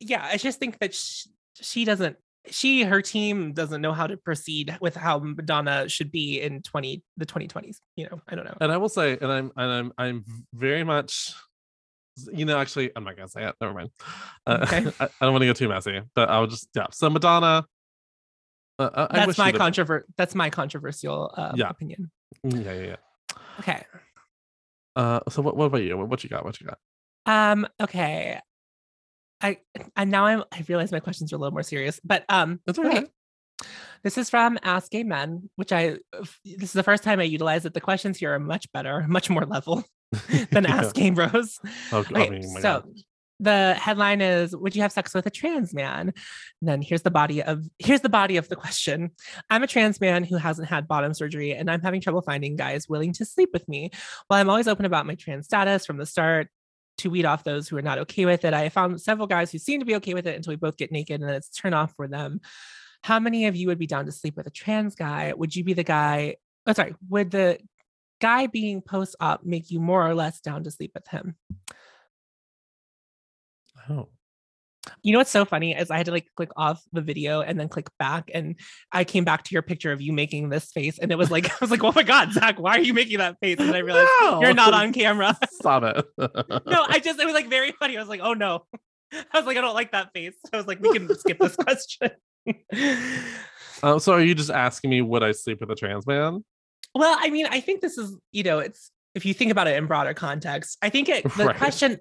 yeah, 0.00 0.24
I 0.24 0.36
just 0.36 0.58
think 0.58 0.78
that 0.80 0.94
she, 0.94 1.30
she 1.60 1.84
doesn't. 1.84 2.16
She 2.48 2.84
her 2.84 3.02
team 3.02 3.52
doesn't 3.54 3.80
know 3.82 3.92
how 3.92 4.06
to 4.06 4.16
proceed 4.16 4.76
with 4.80 4.94
how 4.94 5.18
Madonna 5.18 5.88
should 5.88 6.12
be 6.12 6.40
in 6.40 6.62
20 6.62 7.02
the 7.16 7.26
2020s. 7.26 7.78
You 7.96 8.08
know, 8.08 8.20
I 8.28 8.36
don't 8.36 8.44
know. 8.44 8.56
And 8.60 8.70
I 8.70 8.76
will 8.76 8.88
say, 8.88 9.18
and 9.20 9.32
I'm 9.32 9.50
and 9.56 9.72
I'm 9.72 9.92
I'm 9.98 10.24
very 10.54 10.84
much 10.84 11.34
you 12.32 12.44
know, 12.44 12.56
actually, 12.56 12.90
I'm 12.96 13.02
not 13.04 13.16
gonna 13.16 13.28
say 13.28 13.44
it. 13.44 13.54
Never 13.60 13.74
mind. 13.74 13.90
Uh, 14.46 14.60
Okay. 14.62 14.86
I, 15.00 15.04
I 15.04 15.24
don't 15.24 15.32
want 15.32 15.42
to 15.42 15.46
go 15.46 15.52
too 15.54 15.68
messy, 15.68 16.00
but 16.14 16.30
I'll 16.30 16.46
just 16.46 16.68
yeah. 16.74 16.86
So 16.92 17.10
Madonna, 17.10 17.66
uh, 18.78 18.90
I- 18.94 19.02
I 19.02 19.08
That's 19.12 19.26
wish 19.26 19.38
my 19.38 19.50
controvert. 19.52 20.06
That's 20.16 20.34
my 20.36 20.48
controversial 20.48 21.34
uh, 21.36 21.52
Yeah. 21.56 21.68
opinion. 21.68 22.10
Mm, 22.44 22.64
Yeah, 22.64 22.72
yeah, 22.74 22.86
yeah. 22.86 22.96
Okay. 23.60 23.84
Uh, 24.94 25.20
so 25.28 25.42
what, 25.42 25.56
what 25.56 25.66
about 25.66 25.82
you? 25.82 25.96
What, 25.96 26.08
what 26.08 26.24
you 26.24 26.30
got? 26.30 26.44
What 26.44 26.60
you 26.60 26.66
got? 26.66 26.78
Um. 27.26 27.66
Okay. 27.80 28.38
I 29.40 29.58
and 29.96 30.10
now 30.10 30.26
I'm. 30.26 30.44
I 30.52 30.64
realize 30.68 30.92
my 30.92 31.00
questions 31.00 31.32
are 31.32 31.36
a 31.36 31.38
little 31.38 31.52
more 31.52 31.62
serious, 31.62 32.00
but 32.04 32.24
um. 32.28 32.60
It's 32.66 32.78
okay. 32.78 33.04
This 34.02 34.18
is 34.18 34.30
from 34.30 34.58
Ask 34.62 34.90
Gay 34.92 35.02
Men, 35.02 35.50
which 35.56 35.72
I. 35.72 35.96
This 36.44 36.62
is 36.62 36.72
the 36.72 36.82
first 36.82 37.02
time 37.02 37.20
I 37.20 37.24
utilize 37.24 37.64
it. 37.66 37.74
The 37.74 37.80
questions 37.80 38.18
here 38.18 38.34
are 38.34 38.38
much 38.38 38.70
better, 38.72 39.04
much 39.08 39.28
more 39.28 39.44
level 39.44 39.84
than 40.50 40.64
Yeah. 40.64 40.76
Ask 40.76 40.94
Gay 40.94 41.10
Bros. 41.10 41.58
Oh, 41.92 41.98
Okay, 41.98 42.26
I 42.26 42.30
mean, 42.30 42.42
so 42.42 42.60
God. 42.60 42.84
The 43.38 43.74
headline 43.74 44.20
is 44.20 44.56
would 44.56 44.74
you 44.74 44.82
have 44.82 44.92
sex 44.92 45.14
with 45.14 45.26
a 45.26 45.30
trans 45.30 45.74
man? 45.74 46.12
And 46.60 46.68
then 46.68 46.82
here's 46.82 47.02
the 47.02 47.10
body 47.10 47.42
of 47.42 47.68
here's 47.78 48.00
the 48.00 48.08
body 48.08 48.36
of 48.36 48.48
the 48.48 48.56
question. 48.56 49.10
I'm 49.50 49.62
a 49.62 49.66
trans 49.66 50.00
man 50.00 50.24
who 50.24 50.36
hasn't 50.36 50.68
had 50.68 50.88
bottom 50.88 51.12
surgery 51.14 51.52
and 51.52 51.70
i'm 51.70 51.82
having 51.82 52.00
trouble 52.00 52.22
finding 52.22 52.56
guys 52.56 52.88
willing 52.88 53.12
to 53.14 53.24
sleep 53.24 53.50
with 53.52 53.68
me. 53.68 53.90
While 54.28 54.40
i'm 54.40 54.48
always 54.48 54.68
open 54.68 54.86
about 54.86 55.06
my 55.06 55.14
trans 55.14 55.46
status 55.46 55.84
from 55.84 55.98
the 55.98 56.06
start 56.06 56.48
to 56.98 57.10
weed 57.10 57.26
off 57.26 57.44
those 57.44 57.68
who 57.68 57.76
are 57.76 57.82
not 57.82 57.98
okay 57.98 58.24
with 58.24 58.42
it 58.46 58.54
i 58.54 58.70
found 58.70 58.98
several 58.98 59.26
guys 59.26 59.52
who 59.52 59.58
seem 59.58 59.80
to 59.80 59.84
be 59.84 59.96
okay 59.96 60.14
with 60.14 60.26
it 60.26 60.34
until 60.34 60.52
we 60.52 60.56
both 60.56 60.78
get 60.78 60.90
naked 60.90 61.20
and 61.20 61.28
then 61.28 61.36
it's 61.36 61.50
turn 61.50 61.74
off 61.74 61.92
for 61.94 62.08
them. 62.08 62.40
How 63.02 63.20
many 63.20 63.46
of 63.46 63.54
you 63.54 63.68
would 63.68 63.78
be 63.78 63.86
down 63.86 64.06
to 64.06 64.12
sleep 64.12 64.36
with 64.36 64.46
a 64.46 64.50
trans 64.50 64.94
guy? 64.94 65.32
Would 65.36 65.54
you 65.54 65.62
be 65.62 65.74
the 65.74 65.84
guy 65.84 66.36
oh 66.66 66.72
sorry 66.72 66.94
would 67.08 67.30
the 67.30 67.58
guy 68.20 68.46
being 68.46 68.80
post-op 68.80 69.44
make 69.44 69.70
you 69.70 69.80
more 69.80 70.06
or 70.06 70.14
less 70.14 70.40
down 70.40 70.64
to 70.64 70.70
sleep 70.70 70.92
with 70.94 71.06
him 71.08 71.36
Oh. 73.90 74.08
You 75.02 75.12
know 75.12 75.18
what's 75.18 75.30
so 75.30 75.44
funny 75.44 75.74
is 75.74 75.90
I 75.90 75.96
had 75.96 76.06
to 76.06 76.12
like 76.12 76.28
click 76.36 76.50
off 76.56 76.80
the 76.92 77.00
video 77.00 77.40
and 77.40 77.58
then 77.58 77.68
click 77.68 77.88
back, 77.98 78.30
and 78.32 78.54
I 78.92 79.04
came 79.04 79.24
back 79.24 79.42
to 79.44 79.52
your 79.52 79.62
picture 79.62 79.90
of 79.90 80.00
you 80.00 80.12
making 80.12 80.48
this 80.48 80.70
face, 80.70 80.98
and 80.98 81.10
it 81.10 81.18
was 81.18 81.30
like 81.30 81.46
I 81.50 81.56
was 81.60 81.70
like, 81.70 81.82
"Oh 81.82 81.92
my 81.92 82.02
god, 82.02 82.32
Zach, 82.32 82.58
why 82.60 82.76
are 82.76 82.80
you 82.80 82.94
making 82.94 83.18
that 83.18 83.36
face?" 83.40 83.58
And 83.58 83.74
I 83.74 83.78
realized 83.78 84.08
you're 84.40 84.54
not 84.54 84.74
on 84.74 84.92
camera. 84.92 85.36
Stop 85.50 85.82
it. 85.82 86.06
no, 86.18 86.28
I 86.88 87.00
just 87.00 87.20
it 87.20 87.24
was 87.24 87.34
like 87.34 87.48
very 87.48 87.72
funny. 87.72 87.96
I 87.96 88.00
was 88.00 88.08
like, 88.08 88.20
"Oh 88.22 88.34
no," 88.34 88.64
I 89.12 89.24
was 89.34 89.44
like, 89.44 89.56
"I 89.56 89.60
don't 89.60 89.74
like 89.74 89.92
that 89.92 90.10
face." 90.14 90.36
I 90.52 90.56
was 90.56 90.66
like, 90.66 90.80
"We 90.80 90.92
can 90.92 91.12
skip 91.16 91.38
this 91.38 91.56
question." 91.56 92.10
Uh, 93.82 93.98
so 93.98 94.12
are 94.12 94.22
you 94.22 94.34
just 94.34 94.50
asking 94.50 94.90
me 94.90 95.02
would 95.02 95.22
I 95.22 95.32
sleep 95.32 95.60
with 95.60 95.70
a 95.70 95.74
trans 95.74 96.06
man? 96.06 96.44
Well, 96.94 97.16
I 97.20 97.28
mean, 97.28 97.46
I 97.46 97.60
think 97.60 97.82
this 97.82 97.98
is, 97.98 98.16
you 98.32 98.42
know, 98.42 98.58
it's 98.58 98.90
if 99.16 99.24
you 99.24 99.34
think 99.34 99.50
about 99.50 99.66
it 99.66 99.76
in 99.76 99.86
broader 99.86 100.14
context, 100.14 100.76
I 100.82 100.90
think 100.90 101.08
it 101.08 101.24
the 101.36 101.46
Right. 101.46 101.56
question 101.56 101.98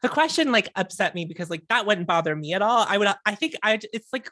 the 0.00 0.08
question 0.08 0.52
like 0.52 0.70
upset 0.76 1.14
me 1.14 1.24
because 1.24 1.50
like 1.50 1.66
that 1.68 1.86
wouldn't 1.86 2.06
bother 2.06 2.34
me 2.34 2.54
at 2.54 2.62
all. 2.62 2.86
I 2.88 2.96
would 2.96 3.08
I 3.26 3.34
think 3.34 3.56
I 3.62 3.80
it's 3.92 4.12
like 4.12 4.30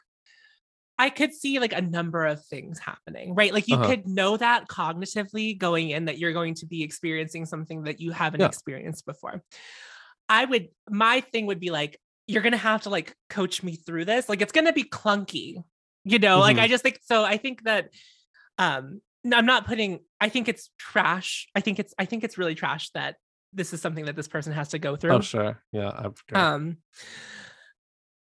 I 0.97 1.09
could 1.09 1.33
see 1.33 1.59
like 1.59 1.73
a 1.73 1.81
number 1.81 2.25
of 2.25 2.45
things 2.45 2.79
happening, 2.79 3.33
right? 3.35 3.53
Like 3.53 3.67
you 3.67 3.75
Uh-huh. 3.75 3.87
could 3.87 4.07
know 4.07 4.37
that 4.37 4.67
cognitively 4.67 5.57
going 5.57 5.89
in 5.89 6.05
that 6.05 6.19
you're 6.19 6.31
going 6.33 6.53
to 6.55 6.65
be 6.65 6.83
experiencing 6.83 7.45
something 7.45 7.83
that 7.83 7.99
you 7.99 8.11
haven't 8.11 8.41
Yeah. 8.41 8.47
experienced 8.47 9.05
before. 9.05 9.43
I 10.29 10.45
would 10.45 10.69
my 10.89 11.21
thing 11.21 11.47
would 11.47 11.59
be 11.59 11.71
like 11.71 11.99
you're 12.27 12.43
going 12.43 12.51
to 12.53 12.57
have 12.57 12.83
to 12.83 12.89
like 12.89 13.13
coach 13.29 13.61
me 13.61 13.75
through 13.75 14.05
this. 14.05 14.29
Like 14.29 14.41
it's 14.41 14.53
going 14.53 14.67
to 14.67 14.73
be 14.73 14.83
clunky. 14.85 15.63
You 16.05 16.17
know, 16.19 16.39
like 16.39 16.57
Mhm. 16.57 16.61
I 16.61 16.67
just 16.67 16.83
think 16.83 16.99
so 17.03 17.23
I 17.25 17.37
think 17.37 17.63
that 17.63 17.89
um 18.57 19.01
I'm 19.25 19.45
not 19.45 19.65
putting 19.67 19.99
I 20.19 20.29
think 20.29 20.47
it's 20.47 20.69
trash. 20.77 21.47
I 21.55 21.61
think 21.61 21.79
it's 21.79 21.93
I 21.99 22.05
think 22.05 22.23
it's 22.23 22.37
really 22.37 22.55
trash 22.55 22.89
that 22.91 23.15
this 23.53 23.73
is 23.73 23.81
something 23.81 24.05
that 24.05 24.15
this 24.15 24.27
person 24.27 24.53
has 24.53 24.69
to 24.69 24.79
go 24.79 24.95
through. 24.95 25.11
Oh, 25.11 25.21
sure. 25.21 25.61
Yeah. 25.71 25.91
I've 25.93 26.23
got 26.27 26.39
Um 26.53 26.77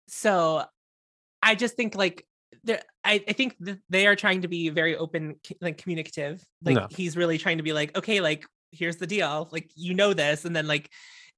so 0.09 0.64
I 1.42 1.55
just 1.55 1.76
think 1.76 1.95
like 1.95 2.26
there 2.62 2.82
I, 3.03 3.22
I 3.28 3.32
think 3.32 3.57
they 3.90 4.07
are 4.07 4.16
trying 4.16 4.42
to 4.42 4.49
be 4.49 4.68
very 4.70 4.97
open 4.97 5.36
like 5.61 5.78
communicative. 5.78 6.42
Like 6.62 6.76
No. 6.76 6.86
he's 6.90 7.16
really 7.16 7.38
trying 7.38 7.59
to 7.59 7.62
be 7.62 7.72
like, 7.72 7.97
okay, 7.97 8.20
like 8.20 8.47
here's 8.70 8.97
the 8.97 9.07
deal. 9.07 9.49
Like 9.53 9.70
you 9.74 9.95
know 9.95 10.14
this. 10.14 10.45
And 10.45 10.55
then 10.55 10.66
like 10.66 10.90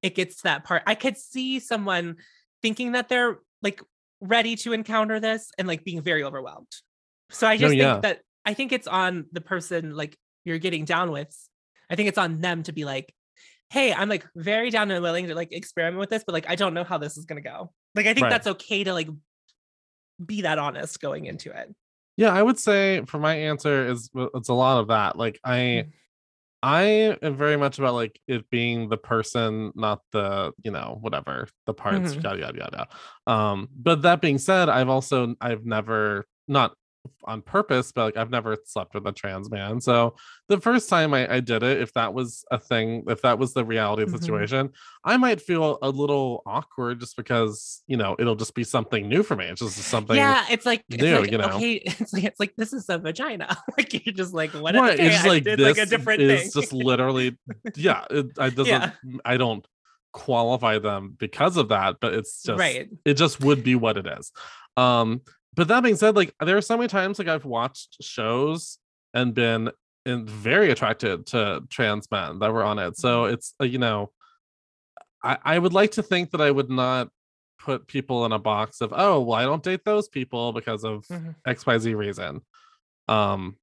it 0.03 0.15
gets 0.15 0.37
to 0.37 0.43
that 0.45 0.65
part. 0.65 0.83
I 0.87 0.95
could 0.95 1.17
see 1.17 1.59
someone 1.59 2.17
thinking 2.63 2.93
that 2.93 3.09
they're 3.09 3.39
like 3.63 3.81
ready 4.21 4.57
to 4.57 4.73
encounter 4.73 5.21
this 5.21 5.51
and 5.59 5.67
like 5.67 5.85
being 5.85 6.03
very 6.03 6.23
overwhelmed. 6.23 6.69
So 7.31 7.47
I 7.47 7.55
No, 7.55 7.59
just 7.59 7.71
think 7.71 7.83
yeah. 7.83 8.01
that 8.01 8.21
I 8.47 8.55
think 8.55 8.73
it's 8.73 8.87
on 8.87 9.27
the 9.33 9.41
person 9.43 9.95
like 9.95 10.17
you're 10.45 10.59
getting 10.59 10.85
down 10.85 11.11
with. 11.11 11.37
I 11.91 11.97
think 11.97 12.09
it's 12.09 12.19
on 12.19 12.41
them 12.41 12.63
to 12.65 12.73
be 12.73 12.85
like, 12.85 13.13
hey, 13.71 13.93
I'm 13.93 14.09
like 14.09 14.25
very 14.37 14.71
down 14.71 14.91
and 14.91 15.03
willing 15.03 15.27
to 15.27 15.35
like 15.35 15.53
experiment 15.53 15.99
with 15.99 16.09
this, 16.11 16.23
but 16.25 16.33
like 16.33 16.49
I 16.49 16.55
don't 16.55 16.73
know 16.73 16.85
how 16.85 16.99
this 16.99 17.17
is 17.19 17.25
gonna 17.27 17.41
go. 17.41 17.73
Like 17.95 18.07
I 18.07 18.15
think 18.15 18.25
Right. 18.25 18.31
that's 18.31 18.47
okay 18.47 18.85
to 18.85 18.93
like 18.93 19.09
be 20.25 20.43
that 20.43 20.59
honest 20.59 21.01
going 21.01 21.27
into 21.27 21.51
it. 21.51 21.75
Yeah, 22.17 22.33
I 22.33 22.43
would 22.43 22.59
say 22.59 23.05
for 23.07 23.19
my 23.19 23.35
answer 23.35 23.87
is 23.87 24.09
it's 24.15 24.49
a 24.49 24.55
lot 24.55 24.79
of 24.81 24.89
that. 24.89 25.17
Like 25.19 25.39
I 25.45 25.59
Mm. 25.59 25.91
I 26.63 26.83
am 27.23 27.37
very 27.37 27.57
much 27.57 27.79
about 27.79 27.95
like 27.95 28.19
it 28.27 28.49
being 28.51 28.89
the 28.89 28.97
person, 28.97 29.73
not 29.77 30.01
the, 30.13 30.53
you 30.65 30.71
know, 30.71 30.99
whatever, 31.01 31.47
the 31.67 31.75
parts, 31.75 32.15
Mhm. 32.15 32.25
yada 32.25 32.41
yada 32.41 32.59
yada. 32.59 32.89
Um, 33.27 33.69
but 33.77 34.03
that 34.03 34.21
being 34.21 34.39
said, 34.39 34.69
I've 34.69 34.89
also 34.89 35.35
I've 35.41 35.67
never 35.67 36.27
not 36.49 36.75
on 37.25 37.43
purpose, 37.43 37.93
but 37.93 38.05
like 38.05 38.17
I've 38.17 38.31
never 38.31 38.57
slept 38.65 38.95
with 38.95 39.07
a 39.07 39.13
trans 39.13 39.51
man. 39.51 39.81
So 39.81 40.17
the 40.49 40.61
first 40.61 40.89
time 40.89 41.15
I, 41.15 41.35
I 41.37 41.41
did 41.41 41.63
it, 41.63 41.81
if 41.81 41.93
that 41.95 42.15
was 42.15 42.45
a 42.51 42.59
thing, 42.59 43.05
if 43.09 43.23
that 43.23 43.39
was 43.39 43.55
the 43.55 43.65
reality 43.65 44.03
of 44.03 44.13
the 44.13 44.19
Mhm. 44.19 44.21
situation, 44.23 44.71
I 45.05 45.17
might 45.17 45.41
feel 45.41 45.79
a 45.83 45.91
little 45.91 46.43
awkward 46.47 47.01
just 47.01 47.17
because 47.17 47.83
you 47.87 47.97
know 47.97 48.17
it'll 48.19 48.37
just 48.37 48.55
be 48.55 48.65
something 48.65 49.09
new 49.09 49.23
for 49.23 49.37
me. 49.37 49.47
It's 49.47 49.61
just 49.61 49.77
something. 49.79 50.17
yeah, 50.17 50.45
it's 50.51 50.67
like, 50.67 50.85
it's 50.89 51.03
new, 51.03 51.19
like 51.21 51.31
you 51.31 51.39
know? 51.39 51.51
okay, 51.57 51.73
it's 51.85 52.13
like 52.13 52.25
it's 52.25 52.41
like 52.41 52.55
this 52.57 52.73
is 52.73 52.89
a 52.89 52.99
vagina. 52.99 53.57
like 53.79 54.07
you're 54.07 54.15
just 54.15 54.35
like 54.35 54.53
what? 54.53 54.75
Right, 54.75 54.95
okay, 54.95 55.07
it's 55.15 55.27
like 55.27 55.45
this 55.45 55.59
like 55.61 55.79
a 55.79 55.87
different 55.87 56.23
is 56.23 56.41
thing. 56.53 56.63
just 56.63 56.73
literally, 56.73 57.39
yeah. 57.77 58.05
It, 58.11 58.39
I 58.39 58.51
doesn't, 58.51 58.67
Yeah. 58.67 58.91
I 59.25 59.37
don't 59.37 59.67
qualify 60.13 60.79
them 60.79 61.15
because 61.19 61.57
of 61.57 61.69
that, 61.69 61.97
but 62.01 62.15
it's 62.15 62.43
just 62.43 62.59
right. 62.59 62.89
it 63.05 63.15
just 63.15 63.41
would 63.41 63.63
be 63.63 63.75
what 63.75 63.97
it 63.99 64.07
is 64.07 64.33
um 64.79 65.21
but 65.57 65.67
that 65.69 65.83
being 65.83 65.97
said 65.97 66.15
like 66.15 66.33
there 66.45 66.57
are 66.57 66.63
so 66.63 66.77
many 66.77 66.89
times 66.89 67.19
like 67.19 67.29
i've 67.29 67.45
watched 67.45 67.97
shows 68.03 68.79
and 69.15 69.35
been 69.35 69.71
in 70.05 70.25
very 70.27 70.71
attracted 70.71 71.27
to 71.27 71.63
trans 71.69 72.09
men 72.11 72.39
that 72.39 72.53
were 72.53 72.63
on 72.63 72.79
it 72.79 72.97
so 72.97 73.25
Mm-hmm. 73.25 73.35
it's 73.35 73.55
uh, 73.61 73.65
you 73.65 73.79
know 73.79 74.11
i 75.25 75.37
i 75.45 75.59
would 75.59 75.73
like 75.73 75.93
to 75.93 76.03
think 76.03 76.31
that 76.31 76.41
i 76.41 76.51
would 76.51 76.71
not 76.71 77.09
put 77.59 77.87
people 77.89 78.25
in 78.27 78.33
a 78.33 78.39
box 78.39 78.81
of 78.81 78.93
oh 78.95 79.21
well 79.21 79.39
i 79.39 79.43
don't 79.45 79.63
date 79.63 79.85
those 79.85 80.09
people 80.09 80.53
because 80.53 80.85
of 80.85 81.05
Mhm. 81.09 81.35
xyz 81.49 81.97
reason 81.97 82.41
um 83.09 83.57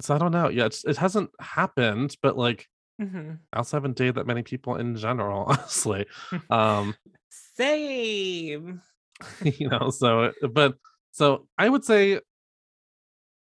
so 0.00 0.14
i 0.14 0.18
don't 0.18 0.32
know 0.32 0.48
yeah 0.48 0.66
it's, 0.66 0.84
it 0.84 0.96
hasn't 0.96 1.30
happened 1.40 2.16
but 2.22 2.38
like 2.38 2.66
Mhm. 3.00 3.38
i 3.52 3.56
also 3.58 3.76
haven't 3.76 3.96
dated 3.96 4.14
that 4.16 4.26
many 4.26 4.42
people 4.42 4.76
in 4.76 4.96
general 4.96 5.44
honestly 5.48 6.06
um 6.50 6.94
Same. 7.58 8.80
you 9.42 9.68
know 9.68 9.90
so 9.90 10.32
but 10.52 10.74
so 11.12 11.46
i 11.58 11.68
would 11.68 11.84
say 11.84 12.20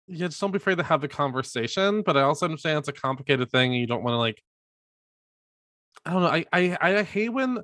yeah 0.06 0.26
just 0.26 0.40
don't 0.40 0.50
be 0.50 0.56
afraid 0.58 0.76
to 0.78 0.84
have 0.84 1.00
the 1.00 1.08
conversation 1.08 2.02
but 2.02 2.16
i 2.16 2.22
also 2.22 2.44
understand 2.46 2.78
it's 2.78 2.88
a 2.88 2.92
complicated 2.92 3.50
thing 3.50 3.72
and 3.72 3.80
you 3.80 3.86
don't 3.86 4.02
want 4.02 4.14
to 4.14 4.18
like 4.18 4.42
i 6.04 6.12
don't 6.12 6.22
know 6.22 6.28
I, 6.28 6.44
I 6.52 6.76
i 6.80 7.02
hate 7.02 7.30
when 7.30 7.58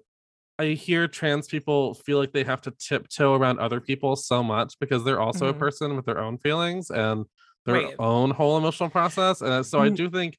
i 0.59 0.67
hear 0.67 1.07
trans 1.09 1.49
people 1.49 1.95
feel 1.95 2.19
like 2.19 2.33
they 2.33 2.45
have 2.45 2.61
to 2.63 2.71
tiptoe 2.73 3.35
around 3.35 3.59
other 3.59 3.81
people 3.81 4.17
so 4.17 4.43
much 4.43 4.75
because 4.81 5.05
they're 5.05 5.21
also 5.21 5.47
Mhm. 5.47 5.57
a 5.57 5.59
person 5.59 5.97
with 5.97 6.07
their 6.07 6.19
own 6.19 6.39
feelings 6.39 6.91
and 6.91 7.25
their 7.67 7.91
own 8.01 8.31
whole 8.31 8.57
emotional 8.57 8.89
process 8.89 9.43
and 9.43 9.65
so 9.67 9.81
i 9.81 9.89
Mm. 9.91 9.97
do 9.97 10.11
think 10.11 10.39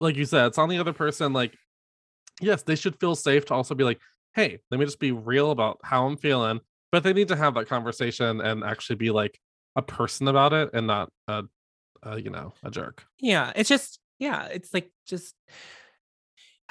like 0.00 0.16
you 0.16 0.24
said 0.24 0.46
it's 0.46 0.58
on 0.58 0.68
the 0.68 0.78
other 0.78 0.92
person 0.92 1.32
like 1.32 1.56
yes 2.40 2.62
they 2.62 2.76
should 2.76 2.98
feel 3.00 3.16
safe 3.16 3.44
to 3.46 3.54
also 3.54 3.74
be 3.74 3.84
like 3.84 4.00
hey 4.34 4.60
let 4.70 4.78
me 4.78 4.86
just 4.86 5.00
be 5.00 5.10
real 5.12 5.50
about 5.50 5.78
how 5.82 6.06
i'm 6.06 6.16
feeling 6.16 6.60
but 6.92 7.02
they 7.02 7.12
need 7.12 7.28
to 7.28 7.36
have 7.36 7.54
that 7.54 7.68
conversation 7.68 8.40
and 8.40 8.64
actually 8.64 8.96
be 8.96 9.10
like 9.10 9.38
a 9.76 9.82
person 9.82 10.28
about 10.28 10.52
it 10.52 10.70
and 10.74 10.86
not 10.86 11.10
a, 11.28 11.44
a 12.02 12.20
you 12.20 12.30
know 12.30 12.52
a 12.64 12.70
jerk 12.70 13.04
Yeah, 13.20 13.52
it's 13.54 13.68
just 13.68 14.00
yeah, 14.18 14.46
it's 14.46 14.74
like 14.74 14.90
just 15.06 15.34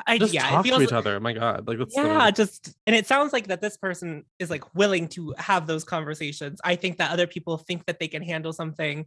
I 0.07 0.17
just 0.17 0.33
yeah, 0.33 0.49
talk 0.49 0.65
to 0.65 0.81
each 0.81 0.93
other 0.93 1.19
my 1.19 1.33
god 1.33 1.67
like 1.67 1.77
that's 1.77 1.95
yeah, 1.95 2.31
just 2.31 2.73
and 2.87 2.95
it 2.95 3.05
sounds 3.05 3.33
like 3.33 3.47
that 3.47 3.61
this 3.61 3.77
person 3.77 4.23
is 4.37 4.49
like 4.49 4.63
willing 4.75 5.07
to 5.09 5.33
have 5.37 5.67
those 5.67 5.83
conversations. 5.83 6.59
I 6.63 6.75
think 6.75 6.97
that 6.97 7.11
other 7.11 7.27
people 7.27 7.57
think 7.57 7.85
that 7.85 7.99
they 7.99 8.07
can 8.07 8.21
handle 8.21 8.53
something 8.53 9.05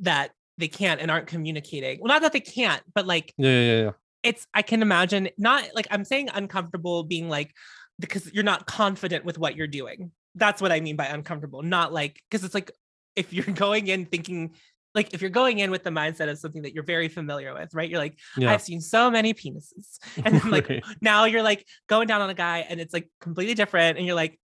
that 0.00 0.32
they 0.58 0.68
can't 0.68 1.00
and 1.00 1.10
aren't 1.10 1.26
communicating. 1.26 2.00
Well, 2.00 2.08
not 2.08 2.22
that 2.22 2.32
they 2.32 2.40
can't, 2.40 2.82
but 2.94 3.06
like 3.06 3.32
yeah 3.36 3.60
yeah, 3.60 3.82
yeah. 3.82 3.90
it's 4.22 4.46
I 4.54 4.62
can 4.62 4.82
imagine 4.82 5.28
not 5.38 5.68
like 5.74 5.86
I'm 5.90 6.04
saying 6.04 6.30
uncomfortable 6.34 7.04
being 7.04 7.28
like 7.28 7.52
because 8.00 8.32
you're 8.32 8.44
not 8.44 8.66
confident 8.66 9.24
with 9.24 9.38
what 9.38 9.56
you're 9.56 9.66
doing. 9.66 10.10
That's 10.34 10.60
what 10.60 10.72
I 10.72 10.80
mean 10.80 10.96
by 10.96 11.06
uncomfortable, 11.06 11.62
not 11.62 11.92
like 11.92 12.20
because 12.30 12.44
it's 12.44 12.54
like 12.54 12.70
if 13.16 13.32
you're 13.32 13.44
going 13.54 13.86
in 13.86 14.06
thinking 14.06 14.54
like 14.94 15.12
if 15.12 15.20
you're 15.20 15.30
going 15.30 15.58
in 15.58 15.70
with 15.72 15.82
the 15.82 15.90
mindset 15.90 16.30
of 16.30 16.38
something 16.38 16.62
that 16.62 16.72
you're 16.72 16.84
very 16.84 17.08
familiar 17.08 17.52
with, 17.52 17.74
right? 17.74 17.90
You're 17.90 17.98
like, 17.98 18.16
yeah. 18.36 18.52
I've 18.52 18.62
seen 18.62 18.80
so 18.80 19.10
many 19.10 19.34
penises. 19.34 19.98
And 20.24 20.36
then 20.36 20.50
like 20.50 20.68
Right. 20.68 20.84
now 21.00 21.24
you're 21.24 21.42
like 21.42 21.66
going 21.88 22.06
down 22.06 22.20
on 22.20 22.30
a 22.30 22.34
guy 22.34 22.58
and 22.68 22.80
it's 22.80 22.94
like 22.94 23.08
completely 23.20 23.54
different 23.54 23.98
and 23.98 24.06
you're 24.06 24.14
like, 24.14 24.38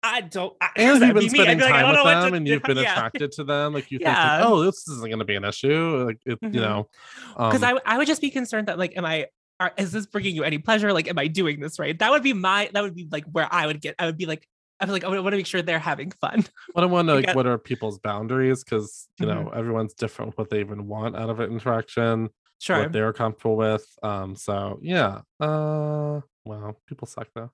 I 0.00 0.20
don't 0.20 0.54
I, 0.60 0.68
and 0.76 1.02
you've 1.02 1.14
been. 1.14 1.28
Spending 1.28 1.58
like, 1.58 1.72
time 1.72 1.88
with 1.90 2.04
them 2.04 2.30
to 2.30 2.36
and 2.36 2.46
you've 2.46 2.62
been 2.62 2.76
Yeah. 2.76 2.92
attracted 2.92 3.32
to 3.32 3.44
them 3.44 3.72
like 3.72 3.90
you 3.90 3.98
Yeah. 4.00 4.14
think 4.14 4.32
like, 4.32 4.44
oh 4.52 4.62
this 4.62 4.86
isn't 4.86 5.08
going 5.08 5.18
to 5.18 5.24
be 5.24 5.34
an 5.34 5.44
issue 5.44 6.04
like 6.06 6.18
it, 6.24 6.40
Mhm. 6.40 6.54
you 6.54 6.60
know 6.60 6.88
because 7.36 7.64
um, 7.64 7.80
I, 7.84 7.94
I 7.94 7.98
would 7.98 8.06
just 8.06 8.20
be 8.20 8.30
concerned 8.30 8.68
that 8.68 8.78
like 8.78 8.96
am 8.96 9.04
i 9.04 9.26
are, 9.58 9.72
is 9.76 9.90
this 9.90 10.06
bringing 10.06 10.36
you 10.36 10.44
any 10.44 10.58
pleasure 10.58 10.92
like 10.92 11.08
am 11.08 11.18
i 11.18 11.26
doing 11.26 11.58
this 11.58 11.80
right 11.80 11.98
that 11.98 12.12
would 12.12 12.22
be 12.22 12.32
my 12.32 12.70
that 12.72 12.82
would 12.84 12.94
be 12.94 13.08
like 13.10 13.24
where 13.32 13.48
i 13.52 13.66
would 13.66 13.80
get 13.80 13.96
i 13.98 14.06
would 14.06 14.16
be 14.16 14.26
like 14.26 14.46
i 14.80 14.84
was 14.84 14.92
like 14.92 15.04
i 15.04 15.08
want 15.08 15.24
to 15.32 15.36
make 15.36 15.46
sure 15.46 15.62
they're 15.62 15.78
having 15.78 16.10
fun 16.10 16.44
But 16.74 16.84
I 16.84 16.86
want 16.86 17.08
to 17.08 17.14
like, 17.14 17.34
what 17.34 17.46
are 17.46 17.58
people's 17.58 17.98
boundaries? 17.98 18.62
Because 18.64 19.08
you 19.18 19.26
Mm-hmm. 19.26 19.44
know 19.44 19.50
everyone's 19.50 19.94
different 19.94 20.36
what 20.38 20.50
they 20.50 20.60
even 20.60 20.86
want 20.86 21.16
out 21.16 21.30
of 21.30 21.40
an 21.40 21.50
interaction, 21.52 22.28
sure 22.58 22.78
what 22.78 22.92
they're 22.92 23.12
comfortable 23.12 23.56
with. 23.56 23.86
Um, 24.02 24.36
so 24.36 24.78
yeah. 24.82 25.22
Uh, 25.40 26.20
wow, 26.44 26.76
people 26.86 27.06
suck 27.06 27.28
though. 27.34 27.50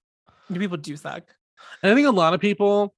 people 0.52 0.76
do 0.76 0.96
suck 0.96 1.24
And 1.82 1.92
I 1.92 1.94
think 1.94 2.06
a 2.06 2.10
lot 2.10 2.34
of 2.34 2.40
people 2.40 2.94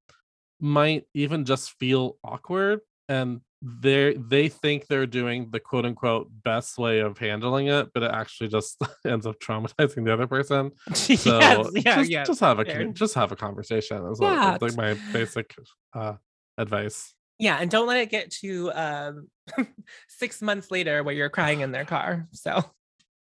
might 0.61 1.05
even 1.15 1.45
just 1.45 1.71
feel 1.79 2.19
awkward, 2.25 2.81
and 3.09 3.41
they 3.63 4.15
they 4.15 4.49
think 4.49 4.87
they're 4.87 5.07
doing 5.07 5.49
the 5.51 5.59
quote 5.61 5.87
unquote 5.87 6.29
best 6.45 6.79
way 6.79 7.01
of 7.01 7.19
handling 7.19 7.69
it, 7.69 7.89
but 7.95 8.03
it 8.03 8.11
actually 8.11 8.49
just 8.49 8.81
ends 9.07 9.27
up 9.27 9.39
traumatizing 9.41 10.05
the 10.05 10.13
other 10.13 10.27
person. 10.27 10.71
So 10.95 11.71
yes, 11.75 11.85
yeah 11.85 11.95
just, 11.97 12.11
yeah 12.11 12.25
just 12.25 12.41
have 12.41 12.59
a 12.59 12.65
fair. 12.65 12.85
just 12.93 13.15
have 13.15 13.33
a 13.33 13.37
conversation. 13.37 14.05
Is 14.11 14.19
Yeah, 14.21 14.59
that's 14.59 14.63
like 14.63 14.77
my 14.77 14.95
basic 15.13 15.55
uh 15.95 16.15
advice. 16.59 17.13
yeah 17.39 17.59
and 17.61 17.71
don't 17.71 17.87
let 17.87 17.99
it 17.99 18.11
get 18.11 18.31
to 18.43 18.71
um 18.75 19.29
six 20.09 20.41
months 20.43 20.71
later 20.71 21.03
where 21.03 21.15
you're 21.15 21.29
crying 21.29 21.61
in 21.61 21.71
their 21.73 21.85
car 21.85 22.29
so 22.33 22.63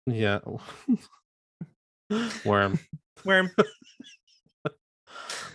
Yeah. 0.06 0.40
Worm, 2.44 2.78
worm. 3.24 3.50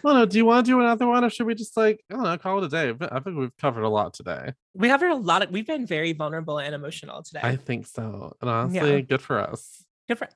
We're 0.03 0.09
Well, 0.09 0.15
no, 0.15 0.25
do 0.25 0.37
you 0.37 0.45
want 0.45 0.65
to 0.65 0.71
do 0.71 0.79
another 0.79 1.07
one 1.07 1.23
or 1.23 1.29
should 1.29 1.47
we 1.47 1.55
just 1.55 1.75
like, 1.77 2.03
I 2.11 2.15
don't 2.15 2.23
know, 2.23 2.37
call 2.37 2.57
it 2.63 2.65
a 2.65 2.69
day? 2.69 3.07
I 3.11 3.19
think 3.19 3.37
we've 3.37 3.55
covered 3.57 3.83
a 3.83 3.89
lot 3.89 4.13
today. 4.13 4.53
we 4.73 4.87
have 4.89 5.01
a 5.03 5.13
lot 5.15 5.41
of 5.43 5.51
we've 5.51 5.67
been 5.67 5.85
very 5.85 6.13
vulnerable 6.13 6.59
and 6.59 6.73
emotional 6.75 7.23
today 7.23 7.39
I 7.43 7.55
think 7.55 7.87
so. 7.87 8.35
And 8.41 8.49
honestly, 8.49 8.95
Yeah. 8.95 9.01
good 9.01 9.21
for 9.21 9.39
us. 9.39 9.83
good 10.07 10.17
for 10.19 10.27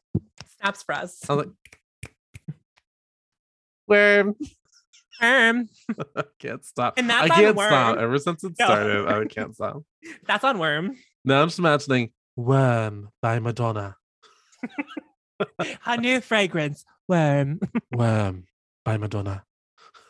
snaps 0.59 0.84
for 0.84 0.95
us 0.95 1.19
I 1.30 1.34
like, 1.34 1.49
Worm. 3.88 4.36
I 5.21 5.63
can't 6.39 6.63
stop. 6.63 6.93
And 6.97 7.11
I 7.11 7.27
that's 7.27 7.32
on 7.32 7.38
can't 7.38 7.57
stop. 7.59 7.95
Worm. 7.95 8.03
Ever 8.03 8.19
since 8.19 8.43
it 8.43 8.53
No. 8.59 8.65
started, 8.65 9.07
I 9.07 9.25
can't 9.30 9.53
stop. 9.55 9.84
that's 10.27 10.43
on 10.43 10.59
worm 10.59 10.95
Now 11.25 11.41
I'm 11.41 11.47
just 11.47 11.59
imagining 11.59 12.11
Worm 12.36 13.09
by 13.21 13.39
Madonna. 13.39 13.97
a 15.86 15.97
new 15.97 16.21
fragrance 16.21 16.86
worm 17.07 17.59
Worm 17.91 18.45
by 18.90 18.98
Madonna. 18.98 19.44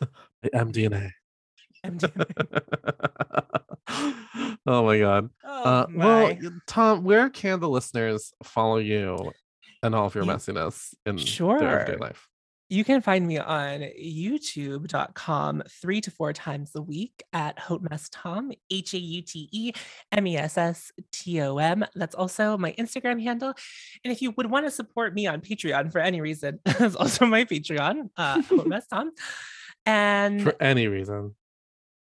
by 0.00 0.48
MDNA. 0.54 1.10
oh 4.66 4.84
my 4.86 4.98
god. 4.98 5.28
oh 5.44 5.62
Uh, 5.62 5.86
well, 5.94 6.26
my. 6.28 6.38
y- 6.42 6.48
Tom, 6.66 7.04
where 7.04 7.28
can 7.28 7.60
the 7.60 7.68
listeners 7.68 8.32
follow 8.42 8.78
you 8.78 9.32
and 9.82 9.94
all 9.94 10.06
of 10.06 10.14
your 10.14 10.24
You- 10.24 10.30
messiness 10.30 10.94
in 11.04 11.16
their 11.16 11.26
Sure. 11.26 11.62
everyday 11.62 11.98
life? 11.98 12.26
You 12.72 12.84
can 12.84 13.00
find 13.02 13.26
me 13.26 13.36
on 13.36 13.80
youtube.com 13.80 15.62
three 15.68 16.00
to 16.02 16.10
four 16.12 16.32
times 16.32 16.70
a 16.76 16.80
week 16.80 17.20
at 17.32 17.58
Haute 17.58 17.82
Mess 17.90 18.08
Tom, 18.10 18.52
H 18.70 18.94
A 18.94 18.98
U 18.98 19.22
T 19.22 19.48
E 19.50 19.72
M 20.12 20.24
E 20.28 20.36
S 20.36 20.56
S 20.56 20.92
T 21.10 21.40
O 21.42 21.58
M. 21.58 21.84
That's 21.96 22.14
also 22.14 22.56
my 22.56 22.72
Instagram 22.78 23.20
handle. 23.20 23.54
And 24.04 24.12
if 24.12 24.22
you 24.22 24.30
would 24.36 24.48
want 24.48 24.66
to 24.66 24.70
support 24.70 25.14
me 25.14 25.26
on 25.26 25.40
Patreon 25.40 25.90
for 25.90 25.98
any 25.98 26.20
reason, 26.20 26.60
that's 26.64 26.94
also 26.94 27.26
my 27.26 27.44
Patreon, 27.44 28.10
uh, 28.16 28.40
Haute 28.42 28.68
Mess 28.68 28.86
Tom. 28.86 29.10
And 29.84 30.40
For 30.40 30.54
any 30.62 30.86
reason. 30.86 31.34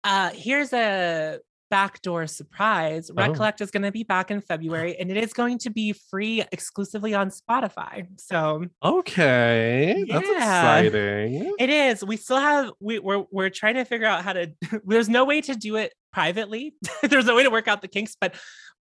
uh, 0.04 0.32
here's 0.34 0.74
a 0.74 1.40
backdoor 1.70 2.28
surprise. 2.28 3.10
Oh. 3.10 3.14
Recollect 3.16 3.62
is 3.62 3.72
going 3.72 3.84
to 3.84 3.92
be 3.92 4.04
back 4.04 4.32
in 4.32 4.42
February 4.42 4.98
and 4.98 5.12
it 5.12 5.18
is 5.18 5.34
going 5.34 5.58
to 5.60 5.70
be 5.70 5.94
free 5.94 6.44
exclusively 6.52 7.14
on 7.14 7.30
Spotify. 7.30 8.08
So 8.20 8.66
Okay. 8.84 10.06
That's 10.08 10.30
exciting. 10.30 11.54
It 11.60 11.70
is. 11.70 12.04
We 12.04 12.18
still 12.18 12.38
have 12.40 12.72
we, 12.80 13.00
we're 13.00 13.26
we're 13.32 13.50
trying 13.50 13.76
to 13.76 13.86
figure 13.86 14.08
out 14.08 14.24
how 14.24 14.34
to 14.34 14.52
there's 14.86 15.10
no 15.10 15.26
way 15.26 15.42
to 15.42 15.56
do 15.56 15.76
it 15.76 15.94
privately. 16.12 16.76
there's 17.04 17.26
no 17.26 17.36
way 17.36 17.44
to 17.44 17.50
work 17.52 17.68
out 17.68 17.82
the 17.82 17.88
kinks, 17.88 18.16
but 18.20 18.36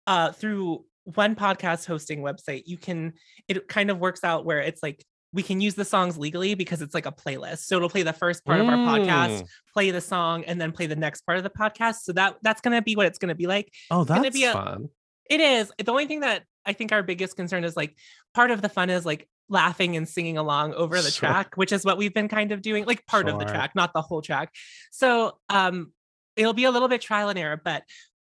uh 0.07 0.31
through 0.31 0.85
one 1.03 1.35
podcast 1.35 1.85
hosting 1.85 2.21
website, 2.21 2.63
you 2.65 2.77
can 2.77 3.13
it 3.47 3.67
kind 3.67 3.89
of 3.89 3.99
works 3.99 4.23
out 4.23 4.45
where 4.45 4.59
it's 4.59 4.81
like 4.81 5.03
we 5.35 5.43
can 5.43 5.61
use 5.61 5.75
the 5.75 5.85
songs 5.85 6.17
legally 6.17 6.55
because 6.55 6.81
it's 6.81 6.93
like 6.95 7.05
a 7.05 7.11
playlist. 7.11 7.59
So 7.65 7.75
it'll 7.75 7.89
play 7.89 8.03
the 8.03 8.13
first 8.13 8.43
part 8.45 8.59
of 8.61 8.67
our 8.67 8.77
podcast, 8.77 9.41
Mm. 9.41 9.47
play 9.73 9.91
the 9.91 10.01
song, 10.01 10.45
and 10.45 10.59
then 10.59 10.71
play 10.71 10.87
the 10.87 10.95
next 10.95 11.21
part 11.21 11.37
of 11.37 11.43
the 11.43 11.49
podcast. 11.51 11.97
So 12.03 12.13
that 12.13 12.37
that's 12.41 12.61
gonna 12.61 12.81
be 12.81 12.95
what 12.95 13.05
it's 13.05 13.19
gonna 13.19 13.35
be 13.35 13.45
like. 13.45 13.71
Oh, 13.91 14.03
gonna 14.05 14.23
that's 14.23 14.35
be 14.35 14.45
a- 14.45 14.53
fun. 14.53 14.89
It 15.29 15.41
is. 15.41 15.71
The 15.77 15.91
only 15.91 16.07
thing 16.07 16.21
that 16.21 16.43
I 16.65 16.73
think 16.73 16.91
our 16.91 17.03
biggest 17.03 17.35
concern 17.35 17.63
is 17.63 17.75
like 17.75 17.95
part 18.33 18.49
of 18.49 18.61
the 18.61 18.69
fun 18.69 18.89
is 18.89 19.05
like 19.05 19.27
laughing 19.49 19.95
and 19.95 20.07
singing 20.09 20.37
along 20.37 20.73
over 20.73 20.95
the 21.01 21.11
Sure. 21.11 21.29
track, 21.29 21.55
which 21.55 21.71
is 21.71 21.83
what 21.85 21.97
we've 21.97 22.13
been 22.13 22.27
kind 22.27 22.51
of 22.51 22.61
doing, 22.61 22.85
like 22.85 23.05
part 23.05 23.27
of 23.27 23.37
the 23.37 23.45
track, 23.45 23.75
not 23.75 23.91
the 23.93 24.01
whole 24.01 24.21
track. 24.21 24.51
So 24.91 25.37
um 25.49 25.91
it'll 26.35 26.53
be 26.53 26.63
a 26.65 26.71
little 26.71 26.87
bit 26.87 27.01
trial 27.01 27.29
and 27.29 27.37
error, 27.37 27.59
but 27.63 27.83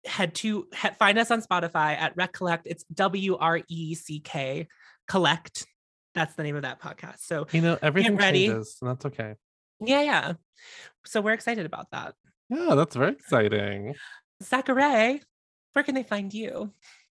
head 0.06 0.36
to 0.36 0.68
he- 0.82 0.90
find 1.00 1.18
us 1.18 1.32
on 1.32 1.42
Spotify 1.42 1.96
at 1.98 2.16
Recollect. 2.18 2.66
It's 2.66 2.84
W 2.94 3.38
R 3.38 3.62
E 3.70 3.94
C 3.96 4.20
K 4.20 4.68
Collect. 5.08 5.66
That's 6.16 6.34
the 6.36 6.44
name 6.44 6.56
of 6.56 6.64
that 6.64 6.82
podcast. 6.82 7.20
So 7.20 7.46
You 7.52 7.62
know, 7.62 7.78
everything 7.82 8.16
ready. 8.16 8.48
changes, 8.48 8.78
and 8.82 8.90
that's 8.90 9.06
okay. 9.06 9.36
yeah, 9.82 10.02
yeah. 10.02 10.34
So 11.06 11.22
we're 11.22 11.34
excited 11.34 11.66
about 11.66 11.92
that. 11.92 12.16
Yeah, 12.50 12.74
that's 12.76 12.96
very 12.96 13.12
exciting. 13.12 13.94
Zachary, 14.42 15.22
where 15.74 15.84
can 15.84 15.94
they 15.96 16.04
find 16.04 16.34
you? 16.34 16.72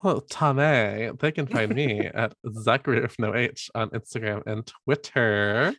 Well, 0.04 0.22
Tame, 0.22 1.16
they 1.20 1.32
can 1.32 1.48
find 1.48 1.74
me 1.74 2.02
at 2.14 2.34
Zachary 2.62 3.02
with 3.02 3.18
no 3.20 3.34
H 3.36 3.70
on 3.76 3.90
Instagram 3.92 4.44
and 4.46 4.66
Twitter. 4.86 5.74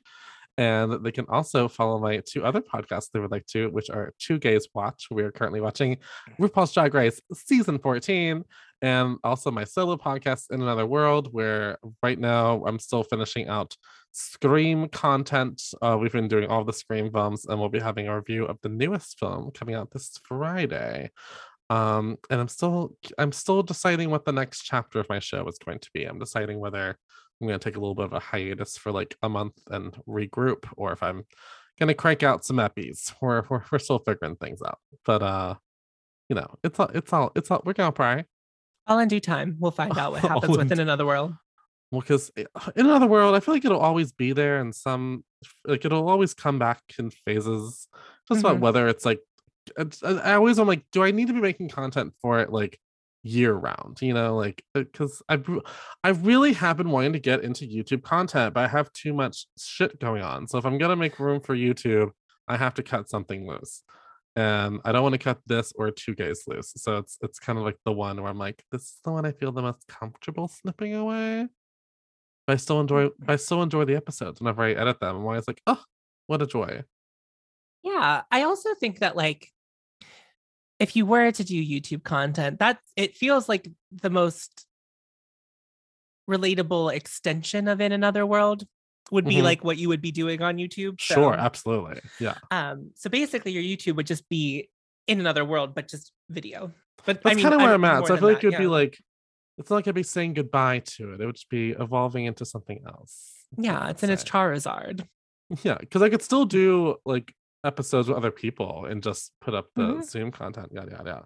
And 0.59 1.05
they 1.05 1.13
can 1.13 1.25
also 1.29 1.69
follow 1.69 2.01
my 2.01 2.21
two 2.27 2.45
other 2.45 2.61
podcasts 2.61 3.11
they 3.13 3.21
would 3.21 3.31
like 3.31 3.47
to, 3.47 3.71
which 3.71 3.91
are 3.91 4.13
Two 4.19 4.41
Gays 4.41 4.67
Watch. 4.75 5.07
We 5.09 5.23
are 5.23 5.31
currently 5.31 5.61
watching 5.61 5.99
RuPaul's 6.41 6.75
Drag 6.75 6.93
Race 6.93 7.21
season 7.33 7.79
14, 7.79 8.45
and 8.83 9.17
also 9.23 9.53
my 9.53 9.63
solo 9.63 9.97
podcast 9.97 10.51
In 10.51 10.61
Another 10.61 10.85
World, 10.85 11.33
where 11.33 11.79
right 12.03 12.19
now 12.19 12.65
I'm 12.67 12.81
still 12.81 13.05
finishing 13.05 13.47
out 13.47 13.77
Scream 14.11 14.89
content. 14.89 15.63
Uh, 15.81 15.97
we've 16.01 16.13
been 16.13 16.27
doing 16.27 16.49
all 16.51 16.65
the 16.65 16.73
Scream 16.73 17.13
films, 17.13 17.47
and 17.47 17.61
we'll 17.61 17.69
be 17.69 17.79
having 17.79 18.09
a 18.09 18.17
review 18.17 18.45
of 18.45 18.59
the 18.63 18.69
newest 18.69 19.17
film 19.21 19.53
coming 19.53 19.77
out 19.77 19.93
this 19.93 20.19
Friday 20.25 21.11
um 21.71 22.17
and 22.31 22.41
i'm 22.41 22.49
still 22.49 22.95
i'm 23.19 23.31
still 23.31 23.63
deciding 23.63 24.09
what 24.09 24.25
the 24.25 24.33
next 24.33 24.63
chapter 24.63 24.99
of 24.99 25.09
my 25.11 25.19
show 25.19 25.47
is 25.47 25.59
going 25.59 25.79
to 25.79 25.91
be 25.93 26.05
i'm 26.05 26.19
deciding 26.19 26.59
whether 26.59 26.97
i'm 27.41 27.47
going 27.47 27.59
to 27.59 27.63
take 27.65 27.77
a 27.77 27.81
little 27.81 27.95
bit 27.95 28.05
of 28.07 28.13
a 28.13 28.19
hiatus 28.21 28.77
for 28.77 28.93
like 28.93 29.17
a 29.23 29.29
month 29.29 29.55
and 29.71 29.95
regroup 30.09 30.65
or 30.77 30.93
if 30.93 31.03
i'm 31.03 31.25
going 31.79 31.87
to 31.89 31.95
crank 31.95 32.23
out 32.23 32.45
some 32.45 32.59
epies 32.59 33.13
we're, 33.21 33.43
we're, 33.49 33.63
we're 33.71 33.79
still 33.79 33.99
figuring 34.01 34.37
things 34.37 34.61
out 34.63 34.79
but 35.05 35.23
uh 35.23 35.55
you 36.29 36.35
know 36.37 36.47
it's 36.65 36.79
all 36.79 36.91
it's 36.95 37.13
all 37.13 37.33
it's 37.37 37.51
all 37.51 37.63
we're 37.65 37.73
gonna 37.73 37.93
pray 37.93 38.25
All 38.87 38.99
in 38.99 39.09
due 39.09 39.21
time. 39.21 39.57
We'll 39.59 39.71
find 39.71 39.97
out 39.99 40.13
what 40.13 40.23
happens 40.33 40.57
within 40.59 40.81
another 40.81 41.07
world. 41.07 41.35
well 41.91 42.01
because 42.01 42.31
in 42.37 42.87
another 42.87 43.07
world 43.07 43.35
i 43.35 43.41
feel 43.41 43.55
like 43.55 43.65
it'll 43.65 43.79
always 43.81 44.13
be 44.13 44.33
there 44.33 44.59
and 44.61 44.75
some 44.75 45.25
like 45.65 45.85
it'll 45.85 46.09
always 46.09 46.35
come 46.35 46.59
back 46.59 46.81
in 46.99 47.11
phases 47.11 47.89
just 48.29 48.41
about 48.41 48.57
Mhm. 48.57 48.61
whether 48.61 48.89
it's 48.89 49.05
like 49.07 49.21
it's, 49.79 50.03
I 50.03 50.11
I 50.19 50.35
always 50.35 50.59
I'm 50.59 50.67
like, 50.67 50.85
do 50.93 51.05
I 51.05 51.11
need 51.13 51.29
to 51.29 51.35
be 51.35 51.41
making 51.41 51.69
content 51.69 52.15
for 52.21 52.41
it 52.41 52.51
like 52.51 52.79
year 53.23 53.53
round? 53.55 53.99
You 54.01 54.15
know, 54.15 54.37
like 54.37 54.63
uh, 54.75 54.81
because 54.81 55.23
I 55.29 55.39
I 56.05 56.11
really 56.11 56.53
have 56.55 56.77
been 56.77 56.91
wanting 56.91 57.13
to 57.15 57.19
get 57.19 57.43
into 57.43 57.67
YouTube 57.67 58.03
content, 58.03 58.55
but 58.55 58.65
I 58.65 58.69
have 58.69 58.93
too 58.93 59.13
much 59.13 59.47
shit 59.59 60.01
going 60.01 60.23
on. 60.23 60.47
So 60.47 60.59
if 60.59 60.65
I'm 60.67 60.79
gonna 60.79 60.97
make 60.97 61.19
room 61.19 61.41
for 61.41 61.57
YouTube, 61.57 62.11
I 62.49 62.57
have 62.57 62.75
to 62.75 62.83
cut 62.83 63.09
something 63.09 63.47
loose. 63.47 63.83
And 64.37 64.81
I 64.85 64.93
don't 64.93 65.03
want 65.03 65.15
to 65.15 65.19
cut 65.19 65.41
this 65.47 65.73
or 65.77 65.91
two 65.91 66.15
gays 66.15 66.45
loose. 66.47 66.73
So 66.77 66.99
it's 66.99 67.19
it's 67.23 67.39
kind 67.39 67.59
of 67.59 67.65
like 67.65 67.79
the 67.85 67.93
one 67.93 68.21
where 68.21 68.31
I'm 68.31 68.39
like, 68.39 68.63
this 68.71 68.83
is 68.83 68.97
the 69.05 69.11
one 69.13 69.27
I 69.27 69.33
feel 69.33 69.53
the 69.53 69.63
most 69.63 69.87
comfortable 69.89 70.49
snipping 70.49 70.95
away. 70.95 71.49
But 72.47 72.53
I 72.55 72.57
still 72.57 72.77
mm. 72.77 72.83
enjoy 72.83 73.09
I 73.27 73.37
still 73.37 73.63
enjoy 73.63 73.85
the 73.85 73.97
episodes 73.97 74.41
whenever 74.41 74.63
I 74.63 74.73
edit 74.73 75.01
them. 75.01 75.17
I'm 75.17 75.27
always 75.27 75.49
like, 75.49 75.61
oh, 75.67 75.83
what 76.29 76.43
a 76.43 76.47
joy. 76.47 76.85
Yeah. 77.83 78.23
I 78.31 78.43
also 78.43 78.75
think 78.75 79.01
that 79.01 79.17
like 79.17 79.51
if 80.79 80.95
you 80.97 81.05
were 81.07 81.31
to 81.33 81.45
do 81.45 81.55
YouTube 81.65 82.05
content, 82.05 82.59
that 82.61 82.79
it 82.97 83.17
feels 83.17 83.49
like 83.49 83.69
the 83.91 84.11
most 84.11 84.65
relatable 86.29 86.93
extension 86.95 87.69
of 87.69 87.81
in 87.81 87.93
another 87.93 88.27
world 88.27 88.65
would 89.11 89.25
be 89.25 89.37
Mhm. 89.37 89.43
like 89.43 89.65
what 89.65 89.79
you 89.79 89.89
would 89.89 90.03
be 90.03 90.13
doing 90.13 90.43
on 90.43 90.57
YouTube. 90.59 91.01
Sure, 91.01 91.33
absolutely. 91.35 92.01
Yeah. 92.21 92.37
um, 92.51 92.91
so 92.95 93.09
basically 93.09 93.53
your 93.53 93.63
YouTube 93.63 93.97
would 93.97 94.07
just 94.07 94.29
be 94.29 94.69
in 95.07 95.19
another 95.21 95.45
world, 95.45 95.75
but 95.75 95.89
just 95.89 96.13
video. 96.29 96.73
But 97.07 97.23
That's 97.23 97.33
I 97.33 97.35
mean, 97.35 97.43
kind 97.43 97.55
of 97.55 97.61
where 97.63 97.73
I'm 97.73 97.85
at. 97.85 98.07
So 98.07 98.15
I 98.15 98.19
feel 98.19 98.29
like 98.29 98.41
that, 98.43 98.49
it 98.49 98.51
would 98.51 98.59
be 98.59 98.67
like 98.67 98.99
it's 99.57 99.71
not 99.71 99.77
like 99.77 99.89
I'd 99.89 99.95
be 99.95 100.03
saying 100.05 100.35
goodbye 100.35 100.81
to 100.81 101.15
it. 101.15 101.21
It 101.21 101.27
would 101.27 101.35
just 101.35 101.49
be 101.49 101.71
evolving 101.71 102.27
into 102.27 102.45
something 102.45 102.81
else. 102.87 103.33
yeah, 103.57 103.89
it's 103.89 104.03
in 104.03 104.11
its. 104.11 104.23
Charizard. 104.25 105.09
Yeah, 105.63 105.79
because 105.79 106.03
I 106.03 106.11
could 106.11 106.21
still 106.23 106.45
do 106.45 106.97
like 107.07 107.35
episodes 107.65 108.09
with 108.09 108.17
other 108.17 108.31
people 108.31 108.85
and 108.87 109.03
just 109.03 109.33
put 109.41 109.53
up 109.55 109.67
the 109.75 109.83
Mhm. 109.83 110.05
Zoom 110.05 110.31
content, 110.31 110.71
yada 110.73 110.91
yada 110.93 111.05
yada. 111.11 111.25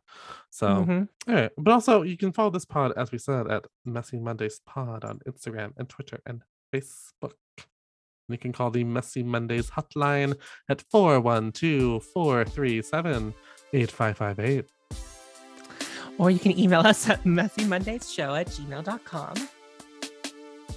So 0.50 0.66
Mhm. 0.66 1.08
all 1.28 1.34
right. 1.34 1.50
But 1.58 1.72
also 1.72 2.02
you 2.02 2.16
can 2.16 2.32
follow 2.32 2.50
this 2.50 2.64
pod, 2.64 2.92
as 2.96 3.12
we 3.12 3.18
said, 3.18 3.48
at 3.50 3.66
Messy 3.84 4.18
Mondays 4.18 4.60
Pod 4.64 5.04
on 5.04 5.18
Instagram 5.28 5.72
and 5.76 5.88
Twitter 5.88 6.20
and 6.24 6.42
Facebook. 6.72 7.34
And 7.58 8.34
you 8.34 8.38
can 8.38 8.52
call 8.52 8.70
the 8.70 8.84
Messy 8.84 9.22
Mondays 9.22 9.70
hotline 9.72 10.38
at 10.68 10.82
412-437-8558. 13.72 14.64
Or 16.18 16.30
you 16.30 16.38
can 16.38 16.58
email 16.58 16.80
us 16.80 17.08
at 17.08 17.24
messymondayshow 17.24 18.38
at 18.40 18.46
gmail.com. 18.48 19.34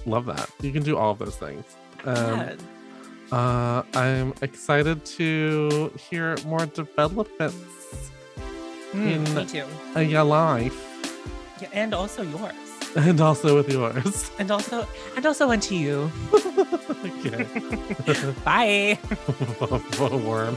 Love 0.06 0.26
that. 0.26 0.50
You 0.60 0.72
can 0.72 0.82
do 0.82 0.96
all 0.96 1.10
of 1.12 1.18
those 1.18 1.36
things. 1.36 1.64
Um, 2.04 2.16
yeah. 2.16 2.56
Uh, 3.32 3.82
I'm 3.94 4.32
excited 4.40 5.04
to 5.18 5.90
hear 6.10 6.36
more 6.46 6.66
developments 6.66 7.56
Mm, 8.94 9.26
in- 9.36 10.02
in 10.02 10.10
your 10.10 10.24
life 10.24 10.78
Yeah, 11.60 11.68
and 11.72 11.92
also 11.94 12.22
yours. 12.22 12.54
and 12.96 13.20
also 13.20 13.56
with 13.56 13.68
yours. 13.68 14.30
And 14.38 14.50
also 14.50 14.86
and 15.16 15.26
also 15.26 15.50
unto 15.50 15.74
you. 15.74 16.10
okay. 17.04 17.44
Bye. 18.44 18.98
Worm. 19.98 20.56